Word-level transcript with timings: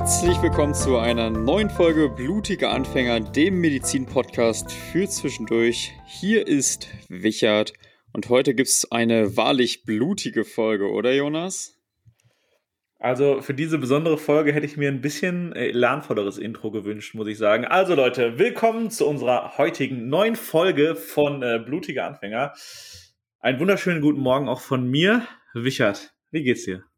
Herzlich 0.00 0.40
willkommen 0.40 0.72
zu 0.72 0.96
einer 0.96 1.28
neuen 1.28 1.68
Folge 1.68 2.08
Blutiger 2.08 2.70
Anfänger, 2.70 3.20
dem 3.20 3.60
Medizin-Podcast 3.60 4.72
für 4.72 5.06
zwischendurch. 5.06 5.92
Hier 6.06 6.46
ist 6.46 6.88
Wichert 7.10 7.74
und 8.14 8.30
heute 8.30 8.54
gibt 8.54 8.70
es 8.70 8.90
eine 8.90 9.36
wahrlich 9.36 9.84
blutige 9.84 10.46
Folge, 10.46 10.90
oder 10.90 11.12
Jonas? 11.12 11.78
Also 12.98 13.42
für 13.42 13.52
diese 13.52 13.76
besondere 13.76 14.16
Folge 14.16 14.54
hätte 14.54 14.64
ich 14.64 14.78
mir 14.78 14.88
ein 14.88 15.02
bisschen 15.02 15.52
äh, 15.52 15.70
lernvolleres 15.70 16.38
Intro 16.38 16.70
gewünscht, 16.70 17.14
muss 17.14 17.28
ich 17.28 17.36
sagen. 17.36 17.66
Also 17.66 17.94
Leute, 17.94 18.38
willkommen 18.38 18.90
zu 18.90 19.06
unserer 19.06 19.58
heutigen 19.58 20.08
neuen 20.08 20.34
Folge 20.34 20.96
von 20.96 21.42
äh, 21.42 21.58
Blutiger 21.62 22.06
Anfänger. 22.06 22.54
Einen 23.38 23.60
wunderschönen 23.60 24.00
guten 24.00 24.20
Morgen 24.20 24.48
auch 24.48 24.62
von 24.62 24.90
mir, 24.90 25.26
Wichert. 25.52 26.14
Wie 26.30 26.42
geht's 26.42 26.64
dir? 26.64 26.89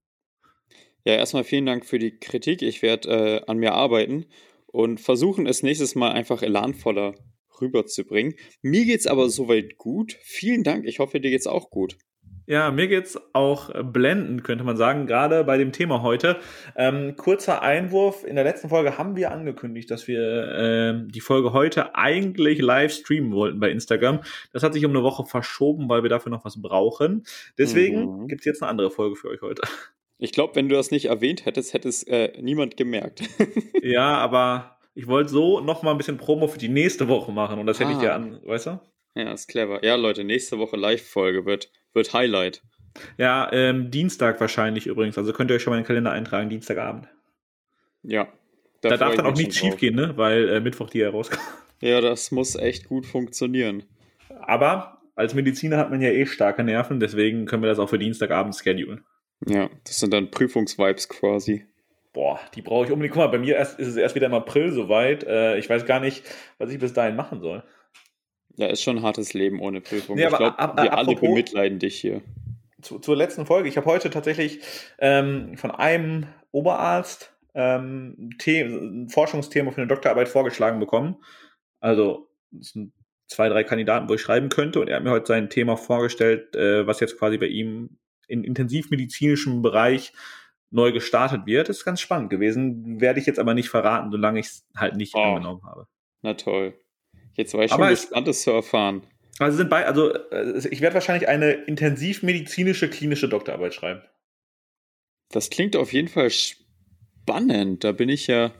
Ja, 1.04 1.14
erstmal 1.14 1.44
vielen 1.44 1.66
Dank 1.66 1.84
für 1.84 1.98
die 1.98 2.18
Kritik. 2.18 2.62
Ich 2.62 2.82
werde 2.82 3.08
äh, 3.08 3.50
an 3.50 3.58
mir 3.58 3.72
arbeiten 3.72 4.26
und 4.66 5.00
versuchen, 5.00 5.46
es 5.46 5.62
nächstes 5.62 5.94
Mal 5.94 6.12
einfach 6.12 6.42
elanvoller 6.42 7.14
rüberzubringen. 7.60 8.34
Mir 8.62 8.84
geht's 8.84 9.06
aber 9.06 9.28
soweit 9.28 9.78
gut. 9.78 10.16
Vielen 10.20 10.62
Dank. 10.62 10.86
Ich 10.86 10.98
hoffe, 10.98 11.20
dir 11.20 11.30
geht's 11.30 11.46
auch 11.46 11.70
gut. 11.70 11.96
Ja, 12.46 12.72
mir 12.72 12.88
geht's 12.88 13.18
auch 13.34 13.70
blendend, 13.84 14.42
könnte 14.42 14.64
man 14.64 14.76
sagen, 14.76 15.06
gerade 15.06 15.44
bei 15.44 15.58
dem 15.58 15.70
Thema 15.70 16.02
heute. 16.02 16.38
Ähm, 16.76 17.14
kurzer 17.16 17.62
Einwurf. 17.62 18.24
In 18.24 18.34
der 18.34 18.44
letzten 18.44 18.68
Folge 18.68 18.98
haben 18.98 19.14
wir 19.14 19.30
angekündigt, 19.30 19.90
dass 19.90 20.08
wir 20.08 20.20
äh, 20.20 21.08
die 21.08 21.20
Folge 21.20 21.52
heute 21.52 21.94
eigentlich 21.94 22.60
live 22.60 22.92
streamen 22.92 23.32
wollten 23.32 23.60
bei 23.60 23.70
Instagram. 23.70 24.20
Das 24.52 24.64
hat 24.64 24.74
sich 24.74 24.84
um 24.84 24.90
eine 24.90 25.04
Woche 25.04 25.24
verschoben, 25.24 25.88
weil 25.88 26.02
wir 26.02 26.10
dafür 26.10 26.30
noch 26.30 26.44
was 26.44 26.60
brauchen. 26.60 27.24
Deswegen 27.58 28.22
mhm. 28.22 28.28
gibt's 28.28 28.44
jetzt 28.44 28.62
eine 28.62 28.70
andere 28.70 28.90
Folge 28.90 29.14
für 29.14 29.28
euch 29.28 29.40
heute. 29.40 29.62
Ich 30.22 30.30
glaube, 30.30 30.54
wenn 30.54 30.68
du 30.68 30.76
das 30.76 30.92
nicht 30.92 31.06
erwähnt 31.06 31.46
hättest, 31.46 31.74
hätte 31.74 31.88
es 31.88 32.04
äh, 32.04 32.30
niemand 32.40 32.76
gemerkt. 32.76 33.22
ja, 33.82 34.18
aber 34.18 34.78
ich 34.94 35.08
wollte 35.08 35.30
so 35.30 35.58
noch 35.58 35.82
mal 35.82 35.90
ein 35.90 35.98
bisschen 35.98 36.16
Promo 36.16 36.46
für 36.46 36.58
die 36.58 36.68
nächste 36.68 37.08
Woche 37.08 37.32
machen 37.32 37.58
und 37.58 37.66
das 37.66 37.80
hätte 37.80 37.90
ah. 37.90 37.94
ich 37.94 37.98
dir 37.98 38.14
an, 38.14 38.38
weißt 38.44 38.66
du? 38.66 38.80
Ja, 39.16 39.32
ist 39.32 39.48
clever. 39.48 39.84
Ja, 39.84 39.96
Leute, 39.96 40.22
nächste 40.22 40.58
Woche 40.58 40.76
Live-Folge 40.76 41.44
wird, 41.44 41.72
wird 41.92 42.14
Highlight. 42.14 42.62
Ja, 43.18 43.52
ähm, 43.52 43.90
Dienstag 43.90 44.40
wahrscheinlich 44.40 44.86
übrigens. 44.86 45.18
Also 45.18 45.32
könnt 45.32 45.50
ihr 45.50 45.56
euch 45.56 45.62
schon 45.62 45.72
mal 45.72 45.78
in 45.78 45.82
den 45.82 45.88
Kalender 45.88 46.12
eintragen, 46.12 46.48
Dienstagabend. 46.48 47.08
Ja. 48.04 48.28
Da, 48.80 48.90
da 48.90 48.96
darf 48.98 49.16
dann 49.16 49.26
auch 49.26 49.34
nichts 49.34 49.56
schief 49.56 49.76
gehen, 49.76 49.96
ne? 49.96 50.16
Weil 50.16 50.48
äh, 50.48 50.60
Mittwoch 50.60 50.88
die 50.88 51.02
herauskommt. 51.02 51.42
Ja, 51.80 52.00
das 52.00 52.30
muss 52.30 52.54
echt 52.54 52.86
gut 52.86 53.06
funktionieren. 53.06 53.82
Aber 54.40 55.02
als 55.16 55.34
Mediziner 55.34 55.78
hat 55.78 55.90
man 55.90 56.00
ja 56.00 56.10
eh 56.10 56.26
starke 56.26 56.62
Nerven, 56.62 57.00
deswegen 57.00 57.44
können 57.44 57.64
wir 57.64 57.68
das 57.68 57.80
auch 57.80 57.88
für 57.88 57.98
Dienstagabend 57.98 58.54
schedulen. 58.54 59.04
Ja, 59.46 59.70
das 59.84 59.98
sind 59.98 60.12
dann 60.12 60.30
Prüfungsvibes 60.30 61.08
quasi. 61.08 61.66
Boah, 62.12 62.38
die 62.54 62.62
brauche 62.62 62.86
ich 62.86 62.92
unbedingt. 62.92 63.14
Guck 63.14 63.22
mal, 63.22 63.28
bei 63.28 63.38
mir 63.38 63.56
erst, 63.56 63.78
ist 63.78 63.88
es 63.88 63.96
erst 63.96 64.14
wieder 64.14 64.26
im 64.26 64.34
April 64.34 64.72
soweit. 64.72 65.24
Äh, 65.24 65.58
ich 65.58 65.68
weiß 65.68 65.86
gar 65.86 66.00
nicht, 66.00 66.22
was 66.58 66.70
ich 66.70 66.78
bis 66.78 66.92
dahin 66.92 67.16
machen 67.16 67.40
soll. 67.40 67.62
Ja, 68.56 68.66
ist 68.66 68.82
schon 68.82 68.98
ein 68.98 69.02
hartes 69.02 69.32
Leben 69.32 69.60
ohne 69.60 69.80
Prüfung. 69.80 70.16
Nee, 70.16 70.24
ich 70.24 70.36
glaube, 70.36 70.56
wir 70.58 70.92
alle 70.92 71.14
bemitleiden 71.14 71.78
dich 71.78 71.98
hier. 71.98 72.20
Zu, 72.82 72.98
zur 72.98 73.16
letzten 73.16 73.46
Folge. 73.46 73.68
Ich 73.68 73.76
habe 73.76 73.86
heute 73.86 74.10
tatsächlich 74.10 74.60
ähm, 74.98 75.56
von 75.56 75.70
einem 75.70 76.26
Oberarzt 76.50 77.32
ähm, 77.54 78.30
ein 78.46 79.08
Forschungsthema 79.08 79.70
für 79.70 79.78
eine 79.78 79.88
Doktorarbeit 79.88 80.28
vorgeschlagen 80.28 80.80
bekommen. 80.80 81.16
Also, 81.80 82.28
das 82.50 82.70
sind 82.70 82.92
zwei, 83.26 83.48
drei 83.48 83.64
Kandidaten, 83.64 84.08
wo 84.08 84.14
ich 84.14 84.20
schreiben 84.20 84.50
könnte. 84.50 84.80
Und 84.80 84.88
er 84.88 84.96
hat 84.96 85.04
mir 85.04 85.10
heute 85.10 85.26
sein 85.26 85.48
Thema 85.48 85.76
vorgestellt, 85.76 86.54
äh, 86.54 86.86
was 86.86 87.00
jetzt 87.00 87.18
quasi 87.18 87.38
bei 87.38 87.46
ihm 87.46 87.98
im 88.32 88.42
intensivmedizinischen 88.44 89.62
Bereich 89.62 90.12
neu 90.70 90.90
gestartet 90.90 91.46
wird. 91.46 91.68
Ist 91.68 91.84
ganz 91.84 92.00
spannend 92.00 92.30
gewesen. 92.30 93.00
Werde 93.00 93.20
ich 93.20 93.26
jetzt 93.26 93.38
aber 93.38 93.54
nicht 93.54 93.68
verraten, 93.68 94.10
solange 94.10 94.40
ich 94.40 94.46
es 94.46 94.66
halt 94.74 94.96
nicht 94.96 95.14
oh. 95.14 95.20
angenommen 95.20 95.62
habe. 95.64 95.86
Na 96.22 96.34
toll. 96.34 96.74
Jetzt 97.34 97.54
war 97.54 97.64
ich 97.64 97.70
schon 97.70 97.88
gespannt, 97.88 98.28
es 98.28 98.42
zu 98.42 98.50
erfahren. 98.50 99.02
Also 99.38 99.56
sind 99.56 99.70
bei, 99.70 99.86
also 99.86 100.12
äh, 100.30 100.66
ich 100.70 100.80
werde 100.80 100.94
wahrscheinlich 100.94 101.28
eine 101.28 101.52
intensivmedizinische 101.52 102.88
klinische 102.90 103.28
Doktorarbeit 103.28 103.74
schreiben. 103.74 104.02
Das 105.30 105.50
klingt 105.50 105.76
auf 105.76 105.92
jeden 105.92 106.08
Fall 106.08 106.30
spannend. 106.30 107.84
Da 107.84 107.92
bin 107.92 108.08
ich 108.08 108.26
ja, 108.26 108.52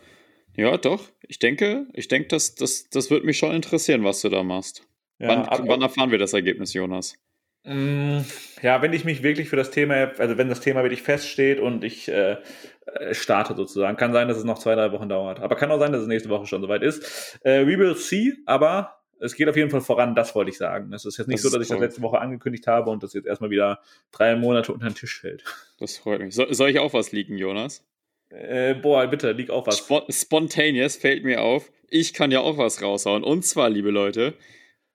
ja 0.56 0.76
doch. 0.78 1.10
Ich 1.22 1.38
denke, 1.38 1.86
ich 1.92 2.08
denke, 2.08 2.28
das, 2.28 2.54
das, 2.54 2.88
das 2.88 3.10
wird 3.10 3.24
mich 3.24 3.38
schon 3.38 3.54
interessieren, 3.54 4.04
was 4.04 4.22
du 4.22 4.30
da 4.30 4.42
machst. 4.42 4.86
Ja, 5.18 5.28
wann, 5.28 5.68
wann 5.68 5.82
erfahren 5.82 6.10
wir 6.10 6.18
das 6.18 6.32
Ergebnis, 6.32 6.72
Jonas? 6.72 7.21
Mm, 7.64 8.20
ja, 8.60 8.82
wenn 8.82 8.92
ich 8.92 9.04
mich 9.04 9.22
wirklich 9.22 9.48
für 9.48 9.56
das 9.56 9.70
Thema, 9.70 10.12
also 10.18 10.36
wenn 10.36 10.48
das 10.48 10.60
Thema 10.60 10.82
wirklich 10.82 11.02
feststeht 11.02 11.60
und 11.60 11.84
ich 11.84 12.08
äh, 12.08 12.38
äh, 12.86 13.14
starte 13.14 13.54
sozusagen, 13.54 13.96
kann 13.96 14.12
sein, 14.12 14.26
dass 14.26 14.36
es 14.36 14.44
noch 14.44 14.58
zwei, 14.58 14.74
drei 14.74 14.90
Wochen 14.90 15.08
dauert. 15.08 15.40
Aber 15.40 15.54
kann 15.54 15.70
auch 15.70 15.78
sein, 15.78 15.92
dass 15.92 16.02
es 16.02 16.08
nächste 16.08 16.28
Woche 16.28 16.46
schon 16.46 16.62
soweit 16.62 16.82
ist. 16.82 17.38
Äh, 17.44 17.66
we 17.66 17.78
will 17.78 17.94
see, 17.94 18.34
aber 18.46 18.98
es 19.20 19.36
geht 19.36 19.48
auf 19.48 19.56
jeden 19.56 19.70
Fall 19.70 19.80
voran, 19.80 20.16
das 20.16 20.34
wollte 20.34 20.50
ich 20.50 20.58
sagen. 20.58 20.92
Es 20.92 21.04
ist 21.04 21.16
jetzt 21.18 21.28
nicht 21.28 21.44
das 21.44 21.50
so, 21.50 21.56
dass 21.56 21.64
ich 21.64 21.70
das 21.70 21.78
letzte 21.78 22.02
Woche 22.02 22.20
angekündigt 22.20 22.66
habe 22.66 22.90
und 22.90 23.04
das 23.04 23.12
jetzt 23.12 23.26
erstmal 23.26 23.50
wieder 23.50 23.78
drei 24.10 24.34
Monate 24.34 24.72
unter 24.72 24.86
den 24.86 24.94
Tisch 24.94 25.20
fällt. 25.20 25.44
Das 25.78 25.98
freut 25.98 26.20
mich. 26.20 26.32
So, 26.32 26.46
soll 26.52 26.70
ich 26.70 26.78
auch 26.78 26.94
was 26.94 27.10
liegen, 27.10 27.36
Jonas? 27.36 27.84
Äh, 28.28 28.74
boah, 28.74 29.04
bitte, 29.08 29.32
lieg 29.32 29.50
auch 29.50 29.66
was. 29.66 29.78
Spon 29.78 30.02
spontaneous 30.08 30.94
fällt 30.94 31.24
mir 31.24 31.42
auf. 31.42 31.72
Ich 31.88 32.14
kann 32.14 32.30
ja 32.30 32.38
auch 32.38 32.56
was 32.56 32.80
raushauen. 32.80 33.24
Und 33.24 33.44
zwar, 33.44 33.68
liebe 33.68 33.90
Leute, 33.90 34.34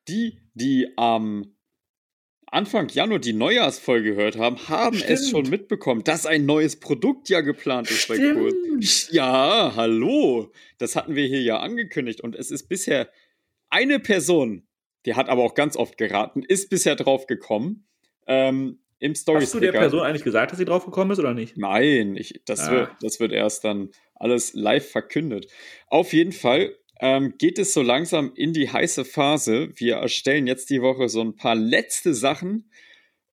die, 0.07 0.39
die 0.53 0.93
am 0.95 1.56
Anfang 2.49 2.87
Januar 2.89 3.19
die 3.19 3.33
Neujahrsfolge 3.33 4.15
gehört 4.15 4.37
haben, 4.37 4.57
haben 4.69 4.97
Stimmt. 4.97 5.11
es 5.11 5.29
schon 5.29 5.49
mitbekommen, 5.49 6.03
dass 6.03 6.25
ein 6.25 6.45
neues 6.45 6.79
Produkt 6.79 7.27
ja 7.29 7.41
geplant 7.41 7.91
ist 7.91 8.03
Stimmt. 8.03 8.19
bei 8.19 8.33
Kurt. 8.33 9.09
Ja, 9.11 9.73
hallo. 9.75 10.51
Das 10.77 10.95
hatten 10.95 11.15
wir 11.15 11.25
hier 11.25 11.41
ja 11.41 11.59
angekündigt 11.59 12.21
und 12.21 12.35
es 12.35 12.49
ist 12.51 12.69
bisher 12.69 13.09
eine 13.69 13.99
Person, 13.99 14.65
die 15.05 15.15
hat 15.15 15.27
aber 15.27 15.43
auch 15.43 15.55
ganz 15.55 15.75
oft 15.75 15.97
geraten, 15.97 16.41
ist 16.41 16.69
bisher 16.69 16.95
drauf 16.95 17.27
gekommen. 17.27 17.87
Ähm, 18.27 18.79
im 18.99 19.13
Story 19.13 19.41
Hast 19.41 19.53
du 19.53 19.59
der 19.59 19.73
Person 19.73 20.01
eigentlich 20.01 20.23
gesagt, 20.23 20.51
dass 20.51 20.57
sie 20.57 20.65
drauf 20.65 20.85
gekommen 20.85 21.11
ist 21.11 21.19
oder 21.19 21.33
nicht? 21.33 21.57
Nein, 21.57 22.15
ich, 22.15 22.41
das, 22.45 22.67
ah. 22.67 22.71
wird, 22.71 22.89
das 23.01 23.19
wird 23.19 23.31
erst 23.31 23.63
dann 23.63 23.89
alles 24.15 24.53
live 24.53 24.89
verkündet. 24.89 25.47
Auf 25.87 26.13
jeden 26.13 26.31
Fall 26.31 26.75
ähm, 26.99 27.35
geht 27.37 27.59
es 27.59 27.73
so 27.73 27.81
langsam 27.81 28.31
in 28.35 28.53
die 28.53 28.69
heiße 28.69 29.05
Phase. 29.05 29.69
Wir 29.75 29.97
erstellen 29.97 30.47
jetzt 30.47 30.69
die 30.69 30.81
Woche 30.81 31.09
so 31.09 31.21
ein 31.21 31.35
paar 31.35 31.55
letzte 31.55 32.13
Sachen 32.13 32.69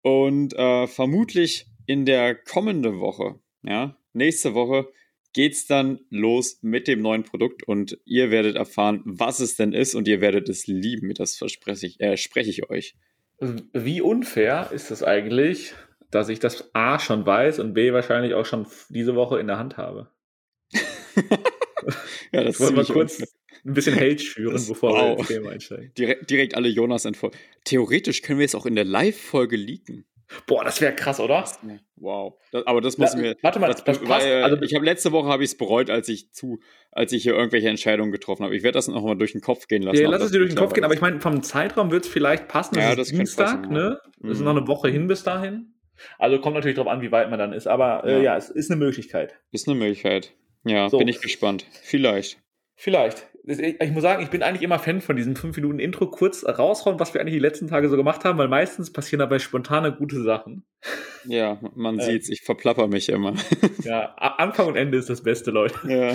und 0.03 0.55
äh, 0.55 0.87
vermutlich 0.87 1.67
in 1.87 2.05
der 2.05 2.35
kommenden 2.35 3.01
Woche, 3.01 3.39
ja, 3.63 3.97
nächste 4.13 4.55
Woche 4.55 4.89
geht's 5.33 5.67
dann 5.67 6.01
los 6.11 6.59
mit 6.63 6.87
dem 6.89 7.03
neuen 7.03 7.25
Produkt 7.25 7.65
und 7.65 7.99
ihr 8.05 8.31
werdet 8.31 8.57
erfahren, 8.57 9.03
was 9.05 9.41
es 9.41 9.57
denn 9.57 9.73
ist 9.73 9.95
und 9.95 10.07
ihr 10.09 10.21
werdet 10.21 10.49
es 10.49 10.67
lieben. 10.67 11.13
Das 11.13 11.37
verspreche 11.37 11.87
ich, 11.87 12.01
äh, 12.01 12.17
spreche 12.17 12.51
ich 12.51 12.71
euch. 12.71 12.95
Wie 13.73 14.01
unfair 14.01 14.71
ist 14.73 14.91
es 14.91 15.03
eigentlich, 15.03 15.75
dass 16.11 16.29
ich 16.29 16.39
das 16.39 16.73
A 16.75 17.01
schon 17.01 17.27
weiß 17.27 17.59
und 17.59 17.75
B 17.75 17.93
wahrscheinlich 17.93 18.35
auch 18.35 18.47
schon 18.47 18.67
diese 18.89 19.17
Woche 19.17 19.41
in 19.41 19.49
der 19.49 19.59
Hand 19.59 19.77
habe? 19.77 20.09
ja, 22.33 22.45
das 22.45 22.55
ich 22.55 22.61
wollte 22.61 22.77
mal 22.77 22.85
kurz 22.85 23.23
ein 23.65 23.75
bisschen 23.75 23.97
Hate 23.97 24.19
schüren, 24.19 24.53
das, 24.53 24.69
bevor 24.69 24.91
wow. 24.91 25.01
wir 25.01 25.19
ins 25.19 25.29
Thema 25.29 25.51
einsteigen. 25.51 25.93
Direkt, 25.97 26.31
direkt 26.31 26.55
alle 26.55 26.69
Jonas 26.69 27.05
entfolgen. 27.05 27.37
Theoretisch 27.65 28.23
können 28.23 28.39
wir 28.39 28.47
es 28.47 28.55
auch 28.55 28.67
in 28.67 28.75
der 28.75 28.85
Live-Folge 28.85 29.57
leaken. 29.57 30.05
Boah, 30.47 30.65
das 30.65 30.81
wäre 30.81 30.95
krass, 30.95 31.21
oder? 31.21 31.45
Wow. 31.97 32.35
Das, 32.51 32.67
aber 32.67 32.81
das 32.81 32.99
muss 32.99 33.15
mir. 33.15 33.37
Warte 33.43 33.59
mal, 33.59 33.69
das, 33.69 33.85
das 33.85 33.99
passt. 33.99 34.25
Weil, 34.25 34.43
also, 34.43 34.61
ich 34.63 34.75
habe 34.75 34.85
letzte 34.85 35.13
Woche 35.13 35.29
habe 35.29 35.45
ich 35.45 35.51
es 35.51 35.57
bereut, 35.57 35.91
als 35.91 36.09
ich 36.09 36.33
zu, 36.33 36.61
als 36.91 37.13
ich 37.13 37.23
hier 37.23 37.35
irgendwelche 37.35 37.69
Entscheidungen 37.69 38.11
getroffen 38.11 38.45
habe. 38.45 38.57
Ich 38.57 38.63
werde 38.63 38.77
das 38.77 38.89
nochmal 38.89 39.17
durch 39.17 39.33
den 39.33 39.43
Kopf 39.43 39.69
gehen 39.69 39.83
lassen. 39.83 40.03
Ja, 40.03 40.09
lass 40.09 40.23
es 40.23 40.33
dir 40.33 40.39
durch 40.39 40.51
den 40.51 40.59
Kopf 40.59 40.73
gehen, 40.73 40.85
aber 40.85 40.95
ich 40.95 41.01
meine, 41.01 41.21
vom 41.21 41.43
Zeitraum 41.43 41.91
wird 41.91 42.05
es 42.05 42.11
vielleicht 42.11 42.49
passen. 42.49 42.75
Das 42.75 42.85
ja, 42.85 42.97
das 42.97 43.11
ist 43.11 43.19
Dienstag, 43.19 43.63
passen, 43.63 43.73
ne? 43.73 44.01
Mhm. 44.21 44.31
ist 44.31 44.41
noch 44.41 44.57
eine 44.57 44.67
Woche 44.67 44.89
hin 44.89 45.07
bis 45.07 45.23
dahin. 45.23 45.75
Also 46.19 46.41
kommt 46.41 46.55
natürlich 46.57 46.77
darauf 46.77 46.91
an, 46.91 47.03
wie 47.03 47.13
weit 47.13 47.31
man 47.31 47.39
dann 47.39 47.53
ist. 47.53 47.67
Aber 47.67 48.05
äh, 48.05 48.17
ja. 48.17 48.23
ja, 48.23 48.37
es 48.37 48.51
ist 48.51 48.71
eine 48.71 48.79
Möglichkeit. 48.79 49.39
Ist 49.53 49.69
eine 49.69 49.79
Möglichkeit. 49.79 50.35
Ja, 50.65 50.89
so. 50.89 50.99
bin 50.99 51.09
ich 51.09 51.21
gespannt. 51.21 51.67
Vielleicht. 51.83 52.39
Vielleicht. 52.75 53.29
Ich 53.47 53.91
muss 53.91 54.03
sagen, 54.03 54.23
ich 54.23 54.31
bin 54.31 54.43
eigentlich 54.43 54.63
immer 54.63 54.79
Fan 54.79 55.03
von 55.03 55.17
diesem 55.17 55.37
5 55.37 55.57
Minuten 55.57 55.79
Intro 55.79 56.07
kurz 56.07 56.47
raushauen, 56.47 56.99
was 56.99 57.13
wir 57.13 57.21
eigentlich 57.21 57.35
die 57.35 57.41
letzten 57.41 57.69
Tage 57.69 57.91
so 57.91 57.97
gemacht 57.97 58.25
haben, 58.25 58.39
weil 58.39 58.49
meistens 58.49 58.91
passieren 58.91 59.19
dabei 59.19 59.39
spontane 59.39 59.93
gute 59.93 60.23
Sachen. 60.23 60.65
Ja, 61.27 61.59
man 61.75 61.99
äh, 61.99 62.05
sieht's, 62.05 62.31
ich 62.31 62.43
verplapper 62.43 62.89
mich 62.89 63.11
immer. 63.11 63.35
ja, 63.83 64.15
Anfang 64.15 64.69
und 64.69 64.77
Ende 64.77 64.97
ist 64.97 65.11
das 65.11 65.23
Beste, 65.23 65.51
Leute. 65.51 65.75
Ja. 65.87 66.13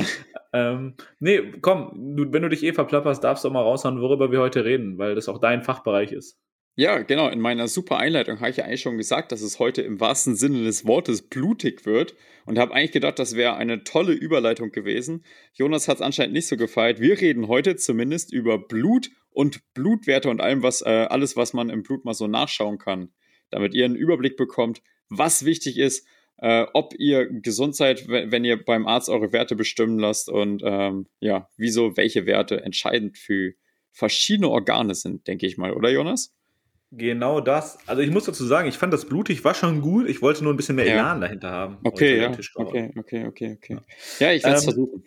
ähm, 0.54 0.96
nee, 1.20 1.54
komm, 1.62 2.16
du, 2.16 2.32
wenn 2.32 2.42
du 2.42 2.50
dich 2.50 2.64
eh 2.64 2.74
verplapperst, 2.74 3.24
darfst 3.24 3.44
du 3.44 3.50
auch 3.50 3.54
mal 3.54 3.62
raushauen, 3.62 4.02
worüber 4.02 4.32
wir 4.32 4.40
heute 4.40 4.66
reden, 4.66 4.98
weil 4.98 5.14
das 5.14 5.30
auch 5.30 5.40
dein 5.40 5.62
Fachbereich 5.62 6.12
ist. 6.12 6.40
Ja, 6.80 7.00
genau. 7.00 7.28
In 7.28 7.42
meiner 7.42 7.68
super 7.68 7.98
Einleitung 7.98 8.40
habe 8.40 8.52
ich 8.52 8.56
ja 8.56 8.64
eigentlich 8.64 8.80
schon 8.80 8.98
gesagt, 8.98 9.34
dass 9.34 9.42
es 9.42 9.60
heute 9.60 9.82
im 9.82 10.00
wahrsten 10.00 10.38
Sinne 10.38 10.64
des 10.64 10.88
Wortes 10.88 11.24
blutig 11.24 11.86
wird 11.86 12.16
und 12.46 12.58
habe 12.58 12.74
eigentlich 12.74 12.94
gedacht, 12.94 13.20
das 13.20 13.36
wäre 13.36 13.58
eine 13.58 13.84
tolle 13.84 14.14
Überleitung 14.14 14.72
gewesen. 14.72 15.26
Jonas 15.52 15.90
hat 15.90 15.98
es 15.98 16.02
anscheinend 16.02 16.32
nicht 16.32 16.48
so 16.48 16.56
gefeiert. 16.56 17.02
Wir 17.02 17.20
reden 17.20 17.50
heute 17.50 17.76
zumindest 17.76 18.32
über 18.32 18.58
Blut 18.58 19.10
und 19.32 19.60
Blutwerte 19.74 20.30
und 20.30 20.40
allem, 20.40 20.64
was, 20.64 20.82
äh, 20.82 21.08
alles, 21.10 21.36
was 21.36 21.52
man 21.52 21.70
im 21.70 21.84
Blut 21.84 22.06
mal 22.06 22.14
so 22.14 22.28
nachschauen 22.28 22.78
kann, 22.78 23.12
damit 23.50 23.74
ihr 23.74 23.84
einen 23.84 23.98
Überblick 23.98 24.38
bekommt, 24.38 24.82
was 25.10 25.44
wichtig 25.44 25.78
ist, 25.78 26.08
äh, 26.38 26.66
ob 26.74 26.94
ihr 26.98 27.28
gesund 27.30 27.76
seid, 27.76 28.08
wenn 28.08 28.46
ihr 28.46 28.56
beim 28.56 28.88
Arzt 28.88 29.10
eure 29.10 29.34
Werte 29.34 29.58
bestimmen 29.58 30.00
lasst 30.00 30.30
und 30.30 30.62
ähm, 30.64 31.08
ja, 31.20 31.50
wieso 31.58 31.98
welche 31.98 32.26
Werte 32.26 32.62
entscheidend 32.62 33.18
für 33.18 33.52
verschiedene 33.92 34.48
Organe 34.48 34.96
sind, 34.96 35.28
denke 35.28 35.46
ich 35.46 35.58
mal, 35.58 35.74
oder 35.74 35.90
Jonas? 35.90 36.34
Genau 36.92 37.40
das. 37.40 37.78
Also 37.88 38.02
ich 38.02 38.10
muss 38.10 38.26
dazu 38.26 38.44
sagen, 38.46 38.68
ich 38.68 38.78
fand 38.78 38.92
das 38.92 39.06
blutig 39.06 39.44
war 39.44 39.54
schon 39.54 39.82
gut. 39.82 40.10
Ich 40.10 40.22
wollte 40.22 40.44
nur 40.44 40.54
ein 40.54 40.58
bisschen 40.58 40.76
mehr 40.76 40.88
Elan 40.88 41.22
dahinter 41.22 41.52
haben. 41.52 41.78
Okay, 41.84 42.20
ja. 42.20 42.32
okay, 42.56 42.92
okay, 42.96 43.28
okay, 43.28 43.58
okay. 43.58 43.78
Ja, 44.20 44.32
ich 44.32 44.44
werde 44.44 44.58
es 44.58 44.64
ähm, 44.64 44.74
versuchen. 44.74 45.04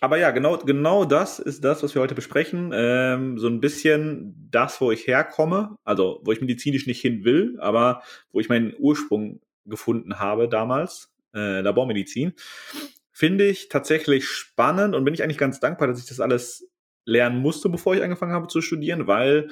Aber 0.00 0.16
ja, 0.16 0.30
genau, 0.30 0.56
genau 0.58 1.04
das 1.04 1.38
ist 1.38 1.62
das, 1.62 1.82
was 1.82 1.94
wir 1.94 2.02
heute 2.02 2.14
besprechen. 2.14 2.72
Ähm, 2.74 3.38
so 3.38 3.46
ein 3.48 3.60
bisschen 3.60 4.48
das, 4.50 4.80
wo 4.80 4.90
ich 4.90 5.06
herkomme, 5.06 5.76
also 5.84 6.20
wo 6.24 6.32
ich 6.32 6.40
medizinisch 6.40 6.86
nicht 6.86 7.00
hin 7.00 7.24
will, 7.24 7.58
aber 7.60 8.02
wo 8.32 8.40
ich 8.40 8.48
meinen 8.48 8.74
Ursprung 8.78 9.40
gefunden 9.66 10.18
habe 10.18 10.48
damals, 10.48 11.12
äh, 11.34 11.60
Labormedizin, 11.60 12.32
finde 13.12 13.46
ich 13.46 13.68
tatsächlich 13.68 14.26
spannend 14.26 14.94
und 14.94 15.04
bin 15.04 15.12
ich 15.12 15.22
eigentlich 15.22 15.38
ganz 15.38 15.60
dankbar, 15.60 15.86
dass 15.86 16.00
ich 16.00 16.06
das 16.06 16.18
alles 16.18 16.66
lernen 17.04 17.38
musste, 17.38 17.68
bevor 17.68 17.94
ich 17.94 18.02
angefangen 18.02 18.32
habe 18.32 18.48
zu 18.48 18.62
studieren, 18.62 19.06
weil 19.06 19.50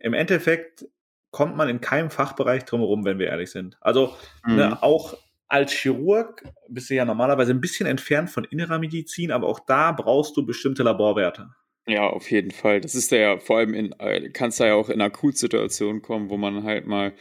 im 0.00 0.14
Endeffekt 0.14 0.86
kommt 1.34 1.56
man 1.56 1.68
in 1.68 1.80
keinem 1.80 2.10
Fachbereich 2.10 2.64
drumherum, 2.64 3.04
wenn 3.04 3.18
wir 3.18 3.26
ehrlich 3.26 3.50
sind. 3.50 3.76
Also 3.80 4.14
ne, 4.46 4.52
mhm. 4.52 4.56
ne, 4.56 4.82
auch 4.84 5.16
als 5.48 5.72
Chirurg 5.72 6.44
bist 6.68 6.90
du 6.90 6.94
ja 6.94 7.04
normalerweise 7.04 7.50
ein 7.50 7.60
bisschen 7.60 7.86
entfernt 7.86 8.30
von 8.30 8.44
innerer 8.44 8.78
Medizin, 8.78 9.32
aber 9.32 9.48
auch 9.48 9.58
da 9.58 9.90
brauchst 9.90 10.36
du 10.36 10.46
bestimmte 10.46 10.84
Laborwerte. 10.84 11.48
Ja, 11.88 12.06
auf 12.06 12.30
jeden 12.30 12.52
Fall. 12.52 12.80
Das 12.80 12.94
ist 12.94 13.10
ja 13.10 13.40
vor 13.40 13.58
allem 13.58 13.74
in, 13.74 13.92
äh, 13.98 14.30
kannst 14.30 14.60
da 14.60 14.66
ja 14.66 14.74
auch 14.74 14.88
in 14.88 15.00
Akutsituationen 15.00 16.02
kommen, 16.02 16.30
wo 16.30 16.36
man 16.36 16.62
halt 16.62 16.86
mal 16.86 17.14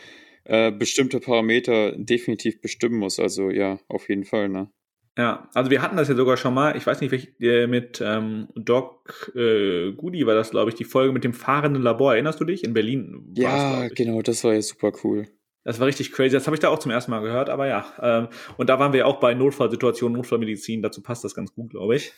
äh, 0.44 0.72
bestimmte 0.72 1.20
Parameter 1.20 1.94
definitiv 1.98 2.62
bestimmen 2.62 3.00
muss. 3.00 3.20
Also 3.20 3.50
ja, 3.50 3.80
auf 3.88 4.10
jeden 4.10 4.26
Fall, 4.26 4.48
ne? 4.48 4.70
Ja, 5.18 5.48
also 5.54 5.70
wir 5.70 5.82
hatten 5.82 5.96
das 5.96 6.08
ja 6.08 6.16
sogar 6.16 6.38
schon 6.38 6.56
mal, 6.56 6.76
ich 6.76 6.88
weiß 6.88 7.02
nicht, 7.02 7.12
welch, 7.12 7.34
äh, 7.40 7.68
mit 7.68 8.02
ähm, 8.04 8.48
Doc 8.56 9.32
äh, 9.36 9.92
Goody 9.92 10.26
war 10.26 10.34
das, 10.34 10.50
glaube 10.50 10.72
ich, 10.72 10.76
die 10.76 10.86
Folge 10.86 11.14
mit 11.14 11.24
dem 11.24 11.34
fahrenden 11.34 11.84
Labor. 11.84 12.14
Erinnerst 12.14 12.40
du 12.40 12.46
dich? 12.46 12.64
In 12.64 12.74
Berlin. 12.74 13.32
Ja, 13.36 13.88
genau, 13.90 14.24
das 14.24 14.44
war 14.44 14.54
ja 14.54 14.62
super 14.62 14.92
cool. 15.04 15.28
Das 15.64 15.80
war 15.80 15.88
richtig 15.88 16.12
crazy. 16.12 16.32
Das 16.32 16.48
habe 16.48 16.56
ich 16.56 16.60
da 16.60 16.70
auch 16.70 16.80
zum 16.80 16.92
ersten 16.92 17.12
Mal 17.12 17.22
gehört, 17.22 17.50
aber 17.50 17.68
ja. 17.68 17.86
Ähm, 18.02 18.28
und 18.58 18.70
da 18.70 18.80
waren 18.80 18.92
wir 18.92 19.08
auch 19.08 19.20
bei 19.20 19.34
Notfallsituationen, 19.34 20.18
Notfallmedizin. 20.18 20.82
Dazu 20.82 21.02
passt 21.02 21.24
das 21.24 21.36
ganz 21.36 21.54
gut, 21.54 21.70
glaube 21.70 21.96
ich. 21.96 22.14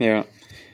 Ja. 0.00 0.24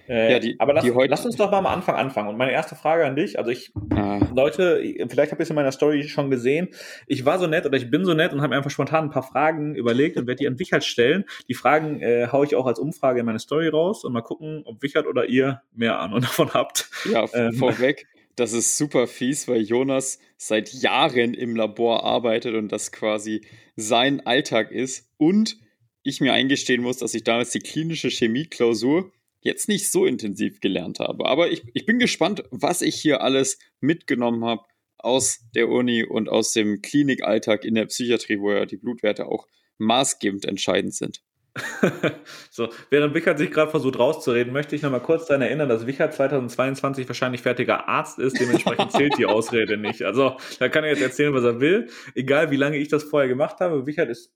Äh, 0.09 0.33
ja, 0.33 0.39
die, 0.39 0.61
aber 0.61 0.73
lass, 0.73 0.85
die 0.85 0.91
lass, 0.91 1.27
uns 1.27 1.37
doch 1.37 1.51
mal 1.51 1.59
am 1.59 1.67
Anfang 1.67 1.97
anfangen. 1.97 2.29
Und 2.29 2.37
meine 2.37 2.53
erste 2.53 2.77
Frage 2.77 3.05
an 3.05 3.17
dich, 3.17 3.39
also 3.39 3.51
ich, 3.51 3.73
ah. 3.91 4.21
Leute, 4.35 4.81
vielleicht 5.09 5.33
habt 5.33 5.41
ihr 5.41 5.45
es 5.45 5.51
in 5.51 5.57
meiner 5.57 5.73
Story 5.73 6.09
schon 6.09 6.31
gesehen. 6.31 6.69
Ich 7.07 7.25
war 7.25 7.39
so 7.39 7.47
nett 7.47 7.67
oder 7.67 7.77
ich 7.77 7.91
bin 7.91 8.05
so 8.05 8.15
nett 8.15 8.33
und 8.33 8.41
habe 8.41 8.51
mir 8.51 8.57
einfach 8.57 8.71
spontan 8.71 9.05
ein 9.05 9.11
paar 9.11 9.25
Fragen 9.25 9.75
überlegt 9.75 10.17
und 10.17 10.27
werde 10.27 10.39
die 10.39 10.47
an 10.47 10.59
Wichert 10.59 10.85
stellen. 10.85 11.25
Die 11.49 11.55
Fragen 11.55 12.01
äh, 12.01 12.29
haue 12.31 12.47
ich 12.47 12.55
auch 12.55 12.67
als 12.67 12.79
Umfrage 12.79 13.21
in 13.21 13.27
meine 13.27 13.41
Story 13.41 13.69
raus 13.69 14.05
und 14.05 14.13
mal 14.13 14.23
gucken, 14.23 14.63
ob 14.65 14.81
Wichert 14.83 15.07
oder 15.07 15.27
ihr 15.27 15.63
mehr 15.75 15.99
Ahnung 15.99 16.21
davon 16.23 16.55
habt. 16.55 16.89
Ja, 17.11 17.27
ähm, 17.35 17.55
vorweg. 17.55 18.07
Das 18.37 18.53
ist 18.53 18.77
super 18.77 19.07
fies, 19.07 19.49
weil 19.49 19.63
Jonas 19.63 20.21
seit 20.37 20.73
Jahren 20.73 21.33
im 21.33 21.57
Labor 21.57 22.05
arbeitet 22.05 22.55
und 22.55 22.71
das 22.71 22.93
quasi 22.93 23.41
sein 23.77 24.25
Alltag 24.25 24.71
ist. 24.71 25.09
Und 25.17 25.57
ich 26.03 26.21
mir 26.21 26.35
eingestehen 26.35 26.83
muss, 26.83 26.99
dass 26.99 27.15
ich 27.15 27.25
damals 27.25 27.51
die 27.51 27.61
klinische 27.61 28.11
Chemie-Klausur 28.11 29.11
jetzt 29.47 29.69
nicht 29.69 29.91
so 29.91 30.05
intensiv 30.05 30.61
gelernt 30.61 31.01
habe. 31.01 31.27
Aber 31.27 31.51
ich, 31.51 31.63
ich 31.73 31.87
bin 31.87 31.99
gespannt, 31.99 32.45
was 32.51 32.83
ich 32.83 32.97
hier 32.97 33.23
alles 33.23 33.59
mitgenommen 33.81 34.45
habe 34.45 34.65
aus 34.99 35.41
der 35.55 35.69
Uni 35.69 36.05
und 36.05 36.29
aus 36.29 36.53
dem 36.53 36.83
Klinikalltag 36.83 37.65
in 37.65 37.75
der 37.75 37.87
Psychiatrie, 37.87 38.41
wo 38.41 38.53
ja 38.53 38.67
die 38.67 38.77
Blutwerte 38.77 39.27
auch 39.27 39.47
maßgebend 39.79 40.45
entscheidend 40.45 40.95
sind. 40.95 41.23
so, 42.51 42.69
während 42.91 43.15
Wichert 43.15 43.39
sich 43.39 43.51
gerade 43.51 43.71
versucht 43.71 43.99
rauszureden, 43.99 44.53
möchte 44.53 44.77
ich 44.77 44.83
nochmal 44.83 45.03
kurz 45.03 45.27
daran 45.27 45.43
erinnern, 45.43 45.69
dass 45.69 45.87
Wichert 45.87 46.13
2022 46.13 47.09
wahrscheinlich 47.09 47.41
fertiger 47.41 47.89
Arzt 47.89 48.19
ist, 48.19 48.39
dementsprechend 48.39 48.93
zählt 48.93 49.17
die 49.17 49.25
Ausrede 49.27 49.79
nicht. 49.79 50.03
Also, 50.03 50.37
da 50.59 50.69
kann 50.69 50.85
er 50.85 50.91
jetzt 50.91 51.03
erzählen, 51.03 51.33
was 51.33 51.45
er 51.45 51.61
will. 51.61 51.89
Egal, 52.15 52.51
wie 52.51 52.57
lange 52.57 52.77
ich 52.77 52.89
das 52.89 53.05
vorher 53.05 53.29
gemacht 53.29 53.61
habe, 53.61 53.87
Wichert 53.87 54.11
ist 54.11 54.35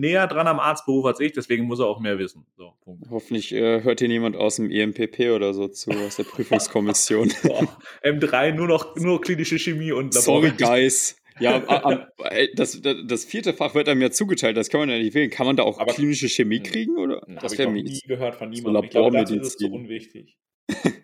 näher 0.00 0.26
dran 0.26 0.46
am 0.46 0.60
Arztberuf 0.60 1.04
als 1.06 1.20
ich, 1.20 1.32
deswegen 1.32 1.64
muss 1.64 1.80
er 1.80 1.86
auch 1.86 2.00
mehr 2.00 2.18
wissen. 2.18 2.46
So, 2.56 2.74
Hoffentlich 3.10 3.52
äh, 3.52 3.82
hört 3.82 4.00
hier 4.00 4.08
niemand 4.08 4.36
aus 4.36 4.56
dem 4.56 4.70
EMPP 4.70 5.30
oder 5.34 5.54
so 5.54 5.68
zu, 5.68 5.90
aus 5.90 6.16
der 6.16 6.24
Prüfungskommission. 6.24 7.28
M3 8.02 8.52
nur 8.52 8.66
noch 8.66 8.96
nur 8.96 9.20
klinische 9.20 9.58
Chemie 9.58 9.92
und 9.92 10.14
Labor. 10.14 10.22
Sorry, 10.22 10.52
guys. 10.56 11.16
Ja, 11.40 11.58
das, 12.54 12.80
das, 12.80 13.24
vierte 13.24 13.54
Fach 13.54 13.74
wird 13.74 13.88
einem 13.88 14.00
ja 14.02 14.10
zugeteilt, 14.10 14.56
das 14.56 14.68
kann 14.68 14.80
man 14.80 14.90
ja 14.90 14.98
nicht 14.98 15.14
wählen. 15.14 15.30
Kann 15.30 15.46
man 15.46 15.56
da 15.56 15.64
auch 15.64 15.80
Aber 15.80 15.92
klinische 15.92 16.28
Chemie 16.28 16.60
kriegen? 16.60 16.96
Oder? 16.96 17.22
Das 17.40 17.58
wäre 17.58 17.72
nie 17.72 18.00
gehört 18.06 18.36
von 18.36 18.50
niemandem. 18.50 18.82
So 18.82 18.84
ich 18.84 18.90
glaube, 18.90 19.18
das 19.18 19.30
ist 19.30 19.58
so 19.58 19.66
unwichtig. 19.66 20.38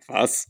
Was? 0.07 0.49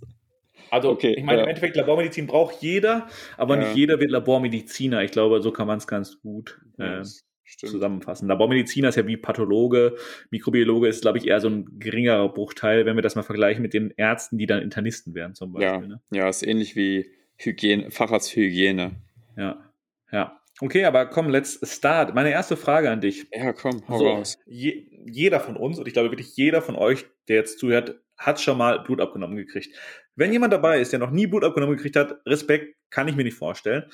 Also, 0.71 0.91
okay, 0.91 1.15
ich 1.17 1.25
meine, 1.25 1.39
ja. 1.39 1.45
im 1.45 1.49
Endeffekt, 1.49 1.77
Labormedizin 1.77 2.27
braucht 2.27 2.63
jeder, 2.63 3.09
aber 3.37 3.57
ja. 3.57 3.65
nicht 3.65 3.77
jeder 3.77 3.99
wird 3.99 4.11
Labormediziner. 4.11 5.03
Ich 5.03 5.11
glaube, 5.11 5.41
so 5.43 5.51
kann 5.51 5.67
man 5.67 5.79
es 5.79 5.87
ganz 5.87 6.21
gut 6.21 6.61
äh, 6.79 7.03
Stimmt. 7.51 7.73
zusammenfassen. 7.73 8.29
Labormediziner 8.29 8.91
ist 8.91 8.97
ja 8.97 9.07
wie 9.07 9.17
Pathologe, 9.17 9.97
Mikrobiologe 10.31 10.87
ist, 10.87 11.03
glaube 11.03 11.19
ich, 11.19 11.27
eher 11.27 11.41
so 11.41 11.49
ein 11.49 11.79
geringerer 11.81 12.29
Bruchteil, 12.29 12.87
wenn 12.87 12.97
wir 12.97 13.03
das 13.03 13.17
mal 13.17 13.23
vergleichen 13.23 13.61
mit 13.61 13.75
den 13.75 13.91
Ärzten, 13.97 14.39
die 14.39 14.47
dann 14.47 14.63
Internisten 14.63 15.15
wären 15.15 15.35
zum 15.35 15.53
Beispiel. 15.53 15.69
Ja, 15.69 15.87
ne? 15.87 16.01
ja 16.13 16.29
ist 16.29 16.43
ähnlich 16.43 16.77
wie 16.77 17.11
Hygiene, 17.37 17.91
Facharzt 17.91 18.31
für 18.31 18.41
Hygiene. 18.41 18.93
Ja, 19.37 19.73
ja. 20.13 20.41
Okay, 20.61 20.85
aber 20.85 21.07
komm, 21.07 21.29
let's 21.31 21.59
start. 21.63 22.15
Meine 22.15 22.31
erste 22.31 22.57
Frage 22.57 22.91
an 22.91 23.01
dich. 23.01 23.27
Ja, 23.33 23.53
komm, 23.53 23.83
hau 23.89 23.99
so, 23.99 24.09
raus. 24.09 24.39
Je, 24.47 24.87
jeder 25.07 25.41
von 25.41 25.57
uns, 25.57 25.79
und 25.79 25.89
ich 25.89 25.95
glaube 25.95 26.11
wirklich 26.11 26.37
jeder 26.37 26.63
von 26.63 26.77
euch, 26.77 27.07
der 27.29 27.37
jetzt 27.37 27.59
zuhört, 27.59 27.99
hat 28.17 28.41
schon 28.41 28.59
mal 28.59 28.81
Blut 28.81 29.01
abgenommen 29.01 29.37
gekriegt. 29.37 29.75
Wenn 30.15 30.33
jemand 30.33 30.53
dabei 30.53 30.81
ist, 30.81 30.93
der 30.93 30.99
noch 30.99 31.11
nie 31.11 31.27
Blut 31.27 31.45
abgenommen 31.45 31.77
gekriegt 31.77 31.97
hat, 31.97 32.21
Respekt, 32.27 32.77
kann 32.91 33.09
ich 33.09 33.17
mir 33.17 33.25
nicht 33.25 33.39
vorstellen. 33.39 33.85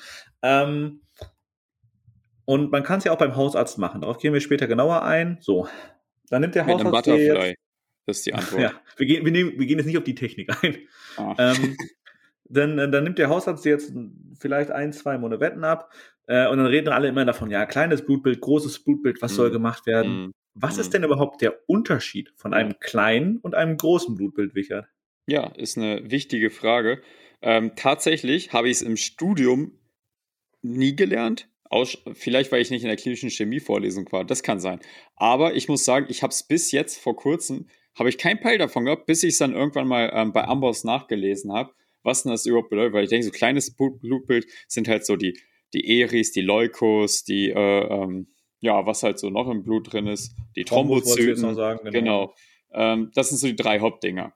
Ähm, 0.41 1.01
und 2.47 2.71
man 2.71 2.81
kann 2.83 2.99
es 2.99 3.03
ja 3.03 3.11
auch 3.11 3.17
beim 3.17 3.35
Hausarzt 3.35 3.77
machen. 3.77 3.99
Darauf 3.99 4.19
gehen 4.19 4.33
wir 4.33 4.39
später 4.39 4.67
genauer 4.67 5.03
ein. 5.03 5.37
So, 5.41 5.67
dann 6.29 6.41
nimmt 6.41 6.55
der 6.55 6.63
Mit 6.63 6.75
Hausarzt. 6.75 7.09
Einem 7.09 7.17
Butterfly. 7.27 7.49
Jetzt, 7.49 7.59
das 8.05 8.17
ist 8.19 8.25
die 8.25 8.33
Antwort. 8.35 8.61
Ja, 8.61 8.71
wir 8.95 9.05
gehen, 9.05 9.25
wir, 9.25 9.33
nehmen, 9.33 9.59
wir 9.59 9.65
gehen 9.65 9.77
jetzt 9.77 9.85
nicht 9.85 9.97
auf 9.97 10.05
die 10.05 10.15
Technik 10.15 10.63
ein. 10.63 10.77
Ah. 11.17 11.35
Ähm, 11.37 11.75
dann, 12.45 12.77
dann 12.77 13.03
nimmt 13.03 13.17
der 13.17 13.27
Hausarzt 13.27 13.65
jetzt 13.65 13.91
vielleicht 14.39 14.71
ein, 14.71 14.93
zwei 14.93 15.17
Monovetten 15.17 15.65
ab 15.65 15.91
äh, 16.27 16.47
und 16.47 16.57
dann 16.57 16.67
reden 16.67 16.87
alle 16.87 17.09
immer 17.09 17.25
davon, 17.25 17.51
ja, 17.51 17.65
kleines 17.65 18.05
Blutbild, 18.05 18.39
großes 18.39 18.81
Blutbild, 18.85 19.21
was 19.21 19.33
mm. 19.33 19.35
soll 19.35 19.51
gemacht 19.51 19.85
werden? 19.85 20.27
Mm. 20.27 20.33
Was 20.53 20.77
mm. 20.77 20.79
ist 20.79 20.93
denn 20.93 21.03
überhaupt 21.03 21.41
der 21.41 21.59
Unterschied 21.67 22.31
von 22.37 22.53
einem 22.53 22.79
kleinen 22.79 23.39
und 23.39 23.55
einem 23.55 23.75
großen 23.75 24.15
Blutbild, 24.15 24.55
Wichert? 24.55 24.87
Ja, 25.27 25.47
ist 25.47 25.77
eine 25.77 26.09
wichtige 26.09 26.49
Frage. 26.49 27.01
Ähm, 27.41 27.73
tatsächlich 27.75 28.53
habe 28.53 28.69
ich 28.69 28.77
es 28.77 28.81
im 28.83 28.95
Studium 28.95 29.73
nie 30.61 30.95
gelernt. 30.95 31.49
Aus, 31.69 31.97
vielleicht, 32.13 32.51
weil 32.51 32.61
ich 32.61 32.71
nicht 32.71 32.83
in 32.83 32.87
der 32.87 32.97
klinischen 32.97 33.29
Chemie-Vorlesung 33.29 34.09
war. 34.11 34.23
Das 34.23 34.43
kann 34.43 34.59
sein. 34.59 34.79
Aber 35.15 35.55
ich 35.55 35.67
muss 35.67 35.83
sagen, 35.83 36.05
ich 36.09 36.23
habe 36.23 36.31
es 36.31 36.43
bis 36.43 36.71
jetzt 36.71 36.97
vor 36.97 37.15
kurzem, 37.15 37.67
habe 37.95 38.09
ich 38.09 38.17
kein 38.17 38.39
Peil 38.39 38.57
davon 38.57 38.85
gehabt, 38.85 39.05
bis 39.05 39.23
ich 39.23 39.33
es 39.33 39.37
dann 39.37 39.53
irgendwann 39.53 39.87
mal 39.87 40.11
ähm, 40.13 40.31
bei 40.31 40.45
Amboss 40.45 40.83
nachgelesen 40.83 41.51
habe, 41.51 41.73
was 42.03 42.23
denn 42.23 42.31
das 42.31 42.45
überhaupt 42.45 42.69
bedeutet. 42.69 42.93
Weil 42.93 43.03
ich 43.03 43.09
denke, 43.09 43.25
so 43.25 43.31
kleines 43.31 43.75
Blutbild 43.75 44.47
sind 44.67 44.87
halt 44.87 45.05
so 45.05 45.15
die, 45.15 45.37
die 45.73 45.99
Eris, 45.99 46.31
die 46.31 46.41
Leukos, 46.41 47.23
die, 47.23 47.49
äh, 47.49 47.53
ähm, 47.53 48.27
ja, 48.59 48.85
was 48.85 49.03
halt 49.03 49.19
so 49.19 49.29
noch 49.29 49.49
im 49.49 49.63
Blut 49.63 49.91
drin 49.91 50.07
ist, 50.07 50.35
die 50.55 50.63
Thrombozyten. 50.63 51.53
Sagen, 51.53 51.79
genau. 51.83 51.91
genau. 51.91 52.33
Ähm, 52.71 53.11
das 53.13 53.29
sind 53.29 53.39
so 53.39 53.47
die 53.47 53.55
drei 53.55 53.79
Hauptdinger. 53.79 54.33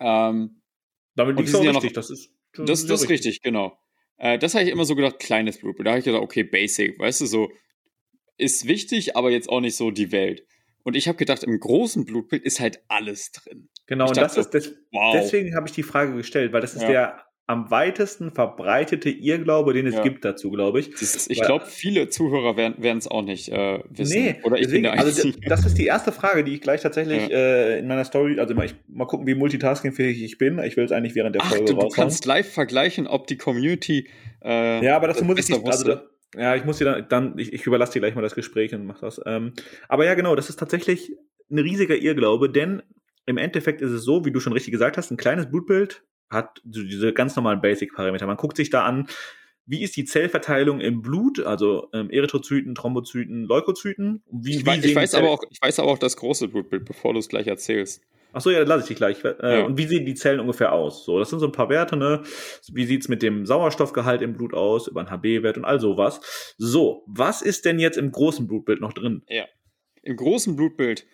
Ähm, 0.00 0.62
Damit 1.14 1.36
liegt 1.36 1.48
es 1.48 1.54
auch 1.54 1.60
richtig, 1.60 1.82
ja 1.82 1.88
noch, 1.88 1.92
das 1.92 2.10
ist. 2.10 2.32
Das, 2.54 2.86
das 2.86 3.02
ist 3.02 3.08
richtig, 3.08 3.42
genau. 3.42 3.78
Äh, 4.18 4.38
das 4.38 4.54
habe 4.54 4.64
ich 4.64 4.70
immer 4.70 4.84
so 4.84 4.94
gedacht, 4.94 5.18
kleines 5.18 5.58
Blutbild. 5.58 5.86
Da 5.86 5.92
habe 5.92 6.00
ich 6.00 6.04
gedacht, 6.04 6.22
okay, 6.22 6.42
basic, 6.42 6.98
weißt 6.98 7.22
du, 7.22 7.26
so 7.26 7.50
ist 8.36 8.66
wichtig, 8.68 9.16
aber 9.16 9.30
jetzt 9.30 9.48
auch 9.48 9.60
nicht 9.60 9.76
so 9.76 9.90
die 9.90 10.12
Welt. 10.12 10.44
Und 10.84 10.96
ich 10.96 11.08
habe 11.08 11.18
gedacht, 11.18 11.42
im 11.42 11.58
großen 11.58 12.04
Blutbild 12.04 12.44
ist 12.44 12.60
halt 12.60 12.82
alles 12.88 13.32
drin. 13.32 13.68
Genau, 13.86 14.04
ich 14.04 14.10
und 14.10 14.16
das 14.18 14.36
ist 14.36 14.50
des, 14.50 14.74
wow. 14.92 15.14
deswegen 15.14 15.54
habe 15.54 15.66
ich 15.66 15.72
die 15.72 15.82
Frage 15.82 16.14
gestellt, 16.14 16.52
weil 16.52 16.60
das 16.60 16.74
ist 16.74 16.82
ja. 16.82 16.88
der 16.88 17.27
am 17.48 17.70
weitesten 17.70 18.30
verbreitete 18.30 19.08
Irrglaube, 19.08 19.72
den 19.72 19.86
es 19.86 19.94
ja. 19.94 20.02
gibt 20.02 20.22
dazu, 20.22 20.50
glaube 20.50 20.80
ich. 20.80 20.90
Ist, 21.00 21.30
ich 21.30 21.40
glaube, 21.40 21.64
viele 21.64 22.10
Zuhörer 22.10 22.58
werden 22.58 22.98
es 22.98 23.08
auch 23.08 23.22
nicht 23.22 23.48
äh, 23.48 23.78
wissen. 23.88 24.22
Nee, 24.22 24.36
Oder 24.42 24.56
ich 24.56 24.66
deswegen, 24.66 24.82
bin 24.82 24.92
der 24.92 25.00
also 25.00 25.32
das 25.46 25.64
ist 25.64 25.78
die 25.78 25.86
erste 25.86 26.12
Frage, 26.12 26.44
die 26.44 26.52
ich 26.52 26.60
gleich 26.60 26.82
tatsächlich 26.82 27.28
ja. 27.28 27.38
äh, 27.38 27.78
in 27.78 27.88
meiner 27.88 28.04
Story, 28.04 28.38
also 28.38 28.54
mal, 28.54 28.66
ich, 28.66 28.74
mal 28.86 29.06
gucken, 29.06 29.26
wie 29.26 29.34
multitaskingfähig 29.34 30.22
ich 30.22 30.36
bin. 30.36 30.58
Ich 30.58 30.76
will 30.76 30.84
es 30.84 30.92
eigentlich 30.92 31.14
während 31.14 31.36
der 31.36 31.42
Ach, 31.42 31.48
Folge 31.48 31.72
du, 31.72 31.80
du 31.80 31.88
kannst 31.88 32.26
live 32.26 32.52
vergleichen, 32.52 33.06
ob 33.06 33.26
die 33.26 33.38
Community 33.38 34.08
äh, 34.44 34.84
Ja, 34.84 34.96
aber 34.96 35.08
dazu 35.08 35.24
muss 35.24 35.38
ich 35.38 35.48
nicht, 35.48 35.66
also 35.66 35.96
ja, 36.36 36.54
ich 36.54 36.66
muss 36.66 36.76
dir 36.76 36.84
dann, 36.84 37.06
dann 37.08 37.38
ich, 37.38 37.54
ich 37.54 37.66
überlasse 37.66 37.94
dir 37.94 38.00
gleich 38.00 38.14
mal 38.14 38.20
das 38.20 38.34
Gespräch 38.34 38.74
und 38.74 38.84
mach 38.84 39.00
das. 39.00 39.22
Ähm, 39.24 39.54
aber 39.88 40.04
ja, 40.04 40.12
genau, 40.12 40.36
das 40.36 40.50
ist 40.50 40.58
tatsächlich 40.58 41.16
ein 41.50 41.58
riesiger 41.60 41.96
Irrglaube, 41.96 42.50
denn 42.50 42.82
im 43.24 43.38
Endeffekt 43.38 43.80
ist 43.80 43.90
es 43.90 44.04
so, 44.04 44.26
wie 44.26 44.32
du 44.32 44.40
schon 44.40 44.52
richtig 44.52 44.72
gesagt 44.72 44.98
hast, 44.98 45.10
ein 45.10 45.16
kleines 45.16 45.48
Blutbild 45.48 46.02
hat 46.30 46.60
diese 46.64 47.12
ganz 47.12 47.36
normalen 47.36 47.60
Basic-Parameter. 47.60 48.26
Man 48.26 48.36
guckt 48.36 48.56
sich 48.56 48.70
da 48.70 48.84
an, 48.84 49.06
wie 49.66 49.82
ist 49.82 49.96
die 49.96 50.06
Zellverteilung 50.06 50.80
im 50.80 51.02
Blut, 51.02 51.40
also 51.40 51.88
ähm, 51.92 52.08
Erythrozyten, 52.10 52.74
Thrombozyten, 52.74 53.44
Leukozyten? 53.44 54.22
Wie, 54.30 54.56
ich, 54.56 54.66
wie 54.66 54.88
ich, 54.88 54.96
weiß 54.96 55.14
aber 55.14 55.28
auch, 55.28 55.42
ich 55.50 55.60
weiß 55.60 55.78
aber 55.80 55.90
auch 55.90 55.98
das 55.98 56.16
große 56.16 56.48
Blutbild, 56.48 56.86
bevor 56.86 57.12
du 57.12 57.18
es 57.18 57.28
gleich 57.28 57.46
erzählst. 57.46 58.02
Achso, 58.32 58.50
ja, 58.50 58.60
dann 58.60 58.68
lasse 58.68 58.82
ich 58.82 58.88
dich 58.88 58.96
gleich. 58.96 59.22
Äh, 59.24 59.58
ja. 59.58 59.64
Und 59.66 59.76
wie 59.76 59.86
sehen 59.86 60.06
die 60.06 60.14
Zellen 60.14 60.40
ungefähr 60.40 60.72
aus? 60.72 61.04
So, 61.04 61.18
das 61.18 61.28
sind 61.30 61.40
so 61.40 61.46
ein 61.46 61.52
paar 61.52 61.68
Werte, 61.68 61.96
ne? 61.96 62.22
Wie 62.72 62.84
sieht's 62.84 63.08
mit 63.08 63.22
dem 63.22 63.44
Sauerstoffgehalt 63.44 64.22
im 64.22 64.34
Blut 64.34 64.54
aus, 64.54 64.86
über 64.86 65.00
einen 65.00 65.10
HB-Wert 65.10 65.58
und 65.58 65.64
all 65.64 65.80
sowas. 65.80 66.54
So, 66.56 67.04
was 67.06 67.42
ist 67.42 67.64
denn 67.64 67.78
jetzt 67.78 67.98
im 67.98 68.10
großen 68.10 68.46
Blutbild 68.46 68.80
noch 68.80 68.92
drin? 68.92 69.22
Ja. 69.28 69.44
Im 70.02 70.16
großen 70.16 70.56
Blutbild 70.56 71.06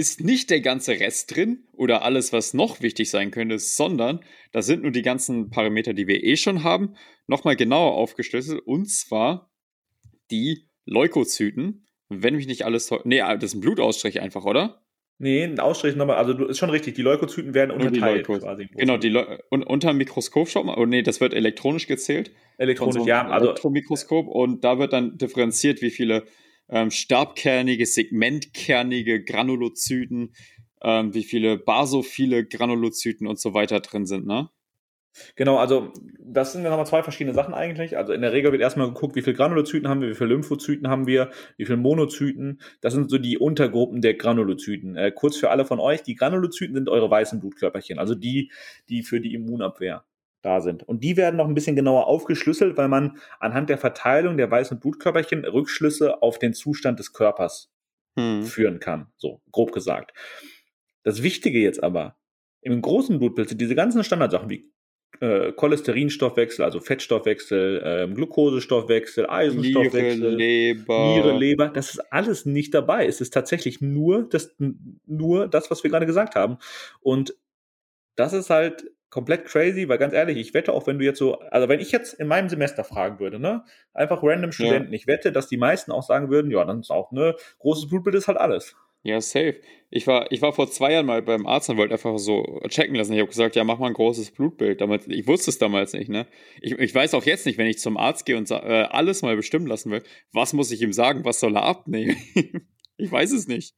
ist 0.00 0.22
nicht 0.22 0.48
der 0.48 0.62
ganze 0.62 0.98
Rest 0.98 1.36
drin 1.36 1.68
oder 1.74 2.02
alles, 2.02 2.32
was 2.32 2.54
noch 2.54 2.80
wichtig 2.80 3.10
sein 3.10 3.30
könnte, 3.30 3.58
sondern 3.58 4.24
da 4.50 4.62
sind 4.62 4.82
nur 4.82 4.92
die 4.92 5.02
ganzen 5.02 5.50
Parameter, 5.50 5.92
die 5.92 6.06
wir 6.06 6.24
eh 6.24 6.36
schon 6.36 6.64
haben, 6.64 6.94
nochmal 7.26 7.54
genauer 7.54 7.92
aufgeschlüsselt 7.92 8.60
und 8.66 8.90
zwar 8.90 9.52
die 10.30 10.70
Leukozyten. 10.86 11.86
Wenn 12.08 12.34
mich 12.34 12.46
nicht 12.46 12.64
alles. 12.64 12.90
Nee, 13.04 13.18
das 13.18 13.44
ist 13.44 13.54
ein 13.54 13.60
Blutausstrich 13.60 14.20
einfach, 14.22 14.44
oder? 14.44 14.82
Nee, 15.18 15.44
ein 15.44 15.60
Ausstrich 15.60 15.96
nochmal, 15.96 16.16
also 16.16 16.46
ist 16.46 16.56
schon 16.56 16.70
richtig, 16.70 16.94
die 16.94 17.02
Leukozyten 17.02 17.52
werden 17.52 17.70
unterteilt 17.70 18.26
die 18.26 18.32
quasi. 18.32 18.68
Genau, 18.74 18.96
die 18.96 19.10
Leu 19.10 19.38
un 19.50 19.62
unter 19.62 19.88
dem 19.88 19.98
Mikroskop 19.98 20.48
schaut 20.48 20.64
man, 20.64 20.78
oh 20.78 20.86
nee, 20.86 21.02
das 21.02 21.20
wird 21.20 21.34
elektronisch 21.34 21.86
gezählt. 21.86 22.32
Elektronisch, 22.56 23.02
so 23.02 23.06
ja. 23.06 23.28
Also 23.28 23.48
Elektromikroskop 23.48 24.26
und 24.26 24.64
da 24.64 24.78
wird 24.78 24.94
dann 24.94 25.18
differenziert, 25.18 25.82
wie 25.82 25.90
viele 25.90 26.24
ähm, 26.70 26.90
stabkernige, 26.90 27.86
segmentkernige 27.86 29.22
Granulozyten, 29.22 30.34
ähm, 30.82 31.14
wie 31.14 31.24
viele 31.24 31.58
basophile 31.58 32.46
Granulozyten 32.46 33.26
und 33.26 33.38
so 33.38 33.54
weiter 33.54 33.80
drin 33.80 34.06
sind, 34.06 34.26
ne? 34.26 34.48
Genau, 35.34 35.56
also 35.56 35.92
das 36.20 36.52
sind 36.52 36.62
ja 36.62 36.70
nochmal 36.70 36.86
zwei 36.86 37.02
verschiedene 37.02 37.34
Sachen 37.34 37.52
eigentlich. 37.52 37.96
Also 37.96 38.12
in 38.12 38.22
der 38.22 38.32
Regel 38.32 38.52
wird 38.52 38.62
erstmal 38.62 38.86
geguckt, 38.88 39.16
wie 39.16 39.22
viele 39.22 39.34
Granulozyten 39.34 39.88
haben 39.88 40.00
wir, 40.00 40.08
wie 40.08 40.14
viele 40.14 40.30
Lymphozyten 40.30 40.88
haben 40.88 41.06
wir, 41.08 41.30
wie 41.56 41.66
viele 41.66 41.78
Monozyten. 41.78 42.60
Das 42.80 42.94
sind 42.94 43.10
so 43.10 43.18
die 43.18 43.36
Untergruppen 43.36 44.02
der 44.02 44.14
Granulozyten. 44.14 44.96
Äh, 44.96 45.10
kurz 45.12 45.36
für 45.36 45.50
alle 45.50 45.64
von 45.64 45.80
euch, 45.80 46.02
die 46.02 46.14
Granulozyten 46.14 46.76
sind 46.76 46.88
eure 46.88 47.10
weißen 47.10 47.40
Blutkörperchen, 47.40 47.98
also 47.98 48.14
die, 48.14 48.52
die 48.88 49.02
für 49.02 49.20
die 49.20 49.34
Immunabwehr 49.34 50.04
da 50.42 50.60
sind. 50.60 50.82
Und 50.82 51.04
die 51.04 51.16
werden 51.16 51.36
noch 51.36 51.46
ein 51.46 51.54
bisschen 51.54 51.76
genauer 51.76 52.06
aufgeschlüsselt, 52.06 52.76
weil 52.76 52.88
man 52.88 53.18
anhand 53.38 53.68
der 53.68 53.78
Verteilung 53.78 54.36
der 54.36 54.50
weißen 54.50 54.80
Blutkörperchen 54.80 55.44
Rückschlüsse 55.44 56.22
auf 56.22 56.38
den 56.38 56.54
Zustand 56.54 56.98
des 56.98 57.12
Körpers 57.12 57.70
hm. 58.18 58.42
führen 58.42 58.80
kann. 58.80 59.08
So, 59.16 59.40
grob 59.52 59.72
gesagt. 59.72 60.12
Das 61.02 61.22
Wichtige 61.22 61.58
jetzt 61.58 61.82
aber, 61.82 62.16
im 62.62 62.82
großen 62.82 63.18
Blutbild 63.18 63.48
sind 63.48 63.60
diese 63.60 63.74
ganzen 63.74 64.04
Standardsachen 64.04 64.50
wie 64.50 64.70
äh, 65.20 65.52
Cholesterinstoffwechsel, 65.52 66.64
also 66.64 66.80
Fettstoffwechsel, 66.80 67.82
ähm, 67.84 68.14
Glukosestoffwechsel, 68.14 69.28
Eisenstoffwechsel, 69.28 70.18
Niere, 70.18 70.36
Leber. 70.36 71.14
Niere, 71.14 71.38
Leber, 71.38 71.68
das 71.68 71.90
ist 71.90 72.00
alles 72.12 72.46
nicht 72.46 72.74
dabei. 72.74 73.06
Es 73.06 73.20
ist 73.20 73.34
tatsächlich 73.34 73.80
nur 73.80 74.28
das, 74.28 74.54
nur 75.06 75.48
das, 75.48 75.70
was 75.70 75.82
wir 75.82 75.90
gerade 75.90 76.06
gesagt 76.06 76.36
haben. 76.36 76.58
Und 77.00 77.34
das 78.16 78.32
ist 78.32 78.50
halt 78.50 78.90
komplett 79.10 79.44
crazy, 79.44 79.88
weil 79.88 79.98
ganz 79.98 80.14
ehrlich, 80.14 80.38
ich 80.38 80.54
wette 80.54 80.72
auch, 80.72 80.86
wenn 80.86 80.98
du 80.98 81.04
jetzt 81.04 81.18
so, 81.18 81.38
also 81.38 81.68
wenn 81.68 81.80
ich 81.80 81.92
jetzt 81.92 82.14
in 82.14 82.28
meinem 82.28 82.48
Semester 82.48 82.84
fragen 82.84 83.18
würde, 83.18 83.38
ne, 83.38 83.64
einfach 83.92 84.22
random 84.22 84.52
Studenten, 84.52 84.92
ja. 84.92 84.96
ich 84.96 85.06
wette, 85.06 85.32
dass 85.32 85.48
die 85.48 85.56
meisten 85.56 85.92
auch 85.92 86.02
sagen 86.02 86.30
würden, 86.30 86.50
ja, 86.50 86.64
dann 86.64 86.80
ist 86.80 86.90
auch, 86.90 87.12
ne, 87.12 87.34
großes 87.58 87.88
Blutbild 87.88 88.14
ist 88.14 88.28
halt 88.28 88.38
alles. 88.38 88.76
Ja, 89.02 89.20
safe. 89.20 89.60
Ich 89.88 90.06
war, 90.06 90.30
ich 90.30 90.42
war 90.42 90.52
vor 90.52 90.70
zwei 90.70 90.92
Jahren 90.92 91.06
mal 91.06 91.22
beim 91.22 91.46
Arzt 91.46 91.70
und 91.70 91.78
wollte 91.78 91.94
einfach 91.94 92.18
so 92.18 92.60
checken 92.68 92.94
lassen. 92.94 93.14
Ich 93.14 93.18
habe 93.18 93.30
gesagt, 93.30 93.56
ja, 93.56 93.64
mach 93.64 93.78
mal 93.78 93.86
ein 93.86 93.94
großes 93.94 94.32
Blutbild. 94.32 94.80
Damals, 94.80 95.06
ich 95.08 95.26
wusste 95.26 95.50
es 95.50 95.58
damals 95.58 95.94
nicht, 95.94 96.10
ne? 96.10 96.26
Ich, 96.60 96.72
ich 96.72 96.94
weiß 96.94 97.14
auch 97.14 97.24
jetzt 97.24 97.46
nicht, 97.46 97.56
wenn 97.56 97.66
ich 97.66 97.78
zum 97.78 97.96
Arzt 97.96 98.26
gehe 98.26 98.36
und 98.36 98.50
äh, 98.50 98.54
alles 98.54 99.22
mal 99.22 99.36
bestimmen 99.36 99.66
lassen 99.66 99.90
will, 99.90 100.02
was 100.32 100.52
muss 100.52 100.70
ich 100.70 100.82
ihm 100.82 100.92
sagen, 100.92 101.24
was 101.24 101.40
soll 101.40 101.56
er 101.56 101.62
abnehmen? 101.62 102.14
ich 102.98 103.10
weiß 103.10 103.32
es 103.32 103.48
nicht. 103.48 103.74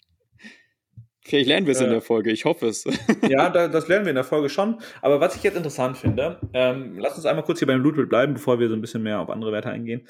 Vielleicht 1.25 1.49
lernen 1.49 1.67
wir 1.67 1.73
es 1.73 1.81
äh, 1.81 1.85
in 1.85 1.91
der 1.91 2.03
Folge, 2.03 2.33
ich 2.33 2.45
hoffe 2.45 2.67
es. 2.67 2.85
ja, 3.29 3.49
da, 3.49 3.69
das 3.69 3.89
lernen 3.89 4.07
wir 4.07 4.11
in 4.11 4.17
der 4.17 4.25
Folge 4.25 4.49
schon. 4.49 4.81
Aber 5.01 5.21
was 5.21 5.37
ich 5.37 5.43
jetzt 5.43 5.57
interessant 5.57 5.97
finde, 5.97 6.41
ähm, 6.53 6.99
lass 6.99 7.17
uns 7.17 7.27
einmal 7.27 7.45
kurz 7.45 7.61
hier 7.61 7.69
beim 7.69 7.81
Blutbild 7.81 8.09
bleiben, 8.09 8.35
bevor 8.35 8.59
wir 8.59 8.69
so 8.69 8.75
ein 8.75 8.81
bisschen 8.81 9.03
mehr 9.03 9.21
auf 9.21 9.31
andere 9.31 9.53
Werte 9.53 9.71
eingehen 9.71 10.07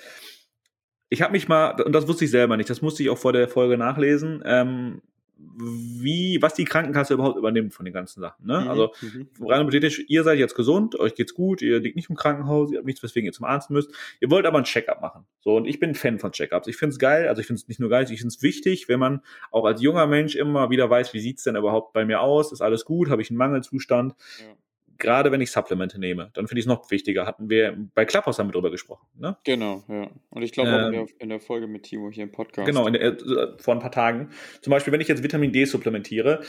ich 1.12 1.20
habe 1.20 1.32
mich 1.32 1.46
mal, 1.46 1.78
und 1.82 1.92
das 1.92 2.08
wusste 2.08 2.24
ich 2.24 2.30
selber 2.30 2.56
nicht, 2.56 2.70
das 2.70 2.80
musste 2.80 3.02
ich 3.02 3.10
auch 3.10 3.18
vor 3.18 3.34
der 3.34 3.46
Folge 3.46 3.76
nachlesen, 3.76 4.42
ähm, 4.46 5.02
wie, 5.36 6.40
was 6.40 6.54
die 6.54 6.64
Krankenkasse 6.64 7.14
überhaupt 7.14 7.36
übernimmt 7.36 7.74
von 7.74 7.84
den 7.84 7.92
ganzen 7.92 8.20
Sachen. 8.20 8.46
Ne? 8.46 8.60
Mhm, 8.60 8.68
also 8.68 8.92
mhm. 9.00 9.28
rein 9.46 9.60
hypothetisch, 9.60 10.04
ihr 10.08 10.24
seid 10.24 10.38
jetzt 10.38 10.54
gesund, 10.54 10.98
euch 10.98 11.14
geht's 11.14 11.34
gut, 11.34 11.62
ihr 11.62 11.80
liegt 11.80 11.96
nicht 11.96 12.10
im 12.10 12.16
Krankenhaus, 12.16 12.70
ihr 12.70 12.78
habt 12.78 12.86
nichts, 12.86 13.02
weswegen 13.02 13.26
ihr 13.26 13.32
zum 13.32 13.44
Arzt 13.44 13.70
müsst. 13.70 13.90
Ihr 14.20 14.30
wollt 14.30 14.46
aber 14.46 14.58
ein 14.58 14.64
Checkup 14.64 15.00
machen. 15.00 15.24
So, 15.40 15.56
und 15.56 15.66
ich 15.66 15.80
bin 15.80 15.94
Fan 15.94 16.18
von 16.18 16.32
Checkups. 16.32 16.68
Ich 16.68 16.76
finde 16.76 16.92
es 16.92 16.98
geil, 16.98 17.28
also 17.28 17.40
ich 17.40 17.46
finde 17.46 17.60
es 17.60 17.68
nicht 17.68 17.80
nur 17.80 17.90
geil, 17.90 18.04
ich 18.04 18.20
finde 18.20 18.28
es 18.28 18.42
wichtig, 18.42 18.88
wenn 18.88 19.00
man 19.00 19.22
auch 19.50 19.64
als 19.64 19.82
junger 19.82 20.06
Mensch 20.06 20.36
immer 20.36 20.70
wieder 20.70 20.88
weiß, 20.88 21.12
wie 21.14 21.20
sieht's 21.20 21.42
denn 21.42 21.56
überhaupt 21.56 21.92
bei 21.92 22.04
mir 22.04 22.20
aus? 22.20 22.52
Ist 22.52 22.62
alles 22.62 22.84
gut? 22.84 23.10
Habe 23.10 23.22
ich 23.22 23.30
einen 23.30 23.38
Mangelzustand? 23.38 24.14
Ja 24.40 24.46
gerade 25.02 25.32
wenn 25.32 25.40
ich 25.40 25.50
Supplemente 25.50 25.98
nehme, 25.98 26.30
dann 26.32 26.46
finde 26.46 26.60
ich 26.60 26.64
es 26.64 26.68
noch 26.68 26.90
wichtiger. 26.90 27.26
Hatten 27.26 27.50
wir 27.50 27.76
bei 27.94 28.04
Clubhouse 28.04 28.36
damit 28.36 28.54
drüber 28.54 28.70
gesprochen. 28.70 29.06
Ne? 29.18 29.36
Genau, 29.44 29.82
ja. 29.88 30.10
Und 30.30 30.42
ich 30.42 30.52
glaube 30.52 30.70
ähm, 30.70 30.76
auch 30.76 30.86
in 30.86 30.92
der, 30.92 31.06
in 31.18 31.28
der, 31.28 31.40
Folge 31.40 31.66
mit 31.66 31.82
Timo 31.82 32.10
hier 32.10 32.22
im 32.22 32.30
Podcast. 32.30 32.66
Genau, 32.66 32.88
der, 32.88 33.02
äh, 33.02 33.58
vor 33.58 33.74
ein 33.74 33.80
paar 33.80 33.90
Tagen. 33.90 34.30
Zum 34.62 34.70
Beispiel, 34.70 34.92
wenn 34.92 35.00
ich 35.00 35.08
jetzt 35.08 35.22
Vitamin 35.22 35.52
D 35.52 35.64
supplementiere, 35.64 36.42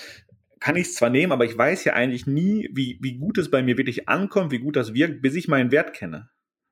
kann 0.60 0.76
ich 0.76 0.88
es 0.88 0.96
zwar 0.96 1.10
nehmen, 1.10 1.34
aber 1.34 1.46
ich 1.46 1.58
weiß 1.58 1.84
ja 1.84 1.94
eigentlich 1.94 2.28
nie, 2.28 2.70
wie, 2.72 3.00
wie 3.02 3.18
gut 3.18 3.38
es 3.38 3.50
bei 3.50 3.64
mir 3.64 3.78
wirklich 3.78 4.08
ankommt, 4.08 4.52
wie 4.52 4.60
gut 4.60 4.76
das 4.76 4.94
wirkt, 4.94 5.22
bis 5.22 5.36
ich 5.36 5.48
meinen 5.48 5.72
Wert 5.72 5.94
kenne. 5.94 6.30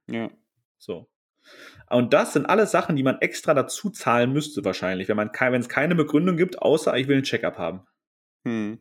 Ja. 0.07 0.29
So. 0.77 1.09
Und 1.89 2.13
das 2.13 2.33
sind 2.33 2.45
alles 2.45 2.71
Sachen, 2.71 2.95
die 2.95 3.03
man 3.03 3.17
extra 3.19 3.53
dazu 3.53 3.89
zahlen 3.89 4.31
müsste, 4.31 4.63
wahrscheinlich, 4.63 5.09
wenn 5.09 5.17
man 5.17 5.31
wenn 5.31 5.59
es 5.59 5.67
keine 5.67 5.95
Begründung 5.95 6.37
gibt, 6.37 6.61
außer 6.61 6.95
ich 6.95 7.07
will 7.07 7.15
einen 7.15 7.23
Checkup 7.23 7.57
haben. 7.57 7.81
Hm. 8.45 8.79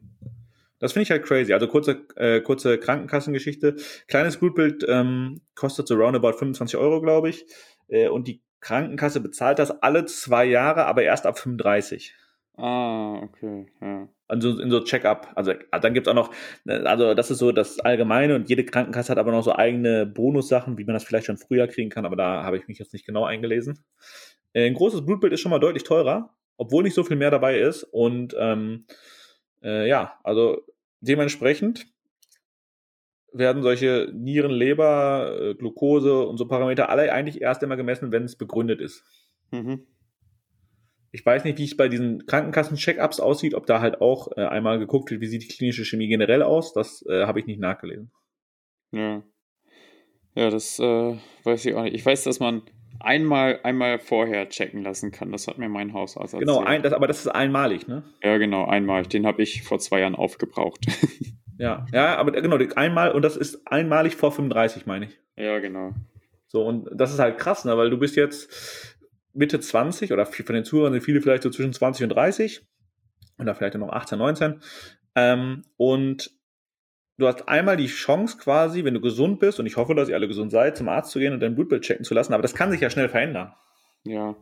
Das 0.80 0.94
finde 0.94 1.04
ich 1.04 1.10
halt 1.10 1.22
crazy. 1.22 1.52
Also 1.52 1.68
kurze, 1.68 2.06
äh, 2.16 2.40
kurze 2.40 2.78
Krankenkassengeschichte. 2.78 3.76
Kleines 4.08 4.38
Blutbild 4.38 4.84
ähm, 4.88 5.42
kostet 5.54 5.86
so 5.86 5.94
roundabout 5.94 6.32
25 6.32 6.78
Euro, 6.78 7.00
glaube 7.00 7.28
ich. 7.28 7.46
Äh, 7.88 8.08
und 8.08 8.26
die 8.26 8.42
Krankenkasse 8.60 9.20
bezahlt 9.20 9.58
das 9.58 9.70
alle 9.82 10.06
zwei 10.06 10.44
Jahre, 10.44 10.86
aber 10.86 11.02
erst 11.02 11.26
ab 11.26 11.38
35. 11.38 12.14
Ah, 12.56 13.20
okay, 13.22 13.66
ja. 13.80 14.08
Also 14.28 14.60
in 14.60 14.70
so 14.70 14.80
Check-up. 14.80 15.32
Also 15.34 15.54
dann 15.80 15.94
gibt 15.94 16.06
es 16.06 16.10
auch 16.10 16.14
noch, 16.14 16.32
also 16.66 17.14
das 17.14 17.30
ist 17.30 17.38
so 17.38 17.52
das 17.52 17.80
Allgemeine 17.80 18.34
und 18.34 18.48
jede 18.48 18.64
Krankenkasse 18.64 19.10
hat 19.10 19.18
aber 19.18 19.32
noch 19.32 19.42
so 19.42 19.54
eigene 19.54 20.06
Bonussachen, 20.06 20.78
wie 20.78 20.84
man 20.84 20.94
das 20.94 21.04
vielleicht 21.04 21.26
schon 21.26 21.38
früher 21.38 21.66
kriegen 21.68 21.90
kann, 21.90 22.04
aber 22.04 22.16
da 22.16 22.44
habe 22.44 22.58
ich 22.58 22.68
mich 22.68 22.78
jetzt 22.78 22.92
nicht 22.92 23.06
genau 23.06 23.24
eingelesen. 23.24 23.82
Äh, 24.52 24.66
ein 24.66 24.74
großes 24.74 25.04
Blutbild 25.04 25.32
ist 25.32 25.40
schon 25.40 25.50
mal 25.50 25.58
deutlich 25.58 25.84
teurer, 25.84 26.34
obwohl 26.56 26.82
nicht 26.82 26.94
so 26.94 27.02
viel 27.02 27.16
mehr 27.16 27.30
dabei 27.30 27.58
ist. 27.58 27.82
Und 27.82 28.36
ähm, 28.38 28.84
äh, 29.62 29.88
ja, 29.88 30.18
also 30.22 30.62
dementsprechend 31.00 31.86
werden 33.32 33.62
solche 33.62 34.10
Nieren, 34.12 34.50
Leber, 34.50 35.38
äh, 35.40 35.54
Glucose 35.54 36.26
und 36.26 36.36
so 36.36 36.48
Parameter 36.48 36.88
alle 36.88 37.12
eigentlich 37.12 37.40
erst 37.40 37.62
immer 37.62 37.76
gemessen, 37.76 38.12
wenn 38.12 38.24
es 38.24 38.36
begründet 38.36 38.80
ist. 38.80 39.04
Mhm. 39.50 39.86
Ich 41.12 41.26
weiß 41.26 41.44
nicht, 41.44 41.58
wie 41.58 41.64
es 41.64 41.76
bei 41.76 41.88
diesen 41.88 42.26
Krankenkassen-Check-ups 42.26 43.18
aussieht, 43.18 43.54
ob 43.54 43.66
da 43.66 43.80
halt 43.80 44.00
auch 44.00 44.28
äh, 44.36 44.44
einmal 44.46 44.78
geguckt 44.78 45.10
wird, 45.10 45.20
wie 45.20 45.26
sieht 45.26 45.42
die 45.42 45.48
klinische 45.48 45.84
Chemie 45.84 46.06
generell 46.06 46.42
aus. 46.42 46.72
Das 46.72 47.04
äh, 47.08 47.24
habe 47.26 47.40
ich 47.40 47.46
nicht 47.46 47.60
nachgelesen. 47.60 48.12
Ja. 48.92 49.22
Ja, 50.36 50.50
das 50.50 50.78
äh, 50.78 51.16
weiß 51.44 51.66
ich 51.66 51.74
auch 51.74 51.82
nicht. 51.82 51.94
Ich 51.94 52.06
weiß, 52.06 52.24
dass 52.24 52.38
man 52.38 52.62
einmal, 53.00 53.60
einmal 53.62 53.98
vorher 53.98 54.48
checken 54.48 54.82
lassen 54.82 55.10
kann. 55.10 55.32
Das 55.32 55.46
hat 55.46 55.58
mir 55.58 55.68
mein 55.68 55.92
Hausarzt 55.92 56.34
erzählt. 56.34 56.48
Genau, 56.48 56.60
ein, 56.60 56.82
das, 56.82 56.92
aber 56.92 57.06
das 57.06 57.20
ist 57.20 57.28
einmalig, 57.28 57.88
ne? 57.88 58.04
Ja, 58.22 58.38
genau, 58.38 58.66
einmalig. 58.66 59.08
Den 59.08 59.26
habe 59.26 59.42
ich 59.42 59.62
vor 59.62 59.78
zwei 59.78 60.00
Jahren 60.00 60.14
aufgebraucht. 60.14 60.86
ja, 61.58 61.86
ja, 61.92 62.16
aber 62.16 62.32
genau, 62.32 62.56
einmal, 62.76 63.12
und 63.12 63.22
das 63.22 63.36
ist 63.36 63.66
einmalig 63.66 64.16
vor 64.16 64.32
35, 64.32 64.86
meine 64.86 65.06
ich. 65.06 65.18
Ja, 65.36 65.58
genau. 65.58 65.94
So, 66.46 66.64
und 66.64 66.88
das 66.92 67.12
ist 67.12 67.18
halt 67.18 67.38
krass, 67.38 67.64
ne? 67.64 67.76
weil 67.76 67.90
du 67.90 67.98
bist 67.98 68.16
jetzt 68.16 68.96
Mitte 69.32 69.60
20 69.60 70.12
oder 70.12 70.26
von 70.26 70.54
den 70.54 70.64
Zuhörern 70.64 70.92
sind 70.92 71.02
viele 71.02 71.20
vielleicht 71.20 71.44
so 71.44 71.50
zwischen 71.50 71.72
20 71.72 72.04
und 72.04 72.08
30 72.10 72.66
oder 73.38 73.54
vielleicht 73.54 73.74
noch 73.76 73.88
18, 73.88 74.18
19. 74.18 74.60
Ähm, 75.14 75.64
und 75.76 76.30
du 77.20 77.26
hast 77.26 77.48
einmal 77.48 77.76
die 77.76 77.86
Chance 77.86 78.38
quasi, 78.38 78.84
wenn 78.84 78.94
du 78.94 79.00
gesund 79.00 79.38
bist, 79.38 79.60
und 79.60 79.66
ich 79.66 79.76
hoffe, 79.76 79.94
dass 79.94 80.08
ihr 80.08 80.14
alle 80.14 80.28
gesund 80.28 80.50
seid, 80.50 80.76
zum 80.76 80.88
Arzt 80.88 81.10
zu 81.10 81.18
gehen 81.18 81.32
und 81.32 81.40
dein 81.40 81.54
Blutbild 81.54 81.82
checken 81.82 82.04
zu 82.04 82.14
lassen, 82.14 82.32
aber 82.32 82.42
das 82.42 82.54
kann 82.54 82.70
sich 82.70 82.80
ja 82.80 82.90
schnell 82.90 83.08
verändern. 83.08 83.52
Ja. 84.04 84.36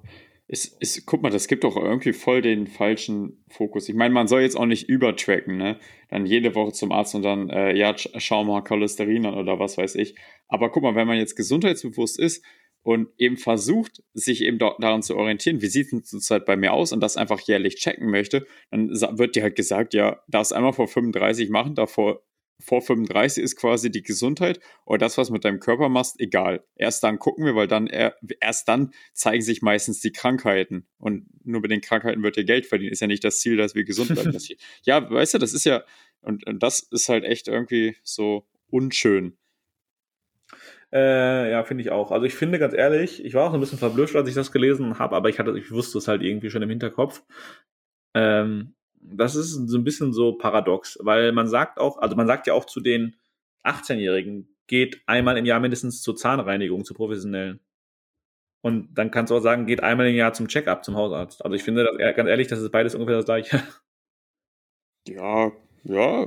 Es, 0.50 0.74
es, 0.80 1.04
guck 1.04 1.22
mal, 1.22 1.30
das 1.30 1.46
gibt 1.46 1.64
doch 1.64 1.76
irgendwie 1.76 2.14
voll 2.14 2.40
den 2.40 2.66
falschen 2.66 3.44
Fokus. 3.50 3.86
Ich 3.90 3.94
meine, 3.94 4.14
man 4.14 4.28
soll 4.28 4.40
jetzt 4.40 4.56
auch 4.56 4.64
nicht 4.64 4.88
übertracken, 4.88 5.58
ne? 5.58 5.78
Dann 6.08 6.24
jede 6.24 6.54
Woche 6.54 6.72
zum 6.72 6.90
Arzt 6.90 7.14
und 7.14 7.22
dann, 7.22 7.50
äh, 7.50 7.76
ja, 7.76 7.94
schau 7.98 8.44
mal 8.44 8.64
Cholesterin 8.64 9.26
an 9.26 9.34
oder 9.34 9.58
was 9.58 9.76
weiß 9.76 9.96
ich. 9.96 10.14
Aber 10.46 10.70
guck 10.70 10.84
mal, 10.84 10.94
wenn 10.94 11.06
man 11.06 11.18
jetzt 11.18 11.36
gesundheitsbewusst 11.36 12.18
ist 12.18 12.42
und 12.82 13.08
eben 13.18 13.36
versucht, 13.36 14.02
sich 14.14 14.42
eben 14.42 14.58
daran 14.58 15.02
zu 15.02 15.16
orientieren, 15.16 15.60
wie 15.60 15.66
sieht 15.66 15.92
es 15.92 16.04
zurzeit 16.04 16.46
bei 16.46 16.56
mir 16.56 16.72
aus 16.72 16.92
und 16.92 17.00
das 17.00 17.18
einfach 17.18 17.40
jährlich 17.40 17.76
checken 17.76 18.08
möchte, 18.08 18.46
dann 18.70 18.88
wird 19.18 19.36
dir 19.36 19.42
halt 19.42 19.56
gesagt, 19.56 19.92
ja, 19.92 20.22
darfst 20.28 20.54
einmal 20.54 20.72
vor 20.72 20.88
35 20.88 21.50
machen, 21.50 21.74
davor 21.74 22.22
vor 22.60 22.82
35 22.82 23.42
ist 23.42 23.56
quasi 23.56 23.90
die 23.90 24.02
Gesundheit 24.02 24.60
oder 24.84 24.98
das, 24.98 25.16
was 25.16 25.30
mit 25.30 25.44
deinem 25.44 25.60
Körper 25.60 25.88
machst, 25.88 26.20
egal. 26.20 26.64
Erst 26.74 27.04
dann 27.04 27.18
gucken 27.18 27.44
wir, 27.44 27.54
weil 27.54 27.68
dann 27.68 27.86
erst 27.86 28.68
dann 28.68 28.92
zeigen 29.12 29.42
sich 29.42 29.62
meistens 29.62 30.00
die 30.00 30.12
Krankheiten. 30.12 30.86
Und 30.98 31.26
nur 31.44 31.60
mit 31.60 31.70
den 31.70 31.80
Krankheiten 31.80 32.22
wird 32.22 32.36
ihr 32.36 32.44
Geld 32.44 32.66
verdienen. 32.66 32.92
Ist 32.92 33.00
ja 33.00 33.06
nicht 33.06 33.24
das 33.24 33.40
Ziel, 33.40 33.56
dass 33.56 33.74
wir 33.74 33.84
gesund 33.84 34.12
bleiben. 34.12 34.36
ja, 34.82 35.10
weißt 35.10 35.34
du, 35.34 35.38
das 35.38 35.54
ist 35.54 35.64
ja, 35.64 35.84
und, 36.20 36.46
und 36.46 36.62
das 36.62 36.80
ist 36.80 37.08
halt 37.08 37.24
echt 37.24 37.48
irgendwie 37.48 37.96
so 38.02 38.46
unschön. 38.70 39.36
Äh, 40.92 41.50
ja, 41.50 41.64
finde 41.64 41.82
ich 41.82 41.90
auch. 41.90 42.10
Also 42.10 42.24
ich 42.24 42.34
finde 42.34 42.58
ganz 42.58 42.74
ehrlich, 42.74 43.24
ich 43.24 43.34
war 43.34 43.46
auch 43.46 43.50
so 43.50 43.58
ein 43.58 43.60
bisschen 43.60 43.78
verblüfft, 43.78 44.16
als 44.16 44.28
ich 44.28 44.34
das 44.34 44.52
gelesen 44.52 44.98
habe, 44.98 45.14
aber 45.16 45.28
ich 45.28 45.38
hatte, 45.38 45.56
ich 45.58 45.70
wusste 45.70 45.98
es 45.98 46.08
halt 46.08 46.22
irgendwie 46.22 46.50
schon 46.50 46.62
im 46.62 46.70
Hinterkopf. 46.70 47.22
Ähm, 48.14 48.74
das 49.00 49.34
ist 49.34 49.52
so 49.52 49.78
ein 49.78 49.84
bisschen 49.84 50.12
so 50.12 50.32
paradox, 50.32 50.98
weil 51.02 51.32
man 51.32 51.48
sagt 51.48 51.78
auch, 51.78 51.98
also 51.98 52.16
man 52.16 52.26
sagt 52.26 52.46
ja 52.46 52.54
auch 52.54 52.64
zu 52.64 52.80
den 52.80 53.16
18-Jährigen, 53.64 54.48
geht 54.66 55.02
einmal 55.06 55.38
im 55.38 55.46
Jahr 55.46 55.60
mindestens 55.60 56.02
zur 56.02 56.16
Zahnreinigung, 56.16 56.84
zur 56.84 56.96
professionellen. 56.96 57.60
Und 58.60 58.94
dann 58.94 59.10
kannst 59.10 59.30
du 59.30 59.36
auch 59.36 59.40
sagen, 59.40 59.66
geht 59.66 59.82
einmal 59.82 60.08
im 60.08 60.16
Jahr 60.16 60.32
zum 60.32 60.48
Check-up, 60.48 60.84
zum 60.84 60.96
Hausarzt. 60.96 61.44
Also 61.44 61.54
ich 61.54 61.62
finde, 61.62 61.84
das, 61.84 62.16
ganz 62.16 62.28
ehrlich, 62.28 62.48
das 62.48 62.60
ist 62.60 62.70
beides 62.70 62.94
ungefähr 62.94 63.16
das 63.16 63.26
gleiche. 63.26 63.62
Ja, 65.06 65.52
ja, 65.84 66.26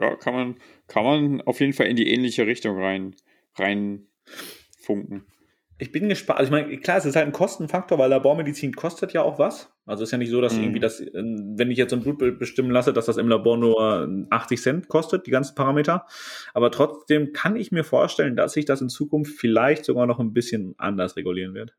ja, 0.00 0.16
kann 0.16 0.34
man, 0.34 0.56
kann 0.86 1.04
man 1.04 1.40
auf 1.40 1.58
jeden 1.58 1.72
Fall 1.72 1.88
in 1.88 1.96
die 1.96 2.08
ähnliche 2.08 2.46
Richtung 2.46 2.80
rein, 2.80 3.16
rein 3.56 4.06
funken 4.78 5.26
ich 5.78 5.90
bin 5.90 6.08
gespannt. 6.08 6.38
Also 6.38 6.54
ich 6.54 6.62
meine, 6.62 6.78
klar, 6.78 6.98
es 6.98 7.04
ist 7.04 7.16
halt 7.16 7.26
ein 7.26 7.32
Kostenfaktor, 7.32 7.98
weil 7.98 8.10
Labormedizin 8.10 8.74
kostet 8.74 9.12
ja 9.12 9.22
auch 9.22 9.38
was. 9.38 9.72
Also 9.86 10.02
es 10.02 10.08
ist 10.08 10.12
ja 10.12 10.18
nicht 10.18 10.30
so, 10.30 10.40
dass 10.40 10.54
mhm. 10.54 10.62
irgendwie 10.62 10.80
das, 10.80 11.00
wenn 11.00 11.70
ich 11.70 11.76
jetzt 11.76 11.90
so 11.90 11.96
ein 11.96 12.02
Blutbild 12.02 12.38
bestimmen 12.38 12.70
lasse, 12.70 12.92
dass 12.92 13.04
das 13.06 13.18
im 13.18 13.28
Labor 13.28 13.58
nur 13.58 14.08
80 14.30 14.62
Cent 14.62 14.88
kostet, 14.88 15.26
die 15.26 15.30
ganzen 15.30 15.54
Parameter. 15.54 16.06
Aber 16.54 16.70
trotzdem 16.70 17.32
kann 17.32 17.56
ich 17.56 17.70
mir 17.70 17.84
vorstellen, 17.84 18.34
dass 18.34 18.54
sich 18.54 18.64
das 18.64 18.80
in 18.80 18.88
Zukunft 18.88 19.38
vielleicht 19.38 19.84
sogar 19.84 20.06
noch 20.06 20.20
ein 20.20 20.32
bisschen 20.32 20.74
anders 20.78 21.16
regulieren 21.16 21.54
wird. 21.54 21.74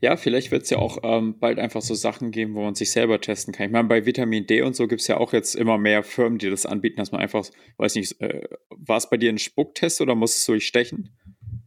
Ja, 0.00 0.16
vielleicht 0.16 0.50
wird 0.50 0.62
es 0.62 0.70
ja 0.70 0.78
auch 0.78 0.98
ähm, 1.02 1.38
bald 1.38 1.58
einfach 1.58 1.82
so 1.82 1.94
Sachen 1.94 2.30
geben, 2.30 2.54
wo 2.54 2.62
man 2.62 2.74
sich 2.74 2.90
selber 2.90 3.20
testen 3.20 3.52
kann. 3.52 3.66
Ich 3.66 3.72
meine, 3.72 3.88
bei 3.88 4.06
Vitamin 4.06 4.46
D 4.46 4.62
und 4.62 4.74
so 4.74 4.86
gibt 4.86 5.02
es 5.02 5.08
ja 5.08 5.18
auch 5.18 5.34
jetzt 5.34 5.56
immer 5.56 5.76
mehr 5.76 6.02
Firmen, 6.04 6.38
die 6.38 6.48
das 6.48 6.64
anbieten, 6.64 6.96
dass 6.96 7.12
man 7.12 7.20
einfach, 7.20 7.44
weiß 7.76 7.96
nicht, 7.96 8.18
äh, 8.22 8.48
war 8.70 8.96
es 8.96 9.10
bei 9.10 9.18
dir 9.18 9.30
ein 9.30 9.38
Spucktest 9.38 10.00
oder 10.00 10.14
musstest 10.14 10.48
du 10.48 10.54
dich 10.54 10.66
stechen? 10.66 11.10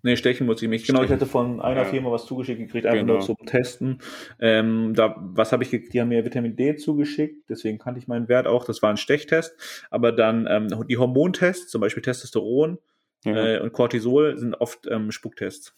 Nee, 0.02 0.16
stechen 0.16 0.48
muss 0.48 0.62
ich 0.62 0.70
mich. 0.70 0.86
Genau, 0.86 1.04
ich 1.04 1.10
hatte 1.10 1.26
von 1.26 1.62
einer 1.62 1.82
ja. 1.82 1.86
Firma 1.86 2.12
was 2.12 2.26
zugeschickt 2.26 2.60
gekriegt, 2.60 2.86
einfach 2.86 3.00
genau. 3.00 3.14
nur 3.14 3.22
zum 3.22 3.38
Testen. 3.46 4.00
Ähm, 4.40 4.94
da, 4.96 5.16
was 5.20 5.52
habe 5.52 5.64
ich 5.64 5.72
gekriegt? 5.72 5.94
Die 5.94 6.02
haben 6.02 6.10
mir 6.10 6.24
Vitamin 6.24 6.56
D 6.56 6.76
zugeschickt, 6.76 7.50
deswegen 7.50 7.78
kannte 7.78 8.00
ich 8.00 8.08
meinen 8.08 8.30
Wert 8.30 8.48
auch. 8.48 8.66
Das 8.66 8.82
war 8.82 8.90
ein 8.90 8.98
Stechtest. 8.98 9.56
Aber 9.90 10.12
dann 10.12 10.48
ähm, 10.50 10.86
die 10.88 10.98
Hormontests, 10.98 11.70
zum 11.70 11.82
Beispiel 11.82 12.02
Testosteron 12.02 12.80
ja. 13.26 13.56
äh, 13.56 13.60
und 13.60 13.74
Cortisol, 13.74 14.38
sind 14.38 14.56
oft 14.56 14.88
ähm, 14.90 15.12
Spucktests. 15.12 15.74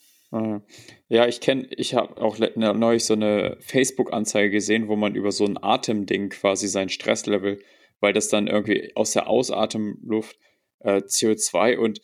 Ja, 1.09 1.27
ich 1.27 1.41
kenne, 1.41 1.67
ich 1.71 1.93
habe 1.93 2.21
auch 2.21 2.37
neulich 2.39 3.03
so 3.03 3.15
eine 3.15 3.57
Facebook-Anzeige 3.59 4.49
gesehen, 4.49 4.87
wo 4.87 4.95
man 4.95 5.13
über 5.13 5.33
so 5.33 5.43
ein 5.43 5.61
Atemding 5.61 6.29
quasi 6.29 6.69
sein 6.69 6.87
Stresslevel, 6.87 7.59
weil 7.99 8.13
das 8.13 8.29
dann 8.29 8.47
irgendwie 8.47 8.95
aus 8.95 9.11
der 9.11 9.27
Ausatemluft 9.27 10.39
äh, 10.79 10.99
CO2 10.99 11.75
und 11.75 11.99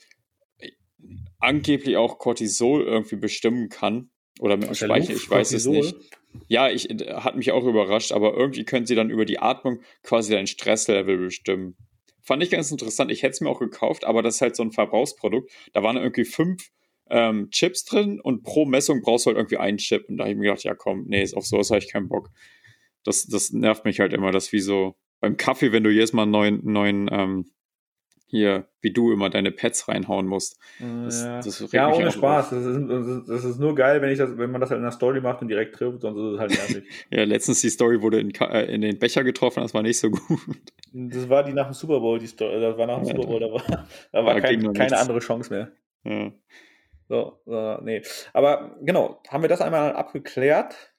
angeblich 1.40 1.98
auch 1.98 2.18
Cortisol 2.18 2.84
irgendwie 2.84 3.16
bestimmen 3.16 3.70
kann. 3.70 4.10
Oder 4.40 4.58
mit 4.58 4.68
dem 4.68 4.76
Speichel, 4.76 5.16
ich 5.16 5.30
weiß 5.30 5.50
Cortisol? 5.50 5.78
es 5.78 5.94
nicht. 5.94 6.18
Ja, 6.48 6.70
ich 6.70 6.86
hat 6.86 7.36
mich 7.36 7.52
auch 7.52 7.66
überrascht, 7.66 8.12
aber 8.12 8.36
irgendwie 8.36 8.64
können 8.64 8.86
sie 8.86 8.96
dann 8.96 9.10
über 9.10 9.26
die 9.26 9.40
Atmung 9.40 9.82
quasi 10.04 10.34
dein 10.34 10.46
Stresslevel 10.46 11.18
bestimmen. 11.18 11.76
Fand 12.22 12.44
ich 12.44 12.50
ganz 12.50 12.72
interessant. 12.72 13.12
Ich 13.12 13.24
hätte 13.24 13.32
es 13.32 13.42
mir 13.42 13.50
auch 13.50 13.60
gekauft, 13.60 14.04
aber 14.04 14.22
das 14.22 14.36
ist 14.36 14.42
halt 14.42 14.56
so 14.56 14.64
ein 14.64 14.72
Verbrauchsprodukt. 14.72 15.50
Da 15.74 15.82
waren 15.82 15.98
irgendwie 15.98 16.26
fünf 16.26 16.70
ähm, 17.10 17.50
Chips 17.52 17.86
drin 17.86 18.20
und 18.20 18.44
pro 18.44 18.66
Messung 18.66 19.02
brauchst 19.02 19.26
du 19.26 19.30
halt 19.30 19.38
irgendwie 19.38 19.58
einen 19.58 19.78
Chip. 19.78 20.08
Und 20.10 20.18
da 20.18 20.26
habe 20.26 20.34
ich 20.34 20.38
mir 20.38 20.50
gedacht, 20.50 20.64
ja 20.64 20.76
komm, 20.76 21.06
nee, 21.08 21.26
auf 21.34 21.46
sowas 21.46 21.70
habe 21.70 21.80
ich 21.80 21.92
keinen 21.92 22.10
Bock. 22.10 22.30
Das, 23.04 23.26
das 23.26 23.52
nervt 23.52 23.86
mich 23.86 24.00
halt 24.00 24.14
immer, 24.14 24.32
das 24.32 24.52
wie 24.52 24.60
so 24.60 24.96
beim 25.20 25.38
Kaffee, 25.38 25.72
wenn 25.72 25.84
du 25.84 25.90
jedes 25.90 26.14
Mal 26.14 26.24
einen 26.24 26.32
neuen, 26.32 26.60
neuen 26.64 27.10
ähm, 27.12 27.46
hier, 28.30 28.68
wie 28.82 28.92
du 28.92 29.14
immer 29.14 29.30
deine 29.30 29.52
Pets 29.52 29.88
reinhauen 29.88 30.28
musst. 30.28 30.60
Das, 30.80 31.24
ja, 31.24 31.38
das 31.38 31.72
ja 31.72 31.94
ohne 31.94 32.12
Spaß. 32.12 32.50
Das 32.50 32.66
ist, 32.66 33.30
das 33.30 33.46
ist, 33.46 33.58
nur 33.58 33.74
geil, 33.74 34.02
wenn, 34.02 34.12
ich 34.12 34.18
das, 34.18 34.38
wenn 34.38 34.52
man 34.52 34.60
das 34.60 34.70
halt 34.70 34.80
in 34.80 34.84
der 34.84 34.92
Story 34.92 35.22
macht 35.22 35.42
und 35.42 35.48
direkt 35.48 35.76
trifft, 35.76 36.02
sonst 36.02 36.20
ist 36.20 36.34
es 36.34 36.40
halt 36.40 36.52
nervig. 36.52 36.84
ja, 37.10 37.24
letztens 37.24 37.62
die 37.62 37.70
Story 37.70 38.02
wurde 38.02 38.20
in, 38.20 38.32
äh, 38.36 38.66
in 38.66 38.82
den 38.82 39.00
Becher 39.00 39.24
getroffen, 39.24 39.62
das 39.64 39.74
war 39.74 39.82
nicht 39.82 39.98
so 39.98 40.10
gut. 40.12 40.40
Das 40.92 41.30
war 41.30 41.44
die 41.44 41.54
nach 41.54 41.68
dem 41.68 41.74
Super 41.74 42.02
Bowl, 42.02 42.20
die 42.20 42.28
Story. 42.28 42.60
Das 42.60 42.78
war 42.78 42.86
nach 42.86 42.98
dem 42.98 43.08
ja, 43.08 43.16
Super 43.16 43.28
Bowl, 43.28 43.40
da 43.40 43.52
war, 43.52 43.88
da 44.12 44.26
war 44.26 44.42
kein, 44.42 44.74
keine 44.74 44.98
andere 44.98 45.20
Chance 45.20 45.54
mehr. 45.54 45.72
Ja. 46.04 46.34
So, 47.08 47.40
so, 47.46 47.78
nee. 47.82 48.02
Aber 48.34 48.76
genau, 48.82 49.22
haben 49.30 49.42
wir 49.42 49.50
das 49.50 49.62
einmal 49.62 49.94
abgeklärt? 49.94 50.94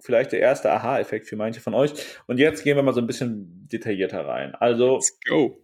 Vielleicht 0.00 0.32
der 0.32 0.40
erste 0.40 0.70
Aha-Effekt 0.72 1.28
für 1.28 1.36
manche 1.36 1.60
von 1.60 1.74
euch. 1.74 1.92
Und 2.26 2.38
jetzt 2.38 2.64
gehen 2.64 2.76
wir 2.76 2.82
mal 2.82 2.92
so 2.92 3.00
ein 3.00 3.06
bisschen 3.06 3.68
detaillierter 3.68 4.26
rein. 4.26 4.54
Also, 4.56 4.94
Let's 4.94 5.18
go 5.28 5.58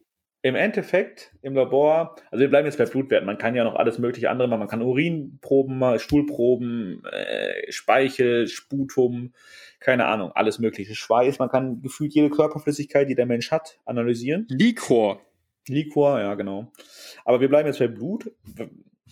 im 0.44 0.56
Endeffekt 0.56 1.32
im 1.40 1.54
Labor, 1.54 2.16
also 2.30 2.42
wir 2.42 2.50
bleiben 2.50 2.66
jetzt 2.66 2.76
bei 2.76 2.84
Blutwerten, 2.84 3.24
man 3.24 3.38
kann 3.38 3.54
ja 3.54 3.64
noch 3.64 3.76
alles 3.76 3.98
mögliche 3.98 4.28
andere 4.28 4.46
machen, 4.46 4.58
man 4.58 4.68
kann 4.68 4.82
Urinproben, 4.82 5.98
Stuhlproben, 5.98 7.02
äh, 7.06 7.72
Speichel, 7.72 8.46
Sputum, 8.46 9.32
keine 9.80 10.04
Ahnung, 10.04 10.32
alles 10.34 10.58
mögliche, 10.58 10.94
Schweiß, 10.94 11.38
man 11.38 11.48
kann 11.48 11.80
gefühlt 11.80 12.12
jede 12.12 12.28
Körperflüssigkeit, 12.28 13.08
die 13.08 13.14
der 13.14 13.24
Mensch 13.24 13.50
hat, 13.50 13.78
analysieren. 13.86 14.46
Liquor. 14.50 15.22
Liquor, 15.66 16.20
ja 16.20 16.34
genau. 16.34 16.70
Aber 17.24 17.40
wir 17.40 17.48
bleiben 17.48 17.66
jetzt 17.66 17.78
bei 17.78 17.88
Blut, 17.88 18.30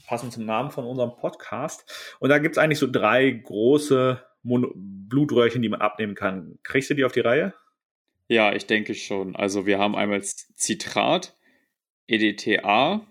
passend 0.07 0.35
zum 0.35 0.45
Namen 0.45 0.71
von 0.71 0.85
unserem 0.85 1.17
Podcast. 1.17 2.15
Und 2.21 2.29
da 2.29 2.37
gibt 2.37 2.57
es 2.57 2.63
eigentlich 2.63 2.79
so 2.79 2.91
drei 2.91 3.31
große 3.31 4.23
Mon 4.43 4.71
Blutröhrchen, 4.75 5.63
die 5.63 5.71
man 5.71 5.81
abnehmen 5.81 6.15
kann. 6.15 6.59
Kriegst 6.63 6.91
du 6.91 6.95
die 6.95 7.05
auf 7.07 7.13
die 7.13 7.21
Reihe? 7.21 7.55
Ja, 8.33 8.55
ich 8.55 8.65
denke 8.65 8.95
schon. 8.95 9.37
Also 9.37 9.67
wir 9.67 9.79
haben 9.79 9.95
einmal 9.95 10.23
Citrat, 10.23 11.37
EDTA. 12.07 13.07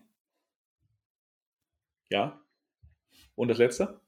Ja. 2.09 2.41
Und 3.35 3.49
das 3.49 3.59
letzte? 3.59 4.01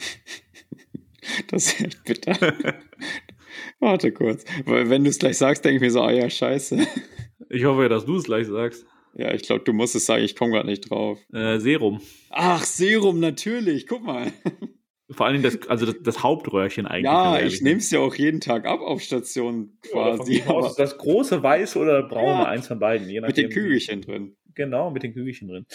das 1.48 1.66
ist 1.66 1.80
echt 1.82 2.04
bitter. 2.04 2.34
Warte 3.78 4.10
kurz. 4.12 4.46
Weil 4.64 4.88
wenn 4.88 5.04
du 5.04 5.10
es 5.10 5.18
gleich 5.18 5.36
sagst, 5.36 5.66
denke 5.66 5.76
ich 5.76 5.82
mir 5.82 5.90
so, 5.90 6.00
ah 6.00 6.12
ja, 6.12 6.30
scheiße. 6.30 6.78
Ich 7.50 7.64
hoffe, 7.66 7.90
dass 7.90 8.06
du 8.06 8.16
es 8.16 8.24
gleich 8.24 8.46
sagst. 8.46 8.86
Ja, 9.14 9.34
ich 9.34 9.42
glaube, 9.42 9.64
du 9.64 9.74
musst 9.74 9.94
es 9.94 10.06
sagen, 10.06 10.24
ich 10.24 10.34
komme 10.34 10.52
gerade 10.52 10.66
nicht 10.66 10.88
drauf. 10.88 11.18
Äh, 11.30 11.58
Serum. 11.58 12.00
Ach, 12.30 12.64
Serum, 12.64 13.20
natürlich. 13.20 13.86
Guck 13.86 14.02
mal. 14.02 14.32
Vor 15.14 15.26
allem 15.26 15.42
das, 15.42 15.66
also 15.68 15.86
das, 15.86 15.96
das 16.02 16.22
Hauptröhrchen 16.22 16.86
eigentlich. 16.86 17.04
Ja, 17.04 17.40
ich 17.40 17.60
nehme 17.62 17.78
es 17.78 17.90
ja 17.90 18.00
auch 18.00 18.14
jeden 18.14 18.40
Tag 18.40 18.66
ab 18.66 18.80
auf 18.80 19.00
Station 19.00 19.78
quasi. 19.82 20.42
Ja, 20.46 20.72
das 20.76 20.98
große 20.98 21.42
weiße 21.42 21.78
oder 21.78 22.02
braune, 22.02 22.42
ja, 22.42 22.44
eins 22.46 22.68
von 22.68 22.78
beiden. 22.78 23.08
Je 23.08 23.20
mit 23.20 23.36
den 23.36 23.50
Kügelchen 23.50 24.02
drin. 24.02 24.36
Genau, 24.54 24.90
mit 24.90 25.02
den 25.02 25.14
Kügelchen 25.14 25.48
drin. 25.48 25.66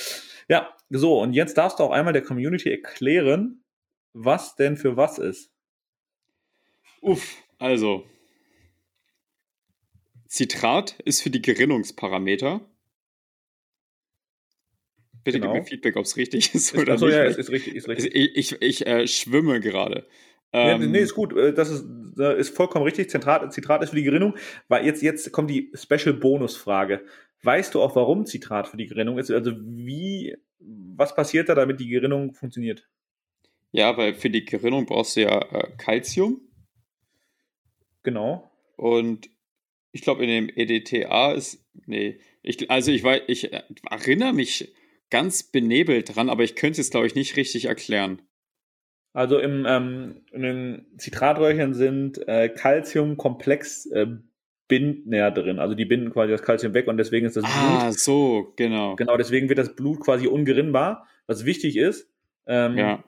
Ja, 0.47 0.75
so, 0.89 1.19
und 1.21 1.34
jetzt 1.34 1.58
darfst 1.58 1.80
du 1.80 1.84
auch 1.84 1.91
einmal 1.91 2.13
der 2.13 2.21
Community 2.21 2.69
erklären, 2.69 3.63
was 4.13 4.56
denn 4.56 4.78
für 4.78 4.97
was 4.97 5.17
ist. 5.17 5.52
Uff, 7.02 7.43
also. 7.58 8.06
Citrat 10.30 10.99
ist 11.06 11.21
für 11.21 11.30
die 11.30 11.41
Gerinnungsparameter. 11.41 12.62
Bitte 15.23 15.39
genau. 15.39 15.53
gib 15.53 15.63
mir 15.63 15.67
Feedback, 15.67 15.95
ob 15.97 16.05
es 16.05 16.17
richtig 16.17 16.53
ist, 16.55 16.75
oder 16.77 16.93
achso, 16.93 17.05
nicht. 17.05 17.15
ja, 17.15 17.23
es 17.25 17.38
ist 17.38 17.49
richtig. 17.49 17.75
Ist 17.75 17.88
richtig. 17.88 18.15
Ich, 18.15 18.53
ich, 18.53 18.62
ich 18.62 18.88
äh, 18.88 19.08
schwimme 19.08 19.60
gerade. 19.60 20.08
Ähm, 20.51 20.79
nee, 20.79 20.88
nee, 20.88 20.99
ist 20.99 21.13
gut. 21.13 21.36
Äh, 21.36 21.53
das 21.53 21.69
ist, 21.69 21.86
ist 22.17 22.55
vollkommen 22.55 22.86
richtig. 22.86 23.10
Zitrat, 23.10 23.51
Zitrat 23.53 23.84
ist 23.84 23.89
für 23.89 23.95
die 23.95 24.03
Gerinnung. 24.03 24.36
Weil 24.67 24.86
jetzt, 24.86 25.01
jetzt 25.01 25.32
kommt 25.32 25.49
die 25.49 25.71
Special-Bonus-Frage. 25.73 27.03
Weißt 27.43 27.73
du 27.73 27.82
auch, 27.82 27.95
warum 27.95 28.25
Zitrat 28.25 28.67
für 28.67 28.77
die 28.77 28.88
Gerinnung 28.88 29.17
ist? 29.17 29.32
Also 29.32 29.51
wie, 29.58 30.36
was 30.60 31.15
passiert 31.15 31.49
da, 31.49 31.55
damit 31.55 31.79
die 31.79 31.88
Gerinnung 31.88 32.34
funktioniert? 32.34 32.88
Ja, 33.71 33.95
weil 33.97 34.15
für 34.15 34.29
die 34.29 34.45
Gerinnung 34.45 34.86
brauchst 34.86 35.15
du 35.15 35.21
ja 35.21 35.39
äh, 35.39 35.71
Calcium. 35.77 36.41
Genau. 38.03 38.51
Und 38.75 39.29
ich 39.91 40.01
glaube, 40.01 40.23
in 40.23 40.29
dem 40.29 40.49
EDTA 40.49 41.34
ist, 41.34 41.63
nee, 41.86 42.19
ich, 42.41 42.69
also 42.71 42.91
ich 42.91 43.03
weiß, 43.03 43.21
ich 43.27 43.53
äh, 43.53 43.62
erinnere 43.89 44.34
mich 44.34 44.73
ganz 45.10 45.43
benebelt 45.43 46.15
dran, 46.15 46.30
aber 46.30 46.43
ich 46.43 46.56
könnte 46.56 46.82
es, 46.82 46.89
glaube 46.89 47.08
ich, 47.08 47.15
nicht 47.15 47.36
richtig 47.36 47.65
erklären. 47.65 48.22
Also 49.13 49.39
im, 49.39 49.65
ähm, 49.67 50.22
in 50.32 50.41
den 50.43 50.86
Zitratröhrchen 50.98 51.74
sind 51.74 52.28
äh, 52.28 52.50
Calciumkomplex 52.50 53.88
äh, 53.88 54.08
Bindner 54.67 55.32
drin. 55.32 55.60
Also 55.60 55.76
die 55.76 55.86
binden 55.86 56.12
quasi 56.12 56.32
das 56.32 56.43
Calcium 56.43 56.74
weg 56.74 56.88
und 56.88 56.98
deswegen 56.98 57.26
ist 57.26 57.36
das 57.36 57.43
ah, 57.43 57.48
Blut. 57.48 57.82
Ah, 57.82 57.91
so, 57.91 58.54
genau. 58.56 58.95
Genau, 58.95 59.17
deswegen 59.17 59.50
wird 59.50 59.60
das 59.60 59.76
Blut 59.76 60.00
quasi 60.00 60.28
ungerinnbar, 60.28 61.08
was 61.28 61.43
wichtig 61.43 61.76
ist. 61.76 62.08
Ähm, 62.45 62.78
ja. 62.78 63.04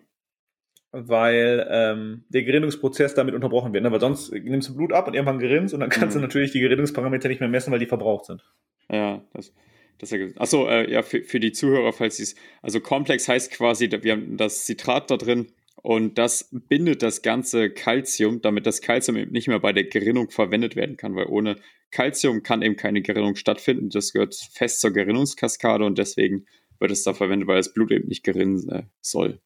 weil 0.92 1.66
ähm, 1.72 2.26
der 2.30 2.44
Gerinnungsprozess 2.44 3.16
damit 3.16 3.34
unterbrochen 3.34 3.74
wird. 3.74 3.84
Ne? 3.84 3.92
Weil 3.92 4.00
sonst 4.00 4.32
nimmst 4.32 4.70
du 4.70 4.76
Blut 4.76 4.94
ab 4.94 5.08
und 5.08 5.16
irgendwann 5.16 5.40
gerinnst 5.40 5.74
und 5.74 5.80
dann 5.80 5.90
kannst 5.90 6.16
mhm. 6.16 6.22
du 6.22 6.28
natürlich 6.28 6.52
die 6.52 6.60
Gerinnungsparameter 6.60 7.28
nicht 7.28 7.40
mehr 7.40 7.50
messen, 7.50 7.72
weil 7.72 7.80
die 7.80 7.88
verbraucht 7.88 8.26
sind. 8.26 8.44
Ja, 8.92 9.24
das, 9.34 9.54
das 10.02 10.14
Achso, 10.38 10.68
äh, 10.68 10.92
ja, 10.92 11.04
für, 11.04 11.24
für 11.24 11.40
die 11.40 11.52
Zuhörer, 11.52 11.94
falls 11.94 12.18
sie 12.18 12.24
es. 12.24 12.36
Also 12.62 12.80
komplex 12.80 13.28
heißt 13.28 13.52
quasi, 13.52 13.90
wir 13.92 14.12
haben 14.14 14.38
das 14.38 14.66
Zitrat 14.66 15.12
da 15.12 15.18
drin 15.18 15.48
und 15.76 16.18
das 16.18 16.50
bindet 16.52 17.02
das 17.04 17.22
ganze 17.22 17.70
Calcium, 17.70 18.42
damit 18.42 18.66
das 18.66 18.82
Calcium 18.82 19.18
eben 19.18 19.32
nicht 19.32 19.48
mehr 19.48 19.60
bei 19.60 19.74
der 19.74 19.86
Gerinnung 19.86 20.30
verwendet 20.30 20.76
werden 20.76 20.98
kann, 20.98 21.16
weil 21.16 21.28
ohne 21.28 21.58
Calcium 21.92 22.44
kann 22.44 22.62
eben 22.62 22.76
keine 22.76 23.02
Gerinnung 23.02 23.36
stattfinden. 23.36 23.90
Das 23.90 24.14
gehört 24.14 24.36
fest 24.36 24.80
zur 24.80 24.92
Gerinnungskaskade 24.92 25.86
und 25.86 25.98
deswegen 25.98 26.46
wird 26.80 26.92
es 26.92 27.04
da 27.04 27.14
verwendet, 27.14 27.48
weil 27.48 27.58
das 27.58 27.74
Blut 27.74 27.92
eben 27.92 28.08
nicht 28.08 28.24
gerinnen 28.24 28.68
äh, 28.70 28.84
soll. 29.02 29.40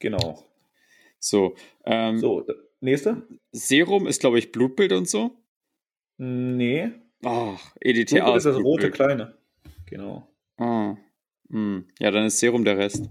Genau. 0.00 0.44
So, 1.18 1.54
ähm, 1.86 2.18
so, 2.18 2.46
nächste. 2.80 3.26
Serum 3.52 4.06
ist, 4.06 4.20
glaube 4.20 4.38
ich, 4.38 4.52
Blutbild 4.52 4.92
und 4.92 5.08
so. 5.08 5.38
Nee. 6.18 6.90
Ach, 7.24 7.74
EDTA. 7.80 8.16
Blutbild 8.16 8.36
ist 8.36 8.46
das 8.46 8.56
rote 8.56 8.90
kleine. 8.90 9.34
Genau. 9.86 10.28
Ah. 10.56 10.96
Hm. 11.50 11.88
Ja, 11.98 12.10
dann 12.10 12.26
ist 12.26 12.38
Serum 12.38 12.64
der 12.64 12.78
Rest. 12.78 13.10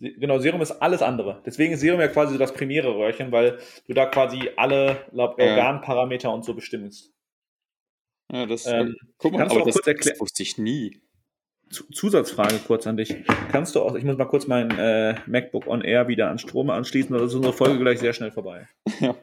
Genau, 0.00 0.38
Serum 0.38 0.62
ist 0.62 0.72
alles 0.72 1.02
andere. 1.02 1.42
Deswegen 1.44 1.74
ist 1.74 1.80
Serum 1.80 2.00
ja 2.00 2.08
quasi 2.08 2.38
das 2.38 2.54
primäre 2.54 2.94
Röhrchen, 2.94 3.32
weil 3.32 3.58
du 3.86 3.94
da 3.94 4.06
quasi 4.06 4.50
alle 4.56 5.04
Organparameter 5.12 6.32
und 6.32 6.44
so 6.44 6.54
bestimmst. 6.54 7.12
Ja, 8.32 8.46
das, 8.46 8.66
ähm, 8.66 8.96
guck 9.18 9.32
mal, 9.32 9.42
aber 9.42 9.64
das, 9.64 9.76
das 9.84 10.20
wusste 10.20 10.42
ich 10.42 10.56
nie. 10.56 11.02
Zusatzfrage 11.70 12.58
kurz 12.66 12.86
an 12.86 12.96
dich. 12.96 13.14
Kannst 13.52 13.74
du 13.74 13.80
auch, 13.80 13.94
ich 13.94 14.04
muss 14.04 14.16
mal 14.16 14.24
kurz 14.24 14.46
mein 14.46 14.70
äh, 14.76 15.14
MacBook 15.26 15.66
on 15.66 15.82
Air 15.82 16.08
wieder 16.08 16.28
an 16.28 16.38
Strom 16.38 16.70
anschließen, 16.70 17.14
oder 17.14 17.26
ist 17.26 17.34
unsere 17.34 17.52
Folge 17.52 17.78
gleich 17.78 18.00
sehr 18.00 18.12
schnell 18.12 18.32
vorbei. 18.32 18.68
Ja. 19.00 19.14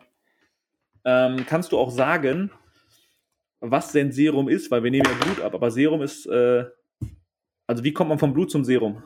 Ähm, 1.05 1.45
kannst 1.47 1.71
du 1.71 1.77
auch 1.77 1.89
sagen, 1.89 2.51
was 3.61 3.93
denn 3.93 4.11
Serum 4.11 4.49
ist? 4.49 4.71
Weil 4.71 4.83
wir 4.83 4.91
nehmen 4.91 5.05
ja 5.07 5.25
Blut 5.25 5.41
ab, 5.41 5.55
aber 5.55 5.71
Serum 5.71 6.01
ist, 6.01 6.25
äh, 6.25 6.65
also 7.67 7.83
wie 7.83 7.93
kommt 7.93 8.09
man 8.09 8.19
vom 8.19 8.33
Blut 8.33 8.49
zum 8.49 8.63
Serum? 8.63 9.03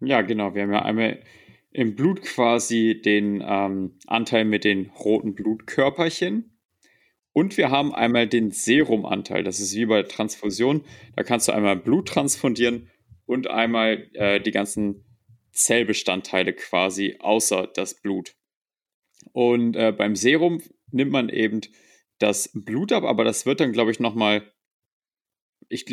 Ja, 0.00 0.22
genau. 0.22 0.54
Wir 0.54 0.62
haben 0.62 0.72
ja 0.72 0.82
einmal 0.82 1.22
im 1.70 1.94
Blut 1.94 2.22
quasi 2.22 3.00
den 3.02 3.42
ähm, 3.46 3.98
Anteil 4.06 4.44
mit 4.44 4.64
den 4.64 4.90
roten 4.90 5.34
Blutkörperchen. 5.34 6.58
Und 7.32 7.56
wir 7.56 7.70
haben 7.70 7.94
einmal 7.94 8.26
den 8.26 8.50
Serumanteil. 8.50 9.42
Das 9.42 9.58
ist 9.58 9.74
wie 9.74 9.86
bei 9.86 10.02
Transfusion. 10.02 10.84
Da 11.16 11.22
kannst 11.22 11.48
du 11.48 11.52
einmal 11.52 11.76
Blut 11.76 12.08
transfundieren 12.08 12.90
und 13.24 13.48
einmal 13.48 14.08
äh, 14.14 14.40
die 14.40 14.50
ganzen 14.50 15.04
Zellbestandteile 15.52 16.52
quasi 16.52 17.16
außer 17.20 17.68
das 17.74 17.94
Blut. 17.94 18.34
Und 19.32 19.76
äh, 19.76 19.92
beim 19.92 20.16
Serum 20.16 20.60
nimmt 20.90 21.12
man 21.12 21.28
eben 21.28 21.60
das 22.18 22.50
Blut 22.54 22.92
ab, 22.92 23.04
aber 23.04 23.24
das 23.24 23.46
wird 23.46 23.60
dann, 23.60 23.72
glaube 23.72 23.90
ich, 23.90 24.00
nochmal. 24.00 24.42
Ich, 25.72 25.86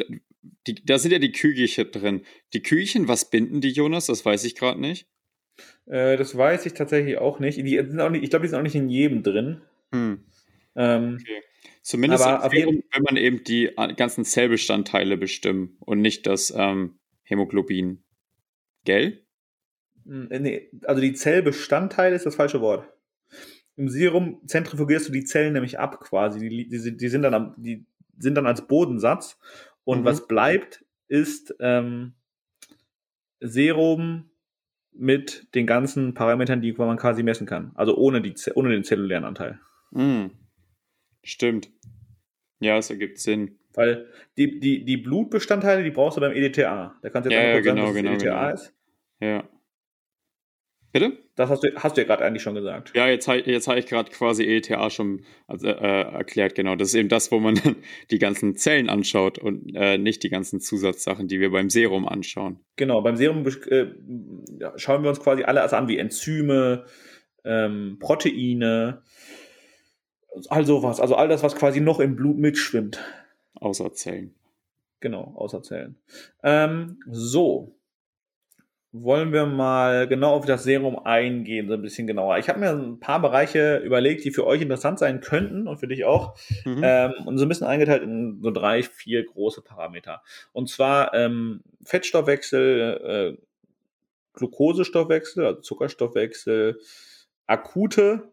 die, 0.68 0.76
da 0.86 1.00
sind 1.00 1.12
ja 1.12 1.20
die 1.20 1.32
Kügelchen 1.32 1.92
drin. 1.92 2.22
Die 2.54 2.62
Kügelchen, 2.62 3.08
was 3.08 3.30
binden 3.30 3.62
die, 3.62 3.72
Jonas? 3.72 4.08
Das 4.08 4.26
weiß 4.26 4.44
ich 4.44 4.56
gerade 4.56 4.80
nicht. 4.80 5.08
Äh, 5.86 6.18
das 6.18 6.36
weiß 6.36 6.66
ich 6.66 6.74
tatsächlich 6.74 7.18
auch 7.18 7.40
nicht. 7.40 7.58
Die 7.58 7.78
sind 7.78 8.00
auch 8.00 8.10
nicht 8.10 8.24
ich 8.24 8.30
glaube, 8.30 8.44
die 8.44 8.50
sind 8.50 8.60
auch 8.60 8.64
nicht 8.64 8.76
in 8.76 8.90
jedem 8.90 9.24
drin. 9.24 9.62
Hm. 9.94 10.24
Ähm, 10.76 11.18
okay. 11.20 11.42
Zumindest 11.82 12.24
Serum, 12.24 12.84
wenn 12.92 13.04
man 13.04 13.18
eben 13.18 13.44
die 13.44 13.68
äh, 13.76 13.94
ganzen 13.96 14.24
Zellbestandteile 14.24 15.18
bestimmt 15.18 15.72
und 15.80 16.02
nicht 16.02 16.28
das 16.28 16.54
ähm, 16.56 17.00
Hämoglobin. 17.24 18.04
Gell? 18.86 19.24
Hm, 20.06 20.30
äh, 20.32 20.40
nee, 20.40 20.70
also 20.84 21.02
die 21.02 21.14
Zellbestandteile 21.14 22.16
ist 22.16 22.26
das 22.26 22.36
falsche 22.36 22.62
Wort. 22.62 22.88
Im 23.76 23.90
Serum 23.90 24.42
zentrifugierst 24.46 25.08
du 25.08 25.12
die 25.12 25.24
Zellen 25.24 25.54
nämlich 25.54 25.80
ab 25.80 26.00
quasi. 26.02 26.40
Die, 26.40 26.68
die, 26.68 26.98
die 26.98 27.08
sind, 27.08 27.24
dann 27.24 27.34
am, 27.34 27.56
die 27.58 27.86
sind 28.18 28.36
dann 28.36 28.46
als 28.46 28.68
Bodensatz. 28.68 29.40
Und 29.84 30.02
mhm. 30.02 30.06
was 30.06 30.28
bleibt, 30.28 30.86
ist 31.08 31.56
ähm, 31.60 32.14
Serum 33.40 34.30
mit 34.92 35.54
den 35.56 35.66
ganzen 35.66 36.14
Parametern, 36.14 36.62
die 36.62 36.74
man 36.74 36.98
quasi 36.98 37.24
messen 37.24 37.48
kann. 37.48 37.72
Also 37.76 37.96
ohne, 37.96 38.22
die, 38.22 38.34
ohne 38.56 38.70
den 38.70 38.84
zellulären 38.84 39.24
Anteil. 39.24 39.60
Mhm. 39.92 40.32
Stimmt. 41.24 41.72
Ja, 42.60 42.78
es 42.78 42.90
ergibt 42.90 43.20
Sinn. 43.20 43.60
Weil 43.74 44.08
die, 44.38 44.60
die, 44.60 44.84
die 44.84 44.98
Blutbestandteile, 44.98 45.84
die 45.84 45.92
brauchst 45.92 46.18
du 46.18 46.22
beim 46.22 46.34
EDTA. 46.34 46.98
Da 47.02 47.10
kannst 47.10 47.30
du 47.30 47.34
jetzt 47.34 47.42
ja, 47.42 47.50
ja, 47.50 47.60
genau, 47.62 47.88
sagen, 47.88 47.88
was 47.88 47.96
genau, 47.96 48.12
EDTA 48.14 48.42
genau. 48.42 48.54
ist. 48.54 48.76
Ja. 49.22 49.50
Bitte? 50.92 51.18
Das 51.36 51.50
hast 51.50 51.64
du, 51.64 51.74
hast 51.76 51.96
du 51.96 52.02
ja 52.02 52.08
gerade 52.08 52.26
eigentlich 52.26 52.42
schon 52.42 52.56
gesagt. 52.56 52.94
Ja, 52.96 53.08
jetzt, 53.08 53.28
jetzt 53.28 53.68
habe 53.68 53.80
ich 53.80 53.86
gerade 53.86 54.10
quasi 54.10 54.44
EDTA 54.44 54.90
schon 54.90 55.24
also, 55.48 55.68
äh, 55.68 55.72
erklärt, 55.72 56.56
genau. 56.56 56.76
Das 56.76 56.90
ist 56.90 56.96
eben 56.96 57.10
das, 57.10 57.32
wo 57.32 57.40
man 57.40 57.56
dann 57.56 57.76
die 58.10 58.18
ganzen 58.18 58.56
Zellen 58.56 58.90
anschaut 58.90 59.38
und 59.38 59.76
äh, 59.76 59.98
nicht 59.98 60.24
die 60.24 60.30
ganzen 60.30 60.60
Zusatzsachen, 60.60 61.28
die 61.28 61.40
wir 61.40 61.52
beim 61.52 61.70
Serum 61.70 62.08
anschauen. 62.08 62.60
Genau, 62.76 63.02
beim 63.02 63.18
Serum 63.18 63.46
äh, 63.46 63.86
schauen 64.78 65.04
wir 65.04 65.10
uns 65.10 65.20
quasi 65.20 65.44
alles 65.44 65.74
an, 65.74 65.88
wie 65.88 66.00
Enzyme, 66.00 66.86
ähm, 67.46 67.98
Proteine, 68.00 69.04
all 70.50 70.66
sowas. 70.66 71.00
Also 71.00 71.16
all 71.16 71.28
das, 71.28 71.44
was 71.44 71.56
quasi 71.56 71.82
noch 71.82 72.00
im 72.00 72.16
Blut 72.16 72.38
mitschwimmt. 72.38 73.00
Außer 73.56 73.94
Zellen. 73.94 74.34
Genau, 75.02 75.34
außer 75.36 75.62
Zellen. 75.62 75.98
Ähm, 76.44 77.00
so. 77.08 77.76
Wollen 78.92 79.32
wir 79.32 79.46
mal 79.46 80.08
genau 80.08 80.34
auf 80.34 80.46
das 80.46 80.64
Serum 80.64 80.98
eingehen, 80.98 81.68
so 81.68 81.76
ein 81.76 81.82
bisschen 81.82 82.08
genauer. 82.08 82.40
Ich 82.40 82.50
habe 82.50 82.60
mir 82.60 82.72
ein 82.72 83.00
paar 83.00 83.22
Bereiche 83.22 83.78
überlegt, 83.78 84.26
die 84.26 84.32
für 84.32 84.48
euch 84.48 84.62
interessant 84.62 84.98
sein 84.98 85.22
könnten 85.22 85.68
und 85.68 85.78
für 85.78 85.88
dich 85.88 86.06
auch. 86.06 86.36
Mhm. 86.66 86.82
Ähm, 86.84 87.14
und 87.26 87.38
so 87.38 87.46
ein 87.46 87.50
bisschen 87.50 87.68
eingeteilt 87.68 88.02
in 88.02 88.40
so 88.42 88.50
drei, 88.50 88.82
vier 88.82 89.24
große 89.24 89.62
Parameter. 89.62 90.24
Und 90.54 90.70
zwar 90.70 91.14
ähm, 91.14 91.62
Fettstoffwechsel, 91.84 93.38
äh, 93.38 93.42
Glukosestoffwechsel, 94.34 95.46
also 95.46 95.62
Zuckerstoffwechsel, 95.62 96.80
akute 97.46 98.32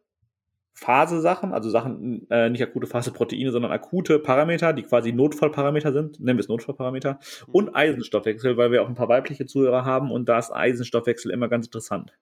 Phase-Sachen, 0.78 1.54
also 1.54 1.70
Sachen, 1.70 2.30
äh, 2.30 2.50
nicht 2.50 2.62
akute 2.62 2.86
Phase-Proteine, 2.86 3.50
sondern 3.50 3.72
akute 3.72 4.18
Parameter, 4.18 4.74
die 4.74 4.82
quasi 4.82 5.10
Notfallparameter 5.10 5.90
sind, 5.90 6.20
nennen 6.20 6.38
wir 6.38 6.42
es 6.42 6.48
Notfallparameter, 6.48 7.14
mhm. 7.14 7.54
und 7.54 7.74
Eisenstoffwechsel, 7.74 8.58
weil 8.58 8.70
wir 8.70 8.82
auch 8.82 8.88
ein 8.88 8.94
paar 8.94 9.08
weibliche 9.08 9.46
Zuhörer 9.46 9.86
haben 9.86 10.12
und 10.12 10.28
da 10.28 10.38
ist 10.38 10.52
Eisenstoffwechsel 10.52 11.30
immer 11.30 11.48
ganz 11.48 11.66
interessant. 11.66 12.12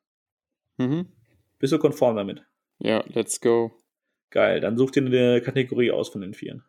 Mhm. 0.77 1.09
Bist 1.59 1.73
du 1.73 1.79
konform 1.79 2.15
damit? 2.15 2.45
Ja, 2.79 3.03
let's 3.09 3.41
go. 3.41 3.73
Geil, 4.31 4.61
dann 4.61 4.77
such 4.77 4.93
dir 4.93 5.05
eine 5.05 5.41
Kategorie 5.41 5.91
aus 5.91 6.11
von 6.11 6.21
den 6.21 6.35
vieren. 6.35 6.63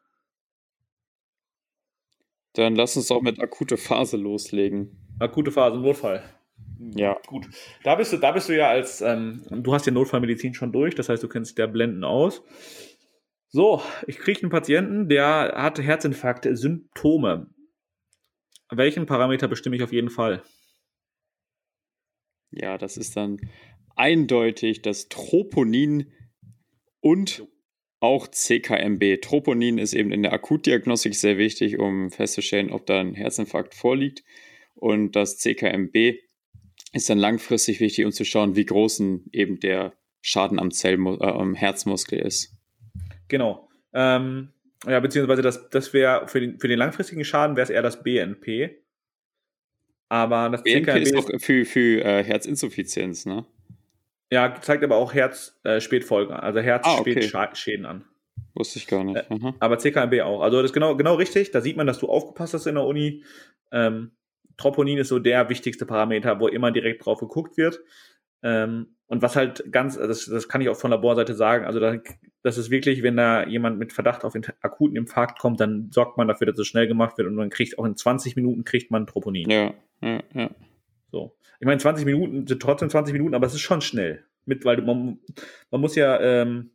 Dann 2.54 2.76
lass 2.76 2.98
uns 2.98 3.12
auch 3.12 3.22
mit 3.22 3.40
akute 3.40 3.78
Phase 3.78 4.18
loslegen. 4.18 4.98
Akute 5.20 5.52
Phase, 5.52 5.78
Notfall. 5.78 6.24
Ja. 6.80 7.18
Gut. 7.28 7.48
Da 7.84 7.96
bist 7.96 8.14
du, 8.14 8.18
da 8.18 8.32
bist 8.32 8.50
du 8.50 8.58
ja 8.58 8.70
als, 8.70 9.02
ähm, 9.02 9.46
du 9.50 9.74
hast 9.74 9.86
ja 9.86 9.92
Notfallmedizin 9.92 10.54
schon 10.54 10.72
durch, 10.72 10.96
das 10.96 11.10
heißt, 11.10 11.24
du 11.24 11.28
kennst 11.28 11.58
der 11.58 11.68
Blenden 11.68 12.04
aus. 12.04 12.44
So, 13.50 13.82
ich 14.08 14.18
kriege 14.18 14.42
einen 14.42 14.52
Patienten, 14.52 15.08
der 15.08 15.54
hat 15.56 15.80
Herzinfarkt-Symptome. 15.80 17.48
Welchen 18.70 19.06
Parameter 19.06 19.48
bestimme 19.48 19.76
ich 19.76 19.84
auf 19.84 19.94
jeden 19.94 20.10
Fall? 20.10 20.44
Ja, 22.52 22.78
das 22.78 22.98
ist 22.98 23.16
dann 23.16 23.40
eindeutig 23.96 24.82
das 24.82 25.08
Troponin 25.08 26.12
und 27.00 27.48
auch 28.00 28.28
CKMB. 28.28 29.22
Troponin 29.22 29.78
ist 29.78 29.94
eben 29.94 30.12
in 30.12 30.24
der 30.24 30.34
Akutdiagnostik 30.34 31.16
sehr 31.16 31.38
wichtig, 31.38 31.80
um 31.80 32.12
festzustellen, 32.12 32.72
ob 32.72 32.86
da 32.86 33.00
ein 33.00 33.14
Herzinfarkt 33.14 33.74
vorliegt. 33.74 34.24
Und 34.76 35.16
das 35.16 35.38
CKMB 35.38 36.20
ist 36.96 37.10
dann 37.10 37.18
langfristig 37.18 37.80
wichtig, 37.80 38.06
um 38.06 38.12
zu 38.12 38.24
schauen, 38.24 38.56
wie 38.56 38.66
groß 38.66 39.02
eben 39.32 39.60
der 39.60 39.94
Schaden 40.22 40.60
am, 40.60 40.72
Zell, 40.72 40.96
äh, 40.96 41.24
am 41.24 41.54
Herzmuskel 41.54 42.20
ist. 42.20 42.54
Genau. 43.28 43.70
Ähm, 43.94 44.54
ja, 44.86 45.00
beziehungsweise 45.00 45.42
das, 45.42 45.70
das 45.70 45.94
wäre 45.94 46.28
für 46.28 46.40
den, 46.40 46.60
für 46.60 46.68
den 46.68 46.80
langfristigen 46.80 47.24
Schaden 47.24 47.56
wäre 47.56 47.64
es 47.64 47.70
eher 47.70 47.82
das 47.82 48.02
BNP. 48.02 48.82
Aber 50.10 50.50
das 50.50 50.64
BNP 50.64 50.86
CKMB 50.86 51.04
ist 51.04 51.16
auch 51.16 51.40
für, 51.40 51.66
für 51.66 52.04
äh, 52.04 52.24
Herzinsuffizienz, 52.24 53.26
ne? 53.26 53.46
Ja, 54.32 54.56
zeigt 54.62 54.84
aber 54.84 54.96
auch 54.96 55.14
Herz-Spätfolgen, 55.14 56.36
äh, 56.36 56.40
also 56.40 56.60
Herz-Spätschäden 56.60 57.86
ah, 57.86 57.92
okay. 57.92 58.04
an. 58.04 58.06
Wusste 58.54 58.80
ich 58.80 58.88
gar 58.88 59.04
nicht. 59.04 59.18
Äh, 59.18 59.54
aber 59.60 59.78
CKMB 59.78 60.22
auch. 60.22 60.42
Also 60.42 60.58
das 60.58 60.72
ist 60.72 60.74
genau, 60.74 60.96
genau 60.96 61.16
richtig. 61.16 61.52
Da 61.52 61.62
sieht 61.62 61.78
man, 61.78 61.88
dass 61.88 62.00
du 62.00 62.08
aufgepasst 62.08 62.54
hast 62.54 62.68
in 62.68 62.76
der 62.76 62.86
Uni. 62.86 63.24
Ähm, 63.72 64.12
Troponin 64.58 64.98
ist 64.98 65.10
so 65.10 65.20
der 65.20 65.50
wichtigste 65.50 65.86
Parameter, 65.86 66.40
wo 66.40 66.48
immer 66.48 66.72
direkt 66.72 67.06
drauf 67.06 67.20
geguckt 67.20 67.58
wird. 67.58 67.80
Ähm, 68.44 68.96
und 69.08 69.22
was 69.22 69.36
halt 69.36 69.72
ganz, 69.72 69.98
das, 69.98 70.26
das 70.26 70.48
kann 70.48 70.62
ich 70.62 70.70
auch 70.70 70.78
von 70.78 70.92
Laborseite 70.92 71.36
sagen, 71.36 71.66
also 71.66 71.80
da, 71.80 71.98
das 72.42 72.58
ist 72.58 72.70
wirklich, 72.70 73.04
wenn 73.04 73.18
da 73.18 73.46
jemand 73.46 73.78
mit 73.78 73.94
Verdacht 73.94 74.24
auf 74.24 74.34
akuten 74.62 74.98
Infarkt 74.98 75.40
kommt, 75.40 75.60
dann 75.60 75.92
sorgt 75.92 76.18
man 76.18 76.28
dafür, 76.28 76.48
dass 76.48 76.58
es 76.58 76.68
schnell 76.68 76.88
gemacht 76.88 77.18
wird 77.18 77.28
und 77.28 77.36
man 77.36 77.50
kriegt 77.50 77.78
auch 77.78 77.86
in 77.86 77.96
20 77.96 78.36
Minuten 78.36 78.64
kriegt 78.64 78.92
man 78.92 79.06
Troponin. 79.06 79.50
Ja, 79.50 79.74
ja, 80.02 80.24
ja. 80.34 80.50
So. 81.12 81.36
Ich 81.60 81.66
meine, 81.66 81.80
20 81.80 82.06
Minuten 82.06 82.48
sind 82.48 82.62
trotzdem 82.62 82.90
20 82.90 83.14
Minuten, 83.14 83.36
aber 83.36 83.46
es 83.48 83.54
ist 83.54 83.62
schon 83.62 83.82
schnell. 83.82 84.26
mit, 84.46 84.66
weil 84.66 84.82
man, 84.82 85.20
man 85.72 85.82
muss 85.82 85.96
ja, 85.96 86.20
ähm, 86.20 86.72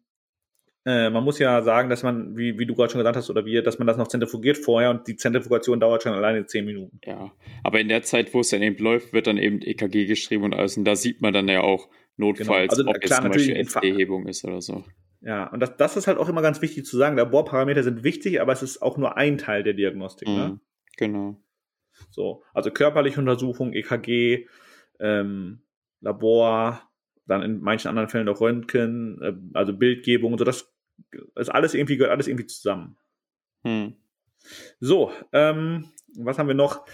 äh, 0.87 1.11
man 1.11 1.25
muss 1.25 1.39
ja 1.39 1.61
sagen, 1.63 1.91
dass 1.91 2.03
man, 2.03 2.37
wie, 2.37 2.59
wie 2.59 2.67
du 2.67 2.75
gerade 2.75 2.91
schon 2.91 3.01
gesagt 3.01 3.17
hast, 3.17 3.29
oder 3.29 3.45
wie, 3.45 3.63
dass 3.63 3.79
man 3.79 3.87
das 3.87 3.99
noch 3.99 4.09
zentrifugiert 4.09 4.57
vorher 4.57 4.91
und 4.91 5.07
die 5.07 5.17
Zentrifugation 5.17 5.79
dauert 5.79 6.03
schon 6.03 6.13
alleine 6.13 6.47
zehn 6.47 6.65
Minuten. 6.65 7.01
Ja, 7.05 7.33
aber 7.63 7.81
in 7.81 7.89
der 7.89 8.03
Zeit, 8.03 8.33
wo 8.33 8.41
es 8.41 8.51
dann 8.51 8.63
eben 8.63 8.83
läuft, 8.83 9.13
wird 9.13 9.27
dann 9.27 9.37
eben 9.37 9.61
EKG 9.61 10.07
geschrieben 10.07 10.45
und 10.45 10.55
alles. 10.55 10.77
Und 10.77 10.85
da 10.85 10.97
sieht 10.97 11.21
man 11.21 11.35
dann 11.35 11.49
ja 11.49 11.61
auch 11.61 11.89
notfalls, 12.17 12.77
genau. 12.77 12.81
also, 12.81 12.87
ob 12.87 13.01
klar, 13.01 13.25
jetzt 13.25 13.37
zum 13.37 13.57
Beispiel 13.57 13.91
Erhebung 13.91 14.27
ist 14.27 14.45
oder 14.45 14.63
so. 14.63 14.85
Ja, 15.23 15.49
und 15.49 15.61
das, 15.61 15.77
das 15.77 15.97
ist 15.99 16.07
halt 16.07 16.17
auch 16.17 16.31
immer 16.31 16.41
ganz 16.41 16.63
wichtig 16.63 16.87
zu 16.87 16.97
sagen. 16.97 17.17
Laborparameter 17.17 17.83
sind 17.83 18.03
wichtig, 18.03 18.41
aber 18.41 18.53
es 18.53 18.63
ist 18.63 18.81
auch 18.81 18.97
nur 18.97 19.19
ein 19.19 19.37
Teil 19.37 19.63
der 19.63 19.75
Diagnostik. 19.75 20.29
Ne? 20.29 20.35
Mhm, 20.35 20.41
ne? 20.41 20.61
Genau. 20.97 21.43
So, 22.11 22.43
also 22.55 22.71
körperliche 22.71 23.21
Untersuchung, 23.21 23.75
EKG, 23.75 24.47
ähm, 24.99 25.63
Labor, 26.01 26.90
dann 27.31 27.43
in 27.43 27.61
manchen 27.61 27.89
anderen 27.89 28.09
Fällen 28.09 28.29
auch 28.29 28.41
Röntgen, 28.41 29.23
äh, 29.23 29.35
also 29.55 29.73
Bildgebung 29.73 30.33
und 30.33 30.39
so, 30.39 30.45
das 30.45 30.71
ist 31.37 31.49
alles 31.49 31.75
irgendwie, 31.75 31.97
gehört 31.97 32.13
alles 32.13 32.29
irgendwie 32.29 32.47
zusammen. 32.47 32.97
Hm. 33.63 33.95
So, 34.81 35.13
ähm, 35.33 35.87
was 36.17 36.39
haben 36.39 36.49
wir 36.49 36.55
noch? 36.55 36.85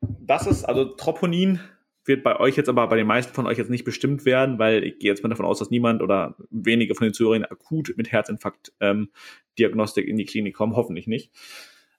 Das 0.00 0.46
ist, 0.46 0.64
also 0.64 0.84
Troponin 0.84 1.60
wird 2.04 2.22
bei 2.22 2.38
euch 2.38 2.56
jetzt 2.56 2.68
aber 2.68 2.86
bei 2.86 2.96
den 2.96 3.06
meisten 3.06 3.34
von 3.34 3.46
euch 3.46 3.58
jetzt 3.58 3.70
nicht 3.70 3.84
bestimmt 3.84 4.24
werden, 4.24 4.58
weil 4.58 4.84
ich 4.84 4.98
gehe 4.98 5.10
jetzt 5.10 5.22
mal 5.22 5.28
davon 5.28 5.46
aus, 5.46 5.58
dass 5.58 5.70
niemand 5.70 6.02
oder 6.02 6.36
wenige 6.50 6.94
von 6.94 7.06
den 7.06 7.14
Zuhörern 7.14 7.44
akut 7.44 7.92
mit 7.96 8.12
Herzinfarkt 8.12 8.72
ähm, 8.80 9.10
Diagnostik 9.58 10.06
in 10.06 10.16
die 10.16 10.24
Klinik 10.24 10.54
kommen, 10.54 10.76
hoffentlich 10.76 11.08
nicht. 11.08 11.32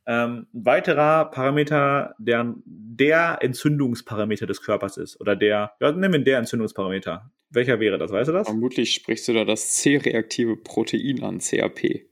Ähm, 0.08 0.48
ein 0.54 0.66
weiterer 0.66 1.26
Parameter, 1.26 2.16
der 2.18 2.56
der 2.66 3.40
Entzündungsparameter 3.42 4.48
des 4.48 4.62
Körpers 4.62 4.98
ist, 4.98 5.20
oder 5.20 5.36
der, 5.36 5.74
ja, 5.80 5.92
nehmen 5.92 6.14
wir 6.14 6.24
der 6.24 6.40
Entzündungsparameter. 6.40 7.30
Welcher 7.50 7.80
wäre 7.80 7.98
das, 7.98 8.12
weißt 8.12 8.30
du 8.30 8.34
das? 8.34 8.48
Vermutlich 8.48 8.94
sprichst 8.94 9.28
du 9.28 9.34
da 9.34 9.46
das 9.46 9.74
C-reaktive 9.76 10.58
Protein 10.58 11.24
an, 11.24 11.40
CAP. 11.40 12.08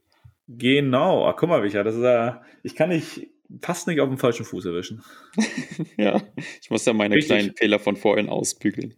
Genau, 0.48 1.26
Ach, 1.26 1.34
guck 1.36 1.48
mal, 1.48 1.62
Micha, 1.62 1.82
das 1.82 1.96
ist 1.96 2.02
ja, 2.02 2.42
ich 2.62 2.76
kann 2.76 2.90
dich 2.90 3.30
fast 3.62 3.88
nicht 3.88 4.00
auf 4.00 4.08
dem 4.08 4.18
falschen 4.18 4.44
Fuß 4.44 4.66
erwischen. 4.66 5.02
ja, 5.96 6.22
ich 6.60 6.70
muss 6.70 6.84
ja 6.84 6.92
meine 6.92 7.16
richtig. 7.16 7.36
kleinen 7.36 7.56
Fehler 7.56 7.78
von 7.78 7.96
vorhin 7.96 8.28
ausbügeln. 8.28 8.94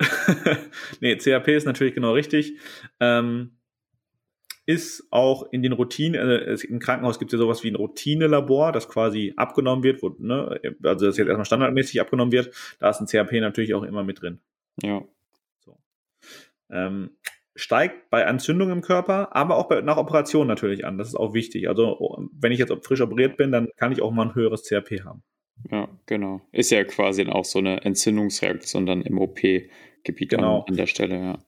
nee, 1.00 1.16
CAP 1.16 1.48
ist 1.48 1.66
natürlich 1.66 1.94
genau 1.94 2.12
richtig. 2.12 2.54
Ähm, 3.00 3.52
ist 4.70 5.08
auch 5.10 5.50
in 5.50 5.62
den 5.62 5.72
Routinen, 5.72 6.20
also 6.20 6.66
im 6.68 6.78
Krankenhaus 6.78 7.18
gibt 7.18 7.32
es 7.32 7.38
ja 7.38 7.44
sowas 7.44 7.64
wie 7.64 7.70
ein 7.72 7.74
Routinelabor, 7.74 8.70
das 8.70 8.88
quasi 8.88 9.34
abgenommen 9.36 9.82
wird, 9.82 10.00
wo, 10.00 10.14
ne, 10.18 10.60
also 10.84 11.06
das 11.06 11.16
jetzt 11.16 11.26
erstmal 11.26 11.44
standardmäßig 11.44 12.00
abgenommen 12.00 12.30
wird. 12.30 12.54
Da 12.78 12.90
ist 12.90 13.00
ein 13.00 13.06
CAP 13.06 13.32
natürlich 13.32 13.74
auch 13.74 13.82
immer 13.82 14.04
mit 14.04 14.22
drin. 14.22 14.38
Ja. 14.80 15.02
So. 15.58 15.76
Ähm, 16.70 17.10
steigt 17.56 18.10
bei 18.10 18.22
Entzündung 18.22 18.70
im 18.70 18.80
Körper, 18.80 19.34
aber 19.34 19.56
auch 19.56 19.66
bei, 19.66 19.80
nach 19.80 19.96
Operation 19.96 20.46
natürlich 20.46 20.84
an. 20.84 20.96
Das 20.96 21.08
ist 21.08 21.16
auch 21.16 21.34
wichtig. 21.34 21.68
Also 21.68 22.28
wenn 22.32 22.52
ich 22.52 22.60
jetzt 22.60 22.72
frisch 22.86 23.00
operiert 23.00 23.36
bin, 23.36 23.50
dann 23.50 23.68
kann 23.76 23.90
ich 23.90 24.02
auch 24.02 24.12
mal 24.12 24.28
ein 24.28 24.34
höheres 24.36 24.62
CRP 24.62 25.04
haben. 25.04 25.24
Ja, 25.70 25.88
genau. 26.06 26.40
Ist 26.52 26.70
ja 26.70 26.84
quasi 26.84 27.26
auch 27.26 27.44
so 27.44 27.58
eine 27.58 27.84
Entzündungsreaktion 27.84 28.86
dann 28.86 29.02
im 29.02 29.18
OP-Gebiet 29.18 30.30
genau. 30.30 30.60
an, 30.60 30.64
an 30.68 30.76
der 30.76 30.86
Stelle, 30.86 31.16
ja. 31.16 31.38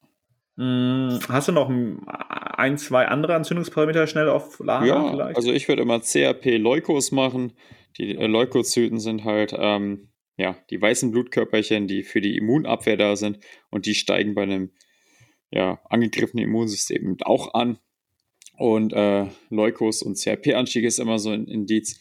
Hm, 0.57 1.19
hast 1.29 1.49
du 1.49 1.53
noch 1.53 1.71
ein, 1.71 2.77
zwei 2.79 3.07
andere 3.07 3.35
Entzündungsparameter 3.35 4.07
schnell 4.07 4.29
auf 4.29 4.59
Lager 4.61 4.87
ja, 4.87 5.11
vielleicht? 5.11 5.37
Also 5.37 5.53
ich 5.53 5.69
würde 5.69 5.83
immer 5.83 6.01
CRP-Leukos 6.01 7.11
machen. 7.13 7.53
Die 7.99 8.17
äh, 8.17 8.27
Leukozyten 8.27 9.01
sind 9.01 9.25
halt 9.25 9.55
ähm, 9.57 10.13
ja, 10.37 10.57
die 10.71 10.81
weißen 10.81 11.11
Blutkörperchen, 11.11 11.87
die 11.87 12.03
für 12.03 12.21
die 12.21 12.37
Immunabwehr 12.37 12.97
da 12.97 13.17
sind 13.17 13.39
und 13.71 13.87
die 13.87 13.95
steigen 13.95 14.35
bei 14.35 14.43
einem 14.43 14.73
ja, 15.51 15.81
angegriffenen 15.89 16.45
Immunsystem 16.45 17.17
auch 17.23 17.55
an. 17.55 17.79
Und 18.59 18.93
äh, 18.93 19.27
Leukos 19.51 20.03
und 20.03 20.19
CRP-Anstieg 20.19 20.85
ist 20.85 20.99
immer 20.99 21.19
so 21.19 21.31
ein 21.31 21.47
Indiz. 21.47 22.01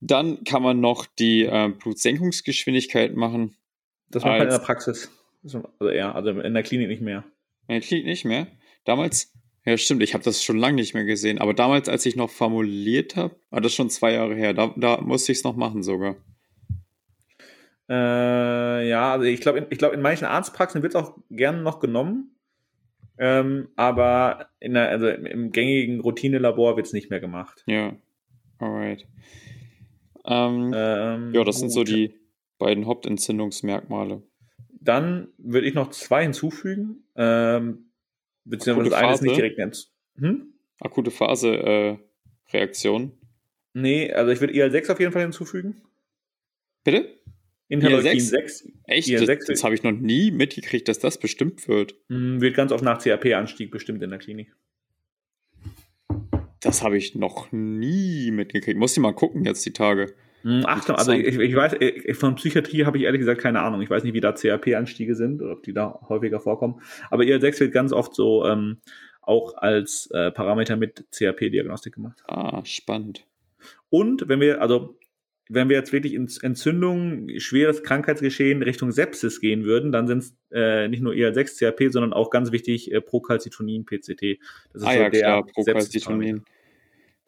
Dann 0.00 0.44
kann 0.44 0.62
man 0.62 0.80
noch 0.80 1.06
die 1.06 1.42
äh, 1.42 1.68
Blutsenkungsgeschwindigkeit 1.68 3.14
machen. 3.14 3.56
Das 4.08 4.24
macht 4.24 4.38
man 4.38 4.42
in 4.42 4.48
der 4.48 4.58
Praxis. 4.58 5.10
Also 5.42 5.88
eher, 5.88 6.14
also 6.14 6.30
in 6.30 6.54
der 6.54 6.62
Klinik 6.62 6.88
nicht 6.88 7.02
mehr. 7.02 7.24
Er 7.70 7.80
klingt 7.80 8.04
nicht 8.04 8.24
mehr. 8.24 8.48
Damals, 8.84 9.32
ja 9.64 9.76
stimmt, 9.76 10.02
ich 10.02 10.14
habe 10.14 10.24
das 10.24 10.42
schon 10.42 10.58
lange 10.58 10.74
nicht 10.74 10.92
mehr 10.92 11.04
gesehen. 11.04 11.38
Aber 11.38 11.54
damals, 11.54 11.88
als 11.88 12.04
ich 12.04 12.16
noch 12.16 12.28
formuliert 12.28 13.14
habe, 13.14 13.36
war 13.50 13.60
das 13.60 13.72
schon 13.72 13.90
zwei 13.90 14.14
Jahre 14.14 14.34
her. 14.34 14.54
Da, 14.54 14.74
da 14.76 15.00
musste 15.00 15.30
ich 15.30 15.38
es 15.38 15.44
noch 15.44 15.54
machen 15.54 15.84
sogar. 15.84 16.16
Äh, 17.88 18.88
ja, 18.88 19.12
also 19.12 19.24
ich 19.24 19.40
glaube, 19.40 19.68
ich 19.70 19.78
glaub, 19.78 19.92
in 19.92 20.02
manchen 20.02 20.24
Arztpraxen 20.24 20.82
wird 20.82 20.96
es 20.96 21.00
auch 21.00 21.16
gerne 21.30 21.62
noch 21.62 21.78
genommen. 21.78 22.34
Ähm, 23.18 23.68
aber 23.76 24.48
in 24.58 24.74
der, 24.74 24.88
also 24.88 25.08
im 25.08 25.52
gängigen 25.52 26.00
Routinelabor 26.00 26.76
wird 26.76 26.86
es 26.86 26.92
nicht 26.92 27.08
mehr 27.10 27.20
gemacht. 27.20 27.62
Ja, 27.66 27.94
alright. 28.58 29.06
Ähm, 30.24 30.72
ähm, 30.74 31.34
ja, 31.34 31.44
das 31.44 31.60
sind 31.60 31.70
so 31.70 31.84
die 31.84 32.14
beiden 32.58 32.86
Hauptentzündungsmerkmale. 32.86 34.22
Dann 34.80 35.28
würde 35.38 35.66
ich 35.66 35.74
noch 35.74 35.90
zwei 35.90 36.22
hinzufügen. 36.22 37.04
Ähm, 37.14 37.90
beziehungsweise 38.44 38.96
Akute 38.96 39.06
eines 39.08 39.20
nicht 39.20 39.36
direkt 39.36 39.58
nennen. 39.58 39.72
Hm? 40.18 40.54
Akute 40.80 41.10
Phase-Reaktion. 41.10 43.02
Äh, 43.02 43.10
nee, 43.74 44.12
also 44.12 44.32
ich 44.32 44.40
würde 44.40 44.54
IL-6 44.54 44.92
auf 44.92 45.00
jeden 45.00 45.12
Fall 45.12 45.22
hinzufügen. 45.22 45.82
Bitte? 46.82 47.20
Interleukin 47.68 48.18
6. 48.18 48.68
Echt? 48.84 49.08
IL-6 49.08 49.26
das, 49.26 49.46
das 49.46 49.64
habe 49.64 49.74
ich 49.74 49.82
noch 49.82 49.92
nie 49.92 50.30
mitgekriegt, 50.30 50.88
dass 50.88 50.98
das 50.98 51.18
bestimmt 51.18 51.68
wird. 51.68 51.94
Hm, 52.08 52.40
wird 52.40 52.56
ganz 52.56 52.72
oft 52.72 52.82
nach 52.82 53.02
CAP-Anstieg 53.02 53.70
bestimmt 53.70 54.02
in 54.02 54.10
der 54.10 54.18
Klinik. 54.18 54.54
Das 56.60 56.82
habe 56.82 56.96
ich 56.96 57.14
noch 57.14 57.52
nie 57.52 58.30
mitgekriegt. 58.30 58.78
Muss 58.78 58.92
ich 58.92 58.98
mal 58.98 59.14
gucken 59.14 59.44
jetzt 59.44 59.64
die 59.64 59.72
Tage. 59.72 60.14
Hm, 60.42 60.64
Achtung, 60.64 60.96
also 60.96 61.12
ich, 61.12 61.38
ich 61.38 61.54
weiß, 61.54 61.76
von 62.18 62.34
Psychiatrie 62.34 62.84
habe 62.84 62.98
ich 62.98 63.04
ehrlich 63.04 63.20
gesagt 63.20 63.40
keine 63.40 63.60
Ahnung. 63.60 63.82
Ich 63.82 63.90
weiß 63.90 64.04
nicht, 64.04 64.14
wie 64.14 64.20
da 64.20 64.32
CRP-Anstiege 64.32 65.14
sind 65.14 65.42
oder 65.42 65.52
ob 65.52 65.62
die 65.62 65.72
da 65.72 66.00
häufiger 66.08 66.40
vorkommen. 66.40 66.80
Aber 67.10 67.24
IL-6 67.24 67.60
wird 67.60 67.72
ganz 67.72 67.92
oft 67.92 68.14
so 68.14 68.46
ähm, 68.46 68.78
auch 69.22 69.56
als 69.56 70.08
äh, 70.12 70.30
Parameter 70.30 70.76
mit 70.76 71.04
CRP-Diagnostik 71.12 71.94
gemacht. 71.94 72.22
Ah, 72.26 72.64
spannend. 72.64 73.26
Und 73.90 74.28
wenn 74.28 74.40
wir, 74.40 74.62
also 74.62 74.96
wenn 75.50 75.68
wir 75.68 75.76
jetzt 75.76 75.92
wirklich 75.92 76.14
ins 76.14 76.38
Entzündung, 76.38 77.28
schweres 77.38 77.82
Krankheitsgeschehen 77.82 78.62
Richtung 78.62 78.92
Sepsis 78.92 79.40
gehen 79.40 79.64
würden, 79.64 79.90
dann 79.90 80.06
sind 80.06 80.18
es 80.18 80.36
äh, 80.52 80.88
nicht 80.88 81.02
nur 81.02 81.12
IL-6 81.12 81.58
CRP, 81.58 81.92
sondern 81.92 82.12
auch 82.12 82.30
ganz 82.30 82.52
wichtig 82.52 82.92
äh, 82.92 83.00
Procalcitonin 83.00 83.84
PCT. 83.84 84.38
Das 84.72 84.82
ist 84.82 84.88
ah, 84.88 84.92
so 84.92 84.98
ja, 84.98 85.10
der 85.10 85.20
klar, 85.20 85.46
Procalcitonin. 85.46 86.44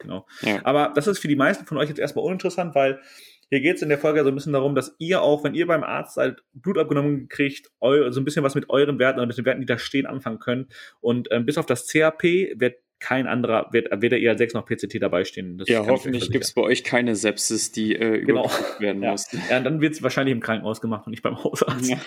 Genau. 0.03 0.25
Ja. 0.41 0.59
Aber 0.63 0.91
das 0.93 1.07
ist 1.07 1.19
für 1.19 1.27
die 1.27 1.35
meisten 1.35 1.65
von 1.65 1.77
euch 1.77 1.89
jetzt 1.89 1.99
erstmal 1.99 2.25
uninteressant, 2.25 2.75
weil 2.75 3.01
hier 3.49 3.61
geht 3.61 3.75
es 3.75 3.81
in 3.81 3.89
der 3.89 3.97
Folge 3.97 4.23
so 4.23 4.29
ein 4.29 4.35
bisschen 4.35 4.53
darum, 4.53 4.75
dass 4.75 4.95
ihr 4.97 5.21
auch, 5.21 5.43
wenn 5.43 5.53
ihr 5.53 5.67
beim 5.67 5.83
Arzt 5.83 6.15
seid, 6.15 6.41
Blut 6.53 6.77
abgenommen 6.77 7.27
kriegt, 7.29 7.71
eu, 7.81 8.09
so 8.11 8.19
ein 8.19 8.25
bisschen 8.25 8.43
was 8.43 8.55
mit 8.55 8.69
euren 8.69 8.99
Werten 8.99 9.19
oder 9.19 9.27
mit 9.27 9.37
den 9.37 9.45
Werten, 9.45 9.61
die 9.61 9.67
da 9.67 9.77
stehen, 9.77 10.05
anfangen 10.05 10.39
könnt. 10.39 10.73
Und 11.01 11.27
ähm, 11.31 11.45
bis 11.45 11.57
auf 11.57 11.65
das 11.65 11.87
CAP 11.87 12.23
wird 12.23 12.77
kein 12.99 13.27
anderer, 13.27 13.67
wird 13.71 13.89
weder 14.01 14.17
IL-6 14.17 14.53
noch 14.53 14.65
PCT 14.65 15.01
dabei 15.01 15.25
stehen. 15.25 15.57
Das 15.57 15.67
ja, 15.67 15.85
hoffentlich 15.85 16.31
gibt 16.31 16.45
es 16.45 16.53
bei 16.53 16.61
euch 16.61 16.83
keine 16.83 17.15
Sepsis, 17.15 17.71
die 17.71 17.95
äh, 17.95 18.21
genau. 18.21 18.49
werden 18.79 18.99
muss. 19.01 19.31
Ja. 19.33 19.39
ja, 19.49 19.59
dann 19.59 19.81
wird 19.81 19.93
es 19.93 20.01
wahrscheinlich 20.01 20.33
im 20.33 20.39
Krankenhaus 20.39 20.79
gemacht 20.79 21.05
und 21.05 21.11
nicht 21.11 21.21
beim 21.21 21.35
Hausarzt. 21.43 21.89
Ja. 21.89 21.97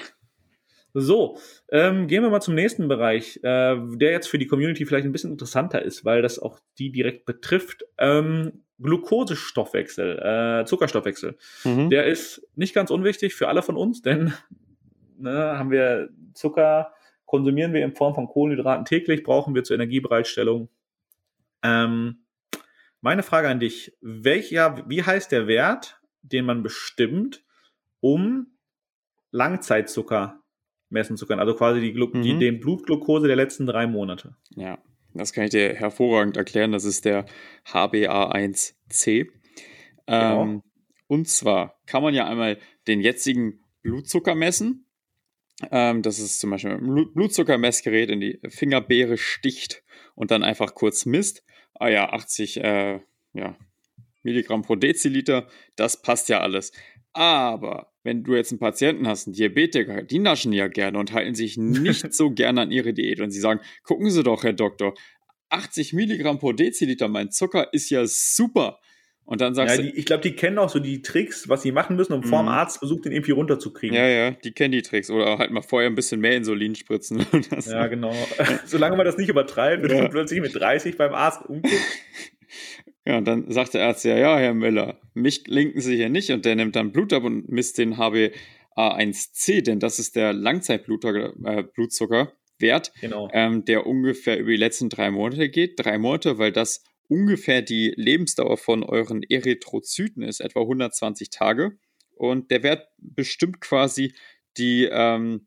So, 0.99 1.37
ähm, 1.69 2.07
gehen 2.07 2.23
wir 2.23 2.31
mal 2.31 2.41
zum 2.41 2.55
nächsten 2.55 2.89
Bereich, 2.89 3.37
äh, 3.43 3.77
der 3.77 4.13
jetzt 4.13 4.29
für 4.29 4.39
die 4.39 4.47
Community 4.47 4.87
vielleicht 4.87 5.05
ein 5.05 5.13
bisschen 5.13 5.33
interessanter 5.33 5.83
ist, 5.83 6.07
weil 6.07 6.23
das 6.23 6.39
auch 6.39 6.59
die 6.79 6.91
direkt 6.91 7.27
betrifft. 7.27 7.85
Ähm, 7.99 8.65
Glukosestoffwechsel, 8.79 10.19
äh, 10.19 10.65
Zuckerstoffwechsel. 10.65 11.37
Mhm. 11.65 11.91
Der 11.91 12.07
ist 12.07 12.49
nicht 12.55 12.75
ganz 12.75 12.91
unwichtig 12.91 13.35
für 13.35 13.49
alle 13.49 13.61
von 13.61 13.77
uns, 13.77 14.01
denn 14.01 14.33
ne, 15.19 15.59
haben 15.59 15.71
wir 15.71 16.09
Zucker, 16.33 16.95
konsumieren 17.27 17.75
wir 17.75 17.85
in 17.85 17.95
Form 17.95 18.15
von 18.15 18.27
Kohlenhydraten 18.27 18.87
täglich, 18.87 19.23
brauchen 19.23 19.55
wir 19.55 19.65
zur 19.65 19.75
Energiebereitstellung. 19.75 20.71
Ähm, 21.63 22.25
meine 23.03 23.23
Frage 23.23 23.51
an 23.51 23.61
dich, 23.61 23.95
welcher, 24.01 24.83
wie 24.89 25.03
heißt 25.03 25.31
der 25.31 25.47
Wert, 25.47 26.01
den 26.23 26.47
man 26.47 26.63
bestimmt, 26.63 27.45
um 28.01 28.47
Langzeitzucker 29.31 30.43
messen 30.89 31.17
zu 31.17 31.27
können. 31.27 31.41
Also 31.41 31.55
quasi 31.55 31.81
die, 31.81 31.93
Glu 31.93 32.09
mhm. 32.13 32.23
die, 32.23 32.39
den 32.39 32.61
Blutglucose 32.61 33.27
der 33.27 33.37
letzten 33.37 33.67
drei 33.67 33.87
Monate. 33.87 34.37
Ja, 34.55 34.79
das 35.15 35.33
kann 35.33 35.45
ich 35.45 35.51
dir 35.51 35.75
hervorragend 35.75 36.37
erklären. 36.37 36.73
Das 36.73 36.85
ist 36.85 37.05
der 37.05 37.27
HbA1c. 37.67 39.29
Genau. 40.07 40.43
Ähm, 40.43 40.63
und 41.09 41.29
zwar 41.29 41.81
kann 41.87 42.03
man 42.03 42.15
ja 42.15 42.27
einmal 42.27 42.59
den 42.87 43.01
jetzigen 43.01 43.61
Blutzucker 43.83 44.35
messen. 44.35 44.87
Ähm, 45.71 46.03
das 46.03 46.19
ist 46.19 46.41
zum 46.41 46.51
Beispiel 46.51 46.73
ein 46.73 47.13
Blutzuckermessgerät 47.15 48.11
in 48.11 48.21
die 48.21 48.41
Fingerbeere 48.49 49.17
sticht 49.17 49.83
und 50.15 50.31
dann 50.31 50.43
einfach 50.43 50.75
kurz 50.75 51.07
misst. 51.07 51.45
Ah 51.75 51.89
ja, 51.89 52.13
80 52.13 52.59
äh, 52.63 53.01
ja, 53.33 53.57
Milligramm 54.23 54.63
pro 54.63 54.75
Deziliter, 54.75 55.47
das 55.77 56.03
passt 56.03 56.29
ja 56.29 56.41
alles. 56.41 56.73
Aber 57.13 57.93
wenn 58.07 58.23
du 58.23 58.35
jetzt 58.35 58.53
einen 58.53 58.61
Patienten 58.61 59.07
hast, 59.07 59.27
einen 59.27 59.35
Diabetiker, 59.35 60.03
die 60.03 60.21
naschen 60.21 60.53
ja 60.53 60.69
gerne 60.69 60.99
und 60.99 61.13
halten 61.13 61.35
sich 61.35 61.59
nicht 61.59 62.15
so 62.15 62.31
gerne 62.31 62.63
an 62.63 62.71
ihre 62.71 62.95
Diät. 62.95 63.21
Und 63.21 63.31
sie 63.31 63.41
sagen, 63.41 63.61
gucken 63.83 64.11
Sie 64.11 64.23
doch, 64.23 64.45
Herr 64.45 64.55
Doktor, 64.55 64.95
80 65.51 65.93
Milligramm 65.93 66.39
pro 66.39 66.53
Deziliter, 66.53 67.09
mein 67.09 67.31
Zucker 67.31 67.73
ist 67.73 67.91
ja 67.91 68.07
super. 68.07 68.79
Und 69.25 69.41
dann 69.41 69.55
sagst 69.55 69.77
ja, 69.77 69.83
die, 69.83 69.91
ich 69.91 70.05
glaube, 70.05 70.23
die 70.23 70.37
kennen 70.37 70.57
auch 70.57 70.71
so 70.71 70.79
die 70.79 71.03
Tricks, 71.03 71.49
was 71.49 71.63
sie 71.63 71.73
machen 71.73 71.97
müssen, 71.97 72.13
um 72.13 72.21
mhm. 72.21 72.29
vorm 72.29 72.47
Arztbesuch 72.47 73.01
den 73.01 73.11
irgendwie 73.11 73.33
runterzukriegen. 73.33 73.97
Ja, 73.97 74.07
ja, 74.07 74.31
die 74.31 74.53
kennen 74.53 74.71
die 74.71 74.83
Tricks. 74.83 75.11
Oder 75.11 75.39
halt 75.39 75.51
mal 75.51 75.63
vorher 75.63 75.91
ein 75.91 75.97
bisschen 75.97 76.21
mehr 76.21 76.37
Insulin 76.37 76.77
spritzen. 76.77 77.27
ja, 77.67 77.89
genau. 77.89 78.15
Solange 78.67 78.97
man 78.97 79.05
das 79.05 79.17
nicht 79.19 79.29
übertreibt, 79.29 79.83
wird 79.83 79.93
ja. 79.93 80.09
plötzlich 80.09 80.41
mit 80.41 80.55
30 80.55 80.97
beim 80.97 81.13
Arzt 81.13 81.45
umkippt. 81.45 81.83
Ja, 83.07 83.19
und 83.19 83.25
dann 83.25 83.53
sagt 83.53 83.75
der 83.75 83.87
Arzt 83.87 84.05
ja, 84.05 84.19
ja, 84.19 84.37
Herr 84.37 84.53
Müller, 84.53 85.01
mich 85.15 85.47
linken 85.47 85.81
Sie 85.81 85.95
hier 85.95 86.09
nicht. 86.09 86.33
Und 86.33 86.45
der 86.45 86.57
nimmt 86.57 86.75
dann 86.75 86.91
Blut 86.91 87.13
ab 87.13 87.23
und 87.23 87.49
misst 87.49 87.79
den 87.79 87.95
HbA1c, 87.95 89.63
denn 89.63 89.79
das 89.79 90.01
ist 90.01 90.17
der 90.17 90.33
Langzeitblutzuckerwert, 90.33 92.33
äh, 92.61 92.81
genau. 93.01 93.31
ähm, 93.33 93.65
der 93.65 93.87
ungefähr 93.87 94.41
über 94.41 94.51
die 94.51 94.57
letzten 94.57 94.89
drei 94.89 95.13
Monate 95.13 95.49
geht. 95.49 95.75
Drei 95.77 95.99
Monate, 95.99 96.39
weil 96.39 96.51
das 96.51 96.83
ungefähr 97.09 97.63
die 97.63 97.95
Lebensdauer 97.97 98.57
von 98.57 98.83
euren 98.83 99.23
Erythrozyten 99.23 100.25
ist, 100.25 100.41
etwa 100.41 100.63
120 100.63 101.31
Tage. 101.31 101.79
Und 102.17 102.51
der 102.51 102.65
Wert 102.65 102.89
bestimmt 102.99 103.61
quasi 103.61 104.15
die, 104.57 104.89
ähm, 104.91 105.47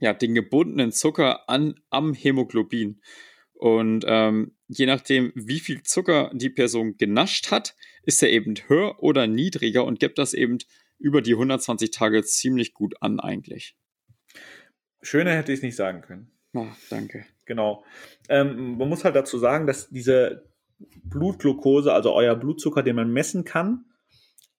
ja, 0.00 0.12
den 0.12 0.34
gebundenen 0.34 0.92
Zucker 0.92 1.48
an, 1.48 1.80
am 1.88 2.12
Hämoglobin. 2.12 3.00
Und 3.54 4.04
ähm, 4.06 4.52
je 4.70 4.86
nachdem, 4.86 5.32
wie 5.34 5.60
viel 5.60 5.82
Zucker 5.82 6.30
die 6.32 6.48
Person 6.48 6.96
genascht 6.96 7.50
hat, 7.50 7.74
ist 8.04 8.22
er 8.22 8.30
eben 8.30 8.54
höher 8.68 9.02
oder 9.02 9.26
niedriger 9.26 9.84
und 9.84 9.98
gibt 9.98 10.18
das 10.18 10.32
eben 10.32 10.58
über 10.98 11.22
die 11.22 11.32
120 11.32 11.90
Tage 11.90 12.22
ziemlich 12.22 12.72
gut 12.72 12.94
an 13.00 13.18
eigentlich. 13.18 13.74
Schöner 15.02 15.34
hätte 15.34 15.52
ich 15.52 15.58
es 15.58 15.62
nicht 15.62 15.76
sagen 15.76 16.02
können. 16.02 16.30
Ach, 16.54 16.76
danke. 16.88 17.24
Genau. 17.46 17.84
Ähm, 18.28 18.78
man 18.78 18.88
muss 18.88 19.04
halt 19.04 19.16
dazu 19.16 19.38
sagen, 19.38 19.66
dass 19.66 19.88
diese 19.88 20.44
Blutglucose, 21.02 21.92
also 21.92 22.12
euer 22.12 22.36
Blutzucker, 22.36 22.82
den 22.82 22.96
man 22.96 23.12
messen 23.12 23.44
kann, 23.44 23.86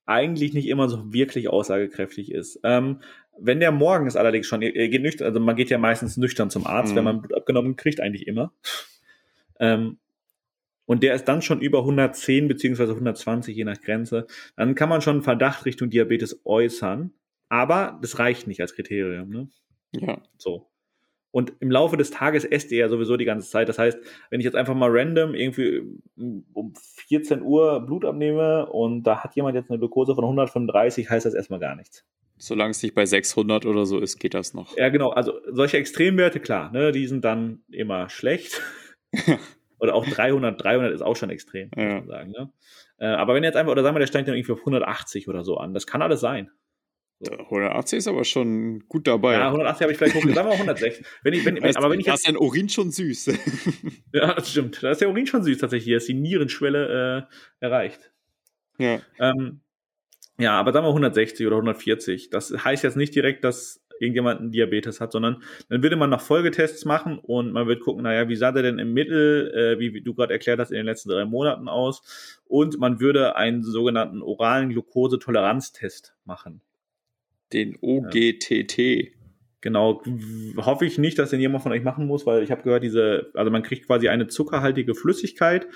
eigentlich 0.05 0.53
nicht 0.53 0.67
immer 0.67 0.89
so 0.89 1.13
wirklich 1.13 1.47
aussagekräftig 1.47 2.31
ist. 2.31 2.59
Ähm, 2.63 3.01
wenn 3.39 3.59
der 3.59 3.71
morgens 3.71 4.15
allerdings 4.15 4.47
schon, 4.47 4.61
ihr 4.61 4.89
geht 4.89 5.01
nüchtern, 5.01 5.27
also 5.27 5.39
man 5.39 5.55
geht 5.55 5.69
ja 5.69 5.77
meistens 5.77 6.17
nüchtern 6.17 6.49
zum 6.49 6.67
Arzt, 6.67 6.91
mhm. 6.91 6.97
wenn 6.97 7.03
man 7.03 7.21
Blut 7.21 7.33
abgenommen 7.33 7.75
kriegt, 7.77 8.01
eigentlich 8.01 8.27
immer. 8.27 8.51
Ähm, 9.61 9.97
und 10.85 11.03
der 11.03 11.15
ist 11.15 11.25
dann 11.25 11.41
schon 11.41 11.61
über 11.61 11.79
110 11.79 12.49
beziehungsweise 12.49 12.91
120 12.91 13.55
je 13.55 13.63
nach 13.63 13.79
Grenze, 13.79 14.27
dann 14.57 14.75
kann 14.75 14.89
man 14.89 15.01
schon 15.01 15.15
einen 15.15 15.23
Verdacht 15.23 15.65
Richtung 15.65 15.89
Diabetes 15.89 16.41
äußern. 16.43 17.13
Aber 17.47 17.97
das 18.01 18.19
reicht 18.19 18.47
nicht 18.47 18.59
als 18.59 18.73
Kriterium. 18.73 19.29
Ne? 19.29 19.47
Ja. 19.93 20.21
So. 20.37 20.67
Und 21.31 21.53
im 21.61 21.71
Laufe 21.71 21.95
des 21.95 22.11
Tages 22.11 22.43
esst 22.43 22.71
ihr 22.73 22.79
ja 22.79 22.89
sowieso 22.89 23.15
die 23.15 23.23
ganze 23.23 23.49
Zeit. 23.49 23.69
Das 23.69 23.79
heißt, 23.79 23.97
wenn 24.29 24.41
ich 24.41 24.43
jetzt 24.43 24.55
einfach 24.55 24.75
mal 24.75 24.89
random 24.91 25.33
irgendwie 25.33 25.81
um 26.53 26.73
14 27.07 27.41
Uhr 27.41 27.85
Blut 27.85 28.03
abnehme 28.03 28.65
und 28.65 29.03
da 29.03 29.23
hat 29.23 29.35
jemand 29.35 29.55
jetzt 29.55 29.69
eine 29.69 29.79
Glucose 29.79 30.13
von 30.13 30.25
135, 30.25 31.09
heißt 31.09 31.25
das 31.25 31.33
erstmal 31.33 31.61
gar 31.61 31.75
nichts. 31.77 32.05
Solange 32.37 32.71
es 32.71 32.83
nicht 32.83 32.95
bei 32.95 33.05
600 33.05 33.65
oder 33.65 33.85
so 33.85 33.99
ist, 33.99 34.19
geht 34.19 34.33
das 34.33 34.53
noch. 34.53 34.75
Ja, 34.75 34.89
genau. 34.89 35.11
Also 35.11 35.39
solche 35.47 35.77
Extremwerte, 35.77 36.41
klar, 36.41 36.71
ne, 36.71 36.91
die 36.91 37.07
sind 37.07 37.23
dann 37.23 37.61
immer 37.69 38.09
schlecht. 38.09 38.61
oder 39.79 39.95
auch 39.95 40.05
300, 40.05 40.61
300 40.61 40.93
ist 40.93 41.01
auch 41.01 41.15
schon 41.15 41.29
extrem, 41.29 41.69
ja. 41.75 41.95
muss 41.95 42.05
man 42.05 42.07
sagen. 42.07 42.31
Ne? 42.31 42.51
Äh, 42.97 43.07
aber 43.07 43.33
wenn 43.33 43.43
jetzt 43.43 43.55
einfach, 43.55 43.71
oder 43.71 43.83
sagen 43.83 43.95
wir, 43.95 43.99
der 43.99 44.07
steigt 44.07 44.27
dann 44.27 44.35
irgendwie 44.35 44.53
auf 44.53 44.59
180 44.59 45.27
oder 45.27 45.43
so 45.43 45.57
an, 45.57 45.73
das 45.73 45.87
kann 45.87 46.01
alles 46.01 46.21
sein. 46.21 46.51
So. 47.23 47.33
180 47.33 47.99
ist 47.99 48.07
aber 48.07 48.23
schon 48.23 48.87
gut 48.87 49.05
dabei. 49.05 49.33
Ja, 49.33 49.47
180 49.47 49.83
habe 49.83 49.91
ich 49.91 49.97
vielleicht 49.99 50.15
hochgesagt, 50.15 50.35
sagen 50.35 50.49
wir 50.49 50.53
160. 50.53 51.05
Wenn 51.21 51.33
ich, 51.33 51.45
wenn, 51.45 51.61
weißt, 51.61 51.77
aber 51.77 51.91
wenn 51.91 51.99
ich 51.99 52.07
jetzt, 52.07 52.13
da 52.13 52.15
ist 52.15 52.27
dein 52.27 52.37
Urin 52.37 52.67
schon 52.67 52.89
süß. 52.89 53.25
ja, 54.13 54.33
das 54.33 54.49
stimmt. 54.49 54.81
Da 54.81 54.91
ist 54.91 55.01
der 55.01 55.09
Urin 55.09 55.27
schon 55.27 55.43
süß 55.43 55.59
tatsächlich. 55.59 55.85
Hier 55.85 55.97
ist 55.97 56.07
die 56.07 56.15
Nierenschwelle 56.15 57.27
äh, 57.29 57.63
erreicht. 57.63 58.11
Ja. 58.79 59.01
Ähm, 59.19 59.61
ja, 60.39 60.59
aber 60.59 60.73
sagen 60.73 60.85
wir 60.85 60.89
160 60.89 61.45
oder 61.45 61.57
140. 61.57 62.31
Das 62.31 62.51
heißt 62.51 62.83
jetzt 62.83 62.97
nicht 62.97 63.13
direkt, 63.13 63.43
dass 63.43 63.85
irgendjemand 64.01 64.41
einen 64.41 64.51
Diabetes 64.51 64.99
hat, 64.99 65.11
sondern 65.11 65.43
dann 65.69 65.83
würde 65.83 65.95
man 65.95 66.09
noch 66.09 66.21
Folgetests 66.21 66.85
machen 66.85 67.19
und 67.19 67.51
man 67.51 67.67
wird 67.67 67.81
gucken, 67.81 68.03
naja, 68.03 68.27
wie 68.27 68.35
sah 68.35 68.51
der 68.51 68.63
denn 68.63 68.79
im 68.79 68.93
Mittel, 68.93 69.51
äh, 69.53 69.79
wie, 69.79 69.93
wie 69.93 70.01
du 70.01 70.13
gerade 70.13 70.33
erklärt 70.33 70.59
hast, 70.59 70.71
in 70.71 70.77
den 70.77 70.85
letzten 70.85 71.09
drei 71.09 71.25
Monaten 71.25 71.69
aus 71.69 72.39
und 72.45 72.79
man 72.79 72.99
würde 72.99 73.35
einen 73.35 73.63
sogenannten 73.63 74.21
oralen 74.21 74.69
Glukosetoleranztest 74.69 76.15
machen. 76.25 76.61
Den 77.53 77.77
OGTT. 77.81 78.77
Ja. 78.77 79.09
Genau, 79.61 80.01
hoffe 80.57 80.85
ich 80.85 80.97
nicht, 80.97 81.19
dass 81.19 81.29
den 81.29 81.39
jemand 81.39 81.61
von 81.61 81.71
euch 81.71 81.83
machen 81.83 82.07
muss, 82.07 82.25
weil 82.25 82.41
ich 82.41 82.49
habe 82.49 82.63
gehört, 82.63 82.83
diese, 82.83 83.29
also 83.35 83.51
man 83.51 83.61
kriegt 83.61 83.85
quasi 83.85 84.09
eine 84.09 84.25
zuckerhaltige 84.25 84.95
Flüssigkeit 84.95 85.67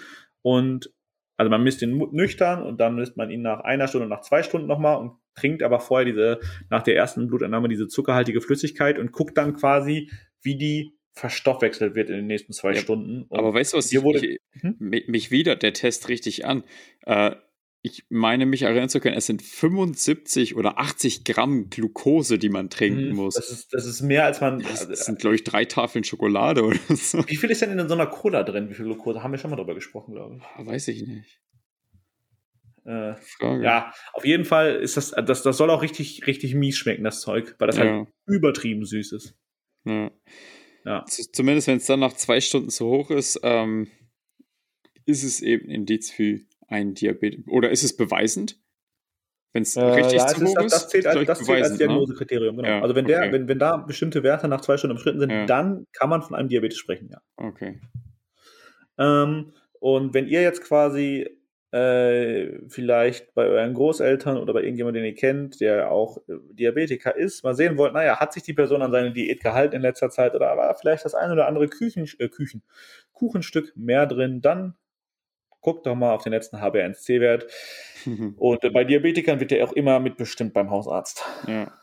und 0.42 0.92
also 1.38 1.50
man 1.52 1.64
misst 1.64 1.84
ihn 1.84 1.98
nüchtern 2.12 2.64
und 2.64 2.80
dann 2.80 2.96
misst 2.96 3.18
man 3.18 3.30
ihn 3.30 3.44
nach 3.44 3.60
einer 3.60 3.88
Stunde, 3.88 4.08
nach 4.08 4.22
zwei 4.22 4.42
Stunden 4.42 4.68
nochmal 4.68 4.98
und 4.98 5.12
trinkt 5.36 5.63
aber 5.63 5.80
vorher 5.80 6.06
diese, 6.06 6.39
nach 6.69 6.84
der 6.84 6.95
ersten 6.95 7.28
Blutentnahme 7.28 7.69
diese 7.69 7.88
zuckerhaltige 7.88 8.41
Flüssigkeit 8.41 8.98
und 8.98 9.12
guckt 9.12 9.38
dann 9.38 9.54
quasi, 9.54 10.10
wie 10.41 10.58
die 10.58 10.98
verstoffwechselt 11.13 11.95
wird 11.95 12.10
in 12.10 12.17
den 12.17 12.28
nächsten 12.28 12.54
zwei 12.54 12.74
ja, 12.74 12.82
Stunden. 12.82 13.24
Und 13.24 13.39
aber 13.39 13.54
weißt 13.54 13.74
du 13.74 13.78
was, 13.78 13.91
ich, 13.91 14.02
wurde, 14.02 14.26
ich, 14.26 14.39
hm? 14.60 14.76
mich 14.80 15.32
widert 15.32 15.63
der 15.63 15.74
Test 15.74 16.10
richtig 16.10 16.45
an. 16.45 16.63
Äh, 17.06 17.36
ich 17.86 18.04
meine 18.10 18.48
mich 18.48 18.63
erinnern 18.63 18.89
zu 18.89 19.00
können, 19.00 19.15
es 19.15 19.28
sind 19.28 19.43
75 19.43 20.56
oder 20.56 20.80
80 20.80 21.24
Gramm 21.24 21.69
Glucose, 21.69 22.39
die 22.39 22.50
man 22.50 22.71
trinken 22.71 23.10
hm, 23.10 23.15
muss. 23.15 23.36
Das 23.36 23.52
ist, 23.52 23.74
das 23.74 23.86
ist 23.86 24.02
mehr 24.02 24.26
als 24.26 24.41
man. 24.41 24.60
Das, 24.60 24.88
das 24.88 25.06
sind, 25.06 25.19
glaube 25.19 25.36
ich, 25.36 25.43
drei 25.43 25.65
Tafeln 25.65 26.04
Schokolade 26.04 26.63
oder 26.63 26.80
so. 26.89 27.24
Wie 27.28 27.36
viel 27.36 27.52
ist 27.52 27.62
denn 27.62 27.78
in 27.78 27.88
so 27.88 27.93
einer 27.93 28.08
Cola 28.08 28.41
drin? 28.41 28.69
Wie 28.69 28.74
viel 28.74 28.86
Glucose? 28.86 29.21
Haben 29.21 29.34
wir 29.34 29.38
schon 29.38 29.52
mal 29.52 29.58
drüber 29.58 29.76
gesprochen, 29.76 30.15
glaube 30.15 30.38
ich. 30.38 30.43
Ah, 30.56 30.65
weiß 30.65 30.88
ich 30.88 31.06
nicht. 31.06 31.39
Äh, 32.86 33.15
ja, 33.63 33.91
auf 34.13 34.26
jeden 34.26 34.45
Fall 34.45 34.76
ist 34.76 34.95
das, 34.95 35.12
das, 35.12 35.41
das 35.41 35.58
soll 35.58 35.71
auch 35.71 35.82
richtig, 35.82 36.28
richtig 36.28 36.54
mies 36.54 36.78
schmecken, 36.78 37.04
das 37.04 37.19
Zeug, 37.19 37.56
weil 37.58 37.67
das 37.67 37.80
halt 37.80 37.89
ja. 37.89 37.98
halt 37.98 38.08
übertrieben 38.28 38.86
süß 38.86 39.12
ist. 39.13 39.36
Ja. 39.86 40.12
ja. 40.86 41.06
Zumindest 41.06 41.67
wenn 41.67 41.78
es 41.78 41.88
dann 41.88 42.00
nach 42.00 42.13
zwei 42.13 42.39
Stunden 42.41 42.69
zu 42.69 42.86
hoch 42.86 43.10
ist, 43.10 43.39
ähm, 43.41 43.88
ist 45.06 45.24
es 45.24 45.41
eben 45.41 45.69
Indiz 45.69 46.12
für 46.12 46.39
ein 46.67 46.93
Diabetes. 46.93 47.48
Oder 47.48 47.71
ist 47.71 47.84
es 47.84 47.95
beweisend? 47.95 48.60
Wenn 49.54 49.63
es 49.63 49.76
äh, 49.76 49.84
richtig 49.84 50.19
ja, 50.19 50.28
zu 50.28 50.45
hoch 50.45 50.60
ist? 50.60 50.74
Das 50.74 50.89
zählt 50.89 51.08
als, 51.08 51.26
das 51.26 51.39
zählt 51.39 51.63
als 51.63 51.71
ne? 51.71 51.78
Diagnosekriterium, 51.78 52.58
genau. 52.58 52.67
Ja, 52.67 52.82
also 52.82 52.93
wenn, 52.93 53.06
der, 53.06 53.19
okay. 53.21 53.32
wenn, 53.32 53.48
wenn 53.48 53.60
da 53.60 53.78
bestimmte 53.78 54.21
Werte 54.21 54.48
nach 54.48 54.62
zwei 54.62 54.78
Stunden 54.78 54.95
umschritten 54.95 55.19
sind, 55.19 55.32
ja. 55.32 55.45
dann 55.45 55.86
kann 55.93 56.10
man 56.10 56.21
von 56.21 56.36
einem 56.36 56.50
Diabetes 56.50 56.78
sprechen, 56.78 57.10
ja. 57.12 57.19
Okay. 57.38 57.80
Ähm, 58.98 59.54
und 59.80 60.13
wenn 60.13 60.28
ihr 60.28 60.41
jetzt 60.41 60.62
quasi 60.62 61.30
äh, 61.76 62.70
vielleicht 62.70 63.34
bei 63.34 63.46
euren 63.48 63.74
Großeltern 63.74 64.38
oder 64.38 64.54
bei 64.54 64.62
irgendjemandem, 64.62 65.04
den 65.04 65.12
ihr 65.12 65.20
kennt, 65.20 65.60
der 65.60 65.92
auch 65.92 66.18
äh, 66.30 66.36
Diabetiker 66.54 67.14
ist, 67.14 67.44
mal 67.44 67.54
sehen 67.54 67.78
wollt, 67.78 67.94
naja, 67.94 68.18
hat 68.18 68.32
sich 68.32 68.44
die 68.44 68.54
Person 68.54 68.82
an 68.82 68.92
seine 68.92 69.12
Diät 69.12 69.42
gehalten 69.44 69.76
in 69.76 69.82
letzter 69.82 70.10
Zeit 70.10 70.36
oder 70.36 70.56
war 70.56 70.74
vielleicht 70.76 71.04
das 71.04 71.16
ein 71.16 71.32
oder 71.32 71.48
andere 71.48 71.68
Küchen, 71.68 72.08
äh, 72.20 72.30
Küchen, 72.30 72.64
Kuchenstück 73.12 73.74
mehr 73.76 74.06
drin, 74.06 74.42
dann 74.42 74.76
guckt 75.60 75.86
doch 75.86 75.96
mal 75.96 76.14
auf 76.14 76.24
den 76.24 76.32
letzten 76.32 76.58
HbA1c-Wert. 76.58 77.48
Und 78.38 78.64
äh, 78.64 78.70
bei 78.70 78.86
Diabetikern 78.86 79.42
wird 79.42 79.52
der 79.52 79.66
auch 79.66 79.74
immer 79.74 80.00
mitbestimmt 80.00 80.54
beim 80.54 80.70
Hausarzt. 80.70 81.26
Ja. 81.46 81.74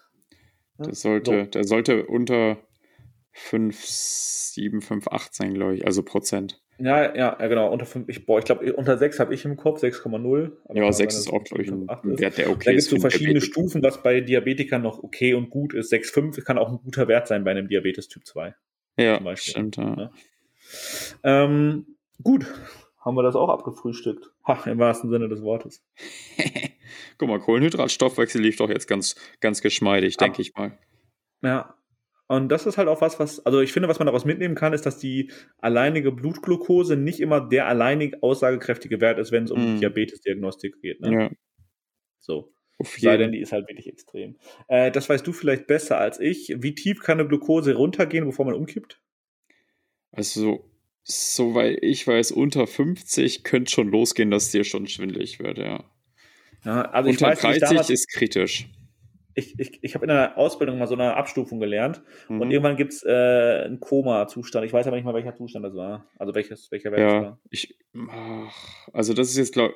Der 0.79 0.95
sollte, 0.95 1.45
so. 1.45 1.51
der 1.51 1.65
sollte 1.65 2.07
unter 2.07 2.57
5, 3.33 3.85
7, 3.85 4.81
5, 4.81 5.09
8 5.09 5.35
sein, 5.35 5.53
glaube 5.53 5.75
ich, 5.75 5.85
also 5.85 6.03
Prozent. 6.03 6.62
Ja, 6.83 7.15
ja, 7.15 7.37
ja, 7.39 7.47
genau. 7.47 7.71
Unter 7.71 7.87
5, 7.87 8.09
ich, 8.09 8.27
boah, 8.27 8.41
ich 8.41 8.45
glaube, 8.45 8.73
unter 8.73 8.99
6 8.99 9.21
habe 9.21 9.33
ich 9.33 9.45
im 9.45 9.57
Kopf, 9.57 9.81
6,0. 9.81 10.51
Ja, 10.75 10.93
6 10.93 11.17
ist 11.17 11.33
auch, 11.33 11.45
glaube 11.45 11.63
ich, 11.63 11.71
ein 11.71 11.87
Wert, 11.87 12.39
der 12.39 12.51
okay 12.51 12.55
da 12.55 12.55
ist. 12.55 12.67
Da 12.67 12.71
gibt 12.73 12.79
es 12.81 12.91
so 12.91 12.99
verschiedene 12.99 13.41
Stufen, 13.41 13.83
was 13.85 14.03
bei 14.03 14.21
Diabetikern 14.21 14.83
noch 14.83 15.01
okay 15.01 15.35
und 15.35 15.51
gut 15.51 15.75
ist. 15.75 15.93
6,5 15.93 16.43
kann 16.43 16.59
auch 16.59 16.71
ein 16.71 16.81
guter 16.83 17.07
Wert 17.07 17.29
sein 17.29 17.45
bei 17.45 17.53
einem 17.53 17.69
Diabetes 17.69 18.09
Typ 18.09 18.27
2. 18.27 18.55
Ja, 18.99 19.37
stimmt, 19.37 19.77
ja. 19.77 19.97
ja. 19.97 20.11
Ähm, 21.23 21.87
gut, 22.21 22.47
haben 22.99 23.17
wir 23.17 23.23
das 23.23 23.37
auch 23.37 23.49
abgefrühstückt. 23.49 24.33
Ha, 24.49 24.69
im 24.69 24.81
wahrsten 24.81 25.09
Sinne 25.09 25.29
des 25.29 25.41
Wortes. 25.41 25.85
Guck 27.19 27.29
mal, 27.29 27.39
Kohlenhydratstoffwechsel 27.39 28.41
lief 28.43 28.57
doch 28.57 28.69
jetzt 28.69 28.89
ganz, 28.89 29.15
ganz 29.39 29.63
geschmeidig, 29.63 30.17
denke 30.17 30.43
ich 30.43 30.53
mal. 30.57 30.77
Ja, 31.43 31.77
und 32.33 32.49
das 32.49 32.65
ist 32.65 32.79
halt 32.79 32.89
auch 32.89 33.03
was, 33.03 33.21
was, 33.21 33.45
also 33.45 33.61
ich 33.61 33.73
finde, 33.73 33.91
was 33.91 33.99
man 33.99 34.07
daraus 34.07 34.25
mitnehmen 34.25 34.55
kann, 34.55 34.73
ist, 34.73 34.87
dass 34.87 34.99
die 34.99 35.31
alleinige 35.59 36.13
Blutglucose 36.13 36.97
nicht 36.97 37.21
immer 37.21 37.47
der 37.47 37.67
alleinig 37.67 38.23
aussagekräftige 38.23 39.03
Wert 39.03 39.19
ist, 39.19 39.33
wenn 39.33 39.45
es 39.45 39.51
um 39.51 39.77
mm. 39.77 39.81
Diabetesdiagnostik 39.81 40.81
geht. 40.81 41.03
Ne? 41.03 41.13
Ja. 41.13 41.31
So. 42.21 42.55
Sei 42.83 43.19
denn, 43.19 43.33
die 43.33 43.39
ist 43.41 43.53
halt 43.53 43.69
wirklich 43.69 43.87
extrem. 43.87 44.39
Äh, 44.67 44.91
das 44.91 45.11
weißt 45.11 45.27
du 45.27 45.35
vielleicht 45.35 45.67
besser 45.67 45.99
als 45.99 46.19
ich. 46.21 46.55
Wie 46.57 46.75
tief 46.75 47.01
kann 47.01 47.21
eine 47.21 47.29
Glucose 47.29 47.75
runtergehen, 47.75 48.25
bevor 48.25 48.47
man 48.47 48.55
umkippt? 48.55 48.99
Also, 50.11 50.65
soweit 51.05 51.81
ich 51.83 52.07
weiß, 52.07 52.33
unter 52.33 52.67
50 52.67 53.45
könnte 53.45 53.71
schon 53.71 53.89
losgehen, 53.89 54.31
dass 54.31 54.51
dir 54.51 54.65
schon 54.65 54.89
schwindelig 54.89 55.39
wird, 55.39 55.59
ja. 55.59 55.85
ja 56.65 56.81
also 56.81 57.11
unter 57.11 57.31
ich 57.35 57.45
weiß, 57.45 57.59
30 57.59 57.91
ist 57.91 58.09
kritisch. 58.11 58.71
Ich, 59.35 59.59
ich, 59.59 59.83
ich 59.83 59.95
habe 59.95 60.05
in 60.05 60.11
einer 60.11 60.37
Ausbildung 60.37 60.79
mal 60.79 60.87
so 60.87 60.95
eine 60.95 61.15
Abstufung 61.15 61.61
gelernt 61.61 62.03
mhm. 62.29 62.41
und 62.41 62.51
irgendwann 62.51 62.77
gibt 62.77 62.93
es 62.93 63.03
äh, 63.05 63.65
einen 63.65 63.81
Koma-Zustand. 63.81 64.65
Ich 64.67 64.73
weiß 64.73 64.87
aber 64.87 64.97
nicht 64.97 65.05
mal, 65.05 65.15
welcher 65.15 65.35
Zustand 65.35 65.65
das 65.65 65.75
war. 65.75 66.07
Also 66.19 66.35
welches, 66.35 66.71
welcher 66.71 66.93
Wert 66.93 67.01
ja, 67.01 67.23
war. 67.23 67.39
Ich, 67.51 67.77
ach, 68.11 68.89
also 68.93 69.15
das 69.15 69.29
ist 69.29 69.37
jetzt, 69.37 69.53
glaube 69.53 69.75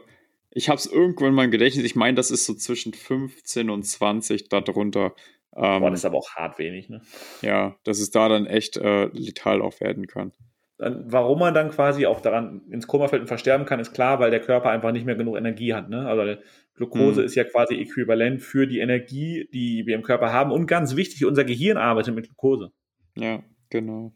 ich, 0.51 0.71
habe 0.71 0.79
es 0.79 0.87
irgendwann 0.87 1.29
in 1.29 1.35
meinem 1.35 1.51
Gedächtnis. 1.51 1.85
Ich 1.85 1.97
meine, 1.97 2.15
das 2.15 2.31
ist 2.31 2.47
so 2.47 2.55
zwischen 2.55 2.95
15 2.95 3.69
und 3.69 3.83
20 3.83 4.49
darunter. 4.49 5.13
Ähm, 5.55 5.81
Boah, 5.81 5.91
das 5.91 6.01
ist 6.01 6.05
aber 6.07 6.17
auch 6.17 6.31
hart 6.31 6.59
wenig, 6.59 6.89
ne? 6.89 7.03
Ja, 7.43 7.77
dass 7.85 7.99
es 7.99 8.11
da 8.11 8.29
dann 8.29 8.47
echt 8.47 8.79
äh, 8.79 9.07
letal 9.13 9.61
auch 9.61 9.81
werden 9.81 10.07
kann. 10.07 10.33
Warum 10.79 11.39
man 11.39 11.55
dann 11.55 11.71
quasi 11.71 12.07
auch 12.07 12.21
daran 12.21 12.63
ins 12.71 12.87
Koma 12.87 13.09
fällt 13.09 13.23
und 13.23 13.29
versterben 13.29 13.67
kann, 13.67 13.81
ist 13.81 13.95
klar, 13.95 14.19
weil 14.19 14.31
der 14.31 14.41
Körper 14.41 14.71
einfach 14.71 14.93
nicht 14.93 15.07
mehr 15.07 15.15
genug 15.15 15.37
Energie 15.37 15.73
hat. 15.73 15.89
Ne? 15.89 16.07
Also 16.07 16.41
Glucose 16.77 17.21
mhm. 17.21 17.27
ist 17.27 17.35
ja 17.35 17.45
quasi 17.45 17.75
äquivalent 17.75 18.43
für 18.43 18.67
die 18.67 18.81
Energie, 18.81 19.49
die 19.53 19.87
wir 19.87 19.95
im 19.95 20.03
Körper 20.03 20.33
haben. 20.33 20.53
Und 20.53 20.67
ganz 20.67 20.95
wichtig, 20.97 21.25
unser 21.25 21.45
Gehirn 21.45 21.77
arbeitet 21.77 22.15
mit 22.15 22.27
Glucose. 22.27 22.73
Ja, 23.17 23.43
genau. 23.71 24.13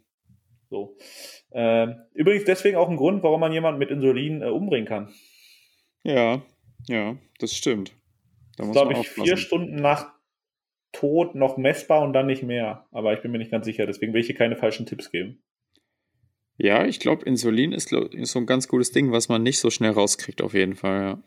So. 0.68 0.96
Äh, 1.50 1.88
übrigens 2.14 2.44
deswegen 2.44 2.76
auch 2.76 2.88
ein 2.88 2.96
Grund, 2.96 3.22
warum 3.22 3.40
man 3.40 3.52
jemanden 3.52 3.78
mit 3.78 3.90
Insulin 3.90 4.42
äh, 4.42 4.46
umbringen 4.46 4.86
kann. 4.86 5.12
Ja, 6.04 6.42
ja, 6.86 7.16
das 7.38 7.54
stimmt. 7.54 7.92
Da 8.56 8.64
muss 8.64 8.74
glaube 8.74 8.92
ich, 8.92 9.08
vier 9.08 9.36
Stunden 9.36 9.76
nach 9.76 10.12
Tod 10.92 11.34
noch 11.34 11.56
messbar 11.56 12.02
und 12.02 12.12
dann 12.12 12.26
nicht 12.26 12.42
mehr. 12.42 12.86
Aber 12.90 13.14
ich 13.14 13.22
bin 13.22 13.32
mir 13.32 13.38
nicht 13.38 13.50
ganz 13.50 13.64
sicher, 13.64 13.86
deswegen 13.86 14.12
will 14.12 14.20
ich 14.20 14.26
hier 14.26 14.36
keine 14.36 14.56
falschen 14.56 14.86
Tipps 14.86 15.10
geben. 15.10 15.42
Ja, 16.56 16.84
ich 16.84 17.00
glaube, 17.00 17.24
Insulin 17.24 17.72
ist, 17.72 17.90
ist, 17.92 18.32
so 18.32 18.38
ein 18.38 18.46
ganz 18.46 18.68
gutes 18.68 18.92
Ding, 18.92 19.12
was 19.12 19.30
man 19.30 19.42
nicht 19.42 19.58
so 19.58 19.70
schnell 19.70 19.92
rauskriegt, 19.92 20.42
auf 20.42 20.52
jeden 20.52 20.74
Fall, 20.74 21.00
ja. 21.02 21.22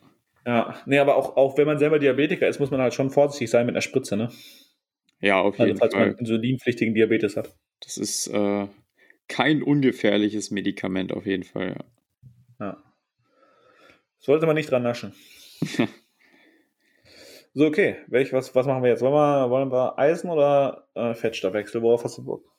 Ja, 0.46 0.76
nee, 0.86 1.00
aber 1.00 1.16
auch, 1.16 1.38
auch 1.38 1.58
wenn 1.58 1.66
man 1.66 1.80
selber 1.80 2.00
Diabetiker 2.00 2.48
ist, 2.48 2.60
muss 2.60 2.72
man 2.72 2.82
halt 2.82 2.94
schon 2.94 3.10
vorsichtig 3.10 3.50
sein 3.50 3.66
mit 3.66 3.76
einer 3.76 3.82
Spritze, 3.82 4.18
ne? 4.18 4.30
Ja, 5.22 5.40
auf 5.40 5.54
also, 5.54 5.66
jeden 5.66 5.78
falls 5.78 5.94
Fall. 5.94 6.04
Falls 6.04 6.16
man 6.16 6.20
insulinpflichtigen 6.20 6.94
Diabetes 6.94 7.38
hat. 7.38 7.56
Das 7.80 7.98
ist 7.98 8.28
äh, 8.28 8.68
kein 9.30 9.64
ungefährliches 9.64 10.52
Medikament, 10.52 11.14
auf 11.14 11.26
jeden 11.26 11.44
Fall, 11.44 11.70
ja. 11.70 11.86
Ja. 12.60 12.84
Sollte 14.20 14.46
man 14.46 14.56
nicht 14.56 14.70
dran 14.70 14.84
naschen. 14.84 15.14
so, 17.54 17.66
okay. 17.66 17.98
Welch, 18.08 18.34
was, 18.34 18.54
was 18.54 18.66
machen 18.66 18.84
wir 18.84 18.90
jetzt? 18.90 19.02
Wollen 19.02 19.14
wir, 19.14 19.50
wollen 19.50 19.72
wir 19.72 19.98
Eisen 19.98 20.30
oder 20.30 20.88
äh, 20.94 21.14
Fettstoffwechsel? 21.14 21.82
Worauf 21.82 22.04
hast 22.04 22.18
du 22.18 22.26
Bock? 22.26 22.53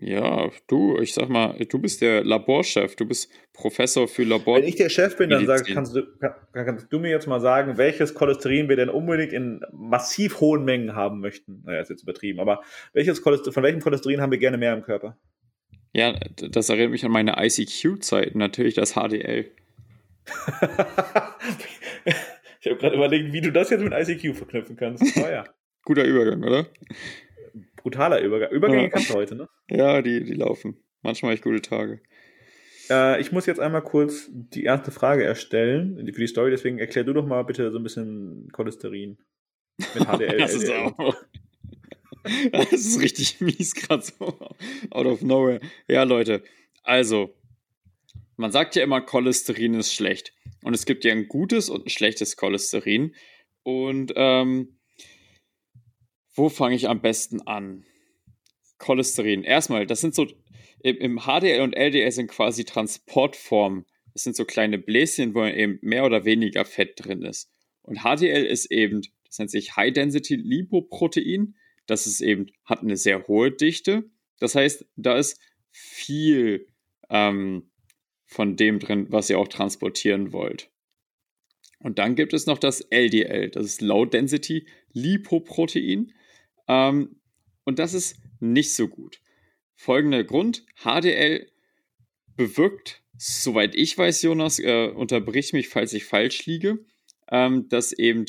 Ja, 0.00 0.50
du, 0.68 0.98
ich 0.98 1.12
sag 1.12 1.28
mal, 1.28 1.54
du 1.58 1.78
bist 1.78 2.00
der 2.00 2.24
Laborchef, 2.24 2.96
du 2.96 3.04
bist 3.04 3.30
Professor 3.52 4.08
für 4.08 4.24
Labor. 4.24 4.56
Wenn 4.56 4.64
ich 4.64 4.76
der 4.76 4.88
Chef 4.88 5.16
bin, 5.16 5.28
dann 5.28 5.44
sag, 5.44 5.66
kannst, 5.66 5.94
du, 5.94 6.06
kann, 6.18 6.34
kannst 6.52 6.90
du 6.90 6.98
mir 6.98 7.10
jetzt 7.10 7.26
mal 7.26 7.40
sagen, 7.40 7.76
welches 7.76 8.14
Cholesterin 8.14 8.70
wir 8.70 8.76
denn 8.76 8.88
unbedingt 8.88 9.34
in 9.34 9.60
massiv 9.70 10.40
hohen 10.40 10.64
Mengen 10.64 10.96
haben 10.96 11.20
möchten. 11.20 11.62
Naja, 11.64 11.80
ist 11.80 11.90
jetzt 11.90 12.04
übertrieben, 12.04 12.40
aber 12.40 12.62
welches 12.94 13.20
Cholesterin, 13.20 13.52
von 13.52 13.62
welchem 13.62 13.80
Cholesterin 13.80 14.22
haben 14.22 14.32
wir 14.32 14.38
gerne 14.38 14.56
mehr 14.56 14.72
im 14.72 14.82
Körper? 14.82 15.18
Ja, 15.92 16.18
das 16.36 16.70
erinnert 16.70 16.92
mich 16.92 17.04
an 17.04 17.12
meine 17.12 17.34
ICQ-Zeit, 17.38 18.34
natürlich 18.34 18.72
das 18.74 18.94
HDL. 18.94 19.50
ich 22.60 22.66
habe 22.66 22.76
gerade 22.78 22.96
überlegt, 22.96 23.32
wie 23.34 23.42
du 23.42 23.52
das 23.52 23.68
jetzt 23.68 23.84
mit 23.84 23.92
ICQ 23.92 24.34
verknüpfen 24.36 24.76
kannst. 24.76 25.04
Oh, 25.18 25.28
ja. 25.28 25.44
Guter 25.84 26.04
Übergang, 26.04 26.42
oder? 26.44 26.66
Brutaler 27.82 28.20
Übergang. 28.20 28.50
Übergänge 28.50 28.82
ja. 28.84 28.88
kannst 28.88 29.10
du 29.10 29.14
heute, 29.14 29.34
ne? 29.34 29.48
Ja, 29.70 30.02
die, 30.02 30.24
die 30.24 30.34
laufen. 30.34 30.76
Manchmal 31.02 31.30
habe 31.30 31.36
ich 31.36 31.42
gute 31.42 31.62
Tage. 31.62 32.00
Äh, 32.90 33.20
ich 33.20 33.32
muss 33.32 33.46
jetzt 33.46 33.60
einmal 33.60 33.82
kurz 33.82 34.28
die 34.30 34.64
erste 34.64 34.90
Frage 34.90 35.24
erstellen 35.24 35.96
für 35.96 36.20
die 36.20 36.26
Story, 36.26 36.50
deswegen 36.50 36.78
erklär 36.78 37.04
du 37.04 37.12
doch 37.12 37.26
mal 37.26 37.42
bitte 37.42 37.70
so 37.70 37.78
ein 37.78 37.82
bisschen 37.82 38.48
Cholesterin 38.52 39.18
mit 39.94 40.04
HDL. 40.04 40.36
das, 40.38 40.54
ist 40.54 40.70
auch, 40.70 41.14
das 42.52 42.72
ist 42.72 43.00
richtig 43.00 43.40
mies 43.40 43.74
gerade 43.74 44.02
so. 44.02 44.38
Out 44.90 45.06
of 45.06 45.22
nowhere. 45.22 45.60
Ja, 45.88 46.04
Leute. 46.04 46.42
Also, 46.82 47.34
man 48.36 48.52
sagt 48.52 48.76
ja 48.76 48.82
immer, 48.82 49.00
Cholesterin 49.00 49.74
ist 49.74 49.94
schlecht. 49.94 50.32
Und 50.62 50.74
es 50.74 50.86
gibt 50.86 51.04
ja 51.04 51.12
ein 51.12 51.28
gutes 51.28 51.68
und 51.68 51.86
ein 51.86 51.90
schlechtes 51.90 52.36
Cholesterin. 52.36 53.14
Und 53.62 54.12
ähm, 54.16 54.76
wo 56.34 56.48
fange 56.48 56.76
ich 56.76 56.88
am 56.88 57.00
besten 57.00 57.42
an? 57.42 57.84
Cholesterin. 58.78 59.44
Erstmal, 59.44 59.86
das 59.86 60.00
sind 60.00 60.14
so, 60.14 60.26
im 60.82 61.20
HDL 61.20 61.60
und 61.60 61.74
LDL 61.74 62.10
sind 62.10 62.28
quasi 62.28 62.64
Transportformen. 62.64 63.86
Das 64.12 64.24
sind 64.24 64.36
so 64.36 64.44
kleine 64.44 64.78
Bläschen, 64.78 65.34
wo 65.34 65.44
eben 65.44 65.78
mehr 65.82 66.04
oder 66.04 66.24
weniger 66.24 66.64
Fett 66.64 66.94
drin 66.96 67.22
ist. 67.22 67.50
Und 67.82 68.00
HDL 68.00 68.44
ist 68.44 68.70
eben, 68.70 69.02
das 69.24 69.38
nennt 69.38 69.50
sich 69.50 69.76
High 69.76 69.92
Density 69.92 70.36
Lipoprotein. 70.36 71.54
Das 71.86 72.06
ist 72.06 72.20
eben, 72.20 72.46
hat 72.64 72.80
eine 72.80 72.96
sehr 72.96 73.26
hohe 73.28 73.50
Dichte. 73.50 74.10
Das 74.38 74.54
heißt, 74.54 74.86
da 74.96 75.16
ist 75.16 75.38
viel 75.70 76.68
ähm, 77.08 77.70
von 78.26 78.56
dem 78.56 78.78
drin, 78.78 79.06
was 79.10 79.30
ihr 79.30 79.38
auch 79.38 79.48
transportieren 79.48 80.32
wollt. 80.32 80.70
Und 81.78 81.98
dann 81.98 82.14
gibt 82.14 82.32
es 82.32 82.46
noch 82.46 82.58
das 82.58 82.80
LDL, 82.80 83.50
das 83.50 83.66
ist 83.66 83.82
Low 83.82 84.04
Density 84.04 84.66
Lipoprotein. 84.92 86.12
Ähm, 86.72 87.16
und 87.64 87.78
das 87.78 87.94
ist 87.94 88.18
nicht 88.40 88.74
so 88.74 88.88
gut. 88.88 89.20
Folgender 89.74 90.24
Grund: 90.24 90.64
HDL 90.76 91.48
bewirkt, 92.36 93.02
soweit 93.16 93.74
ich 93.74 93.96
weiß, 93.96 94.22
Jonas, 94.22 94.58
äh, 94.58 94.88
unterbrich 94.88 95.52
mich, 95.52 95.68
falls 95.68 95.92
ich 95.92 96.04
falsch 96.04 96.46
liege, 96.46 96.78
ähm, 97.30 97.68
dass 97.68 97.92
eben 97.92 98.26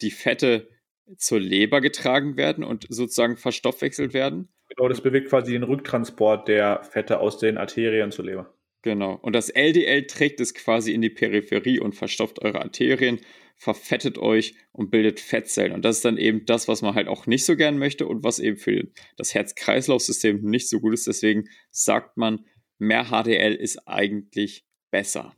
die 0.00 0.10
Fette 0.10 0.68
zur 1.16 1.40
Leber 1.40 1.80
getragen 1.80 2.36
werden 2.36 2.64
und 2.64 2.86
sozusagen 2.88 3.36
verstoffwechselt 3.36 4.14
werden. 4.14 4.48
Genau, 4.68 4.88
das 4.88 5.02
bewegt 5.02 5.28
quasi 5.28 5.52
den 5.52 5.62
Rücktransport 5.62 6.48
der 6.48 6.82
Fette 6.82 7.20
aus 7.20 7.38
den 7.38 7.58
Arterien 7.58 8.10
zur 8.10 8.24
Leber. 8.24 8.54
Genau. 8.84 9.14
Und 9.14 9.34
das 9.34 9.48
LDL 9.48 10.06
trägt 10.06 10.40
es 10.40 10.52
quasi 10.52 10.92
in 10.92 11.00
die 11.00 11.08
Peripherie 11.08 11.80
und 11.80 11.94
verstopft 11.94 12.42
eure 12.42 12.60
Arterien 12.60 13.18
verfettet 13.56 14.18
euch 14.18 14.56
und 14.72 14.90
bildet 14.90 15.20
Fettzellen. 15.20 15.72
Und 15.72 15.86
das 15.86 15.96
ist 15.96 16.04
dann 16.04 16.18
eben 16.18 16.44
das, 16.44 16.68
was 16.68 16.82
man 16.82 16.94
halt 16.94 17.08
auch 17.08 17.26
nicht 17.26 17.46
so 17.46 17.56
gern 17.56 17.78
möchte 17.78 18.06
und 18.06 18.22
was 18.22 18.38
eben 18.38 18.58
für 18.58 18.88
das 19.16 19.32
Herz-Kreislauf-System 19.32 20.42
nicht 20.42 20.68
so 20.68 20.80
gut 20.80 20.92
ist. 20.92 21.06
Deswegen 21.06 21.48
sagt 21.70 22.18
man, 22.18 22.44
mehr 22.78 23.06
HDL 23.06 23.54
ist 23.54 23.88
eigentlich 23.88 24.66
besser. 24.90 25.32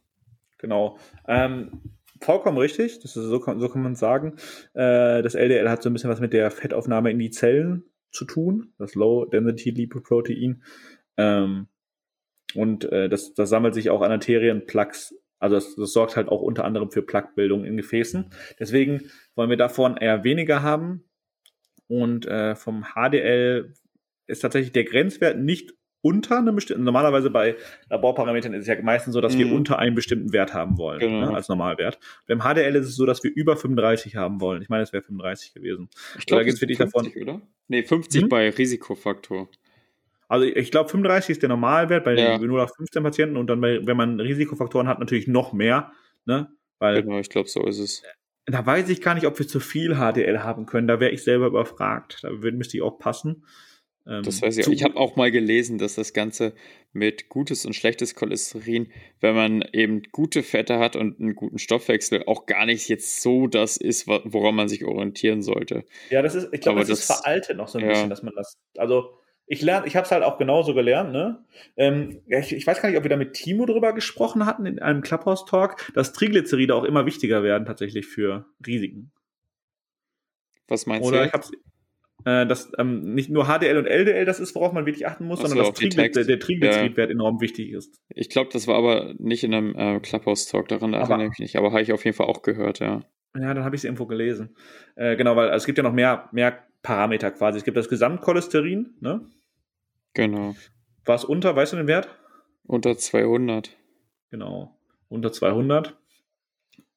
Genau. 0.58 0.98
Ähm, 1.28 1.82
vollkommen 2.20 2.58
richtig. 2.58 2.98
Das 3.00 3.16
ist, 3.16 3.26
so, 3.26 3.38
kann, 3.38 3.60
so 3.60 3.68
kann 3.68 3.82
man 3.82 3.94
sagen. 3.94 4.38
Äh, 4.74 5.22
das 5.22 5.36
LDL 5.36 5.68
hat 5.70 5.84
so 5.84 5.90
ein 5.90 5.92
bisschen 5.92 6.10
was 6.10 6.20
mit 6.20 6.32
der 6.32 6.50
Fettaufnahme 6.50 7.12
in 7.12 7.20
die 7.20 7.30
Zellen 7.30 7.84
zu 8.10 8.24
tun. 8.24 8.72
Das 8.78 8.96
Low 8.96 9.24
Density 9.26 9.70
Lipoprotein. 9.70 10.64
Ähm, 11.16 11.68
und 12.54 12.90
äh, 12.92 13.08
das, 13.08 13.34
das 13.34 13.50
sammelt 13.50 13.74
sich 13.74 13.90
auch 13.90 14.02
an 14.02 14.12
Arterien, 14.12 14.66
Plaques 14.66 15.14
also 15.38 15.56
das, 15.56 15.76
das 15.76 15.92
sorgt 15.92 16.16
halt 16.16 16.28
auch 16.28 16.40
unter 16.40 16.64
anderem 16.64 16.90
für 16.90 17.02
Plaquebildung 17.02 17.64
in 17.64 17.76
Gefäßen. 17.76 18.30
Deswegen 18.58 19.10
wollen 19.34 19.50
wir 19.50 19.56
davon 19.56 19.96
eher 19.96 20.24
weniger 20.24 20.62
haben. 20.62 21.04
Und 21.88 22.26
äh, 22.26 22.56
vom 22.56 22.84
HDL 22.94 23.72
ist 24.26 24.40
tatsächlich 24.40 24.72
der 24.72 24.84
Grenzwert 24.84 25.38
nicht 25.38 25.72
unter 26.02 26.38
einem 26.38 26.54
bestimmten, 26.54 26.84
normalerweise 26.84 27.30
bei 27.30 27.56
Laborparametern 27.90 28.54
ist 28.54 28.62
es 28.62 28.68
ja 28.68 28.80
meistens 28.80 29.14
so, 29.14 29.20
dass 29.20 29.34
mhm. 29.34 29.38
wir 29.38 29.52
unter 29.54 29.78
einem 29.78 29.94
bestimmten 29.94 30.32
Wert 30.32 30.54
haben 30.54 30.78
wollen, 30.78 31.00
genau. 31.00 31.30
ne, 31.30 31.34
als 31.34 31.48
Normalwert. 31.48 31.98
Beim 32.28 32.40
HDL 32.42 32.76
ist 32.76 32.86
es 32.86 32.96
so, 32.96 33.06
dass 33.06 33.24
wir 33.24 33.32
über 33.34 33.56
35 33.56 34.14
haben 34.14 34.40
wollen. 34.40 34.62
Ich 34.62 34.68
meine, 34.68 34.84
es 34.84 34.92
wäre 34.92 35.02
35 35.02 35.54
gewesen. 35.54 35.88
Ich 36.18 36.26
glaube, 36.26 36.42
da 36.42 36.44
geht 36.44 36.54
es 36.54 36.60
für 36.60 36.66
dich 36.66 36.78
davon. 36.78 37.10
Oder? 37.20 37.40
Nee, 37.66 37.82
50 37.82 38.22
hm? 38.22 38.28
bei 38.28 38.50
Risikofaktor. 38.50 39.48
Also 40.28 40.44
ich 40.44 40.70
glaube, 40.70 40.88
35 40.88 41.30
ist 41.30 41.42
der 41.42 41.48
Normalwert 41.48 42.04
bei 42.04 42.14
ja. 42.14 42.38
0 42.38 42.60
auf 42.60 42.74
15 42.76 43.02
Patienten 43.02 43.36
und 43.36 43.46
dann, 43.48 43.60
bei, 43.60 43.86
wenn 43.86 43.96
man 43.96 44.20
Risikofaktoren 44.20 44.88
hat, 44.88 44.98
natürlich 44.98 45.28
noch 45.28 45.52
mehr. 45.52 45.92
Ne? 46.24 46.48
Weil, 46.78 47.02
genau, 47.02 47.18
ich 47.18 47.30
glaube, 47.30 47.48
so 47.48 47.64
ist 47.66 47.78
es. 47.78 48.02
Da 48.46 48.64
weiß 48.64 48.88
ich 48.90 49.00
gar 49.00 49.14
nicht, 49.14 49.26
ob 49.26 49.38
wir 49.38 49.48
zu 49.48 49.60
viel 49.60 49.96
HDL 49.96 50.40
haben 50.40 50.66
können. 50.66 50.86
Da 50.86 51.00
wäre 51.00 51.12
ich 51.12 51.24
selber 51.24 51.46
überfragt. 51.46 52.18
Da 52.22 52.30
müsste 52.30 52.76
ich 52.76 52.82
auch 52.82 52.98
passen. 52.98 53.44
Ähm, 54.06 54.22
das 54.22 54.40
weiß 54.40 54.56
ich. 54.58 54.66
auch. 54.66 54.72
Ich 54.72 54.84
habe 54.84 54.96
auch 54.96 55.16
mal 55.16 55.30
gelesen, 55.30 55.78
dass 55.78 55.96
das 55.96 56.12
Ganze 56.12 56.54
mit 56.92 57.28
gutes 57.28 57.66
und 57.66 57.74
schlechtes 57.74 58.14
Cholesterin, 58.14 58.92
wenn 59.20 59.34
man 59.34 59.62
eben 59.72 60.02
gute 60.12 60.42
Fette 60.42 60.78
hat 60.78 60.96
und 60.96 61.20
einen 61.20 61.34
guten 61.34 61.58
Stoffwechsel, 61.58 62.24
auch 62.26 62.46
gar 62.46 62.66
nicht 62.66 62.88
jetzt 62.88 63.20
so 63.22 63.46
das 63.46 63.76
ist, 63.76 64.06
woran 64.06 64.54
man 64.54 64.68
sich 64.68 64.84
orientieren 64.84 65.42
sollte. 65.42 65.84
Ja, 66.10 66.22
das 66.22 66.34
ist, 66.34 66.48
ich 66.52 66.60
glaube, 66.60 66.80
das, 66.80 66.88
das, 66.88 67.00
ist 67.00 67.06
veraltet 67.06 67.56
noch 67.56 67.68
so 67.68 67.78
ein 67.78 67.84
ja. 67.84 67.90
bisschen, 67.90 68.10
dass 68.10 68.22
man 68.22 68.34
das, 68.36 68.56
also 68.76 69.18
ich 69.46 69.62
lerne, 69.62 69.86
ich 69.86 69.96
habe 69.96 70.04
es 70.04 70.10
halt 70.10 70.24
auch 70.24 70.38
genauso 70.38 70.74
gelernt, 70.74 71.12
ne? 71.12 71.44
Ähm, 71.76 72.20
ich, 72.26 72.52
ich, 72.52 72.66
weiß 72.66 72.82
gar 72.82 72.88
nicht, 72.88 72.98
ob 72.98 73.04
wir 73.04 73.10
da 73.10 73.16
mit 73.16 73.34
Timo 73.34 73.64
drüber 73.64 73.92
gesprochen 73.92 74.44
hatten 74.44 74.66
in 74.66 74.80
einem 74.80 75.02
Clubhouse-Talk, 75.02 75.92
dass 75.94 76.12
Triglyceride 76.12 76.74
auch 76.74 76.84
immer 76.84 77.06
wichtiger 77.06 77.42
werden 77.42 77.64
tatsächlich 77.64 78.06
für 78.06 78.46
Risiken. 78.66 79.12
Was 80.68 80.86
meinst 80.86 81.06
Oder 81.06 81.20
du? 81.20 81.26
ich 81.26 81.32
hab's, 81.32 81.52
äh, 82.24 82.44
dass 82.44 82.72
ähm, 82.78 83.14
nicht 83.14 83.30
nur 83.30 83.44
HDL 83.44 83.78
und 83.78 83.86
LDL 83.86 84.24
das 84.24 84.40
ist, 84.40 84.56
worauf 84.56 84.72
man 84.72 84.84
wirklich 84.84 85.06
achten 85.06 85.26
muss, 85.26 85.38
so, 85.40 85.46
sondern 85.46 85.66
dass 85.66 85.74
Trigly 85.74 86.10
der, 86.10 86.24
der 86.24 86.40
Triglyceridwert 86.40 87.08
ja. 87.08 87.14
enorm 87.14 87.40
wichtig 87.40 87.70
ist. 87.70 88.00
Ich 88.08 88.28
glaube, 88.28 88.50
das 88.52 88.66
war 88.66 88.74
aber 88.74 89.14
nicht 89.18 89.44
in 89.44 89.54
einem 89.54 89.76
äh, 89.76 90.00
Clubhouse-Talk, 90.00 90.66
daran 90.66 90.92
erinnere 90.92 91.24
ich 91.24 91.30
mich 91.30 91.38
nicht, 91.38 91.56
aber 91.56 91.70
habe 91.70 91.82
ich 91.82 91.92
auf 91.92 92.04
jeden 92.04 92.16
Fall 92.16 92.26
auch 92.26 92.42
gehört, 92.42 92.80
ja. 92.80 93.02
Ja, 93.38 93.54
dann 93.54 93.64
habe 93.64 93.76
ich 93.76 93.80
es 93.80 93.84
irgendwo 93.84 94.06
gelesen. 94.06 94.56
Äh, 94.96 95.14
genau, 95.14 95.36
weil 95.36 95.50
es 95.50 95.66
gibt 95.66 95.78
ja 95.78 95.84
noch 95.84 95.92
mehr, 95.92 96.28
mehr 96.32 96.64
Parameter 96.86 97.32
quasi. 97.32 97.58
Es 97.58 97.64
gibt 97.64 97.76
das 97.76 97.88
Gesamtcholesterin, 97.88 98.94
ne? 99.00 99.28
Genau. 100.14 100.54
War 101.04 101.16
es 101.16 101.24
unter, 101.24 101.56
weißt 101.56 101.72
du 101.72 101.78
den 101.78 101.88
Wert? 101.88 102.08
Unter 102.62 102.96
200. 102.96 103.76
Genau, 104.30 104.78
unter 105.08 105.32
200. 105.32 105.96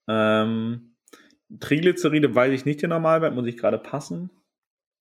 Ähm, 0.08 0.96
Triglyceride 1.60 2.36
weiß 2.36 2.54
ich 2.54 2.66
nicht 2.66 2.84
den 2.84 2.92
Normalwert, 2.92 3.34
muss 3.34 3.48
ich 3.48 3.58
gerade 3.58 3.80
passen. 3.80 4.30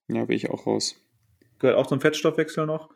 Ja, 0.09 0.25
bin 0.25 0.37
ich 0.37 0.49
auch 0.49 0.67
raus. 0.67 0.97
Gehört 1.59 1.77
auch 1.77 1.87
zum 1.87 2.01
Fettstoffwechsel 2.01 2.65
noch. 2.65 2.89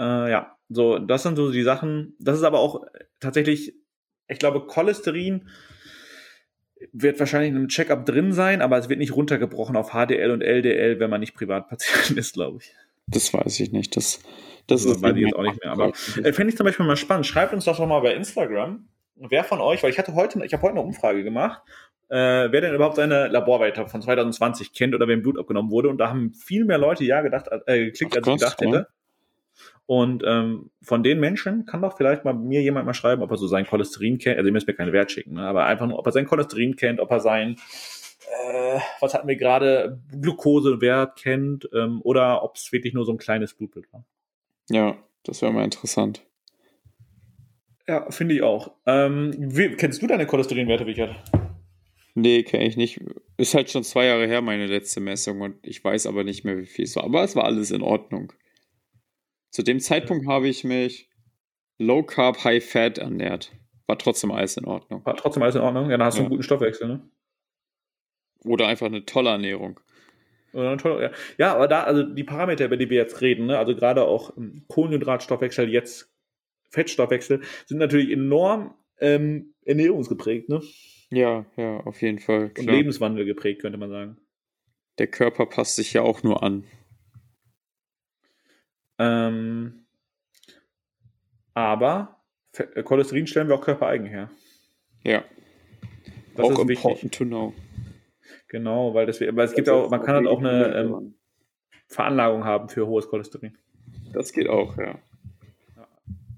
Äh, 0.00 0.32
ja, 0.32 0.58
so, 0.68 0.98
das 0.98 1.22
sind 1.22 1.36
so 1.36 1.52
die 1.52 1.62
Sachen. 1.62 2.16
Das 2.18 2.36
ist 2.36 2.42
aber 2.42 2.58
auch 2.58 2.84
tatsächlich, 3.20 3.76
ich 4.26 4.40
glaube, 4.40 4.66
Cholesterin 4.66 5.48
wird 6.92 7.18
wahrscheinlich 7.18 7.50
in 7.50 7.56
einem 7.56 7.68
Checkup 7.68 8.06
drin 8.06 8.32
sein, 8.32 8.62
aber 8.62 8.78
es 8.78 8.88
wird 8.88 8.98
nicht 8.98 9.14
runtergebrochen 9.14 9.76
auf 9.76 9.90
HDL 9.90 10.30
und 10.30 10.42
LDL, 10.42 11.00
wenn 11.00 11.10
man 11.10 11.20
nicht 11.20 11.34
Privatpatient 11.34 12.10
ist, 12.18 12.34
glaube 12.34 12.58
ich. 12.60 12.74
Das 13.06 13.32
weiß 13.32 13.60
ich 13.60 13.72
nicht. 13.72 13.96
Das, 13.96 14.20
das 14.66 14.86
also, 14.86 15.02
weiß 15.02 15.16
ich 15.16 15.22
jetzt 15.22 15.36
auch 15.36 15.42
nicht 15.42 15.62
mehr. 15.62 15.72
Aber 15.72 15.88
äh, 15.88 16.32
fände 16.32 16.50
ich 16.50 16.56
zum 16.56 16.64
Beispiel 16.64 16.86
mal 16.86 16.96
spannend. 16.96 17.26
Schreibt 17.26 17.52
uns 17.54 17.64
das 17.64 17.78
doch 17.78 17.86
mal 17.86 18.00
bei 18.00 18.14
Instagram. 18.14 18.86
Wer 19.16 19.44
von 19.44 19.60
euch, 19.60 19.82
weil 19.82 19.90
ich 19.90 19.98
hatte 19.98 20.14
heute, 20.14 20.44
ich 20.44 20.52
habe 20.52 20.62
heute 20.62 20.74
eine 20.74 20.82
Umfrage 20.82 21.24
gemacht, 21.24 21.62
äh, 22.08 22.14
wer 22.16 22.60
denn 22.60 22.74
überhaupt 22.74 22.96
seine 22.96 23.26
Laborwerte 23.28 23.86
von 23.88 24.00
2020 24.00 24.72
kennt 24.72 24.94
oder 24.94 25.08
wem 25.08 25.22
Blut 25.22 25.38
abgenommen 25.38 25.70
wurde. 25.70 25.88
Und 25.88 25.98
da 25.98 26.08
haben 26.08 26.32
viel 26.34 26.64
mehr 26.64 26.78
Leute 26.78 27.04
ja 27.04 27.22
gedacht, 27.22 27.46
äh, 27.66 27.86
geklickt, 27.86 28.12
Ach, 28.12 28.18
als 28.18 28.26
ich 28.28 28.34
gedacht 28.34 28.60
hätte. 28.60 28.88
Und 29.88 30.22
ähm, 30.26 30.68
von 30.82 31.02
den 31.02 31.18
Menschen 31.18 31.64
kann 31.64 31.80
doch 31.80 31.96
vielleicht 31.96 32.22
mal 32.22 32.34
mir 32.34 32.60
jemand 32.60 32.84
mal 32.84 32.92
schreiben, 32.92 33.22
ob 33.22 33.30
er 33.30 33.38
so 33.38 33.46
sein 33.46 33.64
Cholesterin 33.64 34.18
kennt. 34.18 34.36
Also 34.36 34.46
ihr 34.46 34.52
müsst 34.52 34.68
mir 34.68 34.74
keinen 34.74 34.92
Wert 34.92 35.10
schicken, 35.10 35.32
ne? 35.32 35.48
aber 35.48 35.64
einfach 35.64 35.86
nur, 35.86 35.98
ob 35.98 36.04
er 36.04 36.12
sein 36.12 36.26
Cholesterin 36.26 36.76
kennt, 36.76 37.00
ob 37.00 37.10
er 37.10 37.20
sein, 37.20 37.56
äh, 38.50 38.80
was 39.00 39.14
hatten 39.14 39.26
wir 39.26 39.36
gerade, 39.36 39.98
Glukosewert 40.20 41.16
kennt 41.16 41.70
ähm, 41.74 42.02
oder 42.02 42.42
ob 42.42 42.56
es 42.56 42.70
wirklich 42.70 42.92
nur 42.92 43.06
so 43.06 43.12
ein 43.12 43.16
kleines 43.16 43.54
Blutbild 43.54 43.90
war. 43.90 44.04
Ja, 44.68 44.98
das 45.24 45.40
wäre 45.40 45.54
mal 45.54 45.64
interessant. 45.64 46.22
Ja, 47.86 48.10
finde 48.10 48.34
ich 48.34 48.42
auch. 48.42 48.72
Ähm, 48.84 49.32
wie, 49.38 49.70
kennst 49.70 50.02
du 50.02 50.06
deine 50.06 50.26
Cholesterinwerte, 50.26 50.84
Richard? 50.84 51.16
Nee, 52.14 52.42
kenne 52.42 52.66
ich 52.66 52.76
nicht. 52.76 53.00
Ist 53.38 53.54
halt 53.54 53.70
schon 53.70 53.84
zwei 53.84 54.04
Jahre 54.04 54.26
her, 54.26 54.42
meine 54.42 54.66
letzte 54.66 55.00
Messung, 55.00 55.40
und 55.40 55.66
ich 55.66 55.82
weiß 55.82 56.04
aber 56.04 56.24
nicht 56.24 56.44
mehr, 56.44 56.58
wie 56.58 56.66
viel 56.66 56.84
es 56.84 56.94
war. 56.94 57.04
Aber 57.04 57.24
es 57.24 57.34
war 57.34 57.44
alles 57.44 57.70
in 57.70 57.80
Ordnung. 57.80 58.34
Zu 59.50 59.62
dem 59.62 59.80
Zeitpunkt 59.80 60.26
habe 60.26 60.48
ich 60.48 60.64
mich 60.64 61.10
Low 61.78 62.02
Carb, 62.02 62.44
High 62.44 62.64
Fat 62.64 62.98
ernährt. 62.98 63.52
War 63.86 63.98
trotzdem 63.98 64.30
alles 64.30 64.56
in 64.56 64.66
Ordnung. 64.66 65.04
War 65.04 65.16
trotzdem 65.16 65.42
alles 65.42 65.54
in 65.54 65.62
Ordnung? 65.62 65.90
Ja, 65.90 65.96
dann 65.96 66.06
hast 66.06 66.16
ja. 66.16 66.20
du 66.20 66.24
einen 66.24 66.30
guten 66.30 66.42
Stoffwechsel, 66.42 66.88
ne? 66.88 67.10
Oder 68.44 68.66
einfach 68.66 68.86
eine 68.86 69.04
tolle 69.04 69.30
Ernährung. 69.30 69.80
Tolle, 70.52 71.02
ja. 71.02 71.10
ja, 71.38 71.54
aber 71.54 71.68
da, 71.68 71.84
also 71.84 72.02
die 72.02 72.24
Parameter, 72.24 72.64
über 72.64 72.76
die 72.76 72.88
wir 72.88 72.96
jetzt 72.96 73.20
reden, 73.20 73.46
ne, 73.46 73.58
also 73.58 73.74
gerade 73.74 74.04
auch 74.04 74.32
Kohlenhydratstoffwechsel, 74.68 75.68
jetzt 75.68 76.12
Fettstoffwechsel, 76.70 77.42
sind 77.66 77.78
natürlich 77.78 78.10
enorm 78.10 78.74
ähm, 79.00 79.54
ernährungsgeprägt, 79.64 80.48
ne? 80.48 80.62
Ja, 81.10 81.46
ja, 81.56 81.80
auf 81.80 82.02
jeden 82.02 82.18
Fall. 82.18 82.50
Klar. 82.50 82.66
Und 82.66 82.74
Lebenswandel 82.74 83.24
geprägt, 83.24 83.62
könnte 83.62 83.78
man 83.78 83.90
sagen. 83.90 84.18
Der 84.98 85.06
Körper 85.06 85.46
passt 85.46 85.76
sich 85.76 85.92
ja 85.92 86.02
auch 86.02 86.22
nur 86.22 86.42
an. 86.42 86.64
Ähm, 88.98 89.86
aber 91.54 92.22
äh, 92.56 92.82
Cholesterin 92.82 93.26
stellen 93.26 93.48
wir 93.48 93.54
auch 93.54 93.64
körpereigen 93.64 94.06
her. 94.06 94.30
Ja. 95.04 95.24
Das 96.36 96.46
auch 96.46 96.52
ist 96.52 96.70
important 96.70 97.14
to 97.14 97.24
know. 97.24 97.54
Genau, 98.48 98.94
weil, 98.94 99.06
das, 99.06 99.20
weil 99.20 99.40
es 99.40 99.54
gibt 99.54 99.68
auch, 99.68 99.90
man 99.90 100.02
kann 100.02 100.16
halt 100.16 100.26
auch 100.26 100.38
eine 100.38 100.74
ähm, 100.74 101.14
Veranlagung 101.86 102.44
haben 102.44 102.68
für 102.68 102.86
hohes 102.86 103.08
Cholesterin. 103.08 103.56
Das 104.12 104.32
geht 104.32 104.48
auch, 104.48 104.76
ja. 104.78 104.98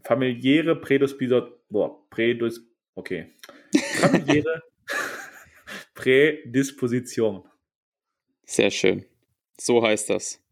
Familiäre 0.03 0.75
Prädisposition, 0.75 1.53
boah, 1.69 2.09
Prädis, 2.11 2.67
okay. 2.95 3.27
Familiäre 4.01 4.63
Prädisposition. 5.95 7.45
Sehr 8.45 8.71
schön. 8.71 9.05
So 9.59 9.83
heißt 9.83 10.11
das. 10.11 10.43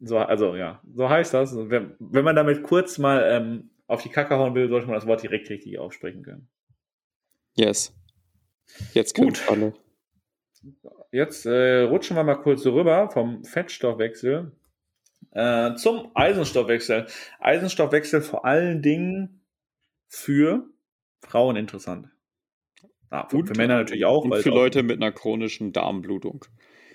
So, 0.00 0.18
also 0.18 0.56
ja, 0.56 0.82
so 0.92 1.08
heißt 1.08 1.34
das. 1.34 1.56
Wenn, 1.56 1.94
wenn 1.98 2.24
man 2.24 2.36
damit 2.36 2.62
kurz 2.62 2.98
mal 2.98 3.22
ähm, 3.30 3.70
auf 3.86 4.02
die 4.02 4.10
Kacke 4.10 4.36
hauen 4.36 4.54
will, 4.54 4.68
sollte 4.68 4.86
man 4.86 4.94
das 4.94 5.06
Wort 5.06 5.22
direkt 5.22 5.48
richtig 5.48 5.78
aussprechen 5.78 6.22
können. 6.22 6.48
Yes. 7.54 7.94
Jetzt 8.92 9.14
Gut. 9.14 9.42
alle. 9.48 9.72
Jetzt 11.12 11.46
äh, 11.46 11.82
rutschen 11.82 12.16
wir 12.16 12.24
mal 12.24 12.34
kurz 12.34 12.66
rüber 12.66 13.10
vom 13.10 13.44
Fettstoffwechsel 13.44 14.52
äh, 15.30 15.74
zum 15.76 16.10
Eisenstoffwechsel. 16.14 17.06
Eisenstoffwechsel 17.38 18.22
vor 18.22 18.44
allen 18.44 18.82
Dingen 18.82 19.42
für 20.08 20.68
Frauen 21.20 21.56
interessant. 21.56 22.08
Ah, 23.10 23.28
für, 23.28 23.46
für 23.46 23.54
Männer 23.56 23.76
natürlich 23.76 24.04
auch. 24.04 24.24
Und 24.24 24.34
für 24.36 24.50
Leute 24.50 24.82
mit 24.82 24.96
einer 24.96 25.12
chronischen 25.12 25.72
Darmblutung. 25.72 26.44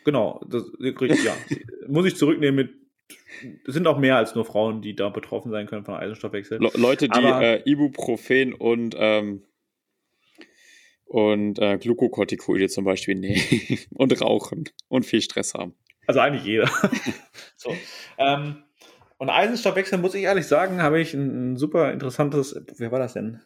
Genau, 0.04 0.43
das, 0.47 0.64
ja. 0.80 1.34
muss 1.88 2.06
ich 2.06 2.16
zurücknehmen 2.16 2.56
mit 2.56 2.81
sind 3.66 3.88
auch 3.88 3.97
mehr 3.97 4.18
als 4.18 4.36
nur 4.36 4.45
Frauen, 4.45 4.82
die 4.82 4.95
da 4.95 5.09
betroffen 5.09 5.51
sein 5.51 5.68
können 5.68 5.86
von 5.86 5.95
Eisenstoffwechsel. 5.95 6.59
Le 6.59 6.72
Leute, 6.76 7.07
die 7.07 7.14
Aber, 7.14 7.41
äh, 7.41 7.62
Ibuprofen 7.66 8.53
und, 8.53 8.95
ähm, 8.97 9.43
und 11.05 11.59
äh, 11.59 11.78
Glukokortikoide 11.78 12.68
zum 12.70 12.86
Beispiel 12.86 13.16
nehmen 13.16 13.80
und 13.93 14.22
rauchen 14.22 14.66
und 14.88 15.05
viel 15.05 15.22
Stress 15.22 15.53
haben. 15.53 15.76
Also 16.07 16.20
eigentlich 16.20 16.45
jeder. 16.45 16.70
so. 17.55 17.74
Ähm, 18.18 18.64
und 19.18 19.30
Eisenstoffwechsel, 19.30 19.99
muss 19.99 20.16
ich 20.16 20.24
ehrlich 20.24 20.47
sagen, 20.47 20.82
habe 20.82 20.99
ich 20.99 21.14
ein, 21.14 21.53
ein, 21.53 21.55
super 21.55 21.91
interessantes, 21.91 22.59
wer 22.78 22.91
war 22.91 22.99
das 22.99 23.14
denn? 23.14 23.39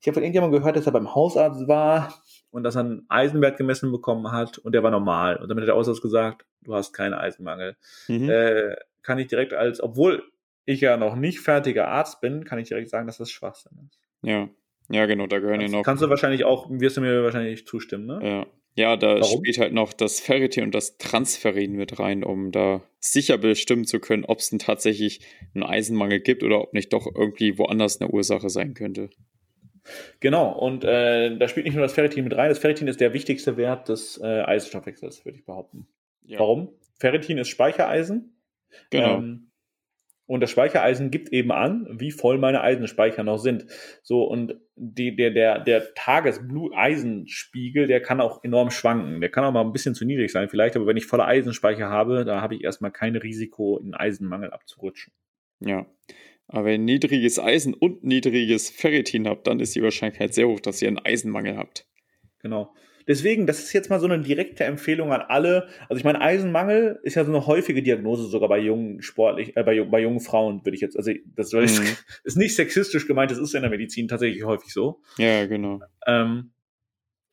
Ich 0.00 0.06
habe 0.06 0.14
von 0.14 0.22
irgendjemandem 0.22 0.60
gehört, 0.60 0.76
dass 0.76 0.84
er 0.84 0.92
beim 0.92 1.14
Hausarzt 1.14 1.66
war 1.66 2.22
und 2.50 2.62
dass 2.62 2.76
er 2.76 2.80
einen 2.80 3.06
Eisenwert 3.08 3.56
gemessen 3.56 3.90
bekommen 3.90 4.30
hat 4.32 4.58
und 4.58 4.74
der 4.74 4.82
war 4.82 4.90
normal. 4.90 5.38
Und 5.38 5.48
damit 5.48 5.62
hat 5.62 5.68
der 5.68 5.76
Hausarzt 5.76 6.02
gesagt, 6.02 6.44
du 6.62 6.74
hast 6.74 6.92
keinen 6.92 7.14
Eisenmangel. 7.14 7.76
Mhm. 8.06 8.28
Äh, 8.28 8.76
kann 9.04 9.18
ich 9.18 9.28
direkt 9.28 9.52
als, 9.52 9.80
obwohl 9.80 10.24
ich 10.64 10.80
ja 10.80 10.96
noch 10.96 11.14
nicht 11.14 11.40
fertiger 11.40 11.88
Arzt 11.88 12.20
bin, 12.20 12.44
kann 12.44 12.58
ich 12.58 12.68
direkt 12.68 12.90
sagen, 12.90 13.06
dass 13.06 13.18
das 13.18 13.30
Schwachsinn 13.30 13.78
ist. 13.86 14.00
Ja, 14.22 14.48
ja, 14.90 15.06
genau, 15.06 15.26
da 15.26 15.38
gehören 15.38 15.60
kannst, 15.60 15.72
ja 15.72 15.78
noch. 15.78 15.84
Kannst 15.84 16.02
du 16.02 16.10
wahrscheinlich 16.10 16.44
auch, 16.44 16.68
wirst 16.68 16.96
du 16.96 17.00
mir 17.00 17.22
wahrscheinlich 17.22 17.66
zustimmen, 17.66 18.06
ne? 18.06 18.20
Ja. 18.22 18.46
Ja, 18.76 18.96
da 18.96 19.20
Warum? 19.20 19.38
spielt 19.38 19.58
halt 19.58 19.72
noch 19.72 19.92
das 19.92 20.18
Ferritin 20.18 20.64
und 20.64 20.74
das 20.74 20.98
Transferin 20.98 21.76
mit 21.76 22.00
rein, 22.00 22.24
um 22.24 22.50
da 22.50 22.82
sicher 22.98 23.38
bestimmen 23.38 23.84
zu 23.84 24.00
können, 24.00 24.24
ob 24.24 24.40
es 24.40 24.50
denn 24.50 24.58
tatsächlich 24.58 25.20
einen 25.54 25.62
Eisenmangel 25.62 26.18
gibt 26.18 26.42
oder 26.42 26.60
ob 26.60 26.72
nicht 26.72 26.92
doch 26.92 27.06
irgendwie 27.06 27.56
woanders 27.56 28.00
eine 28.00 28.10
Ursache 28.10 28.50
sein 28.50 28.74
könnte. 28.74 29.10
Genau, 30.18 30.50
und 30.58 30.82
äh, 30.82 31.36
da 31.36 31.46
spielt 31.46 31.66
nicht 31.66 31.74
nur 31.74 31.84
das 31.84 31.92
Ferritin 31.92 32.24
mit 32.24 32.36
rein. 32.36 32.48
Das 32.48 32.58
Ferritin 32.58 32.88
ist 32.88 33.00
der 33.00 33.12
wichtigste 33.12 33.56
Wert 33.56 33.88
des 33.88 34.20
äh, 34.20 34.40
Eisenstoffwechsels, 34.40 35.24
würde 35.24 35.38
ich 35.38 35.44
behaupten. 35.44 35.86
Ja. 36.24 36.40
Warum? 36.40 36.70
Ferritin 36.98 37.38
ist 37.38 37.50
Speichereisen 37.50 38.33
Genau. 38.90 39.18
Ähm, 39.18 39.50
und 40.26 40.40
das 40.40 40.50
Speichereisen 40.50 41.10
gibt 41.10 41.28
eben 41.30 41.52
an, 41.52 41.86
wie 41.90 42.10
voll 42.10 42.38
meine 42.38 42.62
Eisenspeicher 42.62 43.22
noch 43.22 43.36
sind. 43.36 43.66
So, 44.02 44.22
und 44.24 44.56
die, 44.74 45.14
der, 45.14 45.30
der, 45.30 45.58
der 45.60 45.92
Tageseisenspiegel, 45.94 47.86
der 47.86 48.00
kann 48.00 48.22
auch 48.22 48.42
enorm 48.42 48.70
schwanken. 48.70 49.20
Der 49.20 49.30
kann 49.30 49.44
auch 49.44 49.52
mal 49.52 49.60
ein 49.60 49.72
bisschen 49.72 49.94
zu 49.94 50.06
niedrig 50.06 50.32
sein, 50.32 50.48
vielleicht, 50.48 50.76
aber 50.76 50.86
wenn 50.86 50.96
ich 50.96 51.04
volle 51.04 51.26
Eisenspeicher 51.26 51.90
habe, 51.90 52.24
da 52.24 52.40
habe 52.40 52.54
ich 52.54 52.64
erstmal 52.64 52.90
kein 52.90 53.16
Risiko, 53.16 53.78
in 53.78 53.92
Eisenmangel 53.92 54.50
abzurutschen. 54.50 55.12
Ja. 55.60 55.86
Aber 56.46 56.66
wenn 56.66 56.80
ihr 56.88 56.94
niedriges 56.94 57.38
Eisen 57.38 57.74
und 57.74 58.02
niedriges 58.04 58.70
Ferritin 58.70 59.28
habt, 59.28 59.46
dann 59.46 59.60
ist 59.60 59.74
die 59.74 59.82
Wahrscheinlichkeit 59.82 60.32
sehr 60.34 60.48
hoch, 60.48 60.60
dass 60.60 60.80
ihr 60.80 60.88
einen 60.88 60.98
Eisenmangel 60.98 61.56
habt. 61.56 61.86
Genau. 62.40 62.74
Deswegen, 63.06 63.46
das 63.46 63.60
ist 63.60 63.72
jetzt 63.72 63.90
mal 63.90 64.00
so 64.00 64.06
eine 64.06 64.20
direkte 64.20 64.64
Empfehlung 64.64 65.12
an 65.12 65.22
alle. 65.22 65.68
Also 65.88 65.98
ich 65.98 66.04
meine, 66.04 66.20
Eisenmangel 66.20 67.00
ist 67.02 67.14
ja 67.14 67.24
so 67.24 67.30
eine 67.30 67.46
häufige 67.46 67.82
Diagnose 67.82 68.26
sogar 68.26 68.48
bei 68.48 68.58
jungen 68.58 69.02
sportlich, 69.02 69.56
äh, 69.56 69.62
bei, 69.62 69.82
bei 69.82 70.00
jungen 70.00 70.20
Frauen 70.20 70.64
würde 70.64 70.74
ich 70.76 70.80
jetzt, 70.80 70.96
also 70.96 71.12
das 71.36 71.52
mhm. 71.52 71.96
ist 72.24 72.36
nicht 72.36 72.56
sexistisch 72.56 73.06
gemeint, 73.06 73.30
das 73.30 73.38
ist 73.38 73.54
in 73.54 73.62
der 73.62 73.70
Medizin 73.70 74.08
tatsächlich 74.08 74.44
häufig 74.44 74.72
so. 74.72 75.00
Ja, 75.18 75.46
genau. 75.46 75.80
Ähm, 76.06 76.52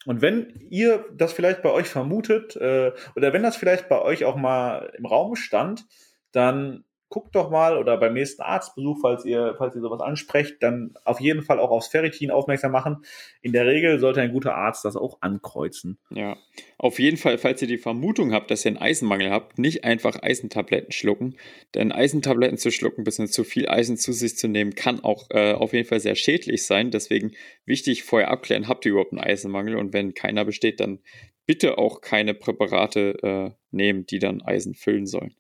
und 0.06 0.22
wenn 0.22 0.68
ihr 0.70 1.06
das 1.16 1.34
vielleicht 1.34 1.62
bei 1.62 1.72
euch 1.72 1.88
vermutet, 1.88 2.56
äh, 2.56 2.92
oder 3.16 3.34
wenn 3.34 3.44
das 3.44 3.56
vielleicht 3.56 3.88
bei 3.88 4.02
euch 4.02 4.26
auch 4.26 4.36
mal 4.36 4.92
im 4.98 5.06
Raum 5.06 5.36
stand, 5.36 5.86
dann 6.32 6.84
guckt 7.12 7.36
doch 7.36 7.52
mal 7.52 7.78
oder 7.78 7.98
beim 7.98 8.14
nächsten 8.14 8.42
Arztbesuch, 8.42 9.00
falls 9.02 9.26
ihr, 9.26 9.54
falls 9.58 9.76
ihr 9.76 9.82
sowas 9.82 10.00
ansprecht, 10.00 10.64
dann 10.64 10.94
auf 11.04 11.20
jeden 11.20 11.44
Fall 11.44 11.60
auch 11.60 11.70
aufs 11.70 11.90
Ferritin 11.90 12.32
aufmerksam 12.32 12.72
machen. 12.72 13.04
In 13.42 13.52
der 13.52 13.68
Regel 13.68 14.00
sollte 14.00 14.22
ein 14.22 14.32
guter 14.32 14.56
Arzt 14.56 14.86
das 14.86 14.96
auch 14.96 15.18
ankreuzen. 15.22 16.00
Ja, 16.10 16.38
auf 16.78 17.00
jeden 17.00 17.18
Fall, 17.18 17.38
falls 17.38 17.62
ihr 17.62 17.68
die 17.68 17.78
Vermutung 17.78 18.34
habt, 18.34 18.50
dass 18.50 18.66
ihr 18.66 18.70
einen 18.70 18.78
Eisenmangel 18.78 19.30
habt, 19.30 19.60
nicht 19.60 19.84
einfach 19.84 20.24
Eisentabletten 20.24 20.94
schlucken. 20.94 21.36
Denn 21.76 21.92
Eisentabletten 21.92 22.58
zu 22.58 22.72
schlucken, 22.72 23.04
bisschen 23.04 23.28
zu 23.28 23.44
viel 23.44 23.68
Eisen 23.68 23.98
zu 23.98 24.14
sich 24.14 24.38
zu 24.38 24.48
nehmen, 24.48 24.74
kann 24.74 25.04
auch 25.04 25.28
äh, 25.32 25.52
auf 25.52 25.74
jeden 25.74 25.88
Fall 25.88 26.00
sehr 26.00 26.16
schädlich 26.16 26.66
sein. 26.66 26.92
Deswegen 26.92 27.34
wichtig 27.66 28.04
vorher 28.04 28.32
abklären, 28.32 28.70
habt 28.70 28.86
ihr 28.86 28.94
überhaupt 28.94 29.12
einen 29.12 29.22
Eisenmangel? 29.22 29.76
Und 29.76 29.92
wenn 29.92 30.14
keiner 30.14 30.46
besteht, 30.46 30.80
dann 30.80 31.00
bitte 31.46 31.78
auch 31.78 32.00
keine 32.00 32.34
Präparate 32.34 33.18
äh, 33.22 33.52
nehmen, 33.72 34.06
die 34.06 34.20
dann 34.20 34.42
Eisen 34.42 34.76
füllen 34.76 35.06
sollen. 35.06 35.36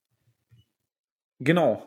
Genau. 1.41 1.83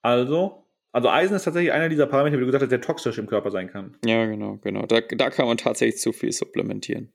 Also, 0.00 0.64
also 0.92 1.08
Eisen 1.08 1.34
ist 1.34 1.44
tatsächlich 1.44 1.72
einer 1.72 1.88
dieser 1.88 2.06
Parameter, 2.06 2.36
wie 2.36 2.40
du 2.40 2.46
gesagt 2.46 2.62
hast, 2.62 2.70
der 2.70 2.80
toxisch 2.80 3.18
im 3.18 3.26
Körper 3.26 3.50
sein 3.50 3.68
kann. 3.68 3.96
Ja, 4.04 4.24
genau, 4.26 4.58
genau. 4.62 4.86
Da, 4.86 5.00
da 5.00 5.30
kann 5.30 5.46
man 5.46 5.56
tatsächlich 5.56 6.00
zu 6.00 6.12
viel 6.12 6.32
supplementieren. 6.32 7.12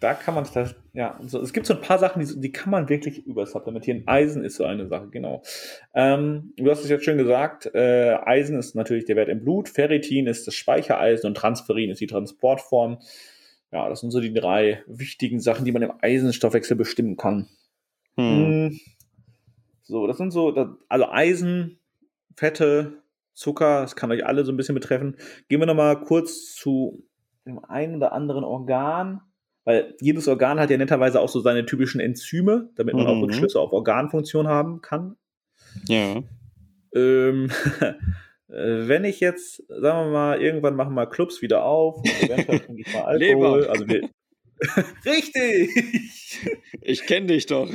Da 0.00 0.12
kann 0.12 0.34
man 0.34 0.46
das, 0.52 0.74
ja, 0.92 1.18
so, 1.24 1.40
es 1.40 1.54
gibt 1.54 1.66
so 1.66 1.74
ein 1.74 1.80
paar 1.80 1.98
Sachen, 1.98 2.24
die, 2.24 2.40
die 2.40 2.52
kann 2.52 2.70
man 2.70 2.88
wirklich 2.88 3.26
übersupplementieren. 3.26 4.02
Eisen 4.06 4.44
ist 4.44 4.56
so 4.56 4.64
eine 4.64 4.88
Sache, 4.88 5.08
genau. 5.08 5.42
Ähm, 5.94 6.52
du 6.56 6.70
hast 6.70 6.82
es 6.82 6.90
jetzt 6.90 7.04
schön 7.04 7.16
gesagt, 7.16 7.70
äh, 7.74 8.14
Eisen 8.24 8.58
ist 8.58 8.74
natürlich 8.74 9.06
der 9.06 9.16
Wert 9.16 9.30
im 9.30 9.42
Blut, 9.42 9.70
Ferritin 9.70 10.26
ist 10.26 10.46
das 10.46 10.54
Speichereisen 10.54 11.28
und 11.28 11.34
Transferin 11.34 11.90
ist 11.90 12.00
die 12.00 12.06
Transportform. 12.06 12.98
Ja, 13.72 13.88
das 13.88 14.00
sind 14.00 14.10
so 14.10 14.20
die 14.20 14.34
drei 14.34 14.82
wichtigen 14.86 15.40
Sachen, 15.40 15.64
die 15.64 15.72
man 15.72 15.82
im 15.82 15.92
Eisenstoffwechsel 16.00 16.76
bestimmen 16.76 17.16
kann. 17.16 17.48
Hm. 18.16 18.70
Hm 18.70 18.80
so, 19.86 20.06
das 20.06 20.16
sind 20.18 20.32
so, 20.32 20.76
also 20.88 21.08
Eisen, 21.08 21.78
Fette, 22.36 23.02
Zucker, 23.34 23.82
das 23.82 23.96
kann 23.96 24.10
euch 24.10 24.26
alle 24.26 24.44
so 24.44 24.52
ein 24.52 24.56
bisschen 24.56 24.74
betreffen. 24.74 25.16
Gehen 25.48 25.60
wir 25.60 25.66
nochmal 25.66 26.00
kurz 26.00 26.54
zu 26.54 27.04
dem 27.46 27.64
einen 27.64 27.96
oder 27.96 28.12
anderen 28.12 28.44
Organ, 28.44 29.20
weil 29.64 29.94
jedes 30.00 30.26
Organ 30.26 30.58
hat 30.58 30.70
ja 30.70 30.76
netterweise 30.76 31.20
auch 31.20 31.28
so 31.28 31.40
seine 31.40 31.66
typischen 31.66 32.00
Enzyme, 32.00 32.70
damit 32.76 32.94
man 32.94 33.04
mhm. 33.04 33.10
auch 33.10 33.22
Rückschlüsse 33.22 33.60
auf 33.60 33.72
Organfunktion 33.72 34.48
haben 34.48 34.80
kann. 34.80 35.16
Ja. 35.86 36.22
Ähm, 36.94 37.50
wenn 38.48 39.04
ich 39.04 39.20
jetzt, 39.20 39.62
sagen 39.68 40.06
wir 40.06 40.12
mal, 40.12 40.42
irgendwann 40.42 40.74
machen 40.74 40.94
wir 40.94 41.06
Clubs 41.06 41.42
wieder 41.42 41.64
auf, 41.64 42.02
eventuell 42.22 42.60
trinke 42.60 42.82
ich 42.82 42.92
mal 42.92 43.02
Alkohol. 43.04 43.60
Leber. 43.60 43.70
Also 43.70 43.88
wir, 43.88 44.08
Richtig! 45.04 46.48
Ich 46.80 47.06
kenne 47.06 47.26
dich 47.26 47.46
doch. 47.46 47.68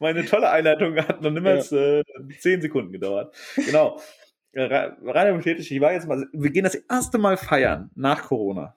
Meine 0.00 0.24
tolle 0.24 0.50
Einleitung 0.50 0.96
hat 0.96 1.22
noch 1.22 1.30
niemals 1.30 1.70
ja. 1.70 2.00
äh, 2.00 2.04
zehn 2.38 2.60
Sekunden 2.60 2.92
gedauert. 2.92 3.34
Genau. 3.56 4.00
Äh, 4.52 4.62
rein 4.62 5.32
hypothetisch, 5.32 5.70
ich 5.70 5.80
war 5.80 5.92
jetzt 5.92 6.06
mal, 6.06 6.28
wir 6.32 6.50
gehen 6.50 6.64
das 6.64 6.76
erste 6.76 7.18
Mal 7.18 7.36
feiern 7.36 7.90
nach 7.94 8.22
Corona. 8.22 8.76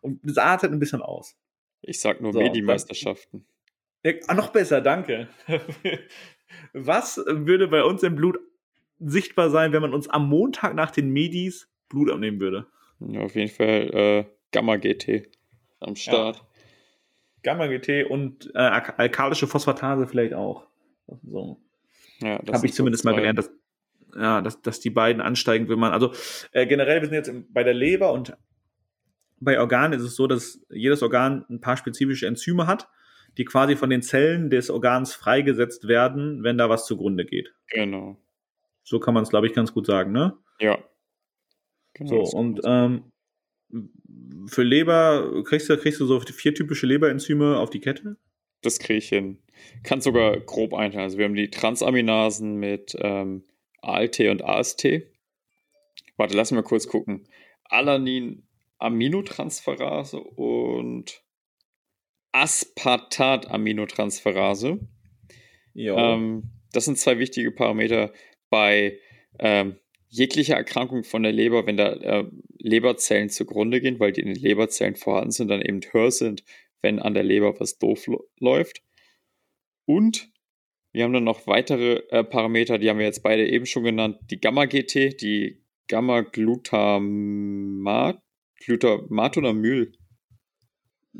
Und 0.00 0.20
das 0.24 0.36
artet 0.36 0.72
ein 0.72 0.80
bisschen 0.80 1.00
aus. 1.00 1.36
Ich 1.80 2.00
sag 2.00 2.20
nur 2.20 2.32
so, 2.32 2.40
Medi-Meisterschaften. 2.40 3.46
Ja, 4.04 4.12
ah, 4.26 4.34
noch 4.34 4.50
besser, 4.50 4.80
danke. 4.80 5.28
Was 6.72 7.18
würde 7.26 7.68
bei 7.68 7.84
uns 7.84 8.02
im 8.02 8.16
Blut 8.16 8.38
sichtbar 8.98 9.50
sein, 9.50 9.72
wenn 9.72 9.82
man 9.82 9.94
uns 9.94 10.08
am 10.08 10.28
Montag 10.28 10.74
nach 10.74 10.90
den 10.90 11.10
Medis 11.10 11.68
Blut 11.88 12.10
abnehmen 12.10 12.40
würde? 12.40 12.66
Ja, 13.00 13.20
auf 13.20 13.34
jeden 13.34 13.50
Fall 13.50 13.90
äh, 13.92 14.24
Gamma-GT 14.50 15.28
am 15.80 15.96
Start. 15.96 16.36
Ja. 16.36 16.42
Gamma-GT 17.42 18.06
und 18.08 18.50
äh, 18.54 18.58
alkalische 18.58 19.46
Phosphatase 19.46 20.06
vielleicht 20.06 20.34
auch. 20.34 20.66
So. 21.22 21.60
Ja, 22.20 22.40
Habe 22.52 22.66
ich 22.66 22.74
zumindest 22.74 23.04
mal 23.04 23.14
gelernt, 23.14 23.38
dass, 23.38 23.50
ja, 24.16 24.40
dass, 24.40 24.62
dass 24.62 24.80
die 24.80 24.90
beiden 24.90 25.20
ansteigen, 25.20 25.68
wenn 25.68 25.78
man, 25.78 25.92
also 25.92 26.12
äh, 26.52 26.66
generell, 26.66 27.00
wir 27.00 27.08
sind 27.08 27.16
jetzt 27.16 27.52
bei 27.52 27.64
der 27.64 27.74
Leber 27.74 28.12
und 28.12 28.36
bei 29.40 29.58
Organen 29.58 29.92
ist 29.92 30.02
es 30.02 30.14
so, 30.14 30.26
dass 30.26 30.64
jedes 30.70 31.02
Organ 31.02 31.44
ein 31.50 31.60
paar 31.60 31.76
spezifische 31.76 32.26
Enzyme 32.26 32.66
hat, 32.66 32.88
die 33.38 33.44
quasi 33.44 33.76
von 33.76 33.90
den 33.90 34.02
Zellen 34.02 34.50
des 34.50 34.70
Organs 34.70 35.14
freigesetzt 35.14 35.88
werden, 35.88 36.44
wenn 36.44 36.58
da 36.58 36.68
was 36.68 36.86
zugrunde 36.86 37.24
geht. 37.24 37.52
Genau. 37.68 38.18
So 38.84 39.00
kann 39.00 39.14
man 39.14 39.24
es, 39.24 39.30
glaube 39.30 39.46
ich, 39.46 39.52
ganz 39.52 39.72
gut 39.72 39.86
sagen, 39.86 40.12
ne? 40.12 40.36
Ja. 40.60 40.78
Genau, 41.94 42.24
so, 42.24 42.38
und 42.38 42.60
ähm, 42.64 43.11
für 44.46 44.62
Leber 44.62 45.42
kriegst 45.44 45.68
du, 45.68 45.76
kriegst 45.76 46.00
du 46.00 46.06
so 46.06 46.20
vier 46.20 46.54
typische 46.54 46.86
Leberenzyme 46.86 47.58
auf 47.58 47.68
die 47.70 47.80
Kette? 47.80 48.16
Das 48.62 48.78
kriege 48.78 48.98
ich 48.98 49.08
hin. 49.08 49.38
Kann 49.82 50.00
sogar 50.00 50.38
grob 50.40 50.72
einteilen. 50.74 51.04
Also 51.04 51.18
wir 51.18 51.24
haben 51.24 51.34
die 51.34 51.50
Transaminasen 51.50 52.54
mit 52.56 52.96
ähm, 53.00 53.42
ALT 53.80 54.20
und 54.20 54.44
AST. 54.44 54.86
Warte, 56.16 56.36
lass 56.36 56.52
mal 56.52 56.62
kurz 56.62 56.86
gucken. 56.86 57.26
Alanin 57.64 58.46
Aminotransferase 58.78 60.20
und 60.20 61.24
Aspartat-Aminotransferase. 62.32 64.80
Ähm, 65.74 66.50
das 66.72 66.86
sind 66.86 66.98
zwei 66.98 67.18
wichtige 67.18 67.52
Parameter 67.52 68.12
bei 68.50 68.98
ähm, 69.38 69.76
jegliche 70.12 70.52
Erkrankung 70.52 71.02
von 71.04 71.22
der 71.22 71.32
Leber, 71.32 71.66
wenn 71.66 71.78
da 71.78 71.94
äh, 71.94 72.26
Leberzellen 72.58 73.30
zugrunde 73.30 73.80
gehen, 73.80 73.98
weil 73.98 74.12
die 74.12 74.20
in 74.20 74.28
den 74.28 74.42
Leberzellen 74.42 74.94
vorhanden 74.94 75.30
sind, 75.30 75.48
dann 75.48 75.62
eben 75.62 75.80
höher 75.90 76.10
sind, 76.10 76.44
wenn 76.82 76.98
an 76.98 77.14
der 77.14 77.22
Leber 77.22 77.58
was 77.58 77.78
doof 77.78 78.06
läuft. 78.38 78.82
Und 79.86 80.28
wir 80.92 81.04
haben 81.04 81.14
dann 81.14 81.24
noch 81.24 81.46
weitere 81.46 82.02
äh, 82.10 82.24
Parameter, 82.24 82.76
die 82.76 82.90
haben 82.90 82.98
wir 82.98 83.06
jetzt 83.06 83.22
beide 83.22 83.48
eben 83.48 83.64
schon 83.64 83.84
genannt. 83.84 84.18
Die 84.30 84.38
Gamma-GT, 84.38 85.18
die 85.18 85.62
Gamma-Glutamat, 85.88 88.20
Glutamat 88.60 89.38
oder 89.38 89.54
Mühl? 89.54 89.94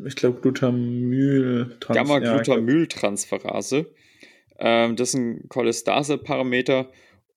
Ich 0.05 0.16
glaube 0.16 0.40
Glutamyl. 0.40 1.78
Gamma-Glutamyltransferase. 1.80 3.95
Ähm, 4.59 4.97
das 4.97 5.11
ist 5.11 5.14
ein 5.14 5.49
Cholestase-Parameter 5.49 6.90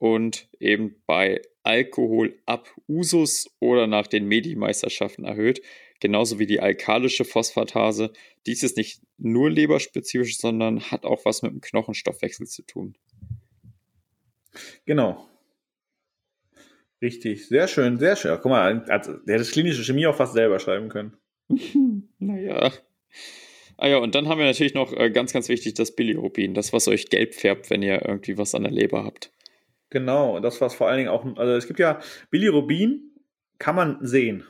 und 0.05 0.47
eben 0.59 1.01
bei 1.07 1.41
Alkohol 1.63 2.37
ab 2.45 2.69
Usus 2.87 3.49
oder 3.59 3.87
nach 3.87 4.05
den 4.05 4.27
Medi-Meisterschaften 4.27 5.25
erhöht, 5.25 5.63
genauso 5.99 6.37
wie 6.37 6.45
die 6.45 6.59
alkalische 6.59 7.25
Phosphatase. 7.25 8.13
Dies 8.45 8.61
ist 8.61 8.77
nicht 8.77 9.01
nur 9.17 9.49
leberspezifisch, 9.49 10.37
sondern 10.37 10.91
hat 10.91 11.05
auch 11.05 11.25
was 11.25 11.41
mit 11.41 11.53
dem 11.53 11.61
Knochenstoffwechsel 11.61 12.45
zu 12.45 12.61
tun. 12.61 12.95
Genau. 14.85 15.27
Richtig, 17.01 17.47
sehr 17.47 17.67
schön, 17.67 17.97
sehr 17.97 18.15
schön. 18.15 18.37
Guck 18.43 18.51
mal, 18.51 18.85
also, 18.87 19.13
der 19.13 19.35
hat 19.35 19.41
das 19.41 19.51
klinische 19.51 19.83
Chemie 19.83 20.05
auch 20.05 20.15
fast 20.15 20.33
selber 20.33 20.59
schreiben 20.59 20.89
können. 20.89 21.17
naja. 22.19 22.71
Ah 23.77 23.87
ja, 23.87 23.97
und 23.97 24.13
dann 24.13 24.27
haben 24.27 24.37
wir 24.37 24.45
natürlich 24.45 24.75
noch 24.75 24.93
äh, 24.93 25.09
ganz, 25.09 25.33
ganz 25.33 25.49
wichtig 25.49 25.73
das 25.73 25.95
Bilirubin, 25.95 26.53
das, 26.53 26.73
was 26.73 26.87
euch 26.87 27.09
gelb 27.09 27.33
färbt, 27.33 27.71
wenn 27.71 27.81
ihr 27.81 28.05
irgendwie 28.05 28.37
was 28.37 28.53
an 28.53 28.61
der 28.61 28.71
Leber 28.71 29.03
habt. 29.03 29.31
Genau, 29.89 30.39
das 30.39 30.61
was 30.61 30.73
vor 30.73 30.87
allen 30.87 30.97
Dingen 30.97 31.09
auch, 31.09 31.25
also 31.37 31.53
es 31.53 31.67
gibt 31.67 31.79
ja 31.79 31.99
Bilirubin, 32.29 33.11
kann 33.59 33.75
man 33.75 33.97
sehen. 34.01 34.43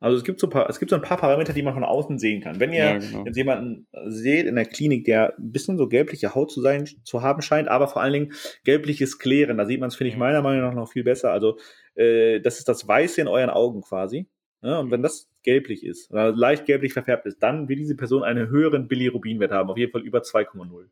Also 0.00 0.16
es 0.16 0.24
gibt 0.24 0.40
so 0.40 0.48
paar, 0.48 0.68
es 0.70 0.78
gibt 0.78 0.90
so 0.90 0.96
ein 0.96 1.02
paar 1.02 1.18
Parameter, 1.18 1.52
die 1.52 1.62
man 1.62 1.74
von 1.74 1.84
außen 1.84 2.18
sehen 2.18 2.40
kann. 2.40 2.58
Wenn 2.58 2.72
ihr 2.72 2.84
ja, 2.84 2.98
genau. 2.98 3.24
jetzt 3.26 3.36
jemanden 3.36 3.86
seht 4.06 4.46
in 4.46 4.56
der 4.56 4.64
Klinik, 4.64 5.04
der 5.04 5.36
ein 5.38 5.52
bisschen 5.52 5.76
so 5.76 5.88
gelbliche 5.88 6.34
Haut 6.34 6.50
zu 6.50 6.62
sein, 6.62 6.86
zu 7.04 7.22
haben 7.22 7.42
scheint, 7.42 7.68
aber 7.68 7.86
vor 7.86 8.00
allen 8.00 8.14
Dingen 8.14 8.32
gelbliches 8.64 9.18
Klären, 9.18 9.58
da 9.58 9.66
sieht 9.66 9.78
man 9.78 9.88
es, 9.88 9.96
finde 9.96 10.10
ich 10.10 10.16
meiner 10.16 10.40
Meinung 10.40 10.62
nach 10.62 10.74
noch 10.74 10.90
viel 10.90 11.04
besser. 11.04 11.32
Also 11.32 11.58
äh, 11.96 12.40
das 12.40 12.58
ist 12.58 12.68
das 12.68 12.88
Weiße 12.88 13.20
in 13.20 13.28
euren 13.28 13.50
Augen 13.50 13.82
quasi. 13.82 14.26
Ja, 14.62 14.78
und 14.78 14.90
wenn 14.90 15.02
das 15.02 15.28
gelblich 15.42 15.84
ist 15.84 16.10
oder 16.10 16.32
leicht 16.32 16.64
gelblich 16.64 16.94
verfärbt 16.94 17.26
ist, 17.26 17.42
dann 17.42 17.68
wird 17.68 17.78
diese 17.78 17.94
Person 17.94 18.22
einen 18.22 18.48
höheren 18.48 18.88
Bilirubinwert 18.88 19.52
haben, 19.52 19.70
auf 19.70 19.78
jeden 19.78 19.92
Fall 19.92 20.02
über 20.02 20.20
2,0. 20.20 20.86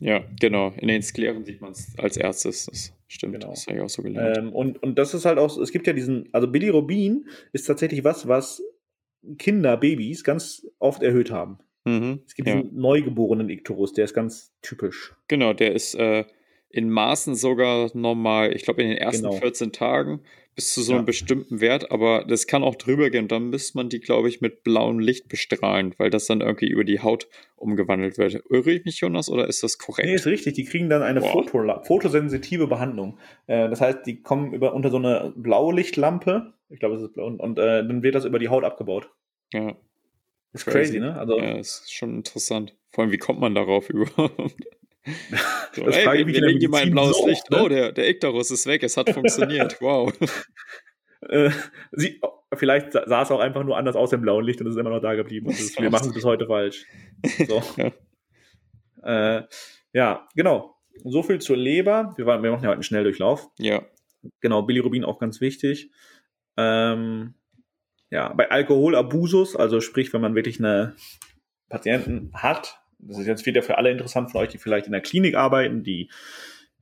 Ja, 0.00 0.24
genau. 0.40 0.72
In 0.78 0.88
den 0.88 1.02
Skleren 1.02 1.44
sieht 1.44 1.60
man 1.60 1.72
es 1.72 1.92
als 1.98 2.16
erstes. 2.16 2.66
Das 2.66 2.92
stimmt. 3.06 3.34
Genau. 3.34 3.50
Das 3.50 3.66
habe 3.66 3.78
ich 3.78 3.82
auch 3.82 3.88
so 3.88 4.02
gelernt. 4.02 4.38
Ähm, 4.38 4.52
und, 4.52 4.82
und 4.82 4.98
das 4.98 5.14
ist 5.14 5.24
halt 5.26 5.38
auch, 5.38 5.56
es 5.58 5.70
gibt 5.72 5.86
ja 5.86 5.92
diesen, 5.92 6.28
also 6.32 6.48
Bilirubin 6.48 7.26
ist 7.52 7.66
tatsächlich 7.66 8.02
was, 8.02 8.26
was 8.26 8.62
Kinder, 9.38 9.76
Babys 9.76 10.24
ganz 10.24 10.66
oft 10.78 11.02
erhöht 11.02 11.30
haben. 11.30 11.58
Mhm, 11.84 12.20
es 12.26 12.34
gibt 12.34 12.48
ja. 12.48 12.56
diesen 12.56 12.78
neugeborenen 12.78 13.48
Iktorus, 13.48 13.92
der 13.92 14.04
ist 14.06 14.14
ganz 14.14 14.52
typisch. 14.62 15.14
Genau, 15.28 15.52
der 15.52 15.74
ist 15.74 15.94
äh, 15.94 16.24
in 16.70 16.88
Maßen 16.88 17.34
sogar 17.34 17.90
normal, 17.94 18.54
ich 18.54 18.62
glaube 18.62 18.82
in 18.82 18.88
den 18.88 18.98
ersten 18.98 19.24
genau. 19.24 19.36
14 19.36 19.72
Tagen 19.72 20.20
bis 20.54 20.74
zu 20.74 20.82
so 20.82 20.92
einem 20.92 21.02
ja. 21.02 21.06
bestimmten 21.06 21.60
Wert, 21.60 21.90
aber 21.90 22.24
das 22.26 22.46
kann 22.46 22.62
auch 22.62 22.74
drüber 22.74 23.08
gehen. 23.10 23.28
Dann 23.28 23.50
müsste 23.50 23.78
man 23.78 23.88
die, 23.88 24.00
glaube 24.00 24.28
ich, 24.28 24.40
mit 24.40 24.62
blauem 24.62 24.98
Licht 24.98 25.28
bestrahlen, 25.28 25.94
weil 25.96 26.10
das 26.10 26.26
dann 26.26 26.40
irgendwie 26.40 26.68
über 26.68 26.84
die 26.84 27.00
Haut 27.00 27.28
umgewandelt 27.56 28.18
wird. 28.18 28.42
Irre 28.50 28.72
ich 28.72 28.84
mich, 28.84 29.00
Jonas, 29.00 29.30
oder 29.30 29.48
ist 29.48 29.62
das 29.62 29.78
korrekt? 29.78 30.06
Nee, 30.06 30.14
ist 30.14 30.26
richtig. 30.26 30.54
Die 30.54 30.64
kriegen 30.64 30.90
dann 30.90 31.02
eine 31.02 31.22
Foto, 31.22 31.64
fotosensitive 31.84 32.66
Behandlung. 32.66 33.18
Äh, 33.46 33.68
das 33.70 33.80
heißt, 33.80 34.00
die 34.06 34.22
kommen 34.22 34.52
über, 34.52 34.74
unter 34.74 34.90
so 34.90 34.98
eine 34.98 35.32
Blaulichtlampe. 35.36 36.52
Ich 36.68 36.80
glaube, 36.80 36.96
es 36.96 37.02
ist 37.02 37.14
blau. 37.14 37.26
Und, 37.26 37.40
und 37.40 37.58
äh, 37.58 37.86
dann 37.86 38.02
wird 38.02 38.14
das 38.14 38.24
über 38.24 38.38
die 38.38 38.48
Haut 38.48 38.64
abgebaut. 38.64 39.08
Ja. 39.52 39.76
ist 40.52 40.64
crazy, 40.64 40.78
crazy 40.78 41.00
ne? 41.00 41.16
Also, 41.16 41.38
ja, 41.38 41.56
ist 41.56 41.92
schon 41.92 42.16
interessant. 42.16 42.76
Vor 42.90 43.04
allem, 43.04 43.12
wie 43.12 43.18
kommt 43.18 43.40
man 43.40 43.54
darauf 43.54 43.88
überhaupt? 43.90 44.56
So, 45.72 45.84
das 45.84 45.98
ey, 45.98 46.04
frage 46.04 46.20
ich 46.20 46.26
mich 46.26 46.34
wir 46.34 46.46
legen 46.46 46.58
dir 46.58 46.68
mal 46.68 46.82
ein 46.82 46.90
blaues 46.90 47.16
so 47.16 47.28
Licht. 47.28 47.48
Ne? 47.48 47.62
Oh, 47.62 47.68
der, 47.68 47.92
der 47.92 48.08
Iktarus 48.08 48.50
ist 48.50 48.66
weg, 48.66 48.82
es 48.82 48.96
hat 48.96 49.08
funktioniert. 49.14 49.80
Wow. 49.80 50.12
Äh, 51.28 51.50
sie, 51.92 52.20
vielleicht 52.54 52.92
sah 52.92 53.22
es 53.22 53.30
auch 53.30 53.38
einfach 53.38 53.62
nur 53.62 53.76
anders 53.76 53.94
aus 53.94 54.12
im 54.12 54.20
blauen 54.20 54.44
Licht 54.44 54.60
und 54.60 54.66
es 54.66 54.74
ist 54.74 54.80
immer 54.80 54.90
noch 54.90 55.00
da 55.00 55.14
geblieben. 55.14 55.48
Ist, 55.50 55.78
wir 55.80 55.90
machen 55.90 56.08
es 56.08 56.14
bis 56.14 56.24
heute 56.24 56.46
falsch. 56.46 56.86
So. 57.46 57.62
ja. 57.76 59.38
Äh, 59.38 59.46
ja, 59.92 60.28
genau. 60.34 60.76
So 61.04 61.22
viel 61.22 61.40
zur 61.40 61.56
Leber. 61.56 62.14
Wir, 62.16 62.26
wir 62.26 62.38
machen 62.38 62.64
ja 62.64 62.68
heute 62.68 62.72
einen 62.72 62.82
Schnelldurchlauf. 62.82 63.48
Ja. 63.58 63.86
Genau, 64.40 64.62
Bilirubin 64.62 65.04
auch 65.04 65.18
ganz 65.18 65.40
wichtig. 65.40 65.90
Ähm, 66.56 67.34
ja, 68.10 68.32
bei 68.32 68.50
Alkoholabusus, 68.50 69.56
also 69.56 69.80
sprich, 69.80 70.12
wenn 70.12 70.20
man 70.20 70.34
wirklich 70.34 70.58
eine 70.58 70.96
Patienten 71.68 72.32
hat, 72.34 72.79
das 73.02 73.18
ist 73.18 73.26
jetzt 73.26 73.46
wieder 73.46 73.62
für 73.62 73.78
alle 73.78 73.90
interessant 73.90 74.30
von 74.30 74.42
euch, 74.42 74.48
die 74.48 74.58
vielleicht 74.58 74.86
in 74.86 74.92
der 74.92 75.00
Klinik 75.00 75.34
arbeiten, 75.34 75.82
die 75.82 76.10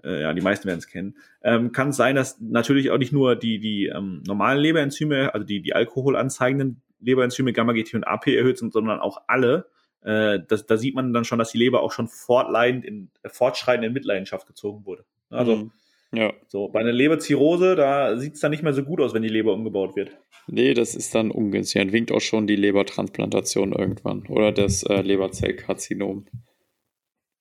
äh, 0.04 0.22
ja, 0.22 0.32
die 0.32 0.40
meisten 0.40 0.66
werden 0.66 0.78
es 0.78 0.86
kennen, 0.86 1.16
ähm, 1.42 1.72
kann 1.72 1.90
es 1.90 1.96
sein, 1.96 2.14
dass 2.14 2.40
natürlich 2.40 2.90
auch 2.90 2.98
nicht 2.98 3.12
nur 3.12 3.36
die, 3.36 3.58
die 3.58 3.86
ähm, 3.86 4.22
normalen 4.26 4.60
Leberenzyme, 4.60 5.34
also 5.34 5.44
die, 5.44 5.60
die 5.60 5.74
alkoholanzeigenden 5.74 6.82
Leberenzyme 7.00 7.52
Gamma, 7.52 7.72
GT 7.72 7.94
und 7.94 8.04
AP 8.04 8.28
erhöht 8.28 8.58
sind, 8.58 8.72
sondern 8.72 9.00
auch 9.00 9.22
alle. 9.26 9.66
Äh, 10.02 10.40
das, 10.46 10.66
da 10.66 10.76
sieht 10.76 10.94
man 10.94 11.12
dann 11.12 11.24
schon, 11.24 11.38
dass 11.38 11.52
die 11.52 11.58
Leber 11.58 11.82
auch 11.82 11.92
schon 11.92 12.08
fortleidend 12.08 12.84
in, 12.84 13.10
fortschreitend 13.26 13.86
in 13.86 13.92
Mitleidenschaft 13.92 14.46
gezogen 14.46 14.84
wurde. 14.84 15.04
Also 15.30 15.56
mhm. 15.56 15.72
Ja. 16.12 16.32
So, 16.46 16.68
bei 16.68 16.80
einer 16.80 16.92
Leberzirrhose, 16.92 17.76
da 17.76 18.16
sieht 18.16 18.34
es 18.34 18.40
dann 18.40 18.50
nicht 18.50 18.62
mehr 18.62 18.72
so 18.72 18.82
gut 18.82 19.00
aus, 19.00 19.12
wenn 19.12 19.22
die 19.22 19.28
Leber 19.28 19.52
umgebaut 19.52 19.94
wird. 19.94 20.16
Nee, 20.46 20.72
das 20.72 20.94
ist 20.94 21.14
dann 21.14 21.30
ungünstig. 21.30 21.82
Dann 21.82 21.92
winkt 21.92 22.10
auch 22.12 22.20
schon 22.20 22.46
die 22.46 22.56
Lebertransplantation 22.56 23.72
irgendwann 23.72 24.26
oder 24.28 24.52
das 24.52 24.82
äh, 24.84 25.02
Leberzellkarzinom. 25.02 26.26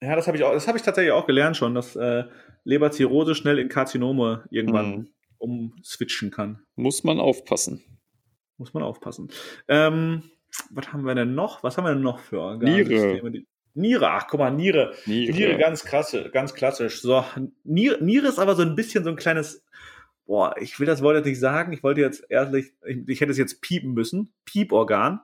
Ja, 0.02 0.14
das 0.14 0.26
habe 0.26 0.36
ich 0.36 0.44
auch, 0.44 0.52
das 0.52 0.68
habe 0.68 0.76
ich 0.76 0.84
tatsächlich 0.84 1.12
auch 1.12 1.26
gelernt 1.26 1.56
schon, 1.56 1.74
dass 1.74 1.96
äh, 1.96 2.24
Leberzirrhose 2.64 3.34
schnell 3.34 3.58
in 3.58 3.68
Karzinome 3.68 4.44
irgendwann 4.50 4.90
mhm. 4.90 5.08
umswitchen 5.38 6.30
kann. 6.30 6.60
Muss 6.76 7.02
man 7.04 7.18
aufpassen. 7.18 7.82
Muss 8.58 8.74
man 8.74 8.82
aufpassen. 8.82 9.30
Ähm, 9.68 10.24
was 10.70 10.92
haben 10.92 11.02
wir 11.02 11.14
denn 11.14 11.34
noch? 11.34 11.62
Was 11.62 11.76
haben 11.76 11.84
wir 11.84 11.94
denn 11.94 12.02
noch 12.02 12.18
für 12.18 12.40
Organe? 12.40 12.84
Niere. 12.84 13.20
Niere, 13.78 14.10
ach 14.10 14.26
guck 14.28 14.40
mal, 14.40 14.50
Niere. 14.50 14.94
Niere, 15.06 15.32
Niere 15.32 15.58
ganz 15.58 15.84
krasse, 15.84 16.30
ganz 16.30 16.54
klassisch. 16.54 17.00
So, 17.00 17.24
Niere, 17.64 18.02
Niere 18.02 18.28
ist 18.28 18.38
aber 18.38 18.54
so 18.54 18.62
ein 18.62 18.74
bisschen 18.74 19.04
so 19.04 19.10
ein 19.10 19.16
kleines, 19.16 19.64
boah, 20.26 20.54
ich 20.60 20.78
will 20.80 20.86
das 20.86 21.02
Wort 21.02 21.16
jetzt 21.16 21.26
nicht 21.26 21.40
sagen, 21.40 21.72
ich 21.72 21.82
wollte 21.82 22.00
jetzt 22.00 22.24
ehrlich, 22.28 22.72
ich, 22.86 22.98
ich 23.06 23.20
hätte 23.20 23.30
es 23.30 23.38
jetzt 23.38 23.60
piepen 23.60 23.92
müssen. 23.92 24.34
Pieporgan. 24.44 25.20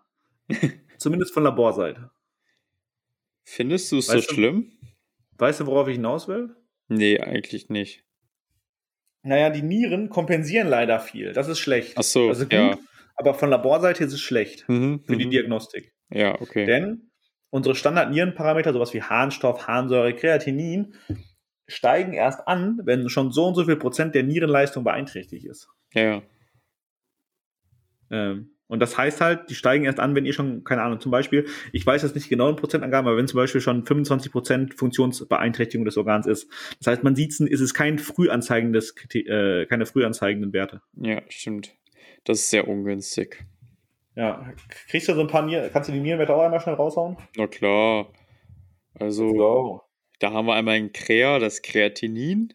Zumindest 0.99 1.35
von 1.35 1.43
Laborseite. 1.43 2.11
Findest 3.43 3.93
du 3.93 3.99
es 3.99 4.07
so 4.07 4.21
schlimm? 4.23 4.73
Weißt 5.37 5.61
du, 5.61 5.67
worauf 5.67 5.89
ich 5.89 5.97
hinaus 5.97 6.29
will? 6.29 6.55
Nee, 6.89 7.19
eigentlich 7.21 7.69
nicht. 7.69 8.05
Naja, 9.23 9.51
die 9.51 9.63
Nieren 9.63 10.11
kompensieren 10.11 10.69
leider 10.69 11.01
viel. 11.01 11.33
Das 11.33 11.49
ist 11.49 11.59
schlecht. 11.59 11.95
Ach 11.97 12.03
so, 12.03 12.29
also 12.29 12.45
gut, 12.45 12.53
ja. 12.53 12.79
aber 13.17 13.35
von 13.35 13.51
Laborseite 13.51 14.05
ist 14.05 14.13
es 14.13 14.21
schlecht 14.21 14.69
mhm, 14.69 15.03
für 15.05 15.17
die 15.17 15.27
mhm. 15.27 15.31
Diagnostik. 15.31 15.95
Ja, 16.11 16.41
okay. 16.41 16.67
Denn 16.67 17.11
unsere 17.55 17.77
Standard-Nierenparameter, 17.77 18.73
sowas 18.73 18.95
wie 18.95 19.03
Harnstoff, 19.03 19.69
Harnsäure, 19.69 20.13
Kreatinin, 20.13 20.95
steigen 21.69 22.13
erst 22.13 22.49
an, 22.49 22.81
wenn 22.83 23.09
schon 23.09 23.31
so 23.31 23.47
und 23.47 23.55
so 23.55 23.65
viel 23.65 23.77
Prozent 23.77 24.17
der 24.17 24.25
Nierenleistung 24.25 24.83
beeinträchtigt 24.83 25.45
ist. 25.45 25.69
Ja. 25.93 26.23
Ähm, 28.11 28.51
und 28.67 28.81
das 28.81 28.99
heißt 28.99 29.21
halt, 29.21 29.51
die 29.51 29.55
steigen 29.55 29.85
erst 29.85 30.01
an, 30.01 30.17
wenn 30.17 30.27
ihr 30.27 30.33
schon, 30.33 30.65
keine 30.65 30.83
Ahnung, 30.83 30.99
zum 30.99 31.13
Beispiel, 31.13 31.47
ich 31.73 31.87
weiß 31.87 32.03
jetzt 32.03 32.17
nicht 32.17 32.29
genau 32.29 32.49
in 32.49 32.57
Prozentangaben, 32.57 33.07
aber 33.07 33.17
wenn 33.17 33.29
zum 33.29 33.37
Beispiel 33.37 33.61
schon 33.61 33.87
25 33.87 34.33
Prozent 34.33 34.75
Funktionsbeeinträchtigung 34.75 35.85
des 35.85 35.97
Organs 35.97 36.27
ist. 36.27 36.51
Das 36.81 36.89
heißt, 36.89 37.05
man 37.05 37.15
sieht 37.15 37.31
es, 37.31 37.39
ist 37.39 37.61
es 37.61 37.73
kein 37.73 38.01
frühanzeigendes, 38.01 38.97
äh, 39.15 39.67
keine 39.67 39.87
frühanzeigenden 39.87 40.53
Werte. 40.53 40.83
Ja, 40.97 41.23
stimmt. 41.29 41.73
Das 42.25 42.41
ist 42.41 42.51
sehr 42.51 42.67
ungünstig. 42.67 43.47
Ja, 44.17 44.53
kriegst 44.89 45.09
du 45.09 45.15
so 45.15 45.21
ein 45.23 45.27
paar 45.27 45.43
Nieren, 45.43 45.71
kannst 45.73 45.89
du 45.89 45.93
die 45.93 46.01
Nierenwerte 46.01 46.35
auch 46.35 46.43
einmal 46.43 46.61
schnell 46.61 46.77
raushauen? 46.77 47.17
Na 47.37 47.47
klar. 47.47 48.13
Also, 48.95 49.81
da 50.21 50.33
haben 50.33 50.47
wir 50.47 50.55
einmal 50.55 50.77
ein 50.77 50.93
Krea, 50.93 51.41
das 51.41 51.63
Kreatinin. 51.63 52.55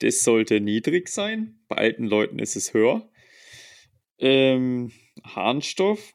Das 0.00 0.24
sollte 0.24 0.60
niedrig 0.60 1.08
sein. 1.08 1.60
Bei 1.68 1.76
alten 1.76 2.04
Leuten 2.04 2.38
ist 2.38 2.56
es 2.56 2.74
höher. 2.74 3.08
Ähm, 4.18 4.92
Harnstoff 5.24 6.12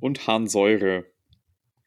und 0.00 0.26
Harnsäure. 0.26 1.04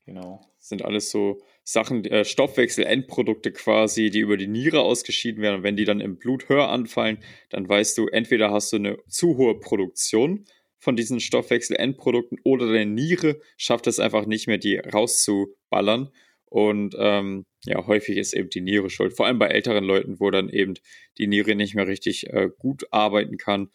Genau. 0.05 0.41
Das 0.57 0.67
sind 0.67 0.83
alles 0.83 1.09
so 1.09 1.41
Sachen, 1.63 2.05
äh, 2.05 2.25
Stoffwechsel-Endprodukte 2.25 3.51
quasi, 3.51 4.09
die 4.09 4.19
über 4.19 4.37
die 4.37 4.47
Niere 4.47 4.81
ausgeschieden 4.81 5.41
werden. 5.41 5.57
Und 5.57 5.63
wenn 5.63 5.77
die 5.77 5.85
dann 5.85 6.01
im 6.01 6.17
Blut 6.17 6.49
höher 6.49 6.69
anfallen, 6.69 7.19
dann 7.49 7.67
weißt 7.67 7.97
du, 7.97 8.07
entweder 8.07 8.51
hast 8.51 8.71
du 8.73 8.77
eine 8.77 8.97
zu 9.07 9.37
hohe 9.37 9.59
Produktion 9.59 10.45
von 10.79 10.95
diesen 10.95 11.19
Stoffwechsel-Endprodukten 11.19 12.39
oder 12.43 12.71
deine 12.71 12.91
Niere 12.91 13.39
schafft 13.57 13.87
es 13.87 13.99
einfach 13.99 14.25
nicht 14.25 14.47
mehr, 14.47 14.57
die 14.57 14.77
rauszuballern. 14.77 16.09
Und 16.45 16.95
ähm, 16.97 17.45
ja, 17.65 17.85
häufig 17.85 18.17
ist 18.17 18.33
eben 18.33 18.49
die 18.49 18.61
Niere 18.61 18.89
schuld. 18.89 19.15
Vor 19.15 19.27
allem 19.27 19.37
bei 19.37 19.47
älteren 19.47 19.83
Leuten, 19.83 20.19
wo 20.19 20.31
dann 20.31 20.49
eben 20.49 20.73
die 21.17 21.27
Niere 21.27 21.55
nicht 21.55 21.75
mehr 21.75 21.87
richtig 21.87 22.27
äh, 22.27 22.49
gut 22.57 22.85
arbeiten 22.91 23.37
kann 23.37 23.69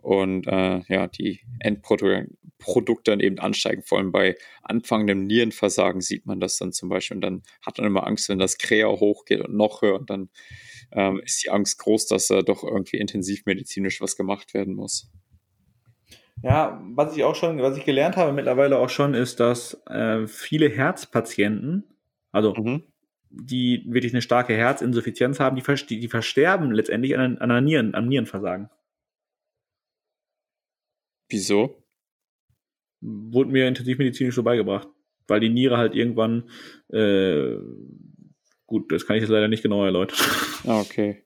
und 0.00 0.46
äh, 0.46 0.80
ja, 0.88 1.08
die 1.08 1.40
Endprodukte 1.58 3.10
dann 3.10 3.20
eben 3.20 3.38
ansteigen. 3.38 3.82
Vor 3.82 3.98
allem 3.98 4.12
bei 4.12 4.36
anfangendem 4.62 5.24
Nierenversagen 5.24 6.00
sieht 6.00 6.26
man 6.26 6.40
das 6.40 6.58
dann 6.58 6.72
zum 6.72 6.88
Beispiel. 6.88 7.16
Und 7.16 7.22
dann 7.22 7.42
hat 7.62 7.78
man 7.78 7.86
immer 7.86 8.06
Angst, 8.06 8.28
wenn 8.28 8.38
das 8.38 8.58
Krea 8.58 8.88
hochgeht 8.88 9.40
und 9.40 9.56
noch 9.56 9.82
höher. 9.82 9.98
Und 9.98 10.10
dann 10.10 10.28
ähm, 10.92 11.20
ist 11.24 11.44
die 11.44 11.50
Angst 11.50 11.78
groß, 11.78 12.06
dass 12.06 12.28
da 12.28 12.42
doch 12.42 12.62
irgendwie 12.62 12.98
intensivmedizinisch 12.98 14.00
was 14.00 14.16
gemacht 14.16 14.54
werden 14.54 14.74
muss. 14.74 15.10
Ja, 16.42 16.80
was 16.94 17.16
ich 17.16 17.24
auch 17.24 17.34
schon, 17.34 17.60
was 17.60 17.76
ich 17.76 17.84
gelernt 17.84 18.16
habe 18.16 18.32
mittlerweile 18.32 18.78
auch 18.78 18.90
schon, 18.90 19.14
ist, 19.14 19.40
dass 19.40 19.80
äh, 19.86 20.26
viele 20.26 20.68
Herzpatienten, 20.68 21.84
also 22.30 22.54
mhm. 22.54 22.84
die 23.30 23.84
wirklich 23.88 24.12
eine 24.12 24.22
starke 24.22 24.54
Herzinsuffizienz 24.54 25.40
haben, 25.40 25.56
die, 25.56 26.00
die, 26.00 26.08
versterben 26.08 26.70
letztendlich 26.70 27.18
an, 27.18 27.38
an 27.38 27.64
Nieren, 27.64 27.94
am 27.94 28.06
Nierenversagen. 28.06 28.70
Wieso? 31.28 31.82
Wurde 33.00 33.50
mir 33.50 33.68
intensivmedizinisch 33.68 34.34
so 34.34 34.42
beigebracht. 34.42 34.88
Weil 35.26 35.40
die 35.40 35.50
Niere 35.50 35.76
halt 35.76 35.94
irgendwann, 35.94 36.48
äh, 36.90 37.56
gut, 38.66 38.90
das 38.90 39.06
kann 39.06 39.16
ich 39.16 39.22
jetzt 39.22 39.30
leider 39.30 39.48
nicht 39.48 39.62
genau 39.62 39.84
erläutern. 39.84 40.18
Ah, 40.66 40.80
okay. 40.80 41.24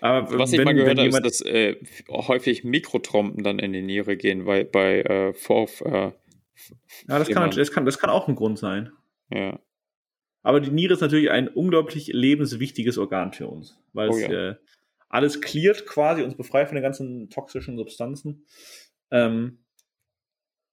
Aber 0.00 0.38
Was 0.38 0.52
wenn, 0.52 0.60
ich 0.60 0.64
mal 0.64 0.74
gehört 0.74 0.98
habe, 0.98 1.08
ist, 1.08 1.24
dass 1.24 1.40
äh, 1.42 1.76
häufig 2.08 2.64
Mikrotrompen 2.64 3.42
dann 3.42 3.58
in 3.58 3.72
die 3.72 3.82
Niere 3.82 4.16
gehen, 4.16 4.46
weil 4.46 4.64
bei 4.64 5.02
äh, 5.02 5.32
Vorf. 5.34 5.80
Äh, 5.82 6.12
ja, 7.08 7.18
das 7.18 7.28
kann, 7.28 7.50
das, 7.50 7.72
kann, 7.72 7.84
das 7.84 7.98
kann 7.98 8.10
auch 8.10 8.28
ein 8.28 8.34
Grund 8.34 8.58
sein. 8.58 8.92
Ja. 9.30 9.58
Aber 10.42 10.60
die 10.60 10.70
Niere 10.70 10.94
ist 10.94 11.00
natürlich 11.00 11.30
ein 11.30 11.48
unglaublich 11.48 12.08
lebenswichtiges 12.08 12.98
Organ 12.98 13.32
für 13.32 13.46
uns, 13.46 13.78
weil 13.92 14.08
oh, 14.10 14.14
es 14.14 14.22
ja. 14.22 14.50
äh, 14.50 14.54
alles 15.08 15.40
cleart 15.40 15.86
quasi, 15.86 16.22
uns 16.22 16.36
befreit 16.36 16.68
von 16.68 16.76
den 16.76 16.82
ganzen 16.82 17.28
toxischen 17.30 17.76
Substanzen. 17.76 18.46
Ähm, 19.10 19.64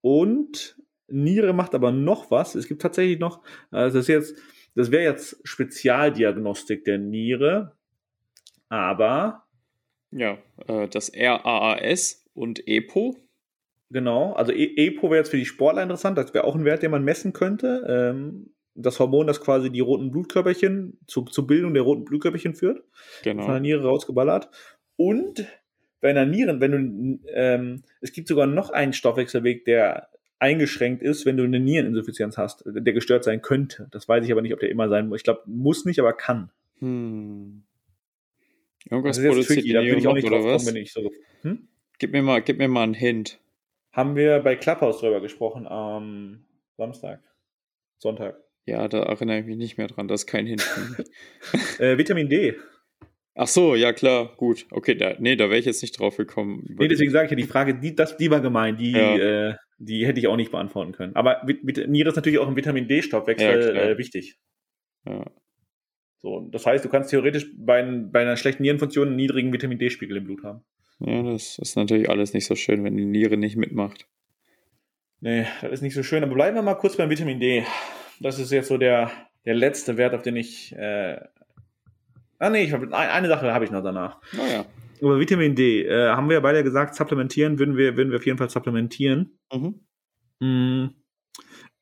und 0.02 0.78
Niere 1.08 1.54
macht 1.54 1.74
aber 1.74 1.92
noch 1.92 2.32
was. 2.32 2.56
Es 2.56 2.68
gibt 2.68 2.82
tatsächlich 2.82 3.20
noch, 3.20 3.44
also 3.72 3.98
das 3.98 4.08
jetzt, 4.08 4.38
das 4.76 4.92
wäre 4.92 5.04
jetzt 5.04 5.40
Spezialdiagnostik 5.44 6.86
der 6.86 6.98
Niere. 6.98 7.77
Aber. 8.70 9.44
Ja, 10.12 10.38
äh, 10.68 10.88
das 10.88 11.12
RAAS 11.16 12.26
und 12.34 12.68
EPO. 12.68 13.18
Genau, 13.90 14.34
also 14.34 14.52
e 14.52 14.74
EPO 14.76 15.10
wäre 15.10 15.18
jetzt 15.18 15.30
für 15.30 15.38
die 15.38 15.46
Sportler 15.46 15.84
interessant. 15.84 16.18
Das 16.18 16.34
wäre 16.34 16.44
auch 16.44 16.56
ein 16.56 16.66
Wert, 16.66 16.84
den 16.84 16.92
man 16.92 17.04
messen 17.04 17.34
könnte. 17.34 17.86
Ähm, 17.88 18.50
das 18.76 19.00
Hormon, 19.00 19.28
das 19.28 19.42
quasi 19.42 19.72
die 19.72 19.80
roten 19.80 20.12
Blutkörperchen 20.12 21.00
zu, 21.08 21.24
zur 21.24 21.48
Bildung 21.48 21.74
der 21.74 21.84
roten 21.84 22.06
Blutkörperchen 22.06 22.54
führt. 22.54 22.84
Genau. 23.24 23.44
Von 23.44 23.54
der 23.54 23.62
Niere 23.62 23.84
rausgeballert. 23.84 24.50
Und 24.98 25.48
bei 26.00 26.10
einer 26.10 26.26
Nieren, 26.26 26.60
wenn 26.62 26.72
du, 26.72 27.30
ähm, 27.34 27.84
es 28.02 28.12
gibt 28.12 28.28
sogar 28.28 28.46
noch 28.46 28.70
einen 28.70 28.94
Stoffwechselweg, 28.94 29.66
der 29.66 30.10
eingeschränkt 30.40 31.02
ist, 31.02 31.26
wenn 31.26 31.38
du 31.38 31.44
eine 31.44 31.60
Niereninsuffizienz 31.60 32.38
hast, 32.38 32.64
der 32.66 32.94
gestört 32.94 33.24
sein 33.24 33.42
könnte. 33.42 33.88
Das 33.92 34.08
weiß 34.08 34.24
ich 34.24 34.32
aber 34.32 34.42
nicht, 34.42 34.54
ob 34.54 34.60
der 34.60 34.70
immer 34.70 34.90
sein 34.90 35.08
muss. 35.08 35.18
Ich 35.18 35.24
glaube, 35.24 35.42
muss 35.46 35.86
nicht, 35.86 36.00
aber 36.00 36.14
kann. 36.14 36.52
Hm. 36.80 37.64
Irgendwas 38.90 39.22
produziert 39.22 39.60
tricky, 39.60 39.74
da 39.74 39.82
bin 39.82 39.98
ich 39.98 40.08
auch 40.08 40.14
nicht 40.14 40.30
drauf 40.30 40.44
kommen, 40.44 40.66
wenn 40.66 40.76
ich 40.76 40.92
so. 40.92 41.12
Hm? 41.42 41.68
Gib 42.00 42.12
mir 42.12 42.22
mal, 42.22 42.42
gib 42.42 42.58
mir 42.58 42.68
mal 42.68 42.84
einen 42.84 42.94
Hint. 42.94 43.40
Haben 43.92 44.16
wir 44.16 44.40
bei 44.40 44.56
Clubhouse 44.56 45.00
drüber 45.00 45.22
gesprochen 45.22 45.68
am 45.68 46.46
Samstag, 46.78 47.22
Sonntag. 47.98 48.38
Ja, 48.66 48.88
da 48.88 49.04
erinnere 49.04 49.40
ich 49.40 49.46
mich 49.46 49.58
nicht 49.58 49.78
mehr 49.78 49.88
dran. 49.88 50.08
Das 50.08 50.22
ist 50.22 50.28
kein 50.28 50.46
Hint. 50.46 50.64
äh, 51.80 51.98
Vitamin 51.98 52.30
D. 52.30 52.56
Ach 53.34 53.48
so, 53.48 53.76
ja 53.76 53.94
klar, 53.94 54.36
gut. 54.36 54.66
Okay, 54.72 54.96
da, 54.96 55.16
nee, 55.20 55.36
da 55.36 55.46
wäre 55.46 55.60
ich 55.60 55.66
jetzt 55.66 55.82
nicht 55.84 55.98
drauf 56.00 56.18
gekommen. 56.18 56.76
Nee, 56.78 56.88
deswegen 56.88 57.12
sage 57.12 57.26
ich 57.26 57.32
ja, 57.32 57.38
die 57.38 57.44
Frage, 57.44 57.76
die, 57.76 57.96
das, 57.96 58.18
die 58.18 58.32
war 58.32 58.42
gemein, 58.42 58.78
die, 58.78 58.92
ja. 58.92 59.50
äh, 59.50 59.56
die 59.78 60.06
hätte 60.08 60.20
ich 60.20 60.28
auch 60.28 60.36
nicht 60.36 60.52
beantworten 60.52 60.92
können. 60.92 61.16
Aber 61.16 61.44
Niere 61.88 62.10
ist 62.10 62.16
natürlich 62.16 62.40
auch 62.40 62.48
ein 62.48 62.56
Vitamin 62.56 62.88
D-Stoffwechsel 62.88 63.76
ja, 63.76 63.82
äh, 63.84 63.98
wichtig. 63.98 64.38
Ja. 65.06 65.24
So, 66.20 66.48
das 66.52 66.66
heißt, 66.66 66.84
du 66.84 66.90
kannst 66.90 67.12
theoretisch 67.12 67.48
bei, 67.56 67.84
bei 67.84 68.22
einer 68.22 68.38
schlechten 68.38 68.64
Nierenfunktion 68.64 69.10
einen 69.10 69.16
niedrigen 69.16 69.54
Vitamin 69.54 69.78
D-Spiegel 69.78 70.18
im 70.18 70.24
Blut 70.26 70.44
haben. 70.44 70.64
Ja, 71.00 71.22
das 71.22 71.60
ist 71.60 71.76
natürlich 71.76 72.10
alles 72.10 72.34
nicht 72.34 72.48
so 72.48 72.56
schön, 72.56 72.84
wenn 72.84 72.98
die 72.98 73.06
Niere 73.06 73.38
nicht 73.38 73.56
mitmacht. 73.56 74.08
Nee, 75.20 75.46
das 75.62 75.74
ist 75.74 75.82
nicht 75.82 75.94
so 75.94 76.04
schön. 76.04 76.24
Aber 76.24 76.34
bleiben 76.34 76.56
wir 76.56 76.64
mal 76.64 76.76
kurz 76.76 76.98
beim 76.98 77.10
Vitamin 77.10 77.40
D. 77.40 77.64
Das 78.20 78.40
ist 78.40 78.52
jetzt 78.52 78.68
so 78.68 78.78
der, 78.78 79.12
der 79.46 79.56
letzte 79.56 79.98
Wert, 79.98 80.14
auf 80.14 80.22
den 80.24 80.36
ich. 80.36 80.74
Äh 80.74 81.20
ah, 82.40 82.50
nee, 82.50 82.64
ich 82.64 82.74
hab, 82.74 82.92
eine 82.92 83.28
Sache 83.28 83.54
habe 83.54 83.66
ich 83.66 83.72
noch 83.72 83.84
danach. 83.84 84.20
Naja. 84.34 84.66
Über 85.00 85.20
Vitamin 85.20 85.54
D 85.54 85.84
äh, 85.84 86.10
haben 86.10 86.28
wir 86.30 86.36
ja 86.36 86.40
beide 86.40 86.64
gesagt, 86.64 86.96
supplementieren 86.96 87.60
würden 87.60 87.78
wir, 87.78 87.96
würden 87.96 88.10
wir 88.10 88.18
auf 88.18 88.26
jeden 88.26 88.40
Fall 88.40 88.50
supplementieren. 88.50 89.38
Mhm. 89.54 89.82
Hm. 90.42 90.90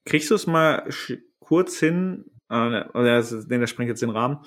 Kriegst 0.04 0.30
du 0.32 0.36
es 0.36 0.48
mal 0.48 0.90
kurz 1.40 1.80
hin? 1.80 2.26
Das, 2.48 3.48
nee, 3.48 3.58
das 3.58 3.70
sprengt 3.70 3.90
jetzt 3.90 4.02
den 4.02 4.12
Rahmen. 4.12 4.38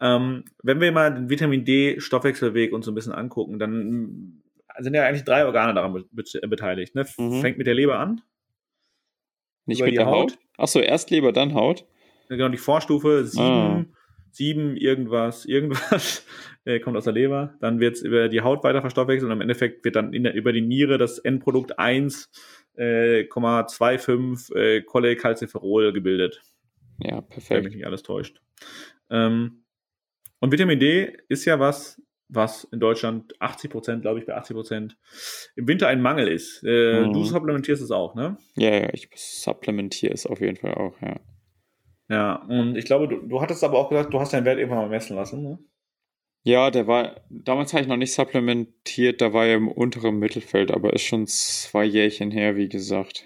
Ähm, 0.00 0.44
wenn 0.62 0.80
wir 0.80 0.92
mal 0.92 1.12
den 1.12 1.28
Vitamin 1.28 1.64
D-Stoffwechselweg 1.64 2.72
uns 2.72 2.86
so 2.86 2.92
ein 2.92 2.94
bisschen 2.94 3.12
angucken, 3.12 3.58
dann 3.58 4.42
sind 4.78 4.94
ja 4.94 5.04
eigentlich 5.04 5.24
drei 5.24 5.44
Organe 5.44 5.74
daran 5.74 6.04
beteiligt. 6.48 6.94
Ne? 6.94 7.04
Mhm. 7.16 7.40
Fängt 7.40 7.58
mit 7.58 7.66
der 7.66 7.74
Leber 7.74 7.98
an. 7.98 8.20
Nicht 9.66 9.82
mit 9.82 9.96
der 9.96 10.06
Haut? 10.06 10.32
Haut. 10.32 10.38
Achso, 10.56 10.78
erst 10.80 11.10
Leber, 11.10 11.32
dann 11.32 11.54
Haut. 11.54 11.84
Genau, 12.28 12.48
die 12.48 12.58
Vorstufe, 12.58 13.24
sieben, 13.24 13.42
ah. 13.42 13.84
sieben 14.30 14.76
irgendwas, 14.76 15.46
irgendwas, 15.46 16.24
äh, 16.64 16.78
kommt 16.80 16.96
aus 16.96 17.04
der 17.04 17.12
Leber. 17.12 17.54
Dann 17.60 17.78
wird 17.80 17.96
es 17.96 18.02
über 18.02 18.28
die 18.28 18.42
Haut 18.42 18.62
weiter 18.64 18.80
verstoffwechselt 18.80 19.30
und 19.30 19.36
im 19.36 19.40
Endeffekt 19.40 19.84
wird 19.84 19.94
dann 19.96 20.12
der, 20.12 20.34
über 20.34 20.52
die 20.52 20.60
Niere 20.60 20.98
das 20.98 21.18
Endprodukt 21.18 21.78
1,25 21.78 24.54
äh, 24.54 24.76
äh, 24.76 24.82
Cholecalciferol 24.82 25.92
gebildet. 25.92 26.42
Ja, 26.98 27.20
perfekt. 27.20 27.50
Wenn 27.50 27.64
mich 27.64 27.74
nicht 27.74 27.86
alles 27.86 28.02
täuscht. 28.02 28.40
Ähm, 29.10 29.64
und 30.40 30.52
Vitamin 30.52 30.78
D 30.78 31.16
ist 31.28 31.44
ja 31.44 31.58
was, 31.58 32.00
was 32.28 32.64
in 32.64 32.80
Deutschland 32.80 33.34
80 33.40 33.70
Prozent, 33.70 34.02
glaube 34.02 34.18
ich, 34.20 34.26
bei 34.26 34.36
80 34.36 34.54
Prozent 34.54 34.98
im 35.56 35.66
Winter 35.66 35.88
ein 35.88 36.02
Mangel 36.02 36.28
ist. 36.28 36.62
Äh, 36.64 37.06
mhm. 37.06 37.12
Du 37.12 37.24
supplementierst 37.24 37.82
es 37.82 37.90
auch, 37.90 38.14
ne? 38.14 38.36
Ja, 38.56 38.70
ja, 38.70 38.88
ich 38.92 39.08
supplementiere 39.14 40.12
es 40.12 40.26
auf 40.26 40.40
jeden 40.40 40.56
Fall 40.56 40.74
auch, 40.74 41.00
ja. 41.00 41.16
Ja, 42.10 42.36
und 42.48 42.76
ich 42.76 42.86
glaube, 42.86 43.06
du, 43.08 43.26
du 43.26 43.40
hattest 43.40 43.62
aber 43.64 43.78
auch 43.78 43.90
gesagt, 43.90 44.14
du 44.14 44.20
hast 44.20 44.32
deinen 44.32 44.46
Wert 44.46 44.58
irgendwann 44.58 44.80
mal 44.80 44.88
messen 44.88 45.16
lassen, 45.16 45.42
ne? 45.42 45.58
Ja, 46.44 46.70
der 46.70 46.86
war, 46.86 47.20
damals 47.28 47.72
habe 47.72 47.82
ich 47.82 47.88
noch 47.88 47.96
nicht 47.96 48.14
supplementiert, 48.14 49.20
da 49.20 49.32
war 49.32 49.46
er 49.46 49.56
im 49.56 49.68
unteren 49.68 50.18
Mittelfeld, 50.18 50.70
aber 50.70 50.94
ist 50.94 51.02
schon 51.02 51.26
zwei 51.26 51.84
Jährchen 51.84 52.30
her, 52.30 52.56
wie 52.56 52.68
gesagt. 52.68 53.24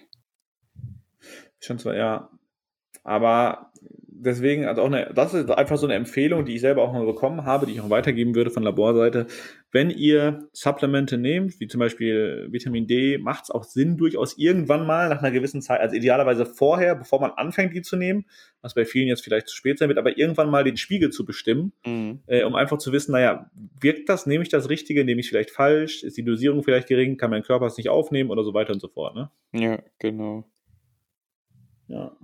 Schon 1.61 1.79
zwei, 1.79 1.97
ja. 1.97 2.31
Aber 3.05 3.73
deswegen, 4.25 4.67
also 4.67 4.83
auch 4.83 4.87
eine, 4.87 5.13
das 5.15 5.35
ist 5.35 5.51
einfach 5.51 5.77
so 5.77 5.87
eine 5.87 5.95
Empfehlung, 5.95 6.45
die 6.45 6.55
ich 6.55 6.61
selber 6.61 6.83
auch 6.83 6.93
mal 6.93 7.05
bekommen 7.05 7.45
habe, 7.45 7.67
die 7.67 7.73
ich 7.73 7.81
auch 7.81 7.91
weitergeben 7.91 8.35
würde 8.35 8.51
von 8.51 8.63
Laborseite. 8.63 9.27
Wenn 9.71 9.91
ihr 9.91 10.49
Supplemente 10.53 11.19
nehmt, 11.19 11.59
wie 11.61 11.67
zum 11.67 11.81
Beispiel 11.81 12.49
Vitamin 12.51 12.87
D, 12.87 13.19
macht 13.19 13.45
es 13.45 13.51
auch 13.51 13.65
Sinn, 13.65 13.97
durchaus 13.97 14.39
irgendwann 14.39 14.87
mal 14.87 15.09
nach 15.09 15.21
einer 15.21 15.31
gewissen 15.31 15.63
Zeit, 15.63 15.81
also 15.81 15.97
idealerweise 15.97 16.47
vorher, 16.47 16.95
bevor 16.95 17.21
man 17.21 17.33
anfängt, 17.33 17.75
die 17.75 17.83
zu 17.83 17.97
nehmen, 17.97 18.27
was 18.61 18.75
bei 18.75 18.85
vielen 18.85 19.09
jetzt 19.09 19.25
vielleicht 19.25 19.49
zu 19.49 19.57
spät 19.57 19.79
sein 19.79 19.89
wird, 19.89 19.99
aber 19.99 20.17
irgendwann 20.17 20.51
mal 20.51 20.63
den 20.63 20.77
Spiegel 20.77 21.11
zu 21.11 21.25
bestimmen, 21.25 21.73
mhm. 21.85 22.21
äh, 22.27 22.45
um 22.45 22.55
einfach 22.55 22.79
zu 22.79 22.93
wissen, 22.93 23.13
naja, 23.13 23.51
wirkt 23.81 24.09
das, 24.09 24.27
nehme 24.27 24.43
ich 24.43 24.51
das 24.51 24.69
Richtige, 24.69 25.05
nehme 25.05 25.21
ich 25.21 25.29
vielleicht 25.29 25.51
falsch, 25.51 26.03
ist 26.03 26.17
die 26.17 26.25
Dosierung 26.25 26.63
vielleicht 26.63 26.89
gering, 26.89 27.17
kann 27.17 27.31
mein 27.31 27.43
Körper 27.43 27.67
es 27.67 27.77
nicht 27.77 27.89
aufnehmen 27.89 28.31
oder 28.31 28.45
so 28.45 28.55
weiter 28.55 28.73
und 28.73 28.81
so 28.81 28.89
fort. 28.89 29.17
Ne? 29.17 29.31
Ja, 29.53 29.83
genau. 29.99 30.45
Ja. 31.89 32.17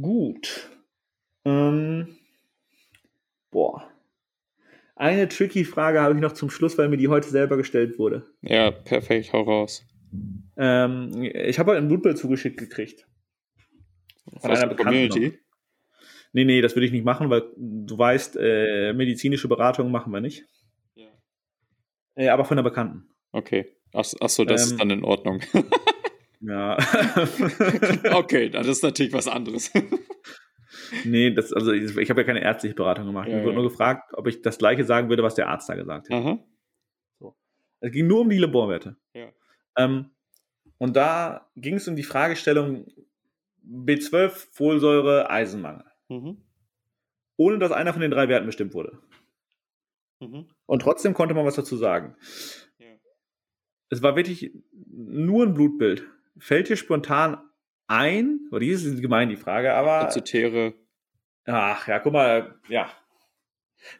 Gut. 0.00 0.70
Ähm, 1.44 2.16
boah. 3.50 3.88
Eine 4.96 5.28
tricky 5.28 5.64
Frage 5.64 6.00
habe 6.00 6.14
ich 6.14 6.20
noch 6.20 6.32
zum 6.32 6.48
Schluss, 6.48 6.78
weil 6.78 6.88
mir 6.88 6.96
die 6.96 7.08
heute 7.08 7.28
selber 7.28 7.56
gestellt 7.56 7.98
wurde. 7.98 8.26
Ja, 8.40 8.70
perfekt, 8.70 9.32
hau 9.32 9.42
raus. 9.42 9.84
Ähm, 10.56 11.10
ich 11.34 11.58
habe 11.58 11.72
heute 11.72 11.82
ein 11.82 11.88
Blutbild 11.88 12.16
zugeschickt 12.16 12.58
gekriegt. 12.58 13.06
Von 14.40 14.50
einer 14.50 14.68
Bekannten. 14.68 15.08
Community? 15.10 15.38
Nee, 16.32 16.44
nee, 16.44 16.60
das 16.62 16.74
würde 16.74 16.86
ich 16.86 16.92
nicht 16.92 17.04
machen, 17.04 17.28
weil 17.28 17.42
du 17.56 17.98
weißt, 17.98 18.36
äh, 18.40 18.92
medizinische 18.94 19.48
Beratung 19.48 19.90
machen 19.90 20.12
wir 20.12 20.20
nicht. 20.20 20.46
Ja. 20.94 21.08
Äh, 22.14 22.28
aber 22.28 22.44
von 22.44 22.56
einer 22.56 22.68
Bekannten. 22.68 23.08
Okay. 23.32 23.76
Ach, 23.92 24.06
ach 24.20 24.28
so, 24.28 24.44
das 24.44 24.62
ähm, 24.62 24.72
ist 24.72 24.80
dann 24.80 24.90
in 24.90 25.04
Ordnung. 25.04 25.40
Ja. 26.42 26.76
okay, 28.14 28.48
das 28.50 28.66
ist 28.66 28.82
natürlich 28.82 29.12
was 29.12 29.28
anderes. 29.28 29.72
nee, 31.04 31.30
das, 31.30 31.52
also 31.52 31.72
ich, 31.72 31.96
ich 31.96 32.10
habe 32.10 32.20
ja 32.20 32.26
keine 32.26 32.42
ärztliche 32.42 32.74
Beratung 32.74 33.06
gemacht. 33.06 33.28
Ja, 33.28 33.38
ich 33.38 33.42
wurde 33.42 33.54
ja. 33.54 33.60
nur 33.60 33.70
gefragt, 33.70 34.12
ob 34.14 34.26
ich 34.26 34.42
das 34.42 34.58
gleiche 34.58 34.84
sagen 34.84 35.08
würde, 35.08 35.22
was 35.22 35.34
der 35.34 35.48
Arzt 35.48 35.68
da 35.68 35.74
gesagt 35.74 36.10
hat. 36.10 36.38
So. 37.18 37.36
Es 37.80 37.92
ging 37.92 38.06
nur 38.06 38.20
um 38.20 38.30
die 38.30 38.38
Laborwerte. 38.38 38.96
Ja. 39.14 39.30
Ähm, 39.76 40.10
und 40.78 40.96
da 40.96 41.48
ging 41.56 41.76
es 41.76 41.86
um 41.86 41.94
die 41.94 42.02
Fragestellung 42.02 42.86
B12, 43.64 44.30
Folsäure, 44.52 45.30
Eisenmangel. 45.30 45.84
Mhm. 46.08 46.42
Ohne 47.36 47.58
dass 47.58 47.72
einer 47.72 47.92
von 47.92 48.02
den 48.02 48.10
drei 48.10 48.28
Werten 48.28 48.46
bestimmt 48.46 48.74
wurde. 48.74 48.98
Mhm. 50.20 50.48
Und 50.66 50.82
trotzdem 50.82 51.14
konnte 51.14 51.34
man 51.34 51.46
was 51.46 51.54
dazu 51.54 51.76
sagen. 51.76 52.16
Ja. 52.78 52.88
Es 53.90 54.02
war 54.02 54.16
wirklich 54.16 54.52
nur 54.90 55.46
ein 55.46 55.54
Blutbild. 55.54 56.04
Fällt 56.38 56.68
dir 56.68 56.76
spontan 56.76 57.38
ein, 57.86 58.40
oder 58.50 58.60
die 58.60 58.68
ist 58.68 59.00
gemein 59.02 59.28
die 59.28 59.36
Frage, 59.36 59.74
aber. 59.74 60.02
Azotere. 60.02 60.74
Ach 61.44 61.86
ja, 61.88 61.98
guck 61.98 62.12
mal, 62.12 62.54
ja. 62.68 62.90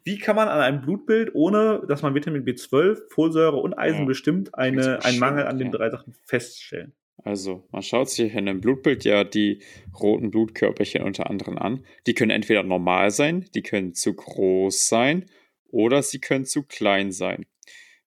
Wie 0.04 0.18
kann 0.18 0.36
man 0.36 0.48
an 0.48 0.60
einem 0.60 0.80
Blutbild, 0.80 1.34
ohne 1.34 1.82
dass 1.88 2.02
man 2.02 2.14
Vitamin 2.14 2.44
B12, 2.44 3.10
Folsäure 3.10 3.56
und 3.56 3.74
Eisen 3.74 4.00
ja, 4.00 4.04
bestimmt, 4.06 4.54
eine, 4.54 5.04
einen 5.04 5.18
Mangel 5.18 5.44
an 5.46 5.58
den 5.58 5.72
drei 5.72 5.90
Sachen 5.90 6.14
feststellen? 6.24 6.94
Also, 7.24 7.66
man 7.70 7.82
schaut 7.82 8.10
sich 8.10 8.32
in 8.32 8.48
einem 8.48 8.60
Blutbild 8.60 9.04
ja 9.04 9.24
die 9.24 9.62
roten 10.00 10.30
Blutkörperchen 10.30 11.02
unter 11.02 11.28
anderem 11.28 11.58
an. 11.58 11.84
Die 12.06 12.14
können 12.14 12.30
entweder 12.30 12.62
normal 12.62 13.10
sein, 13.10 13.46
die 13.54 13.62
können 13.62 13.94
zu 13.94 14.14
groß 14.14 14.88
sein 14.88 15.26
oder 15.70 16.02
sie 16.02 16.20
können 16.20 16.44
zu 16.44 16.62
klein 16.64 17.12
sein. 17.12 17.46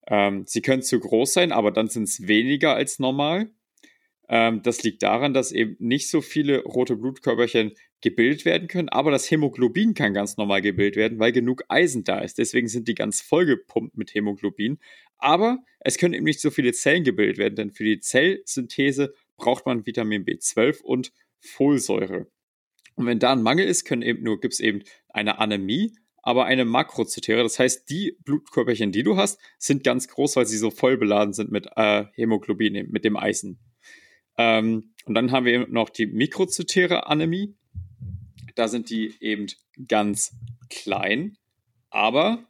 Ähm, 0.07 0.43
sie 0.47 0.61
können 0.61 0.81
zu 0.81 0.99
groß 0.99 1.33
sein, 1.33 1.51
aber 1.51 1.71
dann 1.71 1.87
sind 1.87 2.03
es 2.03 2.27
weniger 2.27 2.75
als 2.75 2.99
normal. 2.99 3.49
Ähm, 4.27 4.61
das 4.63 4.83
liegt 4.83 5.03
daran, 5.03 5.33
dass 5.33 5.51
eben 5.51 5.75
nicht 5.79 6.09
so 6.09 6.21
viele 6.21 6.63
rote 6.63 6.95
Blutkörperchen 6.95 7.73
gebildet 8.01 8.45
werden 8.45 8.67
können, 8.67 8.89
aber 8.89 9.11
das 9.11 9.29
Hämoglobin 9.29 9.93
kann 9.93 10.13
ganz 10.13 10.37
normal 10.37 10.61
gebildet 10.61 10.95
werden, 10.95 11.19
weil 11.19 11.31
genug 11.31 11.63
Eisen 11.69 12.03
da 12.03 12.19
ist. 12.19 12.37
Deswegen 12.37 12.67
sind 12.67 12.87
die 12.87 12.95
ganz 12.95 13.21
vollgepumpt 13.21 13.97
mit 13.97 14.13
Hämoglobin. 14.13 14.79
Aber 15.17 15.59
es 15.79 15.97
können 15.97 16.13
eben 16.13 16.25
nicht 16.25 16.41
so 16.41 16.51
viele 16.51 16.73
Zellen 16.73 17.03
gebildet 17.03 17.37
werden, 17.37 17.55
denn 17.55 17.71
für 17.71 17.83
die 17.83 17.99
Zellsynthese 17.99 19.13
braucht 19.37 19.65
man 19.65 19.85
Vitamin 19.85 20.25
B12 20.25 20.81
und 20.81 21.11
Folsäure. 21.39 22.27
Und 22.95 23.05
wenn 23.05 23.19
da 23.19 23.33
ein 23.33 23.43
Mangel 23.43 23.67
ist, 23.67 23.85
können 23.85 24.01
eben 24.01 24.23
nur, 24.23 24.39
gibt 24.39 24.53
es 24.53 24.59
eben 24.59 24.83
eine 25.09 25.39
Anämie, 25.39 25.93
aber 26.21 26.45
eine 26.45 26.65
Makrozytäre. 26.65 27.43
Das 27.43 27.59
heißt, 27.59 27.89
die 27.89 28.17
Blutkörperchen, 28.23 28.91
die 28.91 29.03
du 29.03 29.17
hast, 29.17 29.39
sind 29.57 29.83
ganz 29.83 30.07
groß, 30.07 30.35
weil 30.37 30.45
sie 30.45 30.57
so 30.57 30.71
voll 30.71 30.97
beladen 30.97 31.33
sind 31.33 31.51
mit 31.51 31.67
äh, 31.75 32.05
Hämoglobin, 32.13 32.89
mit 32.89 33.05
dem 33.05 33.17
Eisen. 33.17 33.59
Ähm, 34.37 34.93
und 35.05 35.13
dann 35.13 35.31
haben 35.31 35.45
wir 35.45 35.53
eben 35.53 35.71
noch 35.71 35.89
die 35.89 36.07
mikrozytäre 36.07 37.07
Anämie. 37.07 37.55
Da 38.55 38.67
sind 38.67 38.89
die 38.89 39.13
eben 39.19 39.47
ganz 39.87 40.35
klein, 40.69 41.37
aber 41.89 42.45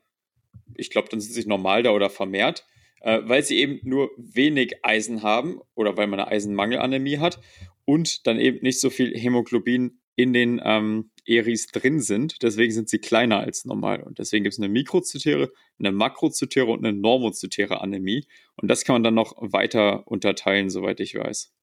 ich 0.75 0.89
glaube, 0.89 1.09
dann 1.09 1.19
sind 1.19 1.33
sie 1.33 1.47
normal 1.47 1.83
da 1.83 1.91
oder 1.91 2.09
vermehrt, 2.09 2.65
äh, 3.01 3.21
weil 3.23 3.43
sie 3.43 3.57
eben 3.57 3.79
nur 3.83 4.11
wenig 4.17 4.83
Eisen 4.83 5.23
haben 5.23 5.59
oder 5.73 5.97
weil 5.97 6.07
man 6.07 6.19
eine 6.19 6.29
Eisenmangelanämie 6.29 7.19
hat 7.19 7.39
und 7.85 8.27
dann 8.27 8.39
eben 8.39 8.59
nicht 8.61 8.79
so 8.79 8.89
viel 8.89 9.17
Hämoglobin 9.17 9.99
in 10.15 10.33
den 10.33 10.61
ähm, 10.63 11.11
Eris 11.25 11.67
drin 11.67 11.99
sind. 11.99 12.41
Deswegen 12.41 12.71
sind 12.71 12.89
sie 12.89 12.99
kleiner 12.99 13.39
als 13.39 13.65
normal. 13.65 14.01
Und 14.03 14.19
deswegen 14.19 14.43
gibt 14.43 14.53
es 14.53 14.59
eine 14.59 14.69
mikrozytäre, 14.69 15.51
eine 15.79 15.91
makrozytäre 15.91 16.67
und 16.67 16.85
eine 16.85 16.97
normozytäre 16.97 17.81
Anämie. 17.81 18.25
Und 18.55 18.69
das 18.69 18.85
kann 18.85 18.95
man 18.95 19.03
dann 19.03 19.15
noch 19.15 19.35
weiter 19.39 20.07
unterteilen, 20.07 20.69
soweit 20.69 20.99
ich 20.99 21.15
weiß. 21.15 21.54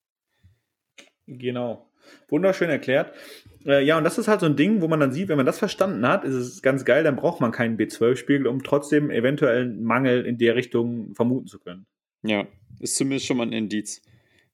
Genau. 1.26 1.88
Wunderschön 2.28 2.70
erklärt. 2.70 3.12
Äh, 3.64 3.84
ja, 3.84 3.98
und 3.98 4.04
das 4.04 4.18
ist 4.18 4.28
halt 4.28 4.40
so 4.40 4.46
ein 4.46 4.56
Ding, 4.56 4.80
wo 4.80 4.88
man 4.88 5.00
dann 5.00 5.12
sieht, 5.12 5.28
wenn 5.28 5.36
man 5.36 5.46
das 5.46 5.58
verstanden 5.58 6.06
hat, 6.06 6.24
ist 6.24 6.34
es 6.34 6.62
ganz 6.62 6.84
geil, 6.84 7.04
dann 7.04 7.16
braucht 7.16 7.40
man 7.40 7.52
keinen 7.52 7.76
B12-Spiegel, 7.76 8.46
um 8.46 8.62
trotzdem 8.62 9.10
eventuell 9.10 9.62
einen 9.62 9.82
Mangel 9.82 10.26
in 10.26 10.38
der 10.38 10.56
Richtung 10.56 11.14
vermuten 11.14 11.46
zu 11.46 11.58
können. 11.58 11.86
Ja, 12.22 12.46
ist 12.80 12.96
zumindest 12.96 13.26
schon 13.26 13.36
mal 13.36 13.46
ein 13.46 13.52
Indiz. 13.52 14.02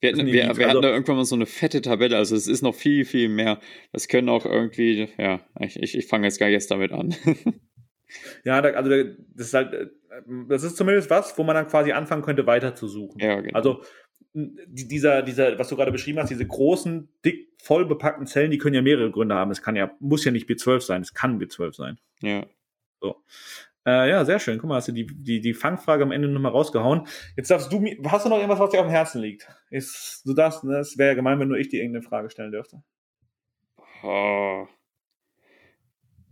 Wir, 0.01 0.13
hatten, 0.13 0.27
wir, 0.27 0.33
wir 0.33 0.49
hatten 0.49 0.63
also, 0.63 0.81
da 0.81 0.91
irgendwann 0.91 1.17
mal 1.17 1.25
so 1.25 1.35
eine 1.35 1.47
fette 1.47 1.83
Tabelle, 1.83 2.17
also 2.17 2.37
es 2.37 2.47
ist 2.47 2.63
noch 2.63 2.75
viel, 2.75 3.05
viel 3.05 3.29
mehr. 3.29 3.59
Das 3.93 4.07
können 4.07 4.29
auch 4.29 4.47
irgendwie, 4.47 5.09
ja, 5.19 5.41
ich, 5.61 5.83
ich, 5.83 5.97
ich 5.97 6.07
fange 6.07 6.27
jetzt 6.27 6.39
gar 6.39 6.49
erst 6.49 6.71
damit 6.71 6.93
an. 6.93 7.15
ja, 8.45 8.63
da, 8.63 8.71
also 8.71 8.91
das 9.35 9.49
ist 9.49 9.55
halt, 9.55 9.91
das 10.49 10.63
ist 10.63 10.77
zumindest 10.77 11.11
was, 11.11 11.37
wo 11.37 11.43
man 11.43 11.57
dann 11.57 11.67
quasi 11.67 11.93
anfangen 11.93 12.23
könnte, 12.23 12.47
weiter 12.47 12.77
zu 12.77 12.87
suchen. 12.87 13.21
Ja, 13.21 13.41
genau. 13.41 13.57
Also 13.57 13.83
dieser, 14.33 15.23
dieser, 15.23 15.59
was 15.59 15.69
du 15.69 15.77
gerade 15.77 15.93
beschrieben 15.93 16.19
hast, 16.19 16.31
diese 16.31 16.47
großen, 16.47 17.09
dick, 17.25 17.49
voll 17.61 17.87
bepackten 17.87 18.27
Zellen, 18.27 18.51
die 18.51 18.59
können 18.59 18.75
ja 18.75 18.83
mehrere 18.83 19.11
Gründe 19.11 19.35
haben. 19.35 19.51
Es 19.51 19.63
kann 19.63 19.77
ja, 19.77 19.91
muss 20.01 20.25
ja 20.25 20.31
nicht 20.31 20.49
B12 20.49 20.81
sein, 20.81 21.03
es 21.03 21.15
kann 21.15 21.41
B12 21.41 21.75
sein. 21.75 21.99
Ja. 22.21 22.47
So. 23.01 23.17
Äh, 23.87 24.11
ja, 24.11 24.25
sehr 24.25 24.39
schön. 24.39 24.59
Guck 24.59 24.69
mal, 24.69 24.77
hast 24.77 24.89
du 24.89 24.93
die, 24.93 25.07
die, 25.07 25.41
die 25.41 25.55
Fangfrage 25.55 26.03
am 26.03 26.13
Ende 26.13 26.29
nochmal 26.29 26.53
rausgehauen. 26.53 27.07
Jetzt 27.37 27.51
darfst 27.51 27.73
du, 27.73 27.83
hast 28.05 28.27
du 28.27 28.29
noch 28.29 28.37
irgendwas, 28.37 28.59
was 28.59 28.71
dir 28.71 28.81
auf 28.81 28.87
dem 28.87 28.91
Herzen 28.91 29.23
liegt? 29.23 29.49
Ist, 29.71 30.23
du 30.27 30.35
darfst, 30.35 30.63
ne? 30.65 30.79
es 30.79 30.99
wäre 30.99 31.11
ja 31.11 31.15
gemein, 31.15 31.41
wenn 31.41 31.49
nur 31.49 31.59
ich 31.59 31.69
dir 31.69 31.81
irgendeine 31.81 32.03
Frage 32.03 32.31
stellen 32.31 32.53
dürfte. 32.53 32.83
Oh. 34.03 34.67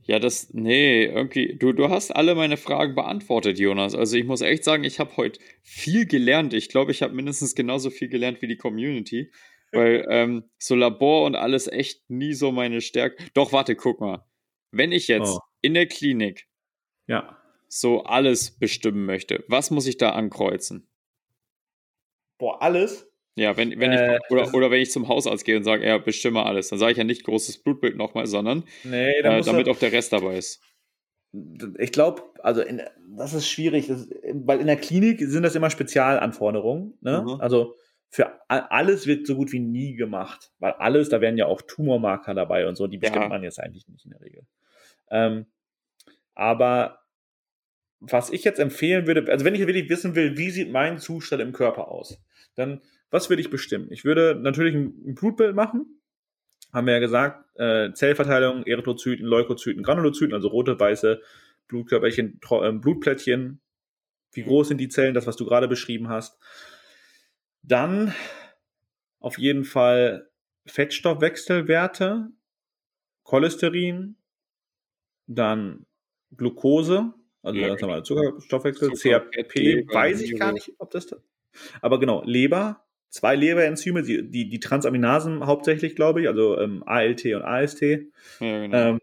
Ja, 0.06 0.20
das, 0.20 0.50
nee, 0.52 1.04
irgendwie, 1.04 1.56
du, 1.56 1.72
du 1.72 1.88
hast 1.88 2.12
alle 2.12 2.36
meine 2.36 2.56
Fragen 2.56 2.94
beantwortet, 2.94 3.58
Jonas. 3.58 3.96
Also 3.96 4.16
ich 4.16 4.24
muss 4.24 4.40
echt 4.40 4.62
sagen, 4.62 4.84
ich 4.84 5.00
habe 5.00 5.16
heute 5.16 5.40
viel 5.62 6.06
gelernt. 6.06 6.54
Ich 6.54 6.68
glaube, 6.68 6.92
ich 6.92 7.02
habe 7.02 7.12
mindestens 7.12 7.56
genauso 7.56 7.90
viel 7.90 8.08
gelernt 8.08 8.40
wie 8.40 8.46
die 8.46 8.56
Community. 8.56 9.32
Weil 9.72 10.06
ähm, 10.10 10.44
so 10.58 10.76
Labor 10.76 11.26
und 11.26 11.34
alles 11.34 11.66
echt 11.66 12.08
nie 12.08 12.34
so 12.34 12.52
meine 12.52 12.80
Stärke. 12.80 13.24
Doch, 13.34 13.52
warte, 13.52 13.74
guck 13.74 14.00
mal. 14.00 14.24
Wenn 14.70 14.92
ich 14.92 15.08
jetzt 15.08 15.38
oh. 15.38 15.40
in 15.60 15.74
der 15.74 15.86
Klinik 15.86 16.46
ja. 17.08 17.36
so 17.66 18.04
alles 18.04 18.56
bestimmen 18.58 19.06
möchte, 19.06 19.44
was 19.48 19.72
muss 19.72 19.88
ich 19.88 19.96
da 19.96 20.10
ankreuzen? 20.10 20.88
Boah, 22.38 22.62
alles? 22.62 23.10
Ja, 23.36 23.56
wenn, 23.58 23.78
wenn 23.78 23.92
äh, 23.92 24.16
ich, 24.16 24.30
oder, 24.30 24.54
oder 24.54 24.70
wenn 24.70 24.80
ich 24.80 24.90
zum 24.90 25.08
Hausarzt 25.08 25.44
gehe 25.44 25.58
und 25.58 25.64
sage, 25.64 25.86
ja, 25.86 25.98
bestimme 25.98 26.44
alles, 26.44 26.68
dann 26.68 26.78
sage 26.78 26.92
ich 26.92 26.98
ja 26.98 27.04
nicht 27.04 27.24
großes 27.24 27.58
Blutbild 27.62 27.96
nochmal, 27.96 28.26
sondern 28.26 28.64
nee, 28.82 29.10
äh, 29.10 29.42
damit 29.42 29.68
auch 29.68 29.78
der 29.78 29.92
Rest 29.92 30.14
dabei 30.14 30.38
ist. 30.38 30.62
Ich 31.78 31.92
glaube, 31.92 32.22
also 32.42 32.62
in, 32.62 32.82
das 33.14 33.34
ist 33.34 33.46
schwierig, 33.46 33.88
das, 33.88 34.08
weil 34.32 34.60
in 34.60 34.66
der 34.66 34.78
Klinik 34.78 35.20
sind 35.20 35.42
das 35.42 35.54
immer 35.54 35.68
Spezialanforderungen. 35.68 36.96
Ne? 37.02 37.22
Mhm. 37.26 37.40
Also 37.40 37.74
für 38.08 38.40
alles 38.48 39.06
wird 39.06 39.26
so 39.26 39.36
gut 39.36 39.52
wie 39.52 39.60
nie 39.60 39.96
gemacht, 39.96 40.52
weil 40.58 40.72
alles, 40.72 41.10
da 41.10 41.20
werden 41.20 41.36
ja 41.36 41.44
auch 41.44 41.60
Tumormarker 41.60 42.32
dabei 42.32 42.66
und 42.66 42.76
so, 42.76 42.86
die 42.86 42.96
bestimmt 42.96 43.24
ja. 43.24 43.28
man 43.28 43.42
jetzt 43.42 43.60
eigentlich 43.60 43.86
nicht 43.88 44.06
in 44.06 44.12
der 44.12 44.20
Regel. 44.22 44.46
Ähm, 45.10 45.46
aber 46.34 47.00
was 48.00 48.30
ich 48.30 48.44
jetzt 48.44 48.60
empfehlen 48.60 49.06
würde, 49.06 49.30
also 49.30 49.44
wenn 49.44 49.54
ich 49.54 49.66
wirklich 49.66 49.90
wissen 49.90 50.14
will, 50.14 50.38
wie 50.38 50.50
sieht 50.50 50.70
mein 50.70 50.98
Zustand 50.98 51.42
im 51.42 51.52
Körper 51.52 51.88
aus, 51.88 52.18
dann 52.54 52.80
was 53.16 53.30
würde 53.30 53.40
ich 53.40 53.48
bestimmen? 53.48 53.90
Ich 53.90 54.04
würde 54.04 54.34
natürlich 54.34 54.74
ein, 54.74 55.14
Blutbild 55.14 55.56
machen. 55.56 56.02
Haben 56.70 56.86
wir 56.86 56.92
ja 56.94 57.00
gesagt, 57.00 57.46
äh, 57.58 57.90
Zellverteilung, 57.94 58.64
Erythrozyten, 58.66 59.24
Leukozyten, 59.24 59.82
Granulozyten, 59.82 60.34
also 60.34 60.48
rote, 60.48 60.78
weiße 60.78 61.22
Blutkörperchen, 61.66 62.38
äh, 62.50 62.72
Blutplättchen. 62.72 63.62
Wie 64.32 64.42
groß 64.42 64.68
sind 64.68 64.78
die 64.78 64.90
Zellen? 64.90 65.14
Das, 65.14 65.26
was 65.26 65.36
du 65.36 65.46
gerade 65.46 65.66
beschrieben 65.66 66.10
hast. 66.10 66.38
Dann 67.62 68.14
auf 69.18 69.38
jeden 69.38 69.64
Fall 69.64 70.28
Fettstoffwechselwerte, 70.66 72.28
Cholesterin, 73.22 74.16
dann 75.26 75.86
Glucose, 76.36 77.14
also 77.42 77.58
ja, 77.58 77.74
genau. 77.76 78.02
Zuckerstoffwechsel, 78.02 78.92
Zucker, 78.92 79.20
CRP, 79.20 79.86
weiß 79.90 80.20
ich 80.20 80.38
gar 80.38 80.52
nicht, 80.52 80.74
ob 80.76 80.90
das. 80.90 81.08
Aber 81.80 81.98
genau, 81.98 82.22
Leber, 82.24 82.85
zwei 83.08 83.36
Leberenzyme, 83.36 84.02
die, 84.02 84.30
die, 84.30 84.48
die 84.48 84.60
Transaminasen 84.60 85.46
hauptsächlich, 85.46 85.96
glaube 85.96 86.22
ich, 86.22 86.28
also 86.28 86.58
ähm, 86.58 86.82
ALT 86.86 87.24
und 87.26 87.42
AST. 87.42 87.82
Ja, 87.82 87.98
genau. 88.40 88.76
ähm, 88.76 88.98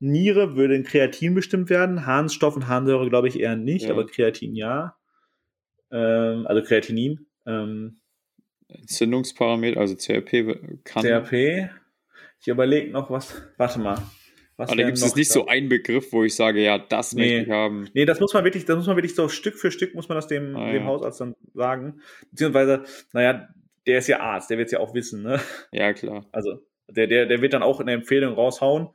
Niere 0.00 0.56
würde 0.56 0.74
in 0.74 0.82
Kreatin 0.82 1.34
bestimmt 1.34 1.70
werden, 1.70 2.06
Harnstoff 2.06 2.56
und 2.56 2.66
Harnsäure 2.66 3.08
glaube 3.08 3.28
ich 3.28 3.38
eher 3.38 3.54
nicht, 3.54 3.84
ja. 3.86 3.92
aber 3.92 4.06
Kreatin 4.06 4.56
ja. 4.56 4.96
Ähm, 5.92 6.46
also 6.46 6.62
Kreatinin. 6.62 7.26
Ähm, 7.46 8.00
Entzündungsparameter, 8.68 9.78
also 9.78 9.94
CRP 9.94 10.82
kann. 10.84 11.02
CRP. 11.02 11.70
Ich 12.40 12.48
überlege 12.48 12.90
noch 12.90 13.10
was. 13.10 13.42
Warte 13.58 13.78
mal. 13.78 13.98
Was 14.62 14.70
Aber 14.70 14.80
da 14.80 14.86
gibt 14.86 14.98
es 14.98 15.16
nicht 15.16 15.32
so 15.32 15.46
einen 15.46 15.68
Begriff, 15.68 16.12
wo 16.12 16.22
ich 16.22 16.36
sage, 16.36 16.62
ja, 16.62 16.78
das 16.78 17.14
nee. 17.14 17.22
möchte 17.22 17.42
ich 17.42 17.50
haben. 17.50 17.88
Nee, 17.94 18.04
das 18.04 18.20
muss 18.20 18.32
man 18.32 18.44
wirklich, 18.44 18.64
das 18.64 18.76
muss 18.76 18.86
man 18.86 18.96
wirklich 18.96 19.16
so 19.16 19.28
Stück 19.28 19.56
für 19.56 19.72
Stück 19.72 19.92
muss 19.96 20.08
man 20.08 20.14
das 20.14 20.28
dem, 20.28 20.54
ah, 20.54 20.70
dem 20.70 20.82
ja. 20.82 20.86
Hausarzt 20.86 21.20
dann 21.20 21.34
sagen. 21.52 22.00
Beziehungsweise, 22.30 22.84
naja, 23.12 23.48
der 23.88 23.98
ist 23.98 24.06
ja 24.06 24.20
Arzt, 24.20 24.50
der 24.50 24.58
wird 24.58 24.66
es 24.66 24.72
ja 24.72 24.78
auch 24.78 24.94
wissen, 24.94 25.24
ne? 25.24 25.40
Ja, 25.72 25.92
klar. 25.92 26.26
Also, 26.30 26.64
der, 26.88 27.08
der, 27.08 27.26
der 27.26 27.42
wird 27.42 27.54
dann 27.54 27.64
auch 27.64 27.80
eine 27.80 27.90
Empfehlung 27.90 28.34
raushauen. 28.34 28.90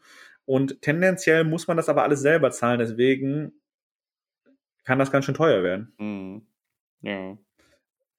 Und 0.45 0.81
tendenziell 0.81 1.43
muss 1.43 1.67
man 1.67 1.75
das 1.75 1.89
aber 1.89 2.03
alles 2.03 2.21
selber 2.21 2.49
zahlen, 2.51 2.79
deswegen 2.79 3.51
kann 4.85 4.99
das 4.99 5.11
ganz 5.11 5.25
schön 5.25 5.35
teuer 5.35 5.63
werden. 5.63 5.91
Mhm. 5.97 6.47
Ja. 7.01 7.37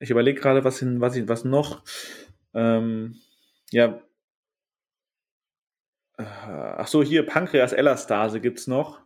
Ich 0.00 0.10
überlege 0.10 0.38
gerade, 0.38 0.64
was, 0.64 0.84
was, 1.00 1.28
was 1.28 1.44
noch. 1.46 1.82
Ähm, 2.52 3.16
ja, 3.70 4.02
ach 6.18 6.86
so, 6.86 7.02
hier 7.02 7.24
Pankreas-Elastase 7.24 8.40
gibt 8.40 8.58
es 8.58 8.66
noch. 8.66 9.00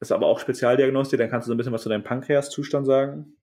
Ist 0.00 0.12
aber 0.12 0.26
auch 0.26 0.40
Spezialdiagnostik, 0.40 1.18
dann 1.18 1.30
kannst 1.30 1.46
du 1.46 1.50
so 1.50 1.54
ein 1.54 1.58
bisschen 1.58 1.72
was 1.72 1.82
zu 1.82 1.88
deinem 1.88 2.02
Pankreas-Zustand 2.02 2.86
sagen. 2.86 3.36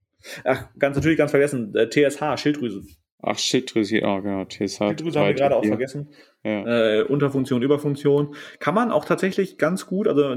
Ach, 0.43 0.67
ganz 0.79 0.95
natürlich 0.95 1.17
ganz 1.17 1.31
vergessen, 1.31 1.73
äh, 1.75 1.87
TSH, 1.87 2.41
Schilddrüse. 2.41 2.83
Ach, 3.21 3.37
Schilddrüse, 3.37 3.99
ja, 3.99 4.19
genau, 4.19 4.45
TSH. 4.45 4.77
Schilddrüse 4.77 5.19
haben 5.19 5.27
wir 5.27 5.33
gerade 5.33 5.55
auch 5.55 5.65
vergessen. 5.65 6.09
Ja. 6.43 6.99
Äh, 6.99 7.03
Unterfunktion, 7.03 7.61
Überfunktion. 7.61 8.35
Kann 8.59 8.75
man 8.75 8.91
auch 8.91 9.05
tatsächlich 9.05 9.57
ganz 9.57 9.85
gut, 9.85 10.07
also 10.07 10.35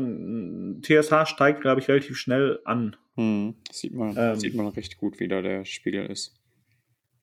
TSH 0.83 1.27
steigt, 1.29 1.63
glaube 1.63 1.81
ich, 1.81 1.89
relativ 1.89 2.17
schnell 2.17 2.61
an. 2.65 2.97
Hm, 3.17 3.57
sieht, 3.71 3.95
man, 3.95 4.15
ähm, 4.17 4.37
sieht 4.37 4.55
man 4.55 4.69
recht 4.69 4.99
gut, 4.99 5.21
wie 5.21 5.29
da 5.29 5.43
der 5.43 5.65
Spiegel 5.65 6.07
ist. 6.07 6.39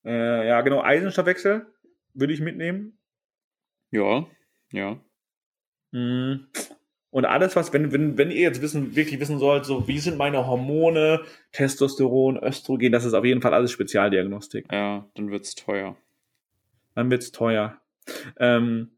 Äh, 0.06 0.48
ja, 0.48 0.62
genau, 0.62 0.82
Eisenstoffwechsel 0.82 1.68
würde 2.14 2.34
ich 2.34 2.40
mitnehmen. 2.40 2.98
Ja, 3.92 4.28
ja. 4.72 5.00
Mhm. 5.92 6.48
Und 7.10 7.26
alles, 7.26 7.56
was, 7.56 7.74
wenn, 7.74 7.92
wenn, 7.92 8.18
wenn 8.18 8.32
ihr 8.32 8.42
jetzt 8.42 8.62
wissen, 8.62 8.96
wirklich 8.96 9.20
wissen 9.20 9.40
sollt, 9.40 9.66
so 9.66 9.88
wie 9.88 10.00
sind 10.00 10.18
meine 10.18 10.46
Hormone, 10.46 11.22
Testosteron, 11.52 12.38
Östrogen, 12.38 12.92
das 12.92 13.06
ist 13.06 13.14
auf 13.14 13.26
jeden 13.26 13.42
Fall 13.42 13.54
alles 13.54 13.72
Spezialdiagnostik. 13.72 14.72
Ja, 14.72 15.08
dann 15.16 15.32
wird 15.32 15.46
es 15.46 15.56
teuer. 15.56 15.96
Dann 16.96 17.10
wird 17.10 17.24
es 17.24 17.32
teuer. 17.32 17.80
Ähm, 18.38 18.92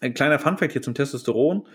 ein 0.00 0.14
kleiner 0.14 0.38
Funfact 0.38 0.72
hier 0.72 0.82
zum 0.82 0.94
Testosteron. 0.94 1.66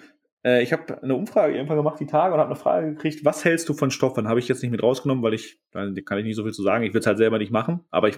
Äh, 0.44 0.64
ich 0.64 0.74
habe 0.74 1.02
eine 1.02 1.16
Umfrage 1.16 1.54
irgendwann 1.56 1.78
gemacht, 1.78 2.00
die 2.00 2.08
Tage, 2.08 2.34
und 2.34 2.40
habe 2.40 2.50
eine 2.50 2.60
Frage 2.60 2.94
gekriegt, 2.94 3.24
was 3.24 3.46
hältst 3.46 3.70
du 3.70 3.74
von 3.74 3.92
Stoffen? 3.92 4.28
Habe 4.28 4.40
ich 4.40 4.48
jetzt 4.48 4.62
nicht 4.62 4.72
mit 4.72 4.82
rausgenommen, 4.82 5.24
weil 5.24 5.34
ich, 5.36 5.60
da 5.72 5.90
kann 6.04 6.18
ich 6.18 6.26
nicht 6.26 6.36
so 6.36 6.44
viel 6.44 6.54
zu 6.54 6.64
sagen. 6.64 6.84
Ich 6.84 6.92
würde 6.92 7.00
es 7.00 7.08
halt 7.08 7.18
selber 7.18 7.38
nicht 7.38 7.52
machen, 7.52 7.82
aber 7.92 8.10
ich 8.10 8.18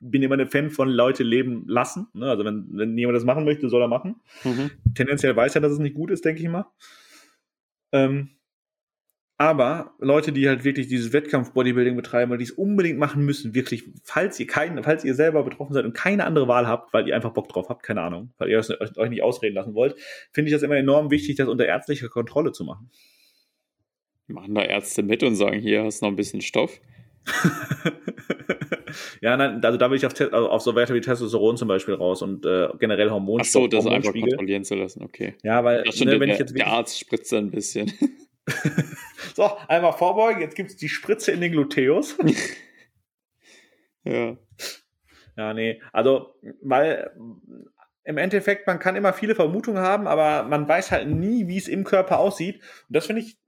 bin 0.00 0.22
immer 0.22 0.38
ein 0.38 0.46
Fan 0.46 0.70
von 0.70 0.88
Leute 0.88 1.22
leben 1.22 1.64
lassen. 1.66 2.08
Ne? 2.12 2.28
Also 2.28 2.44
wenn, 2.44 2.68
wenn 2.72 2.96
jemand 2.96 3.16
das 3.16 3.24
machen 3.24 3.44
möchte, 3.44 3.68
soll 3.68 3.82
er 3.82 3.88
machen. 3.88 4.16
Mhm. 4.44 4.70
Tendenziell 4.94 5.34
weiß 5.34 5.54
er, 5.54 5.60
dass 5.60 5.72
es 5.72 5.78
nicht 5.78 5.94
gut 5.94 6.10
ist, 6.10 6.24
denke 6.24 6.42
ich 6.42 6.48
mal. 6.48 6.66
Ähm, 7.92 8.38
aber 9.40 9.94
Leute, 10.00 10.32
die 10.32 10.48
halt 10.48 10.64
wirklich 10.64 10.88
dieses 10.88 11.12
Wettkampf-Bodybuilding 11.12 11.94
betreiben 11.94 12.32
und 12.32 12.38
die 12.38 12.44
es 12.44 12.50
unbedingt 12.50 12.98
machen 12.98 13.24
müssen, 13.24 13.54
wirklich, 13.54 13.84
falls 14.02 14.38
ihr 14.40 14.48
keinen, 14.48 14.82
falls 14.82 15.04
ihr 15.04 15.14
selber 15.14 15.44
betroffen 15.44 15.74
seid 15.74 15.84
und 15.84 15.94
keine 15.94 16.24
andere 16.24 16.48
Wahl 16.48 16.66
habt, 16.66 16.92
weil 16.92 17.06
ihr 17.06 17.14
einfach 17.14 17.32
Bock 17.32 17.48
drauf 17.48 17.68
habt, 17.68 17.84
keine 17.84 18.00
Ahnung, 18.00 18.32
weil 18.38 18.48
ihr 18.48 18.58
euch 18.58 19.10
nicht 19.10 19.22
ausreden 19.22 19.54
lassen 19.54 19.74
wollt, 19.74 19.94
finde 20.32 20.48
ich 20.48 20.54
das 20.54 20.64
immer 20.64 20.76
enorm 20.76 21.12
wichtig, 21.12 21.36
das 21.36 21.46
unter 21.46 21.66
ärztlicher 21.66 22.08
Kontrolle 22.08 22.50
zu 22.50 22.64
machen. 22.64 22.90
Machen 24.26 24.56
da 24.56 24.62
Ärzte 24.62 25.04
mit 25.04 25.22
und 25.22 25.36
sagen, 25.36 25.60
hier 25.60 25.84
hast 25.84 26.02
du 26.02 26.06
noch 26.06 26.12
ein 26.12 26.16
bisschen 26.16 26.40
Stoff. 26.40 26.80
ja, 29.20 29.36
nein, 29.36 29.64
also 29.64 29.78
da 29.78 29.90
will 29.90 29.96
ich 29.96 30.06
auf, 30.06 30.18
also 30.20 30.48
auf 30.48 30.62
so 30.62 30.74
Werte 30.74 30.94
wie 30.94 31.00
Testosteron 31.00 31.56
zum 31.56 31.68
Beispiel 31.68 31.94
raus 31.94 32.22
und 32.22 32.44
äh, 32.46 32.68
generell 32.78 33.10
Hormone. 33.10 33.42
Ach 33.42 33.48
so, 33.48 33.66
das 33.66 33.86
einfach 33.86 34.12
kontrollieren 34.12 34.64
zu 34.64 34.74
lassen, 34.74 35.02
okay. 35.02 35.34
Ja, 35.42 35.64
weil 35.64 35.82
ne, 35.82 36.06
der, 36.06 36.20
wenn 36.20 36.30
ich 36.30 36.38
jetzt 36.38 36.56
der 36.56 36.66
Arzt 36.66 36.98
spritzt 36.98 37.32
ein 37.34 37.50
bisschen. 37.50 37.92
so, 39.34 39.50
einmal 39.68 39.92
vorbeugen, 39.92 40.40
jetzt 40.40 40.56
gibt 40.56 40.70
es 40.70 40.76
die 40.76 40.88
Spritze 40.88 41.32
in 41.32 41.40
den 41.40 41.52
Gluteus. 41.52 42.16
ja. 44.04 44.36
Ja, 45.36 45.54
nee, 45.54 45.80
also, 45.92 46.34
weil 46.62 47.12
im 48.04 48.16
Endeffekt, 48.16 48.66
man 48.66 48.78
kann 48.78 48.96
immer 48.96 49.12
viele 49.12 49.34
Vermutungen 49.34 49.82
haben, 49.82 50.06
aber 50.06 50.48
man 50.48 50.66
weiß 50.66 50.90
halt 50.90 51.08
nie, 51.08 51.46
wie 51.46 51.58
es 51.58 51.68
im 51.68 51.84
Körper 51.84 52.18
aussieht. 52.18 52.56
Und 52.88 52.96
das 52.96 53.06
finde 53.06 53.22
ich 53.22 53.38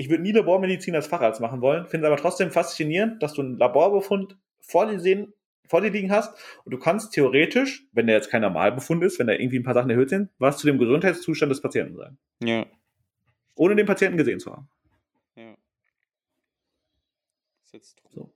ich 0.00 0.08
würde 0.08 0.22
nie 0.22 0.32
Labormedizin 0.32 0.94
als 0.94 1.08
Facharzt 1.08 1.42
machen 1.42 1.60
wollen, 1.60 1.86
finde 1.86 2.06
es 2.06 2.10
aber 2.10 2.20
trotzdem 2.20 2.50
faszinierend, 2.50 3.22
dass 3.22 3.34
du 3.34 3.42
einen 3.42 3.58
Laborbefund 3.58 4.38
vor 4.60 4.86
dir 4.86 5.00
sehen, 5.00 5.32
vor 5.66 5.80
dir 5.80 5.90
liegen 5.90 6.10
hast 6.10 6.36
und 6.64 6.72
du 6.72 6.78
kannst 6.78 7.12
theoretisch, 7.12 7.86
wenn 7.92 8.06
der 8.06 8.16
jetzt 8.16 8.30
kein 8.30 8.42
Normalbefund 8.42 9.04
ist, 9.04 9.18
wenn 9.18 9.28
da 9.28 9.34
irgendwie 9.34 9.58
ein 9.58 9.62
paar 9.62 9.74
Sachen 9.74 9.90
erhöht 9.90 10.10
sind, 10.10 10.30
was 10.38 10.58
zu 10.58 10.66
dem 10.66 10.78
Gesundheitszustand 10.78 11.50
des 11.50 11.60
Patienten 11.60 11.96
sein. 11.96 12.18
Ja. 12.42 12.66
Ohne 13.54 13.76
den 13.76 13.86
Patienten 13.86 14.16
gesehen 14.16 14.40
zu 14.40 14.52
haben. 14.52 14.68
Ja. 15.36 15.54
So. 18.08 18.32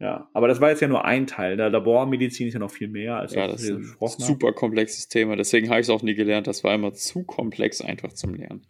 Ja, 0.00 0.28
aber 0.32 0.48
das 0.48 0.60
war 0.60 0.70
jetzt 0.70 0.82
ja 0.82 0.88
nur 0.88 1.04
ein 1.04 1.28
Teil. 1.28 1.56
Der 1.56 1.70
Labormedizin 1.70 2.48
ist 2.48 2.54
ja 2.54 2.58
noch 2.58 2.72
viel 2.72 2.88
mehr, 2.88 3.18
als 3.18 3.34
ja, 3.34 3.46
das 3.46 3.62
ist 3.62 3.70
ein 3.70 3.94
super 4.00 4.52
komplexes 4.52 5.06
Thema. 5.06 5.36
Deswegen 5.36 5.70
habe 5.70 5.78
ich 5.78 5.86
es 5.86 5.90
auch 5.90 6.02
nie 6.02 6.16
gelernt. 6.16 6.48
Das 6.48 6.64
war 6.64 6.74
immer 6.74 6.92
zu 6.92 7.22
komplex 7.22 7.80
einfach 7.80 8.12
zum 8.12 8.34
Lernen. 8.34 8.66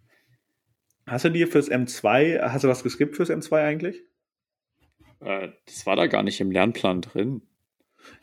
Hast 1.07 1.25
du 1.25 1.31
dir 1.31 1.49
fürs 1.49 1.71
M2, 1.71 2.43
hast 2.43 2.65
du 2.65 2.69
was 2.69 2.83
geskippt 2.83 3.17
fürs 3.17 3.31
M2 3.31 3.65
eigentlich? 3.65 4.05
Äh, 5.25 5.49
das 5.67 5.87
war 5.87 5.97
da 5.97 6.07
gar 6.07 6.23
nicht 6.23 6.41
im 6.41 6.51
Lernplan 6.51 7.01
drin. 7.01 7.43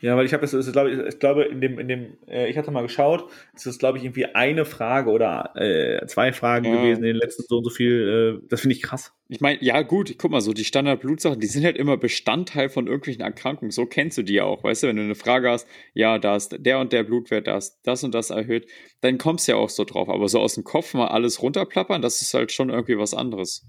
Ja, 0.00 0.16
weil 0.16 0.26
ich 0.26 0.32
habe 0.32 0.44
es, 0.44 0.72
glaube 0.72 0.90
ich, 0.90 0.98
ich 0.98 1.18
glaube, 1.18 1.44
in 1.44 1.60
dem, 1.60 1.78
in 1.78 1.88
dem, 1.88 2.16
äh, 2.26 2.48
ich 2.48 2.56
hatte 2.56 2.70
mal 2.70 2.82
geschaut, 2.82 3.30
es 3.54 3.66
ist, 3.66 3.78
glaube 3.78 3.98
ich, 3.98 4.04
irgendwie 4.04 4.26
eine 4.26 4.64
Frage 4.64 5.10
oder 5.10 5.52
äh, 5.56 6.06
zwei 6.06 6.32
Fragen 6.32 6.66
ja. 6.66 6.76
gewesen 6.76 6.98
in 6.98 7.14
den 7.14 7.16
letzten 7.16 7.44
so 7.46 7.58
und 7.58 7.64
so 7.64 7.70
viel. 7.70 8.40
Äh, 8.42 8.46
das 8.48 8.60
finde 8.60 8.76
ich 8.76 8.82
krass. 8.82 9.12
Ich 9.28 9.40
meine, 9.40 9.62
ja, 9.62 9.82
gut, 9.82 10.16
guck 10.18 10.30
mal, 10.30 10.40
so 10.40 10.52
die 10.52 10.64
Standardblutsachen, 10.64 11.40
die 11.40 11.46
sind 11.46 11.64
halt 11.64 11.76
immer 11.76 11.96
Bestandteil 11.96 12.68
von 12.68 12.86
irgendwelchen 12.86 13.22
Erkrankungen. 13.22 13.70
So 13.70 13.86
kennst 13.86 14.18
du 14.18 14.22
die 14.22 14.34
ja 14.34 14.44
auch, 14.44 14.64
weißt 14.64 14.82
du, 14.82 14.86
wenn 14.88 14.96
du 14.96 15.02
eine 15.02 15.14
Frage 15.14 15.50
hast, 15.50 15.66
ja, 15.94 16.18
da 16.18 16.36
ist 16.36 16.56
der 16.58 16.78
und 16.78 16.92
der 16.92 17.04
Blutwert, 17.04 17.46
da 17.46 17.56
ist 17.56 17.80
das 17.84 18.02
und 18.04 18.14
das 18.14 18.30
erhöht, 18.30 18.66
dann 19.00 19.18
kommst 19.18 19.48
du 19.48 19.52
ja 19.52 19.58
auch 19.58 19.70
so 19.70 19.84
drauf. 19.84 20.08
Aber 20.08 20.28
so 20.28 20.40
aus 20.40 20.54
dem 20.54 20.64
Kopf 20.64 20.94
mal 20.94 21.08
alles 21.08 21.42
runterplappern, 21.42 22.02
das 22.02 22.22
ist 22.22 22.34
halt 22.34 22.52
schon 22.52 22.70
irgendwie 22.70 22.98
was 22.98 23.14
anderes. 23.14 23.66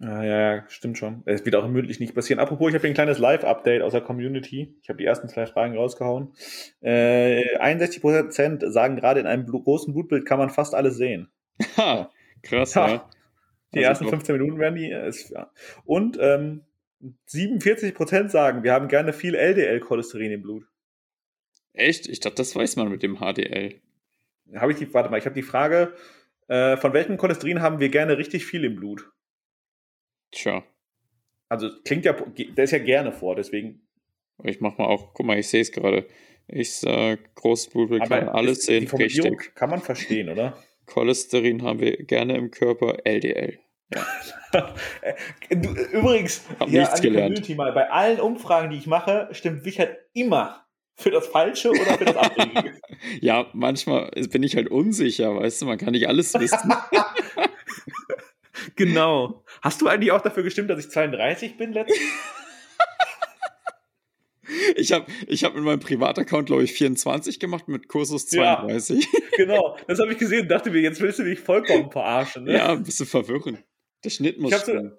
Ah, 0.00 0.22
ja, 0.22 0.54
ja, 0.54 0.64
stimmt 0.68 0.98
schon. 0.98 1.22
Es 1.24 1.44
wird 1.44 1.54
auch 1.54 1.66
mündlich 1.68 2.00
nicht 2.00 2.14
passieren. 2.14 2.40
Apropos, 2.40 2.68
ich 2.68 2.74
habe 2.74 2.86
ein 2.86 2.94
kleines 2.94 3.18
Live-Update 3.18 3.82
aus 3.82 3.92
der 3.92 4.00
Community. 4.00 4.74
Ich 4.82 4.88
habe 4.88 4.98
die 4.98 5.04
ersten 5.04 5.28
zwei 5.28 5.46
Fragen 5.46 5.76
rausgehauen. 5.76 6.32
Äh, 6.80 7.58
61% 7.58 8.70
sagen 8.70 8.96
gerade, 8.96 9.20
in 9.20 9.26
einem 9.26 9.46
großen 9.46 9.94
Blutbild 9.94 10.26
kann 10.26 10.38
man 10.38 10.50
fast 10.50 10.74
alles 10.74 10.96
sehen. 10.96 11.28
Ha, 11.76 12.10
krass, 12.42 12.74
ha. 12.74 12.88
ja. 12.88 13.10
Die 13.74 13.86
also 13.86 14.04
ersten 14.04 14.08
15 14.08 14.36
Minuten 14.36 14.58
werden 14.58 14.76
die. 14.76 14.90
Ist, 14.90 15.30
ja. 15.30 15.50
Und 15.84 16.18
ähm, 16.20 16.62
47% 17.28 18.28
sagen, 18.30 18.62
wir 18.62 18.72
haben 18.72 18.88
gerne 18.88 19.12
viel 19.12 19.34
LDL-Cholesterin 19.34 20.32
im 20.32 20.42
Blut. 20.42 20.64
Echt? 21.72 22.08
Ich 22.08 22.20
dachte, 22.20 22.36
das 22.36 22.54
weiß 22.54 22.76
man 22.76 22.88
mit 22.88 23.02
dem 23.02 23.18
HDL. 23.18 23.80
Habe 24.54 24.72
ich 24.72 24.78
die, 24.78 24.92
warte 24.94 25.10
mal, 25.10 25.18
ich 25.18 25.26
habe 25.26 25.34
die 25.34 25.42
Frage, 25.42 25.94
äh, 26.48 26.76
von 26.76 26.92
welchem 26.92 27.16
Cholesterin 27.16 27.62
haben 27.62 27.80
wir 27.80 27.88
gerne 27.88 28.18
richtig 28.18 28.46
viel 28.46 28.64
im 28.64 28.76
Blut? 28.76 29.10
Tja. 30.34 30.64
Also 31.48 31.70
klingt 31.84 32.04
ja, 32.04 32.12
der 32.12 32.64
ist 32.64 32.72
ja 32.72 32.78
gerne 32.78 33.12
vor, 33.12 33.36
deswegen. 33.36 33.86
Ich 34.42 34.60
mach 34.60 34.76
mal 34.78 34.86
auch, 34.86 35.14
guck 35.14 35.26
mal, 35.26 35.38
ich 35.38 35.48
sehe 35.48 35.62
es 35.62 35.72
gerade. 35.72 36.06
Ich 36.46 36.74
sag, 36.74 37.34
Großblut, 37.36 38.06
kann 38.06 38.28
alles 38.28 38.66
sehen, 38.66 38.86
richtig. 38.86 39.54
Kann 39.54 39.70
man 39.70 39.80
verstehen, 39.80 40.28
oder? 40.28 40.58
Cholesterin 40.86 41.62
haben 41.62 41.80
wir 41.80 41.96
gerne 41.96 42.36
im 42.36 42.50
Körper, 42.50 42.98
LDL. 43.04 43.58
Ja. 44.52 44.74
Übrigens, 45.48 46.44
Hab 46.58 46.68
ja, 46.68 46.80
nichts 46.80 47.00
gelernt. 47.00 47.56
Mal, 47.56 47.72
bei 47.72 47.90
allen 47.90 48.20
Umfragen, 48.20 48.70
die 48.70 48.76
ich 48.76 48.86
mache, 48.86 49.28
stimmt 49.32 49.64
Wichert 49.64 49.96
immer 50.12 50.66
für 50.96 51.10
das 51.10 51.26
Falsche 51.26 51.70
oder 51.70 51.98
für 51.98 52.04
das 52.04 52.16
Abwegige. 52.16 52.78
ja, 53.20 53.46
manchmal 53.52 54.10
bin 54.30 54.42
ich 54.42 54.56
halt 54.56 54.68
unsicher, 54.70 55.34
weißt 55.36 55.62
du, 55.62 55.66
man 55.66 55.78
kann 55.78 55.92
nicht 55.92 56.08
alles 56.08 56.34
wissen. 56.34 56.72
genau. 58.76 59.43
Hast 59.64 59.80
du 59.80 59.88
eigentlich 59.88 60.12
auch 60.12 60.20
dafür 60.20 60.42
gestimmt, 60.42 60.68
dass 60.68 60.78
ich 60.78 60.90
32 60.90 61.56
bin 61.56 61.72
letztens? 61.72 61.98
Ich 64.76 64.92
habe 64.92 65.06
ich 65.26 65.42
hab 65.42 65.54
mit 65.54 65.64
meinem 65.64 65.80
Privataccount, 65.80 66.46
glaube 66.46 66.64
ich, 66.64 66.74
24 66.74 67.40
gemacht, 67.40 67.66
mit 67.66 67.88
Kursus 67.88 68.26
32. 68.26 69.04
Ja, 69.04 69.20
genau, 69.36 69.76
das 69.86 69.98
habe 70.00 70.12
ich 70.12 70.18
gesehen. 70.18 70.48
Dachte 70.48 70.70
mir, 70.70 70.80
jetzt 70.80 71.00
willst 71.00 71.18
du 71.18 71.22
mich 71.22 71.40
vollkommen 71.40 71.90
verarschen. 71.90 72.44
Ne? 72.44 72.54
Ja, 72.54 72.72
ein 72.72 72.82
bisschen 72.82 73.06
verwirrend. 73.06 73.64
Der 74.04 74.10
Schnitt 74.10 74.38
muss 74.38 74.54
stimmen. 74.60 74.98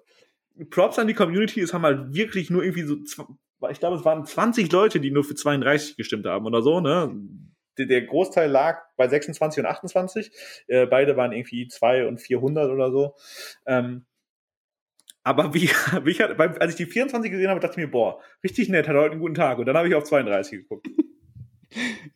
Props 0.70 0.98
an 0.98 1.06
die 1.06 1.14
Community, 1.14 1.60
es 1.60 1.72
haben 1.72 1.82
halt 1.82 2.12
wirklich 2.12 2.50
nur 2.50 2.64
irgendwie 2.64 2.82
so, 2.82 2.96
ich 3.70 3.78
glaube, 3.78 3.96
es 3.96 4.04
waren 4.04 4.24
20 4.24 4.72
Leute, 4.72 4.98
die 4.98 5.12
nur 5.12 5.22
für 5.22 5.36
32 5.36 5.96
gestimmt 5.96 6.26
haben 6.26 6.44
oder 6.46 6.62
so, 6.62 6.80
ne? 6.80 7.14
Der 7.78 8.02
Großteil 8.02 8.50
lag 8.50 8.80
bei 8.96 9.06
26 9.06 9.62
und 9.62 9.66
28. 9.70 10.30
Äh, 10.66 10.86
beide 10.86 11.16
waren 11.16 11.32
irgendwie 11.32 11.68
2 11.68 12.08
und 12.08 12.18
400 12.18 12.70
oder 12.70 12.90
so. 12.90 13.14
Ähm, 13.66 14.06
aber 15.26 15.52
wie, 15.54 15.68
wie 16.04 16.10
ich, 16.10 16.22
als 16.22 16.70
ich 16.70 16.76
die 16.76 16.86
24 16.86 17.32
gesehen 17.32 17.48
habe, 17.48 17.58
dachte 17.58 17.72
ich 17.72 17.84
mir, 17.84 17.90
boah, 17.90 18.20
richtig 18.44 18.68
nett, 18.68 18.86
hat 18.86 18.94
heute 18.94 19.10
einen 19.12 19.20
guten 19.20 19.34
Tag. 19.34 19.58
Und 19.58 19.66
dann 19.66 19.76
habe 19.76 19.88
ich 19.88 19.94
auf 19.94 20.04
32 20.04 20.60
geguckt. 20.60 20.88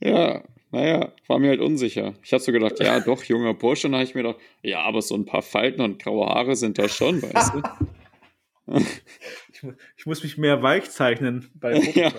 Ja, 0.03 0.43
naja, 0.71 1.13
war 1.27 1.39
mir 1.39 1.49
halt 1.49 1.61
unsicher. 1.61 2.15
Ich 2.23 2.33
habe 2.33 2.43
so 2.43 2.53
gedacht, 2.53 2.81
ja, 2.81 3.01
doch, 3.05 3.23
junger 3.25 3.53
Bursche. 3.53 3.89
Und 3.89 3.93
dann 3.93 4.01
habe 4.01 4.09
ich 4.09 4.15
mir 4.15 4.23
gedacht, 4.23 4.41
ja, 4.63 4.81
aber 4.81 5.03
so 5.03 5.15
ein 5.17 5.27
paar 5.27 5.43
Falten 5.43 5.83
und 5.83 6.01
graue 6.01 6.27
Haare 6.27 6.57
sind 6.57 6.79
da 6.79 6.89
schon, 6.89 7.21
weißt 7.21 7.55
du? 7.55 7.63
ich, 8.79 9.63
ich, 9.99 10.07
muss 10.07 10.23
mich 10.23 10.39
mehr 10.39 10.63
weich 10.63 10.89
zeichnen 10.89 11.51
bei 11.55 11.75
ja, 11.75 12.11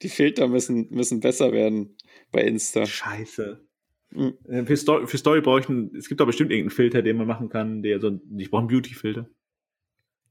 Die 0.00 0.08
Filter 0.08 0.48
müssen, 0.48 0.88
müssen 0.90 1.20
besser 1.20 1.52
werden 1.52 1.98
bei 2.30 2.42
Insta. 2.42 2.86
Scheiße. 2.86 3.60
Mhm. 4.12 4.66
Für 4.66 4.76
Story, 4.76 5.06
für 5.06 5.18
Story 5.18 5.40
brauche 5.42 5.60
ich 5.60 5.68
einen, 5.68 5.94
es 5.94 6.08
gibt 6.08 6.20
doch 6.20 6.26
bestimmt 6.26 6.52
irgendeinen 6.52 6.74
Filter, 6.74 7.02
den 7.02 7.18
man 7.18 7.26
machen 7.26 7.50
kann, 7.50 7.82
der 7.82 8.00
so, 8.00 8.18
ich 8.38 8.50
brauche 8.50 8.60
einen 8.60 8.68
Beauty-Filter. 8.68 9.28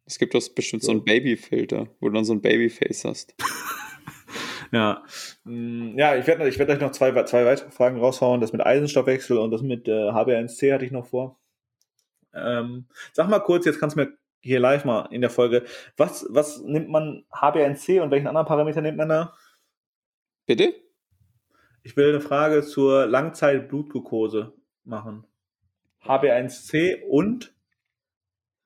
Es 0.05 0.19
gibt 0.19 0.35
doch 0.35 0.47
bestimmt 0.53 0.83
so, 0.83 0.87
so 0.87 0.91
einen 0.91 1.03
Babyfilter, 1.03 1.87
wo 1.99 2.07
du 2.07 2.13
dann 2.13 2.25
so 2.25 2.33
ein 2.33 2.41
Babyface 2.41 3.05
hast. 3.05 3.35
ja. 4.71 5.03
Mm, 5.43 5.97
ja, 5.97 6.15
ich 6.15 6.27
werde 6.27 6.47
ich 6.47 6.59
werd 6.59 6.69
euch 6.69 6.79
noch 6.79 6.91
zwei, 6.91 7.11
zwei 7.23 7.45
weitere 7.45 7.71
Fragen 7.71 7.99
raushauen. 7.99 8.41
Das 8.41 8.53
mit 8.53 8.65
Eisenstoffwechsel 8.65 9.37
und 9.37 9.51
das 9.51 9.61
mit 9.61 9.87
äh, 9.87 9.91
HbA1c 10.11 10.73
hatte 10.73 10.85
ich 10.85 10.91
noch 10.91 11.07
vor. 11.07 11.39
Ähm, 12.33 12.85
sag 13.13 13.29
mal 13.29 13.39
kurz, 13.39 13.65
jetzt 13.65 13.79
kannst 13.79 13.95
du 13.95 14.01
mir 14.01 14.17
hier 14.41 14.59
live 14.59 14.85
mal 14.85 15.07
in 15.11 15.21
der 15.21 15.31
Folge, 15.31 15.63
was, 15.97 16.27
was 16.29 16.61
nimmt 16.61 16.89
man 16.89 17.25
HbA1c 17.31 18.01
und 18.01 18.11
welchen 18.11 18.27
anderen 18.27 18.45
Parameter 18.45 18.81
nimmt 18.81 18.97
man 18.97 19.09
da? 19.09 19.33
Bitte? 20.45 20.75
Ich 21.81 21.97
will 21.97 22.09
eine 22.09 22.21
Frage 22.21 22.61
zur 22.61 23.07
Langzeit-Blutglucose 23.07 24.53
machen. 24.83 25.25
HbA1c 26.03 27.01
und 27.09 27.54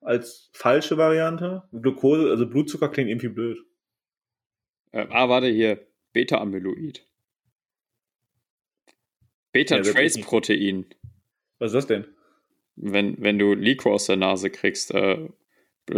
als 0.00 0.50
falsche 0.52 0.96
Variante. 0.96 1.62
Glucose, 1.72 2.30
also 2.30 2.46
Blutzucker 2.46 2.88
klingt 2.88 3.10
irgendwie 3.10 3.28
blöd. 3.28 3.58
Äh, 4.92 5.06
ah, 5.10 5.28
warte 5.28 5.48
hier. 5.48 5.86
Beta-Amyloid. 6.12 7.06
Beta-Trace-Protein. 9.52 10.86
Was 11.58 11.68
ist 11.68 11.74
das 11.74 11.86
denn? 11.86 12.06
Wenn, 12.76 13.20
wenn 13.20 13.38
du 13.38 13.54
Liquor 13.54 13.94
aus 13.94 14.06
der 14.06 14.16
Nase 14.16 14.50
kriegst, 14.50 14.92
äh, 14.94 15.28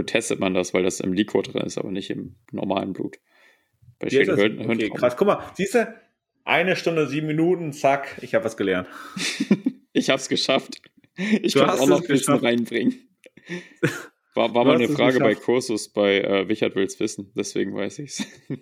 testet 0.07 0.40
man 0.40 0.55
das, 0.55 0.74
weil 0.74 0.82
das 0.82 1.00
im 1.00 1.12
Liquor 1.12 1.42
drin 1.42 1.62
ist, 1.62 1.78
aber 1.78 1.90
nicht 1.90 2.11
im 2.11 2.36
normalen 2.50 2.92
Blut. 2.92 3.18
Bei 3.98 4.09
okay, 4.09 4.90
krass. 4.90 5.16
Guck 5.16 5.28
mal, 5.28 5.53
siehst 5.55 5.74
du, 5.74 5.94
eine 6.44 6.76
Stunde, 6.76 7.07
sieben 7.07 7.28
Minuten, 7.28 7.72
zack, 7.72 8.18
ich 8.22 8.34
habe 8.34 8.44
was 8.44 8.57
gelernt. 8.57 8.88
ich 9.92 10.11
habe 10.11 10.20
es 10.20 10.28
geschafft. 10.28 10.82
Ich 11.16 11.55
kann 11.55 11.70
auch 11.70 11.86
noch 11.86 12.09
Wissen 12.09 12.34
reinbringen. 12.34 13.11
War, 14.34 14.55
war 14.55 14.64
mal 14.64 14.76
eine 14.76 14.88
Frage 14.88 15.18
bei 15.18 15.34
Kursus 15.34 15.90
bei 15.90 16.20
äh, 16.20 16.49
Wichert 16.49 16.74
will's 16.74 16.99
wissen, 17.01 17.32
deswegen 17.36 17.74
weiß 17.74 17.99
ich's. 17.99 18.26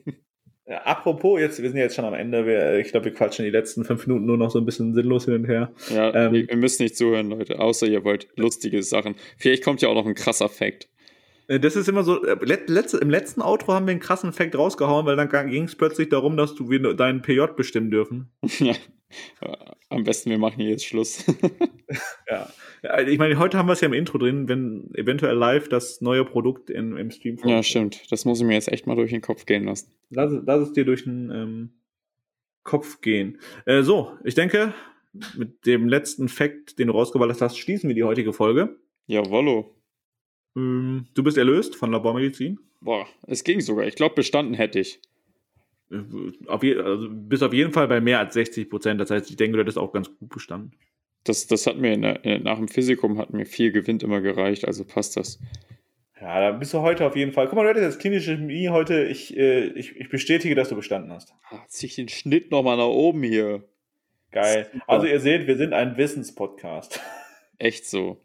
Ja, 0.66 0.82
apropos, 0.82 1.40
jetzt, 1.40 1.60
wir 1.60 1.68
sind 1.68 1.78
jetzt 1.78 1.96
schon 1.96 2.04
am 2.04 2.14
Ende. 2.14 2.46
Wir, 2.46 2.78
ich 2.78 2.92
glaube, 2.92 3.06
wir 3.06 3.12
quatschen 3.12 3.44
die 3.44 3.50
letzten 3.50 3.84
fünf 3.84 4.06
Minuten 4.06 4.26
nur 4.26 4.36
noch 4.36 4.52
so 4.52 4.60
ein 4.60 4.64
bisschen 4.64 4.94
sinnlos 4.94 5.24
hin 5.24 5.34
und 5.34 5.46
her. 5.46 5.72
Ja, 5.92 6.14
ähm, 6.14 6.46
ihr 6.48 6.56
müsst 6.56 6.78
nicht 6.78 6.96
zuhören, 6.96 7.28
Leute, 7.28 7.58
außer 7.58 7.88
ihr 7.88 8.04
wollt 8.04 8.28
lustige 8.36 8.80
Sachen. 8.84 9.16
Vielleicht 9.36 9.64
kommt 9.64 9.82
ja 9.82 9.88
auch 9.88 9.96
noch 9.96 10.06
ein 10.06 10.14
krasser 10.14 10.48
Fact. 10.48 10.88
Äh, 11.48 11.58
das 11.58 11.74
ist 11.74 11.88
immer 11.88 12.04
so, 12.04 12.24
äh, 12.24 12.36
letzte, 12.44 12.98
im 12.98 13.10
letzten 13.10 13.42
Outro 13.42 13.72
haben 13.72 13.86
wir 13.86 13.90
einen 13.90 14.00
krassen 14.00 14.32
Fact 14.32 14.56
rausgehauen, 14.56 15.06
weil 15.06 15.16
dann 15.16 15.50
ging 15.50 15.64
es 15.64 15.74
plötzlich 15.74 16.08
darum, 16.08 16.36
dass 16.36 16.54
du 16.54 16.68
deinen 16.94 17.22
PJ 17.22 17.40
bestimmen 17.56 17.90
dürfen. 17.90 18.30
Ja, 18.60 18.74
am 19.88 20.04
besten 20.04 20.30
wir 20.30 20.38
machen 20.38 20.60
hier 20.60 20.70
jetzt 20.70 20.84
Schluss. 20.84 21.24
ja. 22.28 22.48
Ich 23.06 23.18
meine, 23.18 23.38
heute 23.38 23.58
haben 23.58 23.68
wir 23.68 23.74
es 23.74 23.80
ja 23.80 23.88
im 23.88 23.92
Intro 23.92 24.18
drin, 24.18 24.48
wenn 24.48 24.94
eventuell 24.94 25.36
live 25.36 25.68
das 25.68 26.00
neue 26.00 26.24
Produkt 26.24 26.70
in, 26.70 26.96
im 26.96 27.10
Stream 27.10 27.36
kommt. 27.36 27.50
Ja, 27.50 27.62
stimmt. 27.62 28.10
Das 28.10 28.24
muss 28.24 28.40
ich 28.40 28.46
mir 28.46 28.54
jetzt 28.54 28.68
echt 28.68 28.86
mal 28.86 28.96
durch 28.96 29.10
den 29.10 29.20
Kopf 29.20 29.46
gehen 29.46 29.64
lassen. 29.64 29.92
Lass, 30.10 30.32
lass 30.44 30.68
es 30.68 30.72
dir 30.72 30.84
durch 30.84 31.04
den 31.04 31.30
ähm, 31.30 31.70
Kopf 32.62 33.00
gehen. 33.00 33.38
Äh, 33.66 33.82
so, 33.82 34.12
ich 34.24 34.34
denke, 34.34 34.74
mit 35.36 35.66
dem 35.66 35.88
letzten 35.88 36.28
Fact, 36.28 36.78
den 36.78 36.88
du 36.88 36.94
rausgewählt 36.94 37.40
hast, 37.40 37.58
schließen 37.58 37.88
wir 37.88 37.94
die 37.94 38.04
heutige 38.04 38.32
Folge. 38.32 38.78
Jawollo. 39.06 39.74
Ähm, 40.56 41.06
du 41.14 41.22
bist 41.22 41.36
erlöst 41.36 41.76
von 41.76 41.90
Labormedizin? 41.90 42.58
Boah, 42.80 43.06
es 43.26 43.44
ging 43.44 43.60
sogar. 43.60 43.86
Ich 43.86 43.94
glaube, 43.94 44.14
bestanden 44.14 44.54
hätte 44.54 44.80
ich. 44.80 45.00
Auf 46.46 46.62
je, 46.62 46.76
also 46.76 47.08
bist 47.10 47.42
auf 47.42 47.52
jeden 47.52 47.72
Fall 47.72 47.88
bei 47.88 48.00
mehr 48.00 48.20
als 48.20 48.34
60 48.34 48.70
Prozent. 48.70 49.00
Das 49.00 49.10
heißt, 49.10 49.28
ich 49.30 49.36
denke, 49.36 49.56
du 49.56 49.62
hättest 49.62 49.78
auch 49.78 49.92
ganz 49.92 50.08
gut 50.08 50.28
bestanden. 50.28 50.72
Das, 51.24 51.46
das 51.46 51.66
hat 51.66 51.76
mir 51.78 51.96
der, 51.96 52.38
nach 52.40 52.58
dem 52.58 52.68
Physikum 52.68 53.18
hat 53.18 53.32
mir 53.32 53.44
viel 53.44 53.72
Gewinn 53.72 53.98
immer 54.00 54.20
gereicht, 54.20 54.66
also 54.66 54.84
passt 54.84 55.16
das. 55.16 55.38
Ja, 56.20 56.40
da 56.40 56.52
bist 56.52 56.72
du 56.74 56.80
heute 56.80 57.06
auf 57.06 57.16
jeden 57.16 57.32
Fall. 57.32 57.46
Guck 57.46 57.56
mal, 57.56 57.62
du 57.62 57.70
hattest 57.70 57.86
das 57.86 57.98
klinische 57.98 58.36
Chemie 58.36 58.68
heute. 58.68 59.04
Ich, 59.04 59.36
äh, 59.36 59.66
ich, 59.68 59.96
ich 59.96 60.10
bestätige, 60.10 60.54
dass 60.54 60.68
du 60.68 60.76
bestanden 60.76 61.10
hast. 61.12 61.32
Ah, 61.50 61.64
zieh 61.66 61.86
ich 61.86 61.96
den 61.96 62.08
Schnitt 62.08 62.50
nochmal 62.50 62.76
nach 62.76 62.84
oben 62.84 63.22
hier. 63.22 63.64
Geil. 64.30 64.70
Also 64.86 65.06
ihr 65.06 65.18
seht, 65.18 65.46
wir 65.46 65.56
sind 65.56 65.72
ein 65.72 65.96
Wissenspodcast. 65.96 67.00
Echt 67.58 67.86
so. 67.86 68.22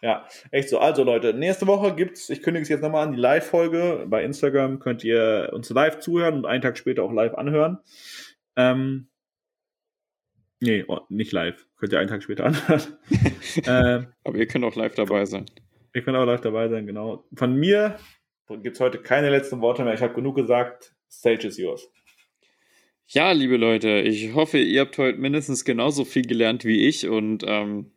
Ja, 0.00 0.26
echt 0.52 0.68
so. 0.68 0.78
Also 0.78 1.02
Leute, 1.02 1.34
nächste 1.34 1.66
Woche 1.66 1.94
gibt's, 1.94 2.30
ich 2.30 2.42
kündige 2.42 2.62
es 2.62 2.68
jetzt 2.68 2.82
nochmal 2.82 3.06
an, 3.06 3.12
die 3.12 3.20
Live-Folge. 3.20 4.06
Bei 4.08 4.22
Instagram 4.22 4.78
könnt 4.78 5.02
ihr 5.02 5.50
uns 5.52 5.70
live 5.70 5.98
zuhören 5.98 6.34
und 6.34 6.46
einen 6.46 6.62
Tag 6.62 6.78
später 6.78 7.02
auch 7.02 7.12
live 7.12 7.34
anhören. 7.34 7.78
Ähm, 8.56 9.08
nee, 10.60 10.84
oh, 10.86 11.00
nicht 11.08 11.32
live. 11.32 11.66
Könnt 11.76 11.92
ihr 11.92 11.98
einen 11.98 12.08
Tag 12.08 12.22
später 12.22 12.46
anhören. 12.46 12.82
ähm, 13.66 14.06
Aber 14.22 14.38
ihr 14.38 14.46
könnt 14.46 14.64
auch 14.64 14.76
live 14.76 14.94
dabei 14.94 15.24
sein. 15.24 15.46
Ihr 15.94 16.02
könnt 16.02 16.16
auch 16.16 16.26
live 16.26 16.42
dabei 16.42 16.68
sein, 16.68 16.86
genau. 16.86 17.24
Von 17.34 17.56
mir 17.56 17.98
gibt 18.48 18.76
es 18.76 18.80
heute 18.80 18.98
keine 18.98 19.30
letzten 19.30 19.60
Worte 19.60 19.82
mehr. 19.82 19.94
Ich 19.94 20.02
habe 20.02 20.14
genug 20.14 20.36
gesagt. 20.36 20.94
Stage 21.10 21.48
is 21.48 21.58
yours. 21.58 21.90
Ja, 23.06 23.32
liebe 23.32 23.56
Leute, 23.56 24.00
ich 24.00 24.34
hoffe, 24.34 24.58
ihr 24.58 24.82
habt 24.82 24.98
heute 24.98 25.18
mindestens 25.18 25.64
genauso 25.64 26.04
viel 26.04 26.26
gelernt 26.26 26.66
wie 26.66 26.86
ich 26.86 27.08
und 27.08 27.42
ähm, 27.46 27.90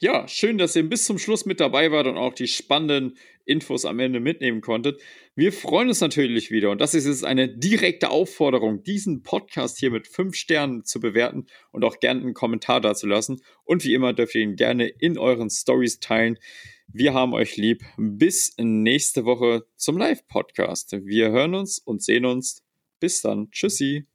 ja, 0.00 0.26
schön, 0.28 0.56
dass 0.56 0.74
ihr 0.76 0.88
bis 0.88 1.04
zum 1.04 1.18
Schluss 1.18 1.44
mit 1.44 1.60
dabei 1.60 1.92
wart 1.92 2.06
und 2.06 2.16
auch 2.16 2.32
die 2.32 2.48
spannenden 2.48 3.18
Infos 3.44 3.84
am 3.84 3.98
Ende 3.98 4.18
mitnehmen 4.18 4.62
konntet. 4.62 5.02
Wir 5.34 5.52
freuen 5.52 5.88
uns 5.88 6.00
natürlich 6.00 6.50
wieder 6.50 6.70
und 6.70 6.80
das 6.80 6.94
ist 6.94 7.06
jetzt 7.06 7.24
eine 7.24 7.48
direkte 7.48 8.08
Aufforderung, 8.08 8.82
diesen 8.82 9.22
Podcast 9.22 9.78
hier 9.78 9.90
mit 9.90 10.08
fünf 10.08 10.36
Sternen 10.36 10.84
zu 10.84 11.00
bewerten 11.00 11.46
und 11.70 11.84
auch 11.84 12.00
gerne 12.00 12.22
einen 12.22 12.32
Kommentar 12.32 12.80
dazu 12.80 13.06
lassen. 13.06 13.42
Und 13.64 13.84
wie 13.84 13.92
immer 13.92 14.14
dürft 14.14 14.34
ihr 14.34 14.40
ihn 14.40 14.56
gerne 14.56 14.88
in 14.88 15.18
euren 15.18 15.50
Stories 15.50 16.00
teilen. 16.00 16.38
Wir 16.92 17.12
haben 17.12 17.34
euch 17.34 17.56
lieb. 17.56 17.84
Bis 17.98 18.54
nächste 18.58 19.26
Woche 19.26 19.66
zum 19.76 19.98
Live-Podcast. 19.98 20.92
Wir 21.04 21.30
hören 21.30 21.54
uns 21.54 21.78
und 21.78 22.02
sehen 22.02 22.24
uns. 22.24 22.64
Bis 23.00 23.20
dann. 23.20 23.50
Tschüssi. 23.50 24.06